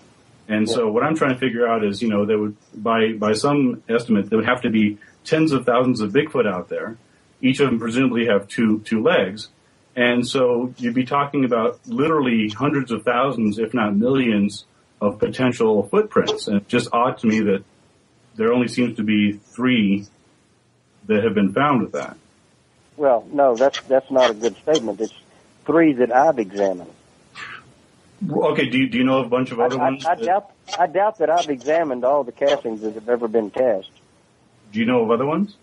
And 0.49 0.69
so 0.69 0.89
what 0.89 1.03
I'm 1.03 1.17
trying 1.17 1.35
to 1.35 1.41
figure 1.41 1.67
out 1.67 1.85
is, 1.85 2.01
you 2.01 2.09
know, 2.09 2.25
there 2.25 2.39
would, 2.39 2.57
by, 2.73 3.13
by 3.19 3.33
some 3.33 3.83
estimate, 3.89 4.31
there 4.31 4.39
would 4.39 4.49
have 4.49 4.63
to 4.63 4.71
be 4.71 4.99
tens 5.25 5.53
of 5.53 5.67
thousands 5.67 6.01
of 6.01 6.13
Bigfoot 6.13 6.47
out 6.47 6.69
there. 6.69 6.97
Each 7.43 7.59
of 7.61 7.69
them 7.69 7.81
presumably 7.81 8.27
have 8.27 8.47
two, 8.47 8.81
two 8.81 9.03
legs. 9.03 9.49
And 9.97 10.27
so 10.27 10.73
you'd 10.79 10.95
be 10.95 11.05
talking 11.05 11.45
about 11.45 11.81
literally 11.87 12.49
hundreds 12.49 12.93
of 12.93 13.03
thousands, 13.03 13.59
if 13.59 13.75
not 13.75 13.97
millions, 13.97 14.65
of 15.01 15.19
potential 15.19 15.89
footprints. 15.89 16.47
And 16.47 16.59
it's 16.59 16.69
just 16.69 16.89
odd 16.93 17.19
to 17.19 17.27
me 17.27 17.41
that 17.41 17.65
there 18.37 18.53
only 18.53 18.69
seems 18.69 18.97
to 18.97 19.03
be 19.03 19.33
three 19.33 20.07
that 21.07 21.25
have 21.25 21.35
been 21.35 21.53
found 21.53 21.83
with 21.83 21.93
that. 21.93 22.17
Well, 22.97 23.27
no, 23.33 23.57
that's 23.57 23.81
that's 23.83 24.11
not 24.11 24.31
a 24.31 24.35
good 24.35 24.57
statement. 24.57 25.01
It's 25.01 25.15
three 25.67 25.93
that 25.95 26.15
I've 26.15 26.39
examined. 26.39 26.91
Okay, 28.31 28.71
do 28.71 28.79
you, 28.79 28.89
do 28.89 28.97
you 28.99 29.05
know 29.05 29.19
of 29.19 29.27
a 29.27 29.29
bunch 29.29 29.53
of 29.53 29.61
other 29.61 29.79
I, 29.79 29.85
ones? 29.91 30.07
I, 30.07 30.13
I 30.13 30.15
that- 30.15 30.25
doubt 30.25 30.51
I 30.79 30.87
doubt 30.87 31.19
that 31.19 31.31
I've 31.31 31.51
examined 31.51 32.05
all 32.05 32.25
the 32.25 32.33
castings 32.33 32.81
that 32.83 32.95
have 32.95 33.09
ever 33.09 33.29
been 33.29 33.51
cast. 33.51 33.91
do 34.73 34.79
you 34.81 34.87
know 34.87 35.03
of 35.03 35.11
other 35.11 35.27
ones? 35.27 35.55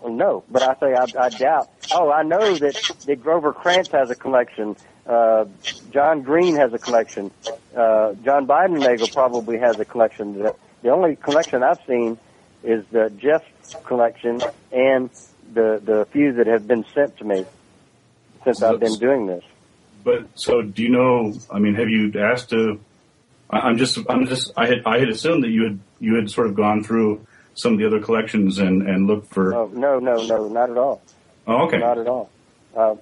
Well, 0.00 0.12
no, 0.14 0.44
but 0.50 0.62
I 0.62 0.74
say 0.80 0.94
I, 0.94 1.26
I 1.26 1.28
doubt. 1.28 1.68
Oh, 1.92 2.10
I 2.10 2.22
know 2.22 2.54
that, 2.54 2.74
that 3.04 3.22
Grover 3.22 3.52
Krantz 3.52 3.90
has 3.90 4.10
a 4.10 4.14
collection. 4.14 4.74
Uh, 5.06 5.44
John 5.90 6.22
Green 6.22 6.56
has 6.56 6.72
a 6.72 6.78
collection. 6.78 7.30
Uh, 7.76 8.14
John 8.24 8.46
Bindernagel 8.46 9.12
probably 9.12 9.58
has 9.58 9.78
a 9.78 9.84
collection. 9.84 10.38
The, 10.38 10.56
the 10.82 10.88
only 10.88 11.16
collection 11.16 11.62
I've 11.62 11.80
seen 11.86 12.18
is 12.64 12.82
the 12.90 13.10
Jeff 13.10 13.44
collection 13.84 14.40
and 14.72 15.10
the 15.52 15.80
the 15.84 16.06
few 16.12 16.32
that 16.34 16.46
have 16.46 16.66
been 16.66 16.84
sent 16.94 17.16
to 17.18 17.24
me 17.24 17.44
since 18.44 18.62
I've 18.62 18.80
been 18.80 18.98
doing 18.98 19.26
this. 19.26 19.44
But 20.02 20.28
so, 20.34 20.62
do 20.62 20.82
you 20.82 20.88
know? 20.88 21.34
I 21.50 21.58
mean, 21.58 21.74
have 21.74 21.88
you 21.88 22.12
asked 22.18 22.50
to? 22.50 22.80
I- 23.50 23.60
I'm 23.60 23.76
just, 23.76 23.98
I'm 24.08 24.26
just, 24.26 24.52
I 24.56 24.66
had, 24.66 24.82
I 24.86 24.98
had 25.00 25.08
assumed 25.08 25.44
that 25.44 25.50
you 25.50 25.64
had, 25.64 25.78
you 25.98 26.14
had 26.14 26.30
sort 26.30 26.46
of 26.46 26.54
gone 26.54 26.82
through 26.84 27.26
some 27.54 27.72
of 27.74 27.78
the 27.78 27.86
other 27.86 28.00
collections 28.00 28.58
and 28.58 28.82
and 28.88 29.06
looked 29.06 29.32
for. 29.34 29.54
Oh, 29.54 29.70
no, 29.74 29.98
no, 29.98 30.16
no, 30.26 30.48
not 30.48 30.70
at 30.70 30.78
all. 30.78 31.02
Oh, 31.46 31.66
okay. 31.66 31.78
Not 31.78 31.98
at 31.98 32.06
all. 32.06 32.30
Uh, 32.74 32.94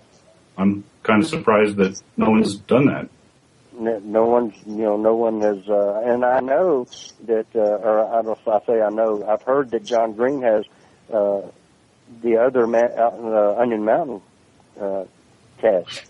I'm 0.56 0.84
kind 1.02 1.22
of 1.22 1.28
surprised 1.28 1.76
that 1.76 2.00
no 2.16 2.30
one's 2.30 2.56
done 2.56 2.86
that. 2.86 3.08
No 3.78 3.98
no 4.00 4.24
one's, 4.26 4.54
you 4.66 4.82
know, 4.82 4.96
no 4.96 5.14
one 5.14 5.40
has, 5.42 5.68
uh, 5.68 6.02
and 6.04 6.24
I 6.24 6.40
know 6.40 6.86
that, 7.26 7.46
uh, 7.54 7.60
or 7.60 8.12
I 8.12 8.22
don't, 8.22 8.38
I 8.48 8.60
say 8.66 8.80
I 8.82 8.88
know, 8.88 9.24
I've 9.28 9.42
heard 9.42 9.70
that 9.70 9.84
John 9.84 10.14
Green 10.14 10.42
has, 10.42 10.64
uh, 11.12 11.42
the 12.22 12.36
other 12.36 12.66
ma- 12.66 12.78
out 12.78 13.18
in 13.18 13.26
uh, 13.26 13.56
Onion 13.58 13.84
Mountain, 13.84 14.20
uh, 14.80 15.04
cast. 15.58 16.04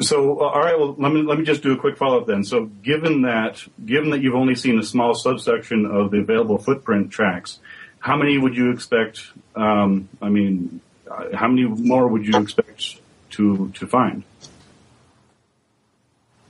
So, 0.00 0.40
uh, 0.40 0.44
all 0.44 0.60
right. 0.60 0.78
Well, 0.78 0.94
let 0.96 1.12
me 1.12 1.22
let 1.22 1.38
me 1.38 1.44
just 1.44 1.62
do 1.62 1.72
a 1.72 1.76
quick 1.76 1.96
follow 1.96 2.20
up 2.20 2.26
then. 2.26 2.44
So, 2.44 2.66
given 2.66 3.22
that 3.22 3.64
given 3.84 4.10
that 4.10 4.20
you've 4.20 4.36
only 4.36 4.54
seen 4.54 4.78
a 4.78 4.82
small 4.82 5.14
subsection 5.14 5.86
of 5.86 6.10
the 6.10 6.18
available 6.18 6.58
footprint 6.58 7.10
tracks, 7.10 7.58
how 7.98 8.16
many 8.16 8.38
would 8.38 8.56
you 8.56 8.70
expect? 8.70 9.22
Um, 9.56 10.08
I 10.22 10.28
mean, 10.28 10.80
uh, 11.10 11.36
how 11.36 11.48
many 11.48 11.64
more 11.64 12.06
would 12.06 12.26
you 12.26 12.40
expect 12.40 13.00
to 13.30 13.70
to 13.74 13.86
find? 13.86 14.22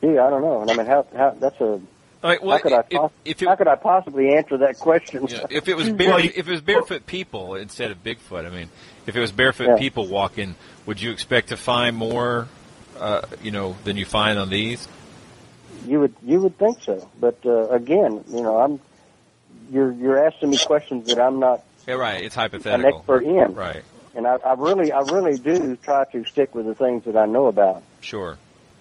Gee, 0.00 0.18
I 0.18 0.30
don't 0.30 0.42
know. 0.42 0.62
And 0.62 0.70
I 0.70 0.76
mean, 0.76 0.86
how, 0.86 1.06
how, 1.16 1.30
that's 1.40 1.60
a, 1.60 1.80
right, 2.22 2.42
well, 2.42 2.56
how 2.56 2.62
could 2.62 2.72
I, 2.72 2.80
if- 2.90 2.98
pos- 2.98 3.10
if 3.24 3.42
it- 3.42 3.48
how 3.48 3.54
could 3.56 3.68
I 3.68 3.76
possibly 3.76 4.34
answer 4.34 4.58
that 4.58 4.78
question? 4.78 5.26
If 5.50 5.68
it 5.68 5.76
was 5.76 5.88
bare, 5.90 6.18
if 6.20 6.36
it 6.36 6.46
was 6.46 6.60
barefoot 6.60 7.06
people 7.06 7.54
instead 7.54 7.90
of 7.90 8.02
Bigfoot, 8.02 8.46
I 8.46 8.50
mean, 8.50 8.68
if 9.06 9.16
it 9.16 9.20
was 9.20 9.32
barefoot 9.32 9.68
Yeah. 9.68 9.76
people 9.76 10.06
walking, 10.06 10.54
would 10.86 11.00
you 11.00 11.10
expect 11.10 11.48
to 11.50 11.56
find 11.56 11.96
more, 11.96 12.48
uh, 12.98 13.22
you 13.42 13.50
know, 13.50 13.76
than 13.84 13.96
you 13.96 14.04
find 14.04 14.38
on 14.38 14.50
these? 14.50 14.86
You 15.86 16.00
would 16.00 16.14
you 16.24 16.40
would 16.40 16.58
think 16.58 16.82
so, 16.82 17.08
but 17.20 17.38
uh, 17.46 17.68
again, 17.68 18.24
you 18.28 18.42
know, 18.42 18.58
I'm 18.58 18.80
you're 19.70 19.92
you're 19.92 20.26
asking 20.26 20.50
me 20.50 20.58
questions 20.58 21.06
that 21.08 21.20
I'm 21.20 21.38
not 21.38 21.62
Yeah, 21.86 21.94
right. 21.94 22.22
It's 22.24 22.34
hypothetical. 22.34 22.74
an 22.74 22.92
hypothetical. 22.92 23.24
expert 23.36 23.50
in, 23.50 23.54
Right. 23.54 23.82
and 24.16 24.26
I, 24.26 24.36
I 24.44 24.54
really 24.54 24.90
I 24.92 25.00
really 25.00 25.38
do 25.38 25.76
try 25.76 26.04
to 26.12 26.24
stick 26.24 26.54
with 26.54 26.66
the 26.66 26.74
things 26.74 27.04
that 27.04 27.16
I 27.16 27.26
know 27.26 27.46
about, 27.46 27.82
Sure. 28.00 28.38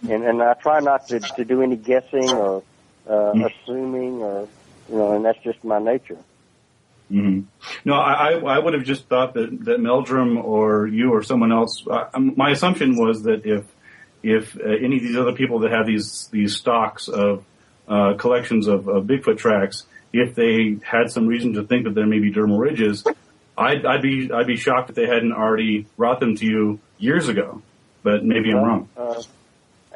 and 0.09 0.23
and 0.23 0.41
I 0.41 0.53
try 0.55 0.80
not 0.80 1.07
to 1.09 1.19
to 1.19 1.45
do 1.45 1.61
any 1.61 1.76
guessing 1.76 2.30
or 2.31 2.64
uh, 3.10 3.34
assuming 3.46 4.22
or 4.22 4.48
you 4.90 4.98
know, 4.98 5.16
and 5.16 5.26
that's 5.26 5.40
just 5.44 5.64
my 5.64 5.80
nature. 5.80 6.18
hmm 7.10 7.42
No, 7.86 7.94
I, 7.94 8.34
I 8.34 8.60
would 8.60 8.74
have 8.74 8.84
just 8.84 9.06
thought 9.08 9.34
that 9.36 9.66
that 9.66 9.80
Meldrum 9.80 10.38
or 10.38 10.88
you 10.88 11.14
or 11.14 11.24
someone 11.24 11.52
else. 11.52 11.86
Uh, 11.90 12.08
my 12.20 12.52
assumption 12.52 12.96
was 12.98 13.24
that 13.24 13.46
if 13.46 13.66
if 14.24 14.58
uh, 14.58 14.64
any 14.64 14.98
of 14.98 15.04
these 15.04 15.18
other 15.18 15.34
people 15.34 15.60
that 15.60 15.72
have 15.72 15.86
these 15.86 16.28
these 16.32 16.56
stocks 16.58 17.08
of 17.08 17.44
uh, 17.88 18.14
collections 18.16 18.68
of, 18.68 18.88
of 18.88 19.06
Bigfoot 19.06 19.38
tracks, 19.38 19.86
if 20.12 20.36
they 20.36 20.78
had 20.84 21.12
some 21.12 21.28
reason 21.28 21.54
to 21.54 21.64
think 21.64 21.86
that 21.86 21.96
there 21.96 22.08
may 22.08 22.20
be 22.20 22.32
dermal 22.32 22.60
ridges, 22.60 23.06
I'd, 23.58 23.86
I'd 23.86 24.02
be 24.02 24.30
I'd 24.32 24.48
be 24.48 24.58
shocked 24.58 24.90
if 24.90 24.96
they 24.96 25.08
hadn't 25.08 25.34
already 25.34 25.88
brought 25.96 26.20
them 26.20 26.36
to 26.36 26.46
you 26.46 26.80
years 26.98 27.30
ago. 27.30 27.62
But 28.04 28.24
maybe 28.24 28.52
I'm 28.52 28.64
wrong. 28.64 28.90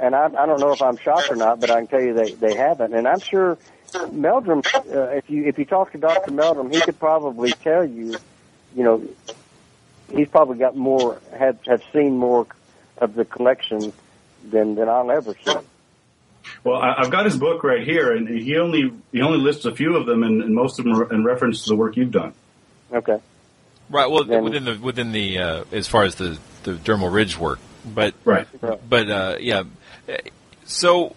And 0.01 0.15
I, 0.15 0.25
I 0.25 0.45
don't 0.47 0.59
know 0.59 0.71
if 0.73 0.81
I'm 0.81 0.97
shocked 0.97 1.29
or 1.29 1.35
not, 1.35 1.59
but 1.59 1.69
I 1.69 1.75
can 1.75 1.87
tell 1.87 2.01
you 2.01 2.13
they 2.13 2.33
they 2.33 2.55
haven't. 2.55 2.93
And 2.93 3.07
I'm 3.07 3.19
sure 3.19 3.57
Meldrum, 4.11 4.63
uh, 4.73 5.01
if 5.09 5.29
you 5.29 5.45
if 5.45 5.59
you 5.59 5.65
talk 5.65 5.91
to 5.91 5.99
Doctor 5.99 6.31
Meldrum, 6.31 6.71
he 6.71 6.81
could 6.81 6.99
probably 6.99 7.51
tell 7.51 7.85
you, 7.85 8.15
you 8.75 8.83
know, 8.83 9.03
he's 10.11 10.27
probably 10.27 10.57
got 10.57 10.75
more 10.75 11.21
have 11.37 11.59
have 11.67 11.83
seen 11.93 12.17
more 12.17 12.47
of 12.97 13.13
the 13.13 13.25
collection 13.25 13.93
than 14.49 14.75
than 14.75 14.89
I'll 14.89 15.11
ever 15.11 15.35
see. 15.45 15.53
Well, 16.63 16.81
I, 16.81 16.95
I've 16.97 17.11
got 17.11 17.25
his 17.25 17.37
book 17.37 17.63
right 17.63 17.85
here, 17.85 18.11
and 18.11 18.27
he 18.27 18.57
only 18.57 18.91
he 19.11 19.21
only 19.21 19.37
lists 19.37 19.65
a 19.65 19.75
few 19.75 19.97
of 19.97 20.07
them, 20.07 20.23
and, 20.23 20.41
and 20.41 20.55
most 20.55 20.79
of 20.79 20.85
them 20.85 20.95
are 20.95 21.13
in 21.13 21.23
reference 21.23 21.63
to 21.65 21.69
the 21.69 21.75
work 21.75 21.95
you've 21.95 22.11
done. 22.11 22.33
Okay. 22.91 23.19
Right. 23.89 24.09
Well, 24.09 24.25
within 24.25 24.65
the 24.65 24.79
within 24.79 25.11
the 25.11 25.37
uh, 25.37 25.63
as 25.71 25.87
far 25.87 26.03
as 26.03 26.15
the 26.15 26.39
the 26.63 26.73
dermal 26.73 27.13
ridge 27.13 27.37
work, 27.37 27.59
but 27.85 28.15
right. 28.25 28.47
But 28.87 29.09
uh, 29.11 29.37
yeah. 29.39 29.63
So, 30.65 31.15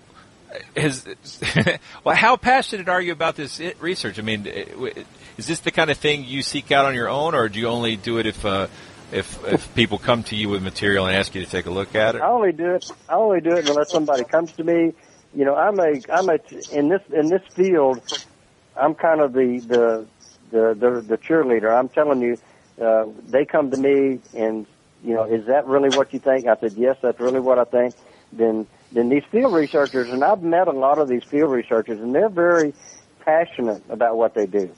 has 0.77 1.07
well, 2.05 2.17
how 2.17 2.37
passionate 2.37 2.89
are 2.89 3.01
you 3.01 3.13
about 3.13 3.37
this 3.37 3.61
research? 3.81 4.19
I 4.19 4.23
mean, 4.23 4.47
is 4.47 5.47
this 5.47 5.61
the 5.61 5.71
kind 5.71 5.91
of 5.91 5.99
thing 5.99 6.25
you 6.25 6.43
seek 6.43 6.73
out 6.73 6.85
on 6.85 6.95
your 6.95 7.09
own, 7.09 7.35
or 7.35 7.49
do 7.49 7.59
you 7.59 7.69
only 7.69 7.97
do 7.97 8.19
it 8.19 8.27
if 8.27 8.45
uh, 8.45 8.69
if 9.13 9.45
if 9.47 9.75
people 9.75 9.99
come 9.99 10.23
to 10.25 10.37
you 10.37 10.49
with 10.49 10.63
material 10.63 11.07
and 11.07 11.17
ask 11.17 11.35
you 11.35 11.45
to 11.45 11.51
take 11.51 11.67
a 11.67 11.71
look 11.71 11.95
at 11.95 12.15
it? 12.15 12.23
I 12.23 12.29
only 12.29 12.53
do 12.53 12.75
it. 12.75 12.91
I 13.09 13.15
only 13.15 13.41
do 13.41 13.57
it 13.57 13.69
unless 13.69 13.91
somebody 13.91 14.25
comes 14.25 14.53
to 14.53 14.65
me. 14.65 14.93
You 15.35 15.45
know, 15.45 15.55
I'm 15.55 15.79
a 15.79 16.01
I'm 16.13 16.29
a 16.29 16.39
in 16.73 16.89
this 16.89 17.03
in 17.13 17.29
this 17.29 17.43
field. 17.53 18.01
I'm 18.77 18.95
kind 18.95 19.21
of 19.21 19.33
the 19.33 19.59
the 19.59 20.07
the 20.51 20.75
the, 20.75 21.01
the 21.01 21.19
cheerleader. 21.19 21.77
I'm 21.77 21.89
telling 21.89 22.21
you, 22.21 22.39
uh, 22.81 23.07
they 23.27 23.45
come 23.45 23.71
to 23.71 23.77
me 23.77 24.21
and 24.35 24.67
you 25.05 25.15
know, 25.15 25.25
is 25.25 25.47
that 25.47 25.67
really 25.67 25.95
what 25.97 26.13
you 26.15 26.19
think? 26.19 26.47
I 26.47 26.57
said, 26.57 26.73
yes, 26.73 26.97
that's 27.03 27.21
really 27.21 27.41
what 27.41 27.59
I 27.59 27.65
think. 27.65 27.95
Then 28.33 28.67
then 28.95 29.09
these 29.09 29.25
field 29.31 29.53
researchers, 29.53 30.09
and 30.09 30.23
I've 30.23 30.43
met 30.43 30.69
a 30.69 30.73
lot 30.73 30.99
of 30.99 31.09
these 31.09 31.25
field 31.25 31.51
researchers, 31.51 32.01
and 32.01 32.15
they're 32.15 32.29
very 32.29 32.73
passionate 33.25 33.83
about 33.89 34.17
what 34.17 34.35
they 34.35 34.47
do. 34.47 34.71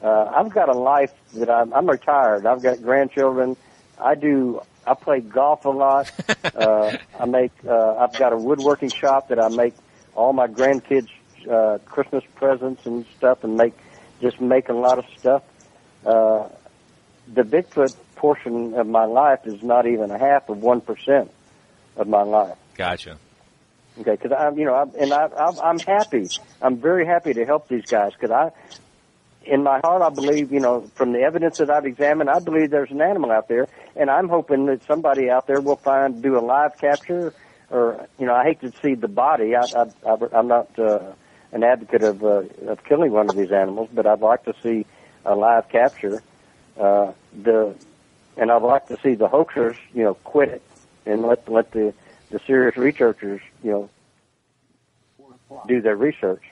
Uh, 0.00 0.32
I've 0.36 0.50
got 0.50 0.68
a 0.68 0.78
life 0.78 1.12
that 1.34 1.50
I'm, 1.50 1.72
I'm 1.72 1.90
retired. 1.90 2.46
I've 2.46 2.62
got 2.62 2.82
grandchildren. 2.82 3.56
I 4.00 4.14
do. 4.14 4.60
I 4.86 4.94
play 4.94 5.20
golf 5.20 5.64
a 5.64 5.70
lot. 5.70 6.10
Uh, 6.54 6.98
I 7.18 7.24
make. 7.24 7.50
Uh, 7.66 7.96
I've 7.96 8.12
got 8.18 8.34
a 8.34 8.36
woodworking 8.36 8.90
shop 8.90 9.28
that 9.28 9.38
I 9.42 9.48
make 9.48 9.74
all 10.14 10.34
my 10.34 10.48
grandkids 10.48 11.08
uh, 11.50 11.78
Christmas 11.86 12.22
presents 12.34 12.84
and 12.84 13.06
stuff, 13.16 13.42
and 13.42 13.56
make 13.56 13.72
just 14.20 14.38
make 14.38 14.68
a 14.68 14.74
lot 14.74 14.98
of 14.98 15.06
stuff. 15.18 15.42
Uh, 16.04 16.48
the 17.32 17.42
Bigfoot 17.42 17.94
portion 18.16 18.74
of 18.74 18.86
my 18.86 19.06
life 19.06 19.40
is 19.46 19.62
not 19.62 19.86
even 19.86 20.10
a 20.10 20.18
half 20.18 20.50
of 20.50 20.58
one 20.58 20.82
percent 20.82 21.30
of 21.96 22.06
my 22.06 22.22
life. 22.22 22.58
Gotcha. 22.74 23.18
Okay, 24.00 24.12
because 24.12 24.32
I'm, 24.32 24.58
you 24.58 24.64
know, 24.64 24.74
I'm, 24.74 24.90
and 24.98 25.12
I, 25.12 25.28
I'm, 25.62 25.78
happy. 25.78 26.28
I'm 26.62 26.78
very 26.78 27.06
happy 27.06 27.34
to 27.34 27.44
help 27.44 27.68
these 27.68 27.84
guys 27.84 28.12
because 28.12 28.30
I, 28.30 28.50
in 29.44 29.62
my 29.62 29.80
heart, 29.80 30.02
I 30.02 30.08
believe, 30.08 30.50
you 30.50 30.60
know, 30.60 30.90
from 30.94 31.12
the 31.12 31.20
evidence 31.20 31.58
that 31.58 31.68
I've 31.68 31.84
examined, 31.84 32.30
I 32.30 32.38
believe 32.38 32.70
there's 32.70 32.90
an 32.90 33.02
animal 33.02 33.30
out 33.30 33.48
there, 33.48 33.68
and 33.94 34.08
I'm 34.08 34.28
hoping 34.28 34.66
that 34.66 34.82
somebody 34.84 35.28
out 35.28 35.46
there 35.46 35.60
will 35.60 35.76
find, 35.76 36.22
do 36.22 36.38
a 36.38 36.40
live 36.40 36.78
capture, 36.78 37.34
or, 37.70 38.06
you 38.18 38.26
know, 38.26 38.34
I 38.34 38.44
hate 38.44 38.60
to 38.60 38.72
see 38.82 38.94
the 38.94 39.08
body. 39.08 39.54
I, 39.54 39.62
I, 39.62 39.84
I 40.06 40.16
I'm 40.32 40.48
not 40.48 40.78
uh, 40.78 41.12
an 41.52 41.62
advocate 41.62 42.02
of 42.02 42.24
uh, 42.24 42.44
of 42.66 42.82
killing 42.84 43.12
one 43.12 43.28
of 43.28 43.36
these 43.36 43.52
animals, 43.52 43.90
but 43.92 44.06
I'd 44.06 44.20
like 44.20 44.44
to 44.44 44.54
see 44.62 44.86
a 45.24 45.34
live 45.34 45.68
capture. 45.68 46.22
Uh, 46.78 47.12
the 47.42 47.74
and 48.36 48.50
I'd 48.50 48.62
like 48.62 48.88
to 48.88 48.98
see 49.02 49.14
the 49.14 49.28
hoaxers, 49.28 49.76
you 49.94 50.02
know, 50.02 50.14
quit 50.14 50.48
it 50.48 50.62
and 51.06 51.22
let 51.22 51.48
let 51.48 51.70
the 51.72 51.94
the 52.30 52.40
serious 52.46 52.76
researchers, 52.76 53.40
you 53.62 53.70
know, 53.70 53.90
do 55.66 55.80
their 55.80 55.96
research. 55.96 56.42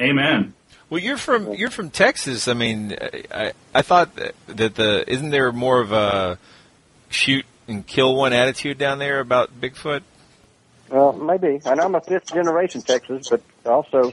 Amen. 0.00 0.54
Well, 0.88 1.00
you're 1.00 1.18
from 1.18 1.54
you're 1.54 1.70
from 1.70 1.90
Texas. 1.90 2.48
I 2.48 2.54
mean, 2.54 2.96
I 3.30 3.52
I 3.74 3.82
thought 3.82 4.16
that 4.16 4.34
that 4.48 4.74
the 4.74 5.04
isn't 5.10 5.30
there 5.30 5.52
more 5.52 5.80
of 5.80 5.92
a 5.92 6.38
shoot 7.10 7.44
and 7.68 7.86
kill 7.86 8.16
one 8.16 8.32
attitude 8.32 8.78
down 8.78 8.98
there 8.98 9.20
about 9.20 9.60
Bigfoot? 9.60 10.02
Well, 10.88 11.12
maybe, 11.12 11.60
and 11.64 11.80
I'm 11.80 11.94
a 11.94 12.00
fifth 12.00 12.32
generation 12.34 12.82
Texas, 12.82 13.28
but 13.28 13.42
also, 13.64 14.12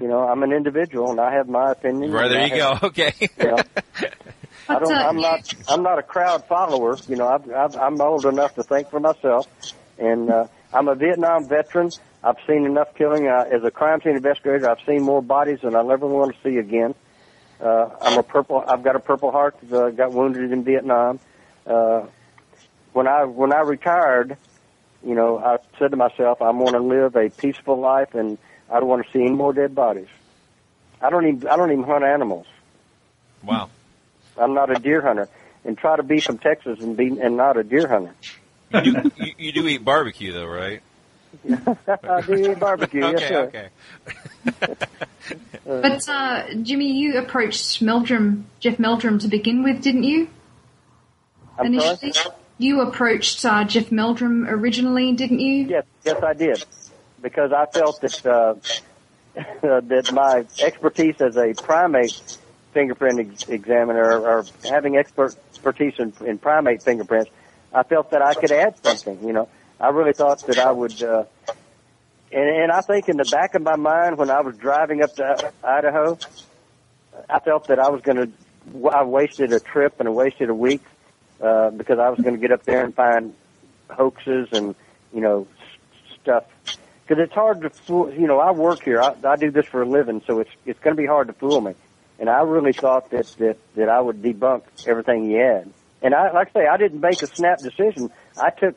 you 0.00 0.08
know, 0.08 0.26
I'm 0.26 0.42
an 0.42 0.52
individual 0.52 1.10
and 1.10 1.20
I 1.20 1.34
have 1.34 1.46
my 1.48 1.72
opinion. 1.72 2.10
Right 2.10 2.28
there 2.28 2.46
you 2.46 2.54
I 2.54 2.56
go. 2.56 2.78
Okay. 2.86 3.12
you 3.20 3.28
know, 3.38 3.58
I 4.68 4.78
don't. 4.78 4.92
I'm 4.92 5.20
not. 5.20 5.54
I'm 5.68 5.82
not 5.82 5.98
a 5.98 6.02
crowd 6.02 6.46
follower. 6.46 6.96
You 7.08 7.16
know, 7.16 7.28
I've, 7.28 7.50
I've, 7.50 7.76
I'm 7.76 8.00
old 8.00 8.24
enough 8.24 8.54
to 8.54 8.62
think 8.62 8.90
for 8.90 9.00
myself, 9.00 9.46
and 9.98 10.30
uh, 10.30 10.46
I'm 10.76 10.88
a 10.88 10.94
Vietnam 10.94 11.48
veteran. 11.48 11.90
I've 12.22 12.36
seen 12.46 12.66
enough 12.66 12.94
killing 12.96 13.26
uh, 13.26 13.46
as 13.50 13.64
a 13.64 13.70
crime 13.70 14.02
scene 14.02 14.14
investigator. 14.14 14.68
I've 14.68 14.84
seen 14.86 15.02
more 15.02 15.22
bodies 15.22 15.60
than 15.62 15.74
I'll 15.74 15.90
ever 15.90 16.06
want 16.06 16.34
to 16.34 16.42
see 16.42 16.58
again. 16.58 16.94
Uh, 17.58 17.88
I'm 18.02 18.18
a 18.18 18.22
purple. 18.22 18.62
I've 18.66 18.82
got 18.82 18.94
a 18.94 19.00
Purple 19.00 19.30
Heart. 19.30 19.56
Uh, 19.72 19.88
got 19.88 20.12
wounded 20.12 20.52
in 20.52 20.64
Vietnam. 20.64 21.18
Uh, 21.66 22.04
when 22.92 23.08
I 23.08 23.24
when 23.24 23.54
I 23.54 23.60
retired, 23.60 24.36
you 25.02 25.14
know, 25.14 25.38
I 25.38 25.56
said 25.78 25.92
to 25.92 25.96
myself, 25.96 26.42
I 26.42 26.50
want 26.50 26.74
to 26.74 26.80
live 26.80 27.16
a 27.16 27.30
peaceful 27.30 27.80
life, 27.80 28.14
and 28.14 28.36
I 28.70 28.78
don't 28.78 28.88
want 28.88 29.06
to 29.06 29.12
see 29.12 29.20
any 29.20 29.30
more 29.34 29.54
dead 29.54 29.74
bodies. 29.74 30.08
I 31.00 31.08
don't 31.08 31.26
even. 31.26 31.48
I 31.48 31.56
don't 31.56 31.72
even 31.72 31.84
hunt 31.84 32.04
animals. 32.04 32.46
Wow. 33.42 33.70
I'm 34.38 34.52
not 34.52 34.70
a 34.70 34.78
deer 34.78 35.00
hunter, 35.00 35.30
and 35.64 35.78
try 35.78 35.96
to 35.96 36.02
be 36.02 36.20
from 36.20 36.36
Texas 36.36 36.80
and 36.80 36.98
be 36.98 37.18
and 37.18 37.38
not 37.38 37.56
a 37.56 37.64
deer 37.64 37.88
hunter. 37.88 38.14
You 38.72 38.80
do, 38.82 39.10
you, 39.16 39.32
you 39.38 39.52
do 39.52 39.68
eat 39.68 39.84
barbecue 39.84 40.32
though, 40.32 40.46
right? 40.46 40.82
I 42.02 42.20
do 42.22 42.34
eat 42.34 42.58
barbecue. 42.58 43.00
yes, 43.00 43.30
okay. 43.30 43.68
sir. 44.08 44.58
Okay. 44.62 44.76
But 45.64 46.08
uh, 46.08 46.54
Jimmy, 46.62 46.92
you 46.92 47.18
approached 47.18 47.82
Meldrum, 47.82 48.46
Jeff 48.60 48.78
Meldrum, 48.78 49.18
to 49.18 49.28
begin 49.28 49.64
with, 49.64 49.82
didn't 49.82 50.04
you? 50.04 50.28
I'm 51.58 51.66
Initially, 51.66 52.12
sorry? 52.12 52.36
you 52.58 52.80
approached 52.82 53.44
uh, 53.44 53.64
Jeff 53.64 53.90
Meldrum 53.90 54.46
originally, 54.46 55.12
didn't 55.12 55.40
you? 55.40 55.64
Yes, 55.64 55.84
yes, 56.04 56.22
I 56.22 56.34
did, 56.34 56.64
because 57.20 57.52
I 57.52 57.66
felt 57.66 58.00
that 58.02 58.24
uh, 58.26 58.54
that 59.62 60.12
my 60.12 60.46
expertise 60.60 61.20
as 61.20 61.36
a 61.36 61.54
primate 61.54 62.38
fingerprint 62.72 63.20
ex- 63.20 63.48
examiner, 63.48 64.20
or 64.20 64.44
having 64.64 64.96
expert 64.96 65.34
expertise 65.50 65.98
in, 65.98 66.12
in 66.24 66.38
primate 66.38 66.82
fingerprints, 66.82 67.30
I 67.72 67.82
felt 67.82 68.10
that 68.10 68.22
I 68.22 68.34
could 68.34 68.52
add 68.52 68.76
something. 68.82 69.26
You 69.26 69.32
know, 69.32 69.48
I 69.80 69.88
really 69.88 70.12
thought 70.12 70.46
that 70.46 70.58
I 70.58 70.70
would. 70.70 71.02
Uh, 71.02 71.24
and, 72.32 72.48
and 72.48 72.72
I 72.72 72.80
think 72.80 73.08
in 73.08 73.16
the 73.16 73.28
back 73.30 73.54
of 73.54 73.62
my 73.62 73.76
mind, 73.76 74.18
when 74.18 74.30
I 74.30 74.40
was 74.40 74.56
driving 74.56 75.02
up 75.02 75.14
to 75.16 75.52
Idaho, 75.62 76.18
I 77.28 77.38
felt 77.40 77.68
that 77.68 77.78
I 77.78 77.90
was 77.90 78.02
going 78.02 78.16
to. 78.16 78.30
I 78.90 79.04
wasted 79.04 79.52
a 79.52 79.60
trip 79.60 80.00
and 80.00 80.14
wasted 80.14 80.50
a 80.50 80.54
week 80.54 80.82
uh, 81.40 81.70
because 81.70 81.98
I 81.98 82.08
was 82.10 82.18
going 82.20 82.34
to 82.34 82.40
get 82.40 82.50
up 82.50 82.64
there 82.64 82.84
and 82.84 82.94
find 82.94 83.34
hoaxes 83.88 84.48
and 84.52 84.74
you 85.12 85.20
know 85.20 85.46
stuff. 86.22 86.44
Because 86.64 87.22
it's 87.22 87.34
hard 87.34 87.60
to 87.62 87.70
fool. 87.70 88.12
You 88.12 88.26
know, 88.26 88.40
I 88.40 88.50
work 88.50 88.82
here. 88.82 89.00
I, 89.00 89.14
I 89.24 89.36
do 89.36 89.50
this 89.52 89.66
for 89.66 89.82
a 89.82 89.88
living, 89.88 90.22
so 90.26 90.40
it's 90.40 90.50
it's 90.64 90.80
going 90.80 90.96
to 90.96 91.00
be 91.00 91.06
hard 91.06 91.28
to 91.28 91.34
fool 91.34 91.60
me. 91.60 91.74
And 92.18 92.28
I 92.28 92.40
really 92.40 92.72
thought 92.72 93.10
that 93.10 93.26
that 93.38 93.58
that 93.76 93.88
I 93.88 94.00
would 94.00 94.22
debunk 94.22 94.62
everything 94.86 95.30
he 95.30 95.34
had. 95.34 95.70
And 96.02 96.14
I, 96.14 96.32
like 96.32 96.50
I 96.54 96.60
say, 96.60 96.66
I 96.66 96.76
didn't 96.76 97.00
make 97.00 97.22
a 97.22 97.26
snap 97.26 97.58
decision. 97.58 98.10
I 98.40 98.50
took 98.50 98.76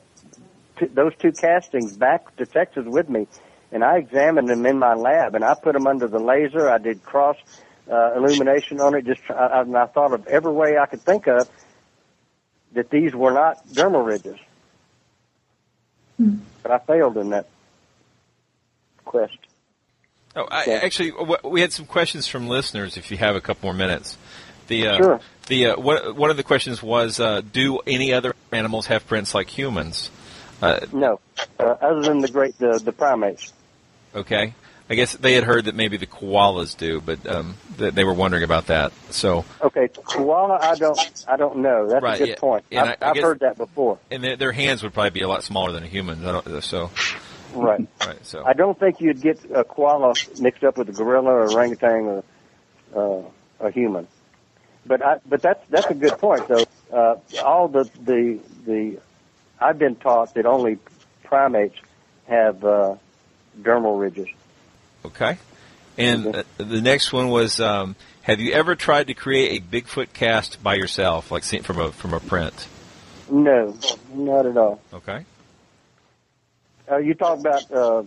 t- 0.80 0.86
those 0.88 1.14
two 1.18 1.32
castings 1.32 1.98
back 1.98 2.36
to 2.38 2.46
Texas 2.46 2.86
with 2.86 3.10
me, 3.10 3.28
and 3.72 3.84
I 3.84 3.98
examined 3.98 4.50
them 4.50 4.66
in 4.66 4.80
my 4.80 4.94
lab, 4.94 5.36
and 5.36 5.44
I 5.44 5.54
put 5.56 5.74
them 5.74 5.88
under 5.88 6.08
the 6.08 6.20
laser. 6.20 6.70
I 6.70 6.78
did 6.78 7.04
cross 7.04 7.38
uh, 7.92 8.14
illumination 8.16 8.80
on 8.80 8.96
it. 8.96 9.06
Just 9.06 9.22
I, 9.30 9.34
I, 9.34 9.62
and 9.62 9.76
I 9.76 9.88
thought 9.88 10.14
of 10.14 10.28
every 10.28 10.52
way 10.52 10.78
I 10.78 10.86
could 10.86 11.02
think 11.02 11.28
of 11.28 11.50
that 12.74 12.90
these 12.90 13.14
were 13.14 13.32
not 13.32 13.68
dermal 13.68 14.06
ridges. 14.06 14.38
But 16.64 16.72
I 16.72 16.80
failed 16.80 17.18
in 17.18 17.30
that 17.30 17.48
quest. 19.06 19.38
Oh, 20.36 20.48
I, 20.52 20.66
actually, 20.74 21.12
we 21.44 21.62
had 21.62 21.74
some 21.74 21.86
questions 21.86 22.28
from 22.28 22.48
listeners. 22.48 22.98
If 22.98 23.10
you 23.10 23.18
have 23.18 23.36
a 23.36 23.42
couple 23.42 23.68
more 23.68 23.74
minutes, 23.74 24.18
the 24.70 24.88
uh, 24.88 24.98
Sure. 24.98 25.20
the 25.48 25.66
uh, 25.68 25.80
one, 25.80 26.16
one 26.16 26.30
of 26.32 26.38
the 26.38 26.44
questions 26.44 26.82
was, 26.82 27.20
uh, 27.20 27.42
do 27.42 27.80
any 27.86 28.14
other 28.14 28.34
animals 28.54 28.86
have 28.88 29.06
prints 29.06 29.36
like 29.36 29.50
humans? 29.50 30.10
Uh, 30.62 30.80
No, 30.94 31.20
uh, 31.60 31.64
other 31.64 32.02
than 32.02 32.20
the 32.20 32.30
great 32.30 32.58
the, 32.58 32.80
the 32.84 32.92
primates. 32.94 33.52
okay, 34.16 34.54
I 34.90 34.96
guess 34.96 35.14
they 35.14 35.34
had 35.34 35.44
heard 35.44 35.66
that 35.66 35.76
maybe 35.76 35.98
the 35.98 36.08
koalas 36.08 36.76
do, 36.78 37.00
but 37.00 37.26
um, 37.28 37.56
th- 37.78 37.94
they 37.94 38.04
were 38.04 38.14
wondering 38.14 38.44
about 38.44 38.68
that. 38.68 38.92
So, 39.12 39.46
Okay, 39.62 39.88
koala, 40.04 40.58
I 40.62 40.76
don't 40.76 41.00
I 41.28 41.38
don't 41.38 41.58
know. 41.58 41.88
That's 41.90 42.02
Right, 42.04 42.16
a 42.16 42.20
good 42.20 42.30
yeah. 42.30 42.36
point. 42.40 42.66
And 42.72 42.80
I've, 42.80 42.88
I- 43.02 43.06
I 43.06 43.10
I've 43.10 43.16
guess- 43.16 43.24
heard 43.24 43.40
that 43.42 43.58
before. 43.58 44.00
and 44.12 44.24
their, 44.24 44.36
their 44.36 44.52
hands 44.52 44.82
would 44.84 44.94
probably 44.94 45.12
be 45.12 45.22
a 45.22 45.28
lot 45.28 45.44
smaller 45.44 45.72
than 45.72 45.84
a 45.84 45.88
human. 45.88 46.26
I 46.26 46.32
don't, 46.42 46.64
so, 46.64 46.90
Right. 47.54 47.88
right. 48.06 48.26
So, 48.26 48.44
I 48.46 48.54
don't 48.54 48.80
think 48.80 49.00
you'd 49.02 49.22
get 49.22 49.40
a 49.54 49.64
koala 49.64 50.14
mixed 50.40 50.64
up 50.64 50.78
with 50.78 50.90
a 50.90 50.92
gorilla 50.94 51.32
or 51.32 51.52
orangutan 51.52 52.22
or 52.96 53.24
uh, 53.62 53.66
a 53.68 53.72
human. 53.72 54.08
But 54.86 55.06
I, 55.06 55.20
but 55.28 55.42
that's 55.42 55.66
that's 55.70 55.90
a 55.90 55.94
good 55.94 56.18
point 56.18 56.48
though. 56.48 56.66
Uh, 56.92 57.16
all 57.44 57.68
the 57.68 57.90
the 58.02 58.40
the 58.66 59.00
I've 59.60 59.78
been 59.78 59.96
taught 59.96 60.34
that 60.36 60.46
only 60.46 60.80
primates 61.24 61.78
have 62.28 62.64
uh, 62.64 62.96
dermal 63.60 64.00
ridges. 64.00 64.28
okay. 65.06 65.38
And 65.98 66.34
uh, 66.34 66.44
the 66.58 66.82
next 66.82 67.12
one 67.12 67.28
was, 67.28 67.60
um, 67.60 67.98
have 68.22 68.40
you 68.40 68.54
ever 68.54 68.76
tried 68.76 69.08
to 69.08 69.14
create 69.14 69.62
a 69.62 69.66
Bigfoot 69.66 70.14
cast 70.14 70.64
by 70.64 70.76
yourself, 70.76 71.30
like 71.30 71.44
from 71.44 71.80
a 71.80 71.92
from 71.92 72.14
a 72.14 72.22
print? 72.22 72.68
No, 73.30 73.78
not 74.14 74.46
at 74.46 74.56
all. 74.56 74.82
Okay. 74.94 75.26
Uh, 76.90 76.98
you 76.98 77.14
talk 77.14 77.40
about 77.40 77.72
uh, 77.72 78.04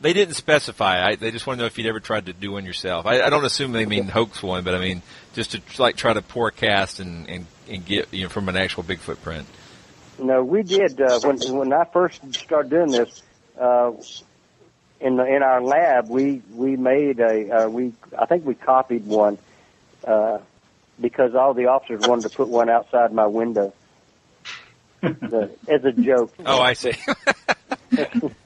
They 0.00 0.12
didn't 0.12 0.34
specify. 0.34 1.06
I, 1.06 1.16
they 1.16 1.30
just 1.30 1.46
want 1.46 1.58
to 1.58 1.62
know 1.62 1.66
if 1.66 1.78
you'd 1.78 1.86
ever 1.86 2.00
tried 2.00 2.26
to 2.26 2.32
do 2.32 2.52
one 2.52 2.66
yourself. 2.66 3.06
I, 3.06 3.22
I 3.22 3.30
don't 3.30 3.44
assume 3.44 3.72
they 3.72 3.86
mean 3.86 4.08
hoax 4.08 4.42
one, 4.42 4.62
but 4.62 4.74
I 4.74 4.78
mean 4.78 5.02
just 5.34 5.52
to 5.52 5.60
like 5.78 5.96
try 5.96 6.12
to 6.12 6.22
pour 6.22 6.50
cast 6.50 7.00
and, 7.00 7.28
and, 7.28 7.46
and 7.68 7.84
get 7.84 8.12
you 8.12 8.24
know 8.24 8.28
from 8.28 8.48
an 8.48 8.56
actual 8.56 8.82
Bigfoot 8.82 9.22
print. 9.22 9.46
No, 10.18 10.44
we 10.44 10.62
did 10.62 11.00
uh, 11.00 11.20
when 11.20 11.38
when 11.56 11.72
I 11.72 11.84
first 11.84 12.34
started 12.34 12.70
doing 12.70 12.90
this. 12.90 13.22
Uh, 13.58 13.92
in 14.98 15.16
the, 15.16 15.24
in 15.24 15.42
our 15.42 15.62
lab, 15.62 16.08
we 16.08 16.42
we 16.52 16.76
made 16.76 17.20
a 17.20 17.50
uh, 17.50 17.68
we 17.68 17.92
I 18.18 18.26
think 18.26 18.44
we 18.44 18.54
copied 18.54 19.06
one 19.06 19.38
uh, 20.04 20.38
because 21.00 21.34
all 21.34 21.54
the 21.54 21.66
officers 21.66 22.06
wanted 22.06 22.30
to 22.30 22.36
put 22.36 22.48
one 22.48 22.70
outside 22.70 23.12
my 23.12 23.26
window 23.26 23.72
the, 25.00 25.50
as 25.68 25.84
a 25.84 25.92
joke. 25.92 26.34
Oh, 26.44 26.60
I 26.60 26.72
see. 26.74 26.92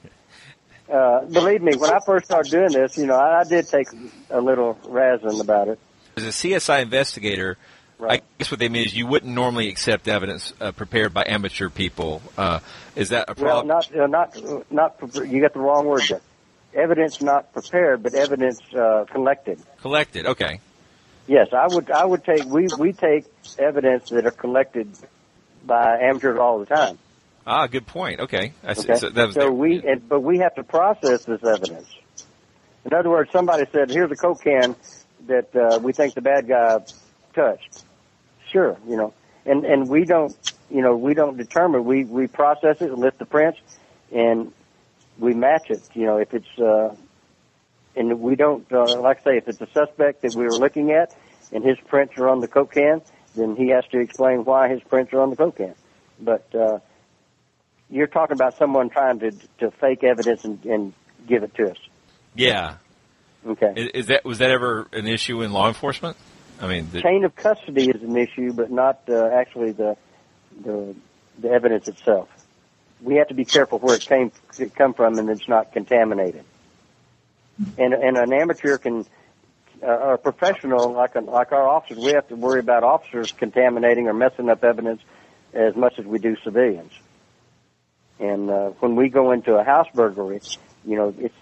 Uh, 0.91 1.25
believe 1.25 1.61
me, 1.61 1.75
when 1.77 1.89
I 1.91 1.99
first 2.05 2.25
started 2.25 2.51
doing 2.51 2.71
this, 2.73 2.97
you 2.97 3.05
know, 3.05 3.15
I, 3.15 3.41
I 3.41 3.43
did 3.45 3.67
take 3.67 3.87
a 4.29 4.41
little 4.41 4.75
razzing 4.83 5.39
about 5.39 5.69
it. 5.69 5.79
As 6.17 6.25
a 6.25 6.29
CSI 6.29 6.81
investigator, 6.81 7.57
I 8.01 8.21
guess 8.37 8.51
what 8.51 8.59
they 8.59 8.67
mean 8.67 8.85
is 8.85 8.95
you 8.95 9.07
wouldn't 9.07 9.33
normally 9.33 9.69
accept 9.69 10.07
evidence 10.07 10.53
uh, 10.59 10.71
prepared 10.71 11.13
by 11.13 11.23
amateur 11.27 11.69
people. 11.69 12.21
Uh, 12.37 12.59
is 12.95 13.09
that 13.09 13.29
a 13.29 13.35
problem? 13.35 13.67
Well, 13.67 13.77
not 13.77 13.95
uh, 13.95 14.07
not 14.07 14.71
not 14.71 14.97
pre- 14.97 15.29
you 15.29 15.41
got 15.41 15.53
the 15.53 15.59
wrong 15.59 15.85
word 15.85 16.03
there. 16.09 16.21
Evidence 16.73 17.21
not 17.21 17.53
prepared, 17.53 18.01
but 18.01 18.13
evidence 18.13 18.59
uh, 18.73 19.05
collected. 19.11 19.59
Collected. 19.81 20.25
Okay. 20.25 20.59
Yes, 21.27 21.49
I 21.53 21.67
would. 21.67 21.91
I 21.91 22.03
would 22.03 22.23
take. 22.23 22.45
We 22.45 22.67
we 22.77 22.93
take 22.93 23.25
evidence 23.59 24.09
that 24.09 24.25
are 24.25 24.31
collected 24.31 24.89
by 25.65 25.99
amateurs 25.99 26.39
all 26.39 26.59
the 26.59 26.65
time. 26.65 26.97
Ah, 27.45 27.67
good 27.67 27.87
point. 27.87 28.19
Okay. 28.19 28.53
Okay, 28.63 28.95
So 28.95 29.31
so 29.31 29.51
we, 29.51 29.81
and, 29.83 30.07
but 30.07 30.19
we 30.19 30.39
have 30.39 30.55
to 30.55 30.63
process 30.63 31.25
this 31.25 31.43
evidence. 31.43 31.87
In 32.85 32.93
other 32.93 33.09
words, 33.09 33.31
somebody 33.31 33.65
said, 33.71 33.89
"Here's 33.89 34.11
a 34.11 34.15
coke 34.15 34.41
can 34.43 34.75
that 35.27 35.55
uh, 35.55 35.79
we 35.79 35.93
think 35.93 36.13
the 36.13 36.21
bad 36.21 36.47
guy 36.47 36.79
touched." 37.33 37.83
Sure, 38.51 38.77
you 38.87 38.95
know, 38.95 39.13
and 39.45 39.65
and 39.65 39.89
we 39.89 40.05
don't, 40.05 40.35
you 40.69 40.81
know, 40.81 40.95
we 40.95 41.13
don't 41.13 41.37
determine. 41.37 41.85
We 41.85 42.05
we 42.05 42.27
process 42.27 42.81
it, 42.81 42.91
lift 42.93 43.17
the 43.17 43.25
prints, 43.25 43.59
and 44.11 44.51
we 45.17 45.33
match 45.33 45.69
it. 45.69 45.81
You 45.93 46.05
know, 46.05 46.17
if 46.17 46.33
it's 46.33 46.59
uh, 46.59 46.95
and 47.95 48.19
we 48.19 48.35
don't, 48.35 48.71
uh, 48.71 48.99
like 48.99 49.21
I 49.21 49.23
say, 49.23 49.37
if 49.37 49.47
it's 49.47 49.61
a 49.61 49.67
suspect 49.73 50.21
that 50.21 50.35
we 50.35 50.43
were 50.43 50.57
looking 50.57 50.91
at, 50.91 51.15
and 51.51 51.63
his 51.63 51.77
prints 51.87 52.17
are 52.17 52.29
on 52.29 52.39
the 52.39 52.47
coke 52.47 52.73
can, 52.73 53.01
then 53.35 53.55
he 53.55 53.69
has 53.69 53.85
to 53.91 53.99
explain 53.99 54.45
why 54.45 54.69
his 54.69 54.81
prints 54.83 55.13
are 55.13 55.21
on 55.21 55.29
the 55.29 55.35
coke 55.35 55.57
can. 55.57 55.75
But 56.19 56.53
uh, 56.55 56.79
you're 57.91 58.07
talking 58.07 58.33
about 58.33 58.57
someone 58.57 58.89
trying 58.89 59.19
to 59.19 59.31
to 59.59 59.71
fake 59.71 60.03
evidence 60.03 60.43
and, 60.45 60.63
and 60.65 60.93
give 61.27 61.43
it 61.43 61.53
to 61.55 61.71
us. 61.71 61.77
yeah. 62.35 62.75
Okay. 63.45 63.73
Is, 63.75 63.87
is 63.93 64.05
that 64.07 64.23
was 64.23 64.37
that 64.37 64.51
ever 64.51 64.87
an 64.93 65.07
issue 65.07 65.41
in 65.41 65.51
law 65.51 65.67
enforcement? 65.67 66.15
I 66.61 66.67
mean, 66.67 66.87
the, 66.91 67.01
chain 67.01 67.23
of 67.25 67.35
custody 67.35 67.89
is 67.89 68.03
an 68.03 68.15
issue, 68.15 68.53
but 68.53 68.69
not 68.69 69.01
uh, 69.09 69.29
actually 69.33 69.71
the, 69.71 69.97
the 70.63 70.95
the 71.39 71.49
evidence 71.49 71.87
itself. 71.87 72.29
We 73.01 73.15
have 73.15 73.29
to 73.29 73.33
be 73.33 73.45
careful 73.45 73.79
where 73.79 73.95
it 73.95 74.01
came 74.01 74.31
it 74.59 74.75
come 74.75 74.93
from, 74.93 75.17
and 75.17 75.27
it's 75.29 75.47
not 75.47 75.73
contaminated. 75.73 76.45
And 77.79 77.95
and 77.95 78.15
an 78.15 78.31
amateur 78.31 78.77
can, 78.77 79.05
uh, 79.81 79.87
or 79.87 80.13
a 80.13 80.17
professional 80.19 80.91
like 80.91 81.15
a, 81.15 81.21
like 81.21 81.51
our 81.51 81.67
officers, 81.67 82.03
we 82.03 82.11
have 82.11 82.27
to 82.27 82.35
worry 82.35 82.59
about 82.59 82.83
officers 82.83 83.31
contaminating 83.31 84.07
or 84.07 84.13
messing 84.13 84.49
up 84.49 84.63
evidence 84.63 85.01
as 85.53 85.75
much 85.75 85.97
as 85.97 86.05
we 86.05 86.19
do 86.19 86.37
civilians. 86.43 86.91
And 88.21 88.49
uh, 88.49 88.69
when 88.79 88.95
we 88.95 89.09
go 89.09 89.31
into 89.31 89.55
a 89.55 89.63
house 89.63 89.87
burglary, 89.93 90.39
you 90.85 90.95
know, 90.95 91.13
it's 91.17 91.33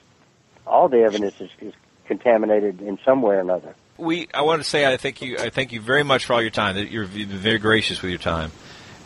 all 0.66 0.88
the 0.88 1.02
evidence 1.02 1.40
is, 1.42 1.50
is 1.60 1.74
contaminated 2.06 2.82
in 2.82 2.98
some 3.04 3.22
way 3.22 3.36
or 3.36 3.42
another. 3.42 3.76
we 3.98 4.30
I 4.34 4.42
want 4.44 4.64
to 4.64 4.68
say 4.68 4.86
I 4.92 4.98
thank 4.98 5.22
you 5.22 5.38
I 5.38 5.50
thank 5.50 5.72
you 5.74 5.82
very 5.82 6.04
much 6.04 6.26
for 6.26 6.34
all 6.34 6.42
your 6.42 6.52
time. 6.52 6.78
You're 6.78 7.04
you've 7.04 7.30
been 7.30 7.38
very 7.38 7.60
gracious 7.60 8.02
with 8.02 8.12
your 8.12 8.20
time, 8.20 8.52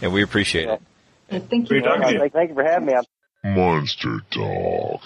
and 0.02 0.14
we 0.14 0.22
appreciate 0.22 0.70
it. 0.70 0.82
Thank 1.30 1.70
you. 1.70 1.82
Uh, 1.82 2.30
thank 2.30 2.50
you 2.50 2.56
for 2.56 2.64
having 2.64 2.86
me. 2.86 2.94
I'm- 2.94 3.06
Monster 3.45 4.22
Talk. 4.32 5.02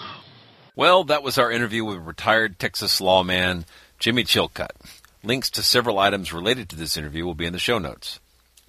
Well, 0.76 1.02
that 1.04 1.24
was 1.24 1.38
our 1.38 1.50
interview 1.50 1.84
with 1.84 1.98
retired 1.98 2.60
Texas 2.60 3.00
lawman 3.00 3.64
Jimmy 3.98 4.22
Chilcutt. 4.22 4.70
Links 5.24 5.50
to 5.50 5.62
several 5.64 5.98
items 5.98 6.32
related 6.32 6.68
to 6.68 6.76
this 6.76 6.96
interview 6.96 7.24
will 7.24 7.34
be 7.34 7.46
in 7.46 7.52
the 7.52 7.58
show 7.58 7.78
notes. 7.78 8.20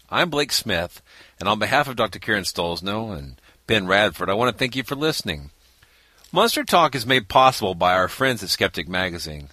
I'm 0.09 0.31
Blake 0.31 0.51
Smith, 0.51 1.03
and 1.39 1.47
on 1.47 1.59
behalf 1.59 1.87
of 1.87 1.95
Dr. 1.97 2.17
Karen 2.17 2.45
Stollznow 2.45 3.15
and 3.15 3.39
Ben 3.69 3.85
Radford, 3.85 4.31
I 4.31 4.33
want 4.33 4.51
to 4.51 4.57
thank 4.57 4.75
you 4.75 4.81
for 4.81 4.95
listening. 4.95 5.51
Monster 6.31 6.63
Talk 6.63 6.95
is 6.95 7.05
made 7.05 7.29
possible 7.29 7.75
by 7.75 7.93
our 7.93 8.07
friends 8.07 8.41
at 8.41 8.49
Skeptic 8.49 8.89
Magazine. 8.89 9.49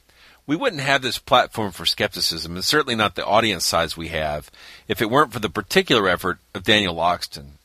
We 0.46 0.56
wouldn't 0.56 0.80
have 0.80 1.02
this 1.02 1.18
platform 1.18 1.70
for 1.70 1.84
skepticism, 1.84 2.54
and 2.54 2.64
certainly 2.64 2.94
not 2.94 3.14
the 3.14 3.26
audience 3.26 3.66
size 3.66 3.94
we 3.94 4.08
have, 4.08 4.50
if 4.88 5.02
it 5.02 5.10
weren't 5.10 5.34
for 5.34 5.38
the 5.38 5.50
particular 5.50 6.08
effort 6.08 6.38
of 6.54 6.62
Daniel 6.62 6.94
Loxton. 6.94 7.58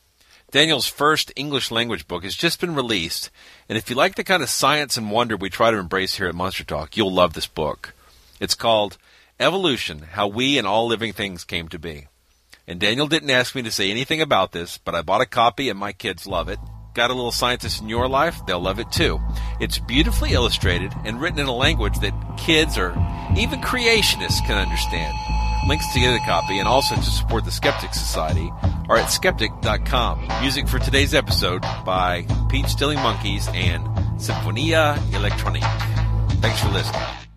Daniel's 0.50 0.86
first 0.86 1.32
English 1.36 1.70
language 1.70 2.06
book 2.06 2.22
has 2.22 2.34
just 2.36 2.60
been 2.60 2.74
released, 2.74 3.30
and 3.66 3.78
if 3.78 3.88
you 3.88 3.96
like 3.96 4.16
the 4.16 4.22
kind 4.22 4.42
of 4.42 4.50
science 4.50 4.98
and 4.98 5.10
wonder 5.10 5.38
we 5.38 5.48
try 5.48 5.70
to 5.70 5.78
embrace 5.78 6.16
here 6.16 6.28
at 6.28 6.34
Monster 6.34 6.64
Talk, 6.64 6.98
you'll 6.98 7.10
love 7.10 7.32
this 7.32 7.46
book. 7.46 7.94
It's 8.40 8.54
called 8.54 8.98
Evolution 9.40 10.00
How 10.00 10.28
We 10.28 10.58
and 10.58 10.66
All 10.66 10.86
Living 10.86 11.14
Things 11.14 11.44
Came 11.44 11.68
to 11.68 11.78
Be. 11.78 12.08
And 12.66 12.78
Daniel 12.78 13.06
didn't 13.06 13.30
ask 13.30 13.54
me 13.54 13.62
to 13.62 13.70
say 13.70 13.90
anything 13.90 14.20
about 14.20 14.52
this, 14.52 14.78
but 14.78 14.94
I 14.94 15.02
bought 15.02 15.20
a 15.20 15.26
copy 15.26 15.68
and 15.68 15.78
my 15.78 15.92
kids 15.92 16.26
love 16.26 16.48
it. 16.48 16.58
Got 16.94 17.10
a 17.10 17.14
little 17.14 17.32
scientist 17.32 17.80
in 17.80 17.88
your 17.88 18.06
life? 18.06 18.44
They'll 18.46 18.60
love 18.60 18.78
it 18.78 18.92
too. 18.92 19.18
It's 19.60 19.78
beautifully 19.78 20.32
illustrated 20.32 20.92
and 21.04 21.20
written 21.20 21.38
in 21.38 21.46
a 21.46 21.54
language 21.54 21.98
that 22.00 22.36
kids 22.36 22.76
or 22.76 22.90
even 23.36 23.60
creationists 23.60 24.46
can 24.46 24.58
understand. 24.58 25.14
Links 25.68 25.90
to 25.92 26.00
get 26.00 26.14
a 26.14 26.24
copy 26.26 26.58
and 26.58 26.68
also 26.68 26.94
to 26.94 27.02
support 27.02 27.44
the 27.44 27.50
Skeptic 27.50 27.94
Society 27.94 28.50
are 28.88 28.96
at 28.96 29.06
skeptic.com. 29.06 30.28
Music 30.40 30.68
for 30.68 30.78
today's 30.78 31.14
episode 31.14 31.62
by 31.86 32.26
Peach 32.50 32.66
Stealing 32.66 32.98
Monkeys 32.98 33.48
and 33.54 33.88
Symphonia 34.20 35.02
Electronique. 35.14 35.62
Thanks 36.42 36.60
for 36.60 36.68
listening. 36.70 37.31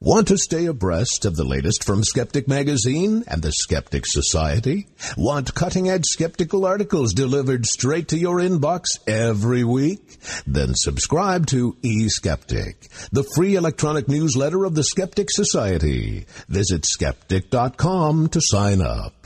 Want 0.00 0.28
to 0.28 0.38
stay 0.38 0.66
abreast 0.66 1.24
of 1.24 1.34
the 1.34 1.42
latest 1.42 1.82
from 1.82 2.04
Skeptic 2.04 2.46
Magazine 2.46 3.24
and 3.26 3.42
the 3.42 3.50
Skeptic 3.50 4.04
Society? 4.06 4.86
Want 5.16 5.56
cutting 5.56 5.88
edge 5.88 6.04
skeptical 6.04 6.64
articles 6.64 7.12
delivered 7.12 7.66
straight 7.66 8.06
to 8.08 8.16
your 8.16 8.36
inbox 8.36 8.84
every 9.08 9.64
week? 9.64 10.18
Then 10.46 10.76
subscribe 10.76 11.48
to 11.48 11.76
eSkeptic, 11.82 13.10
the 13.10 13.28
free 13.34 13.56
electronic 13.56 14.06
newsletter 14.06 14.64
of 14.64 14.76
the 14.76 14.84
Skeptic 14.84 15.32
Society. 15.32 16.26
Visit 16.48 16.86
skeptic.com 16.86 18.28
to 18.28 18.40
sign 18.40 18.80
up. 18.80 19.17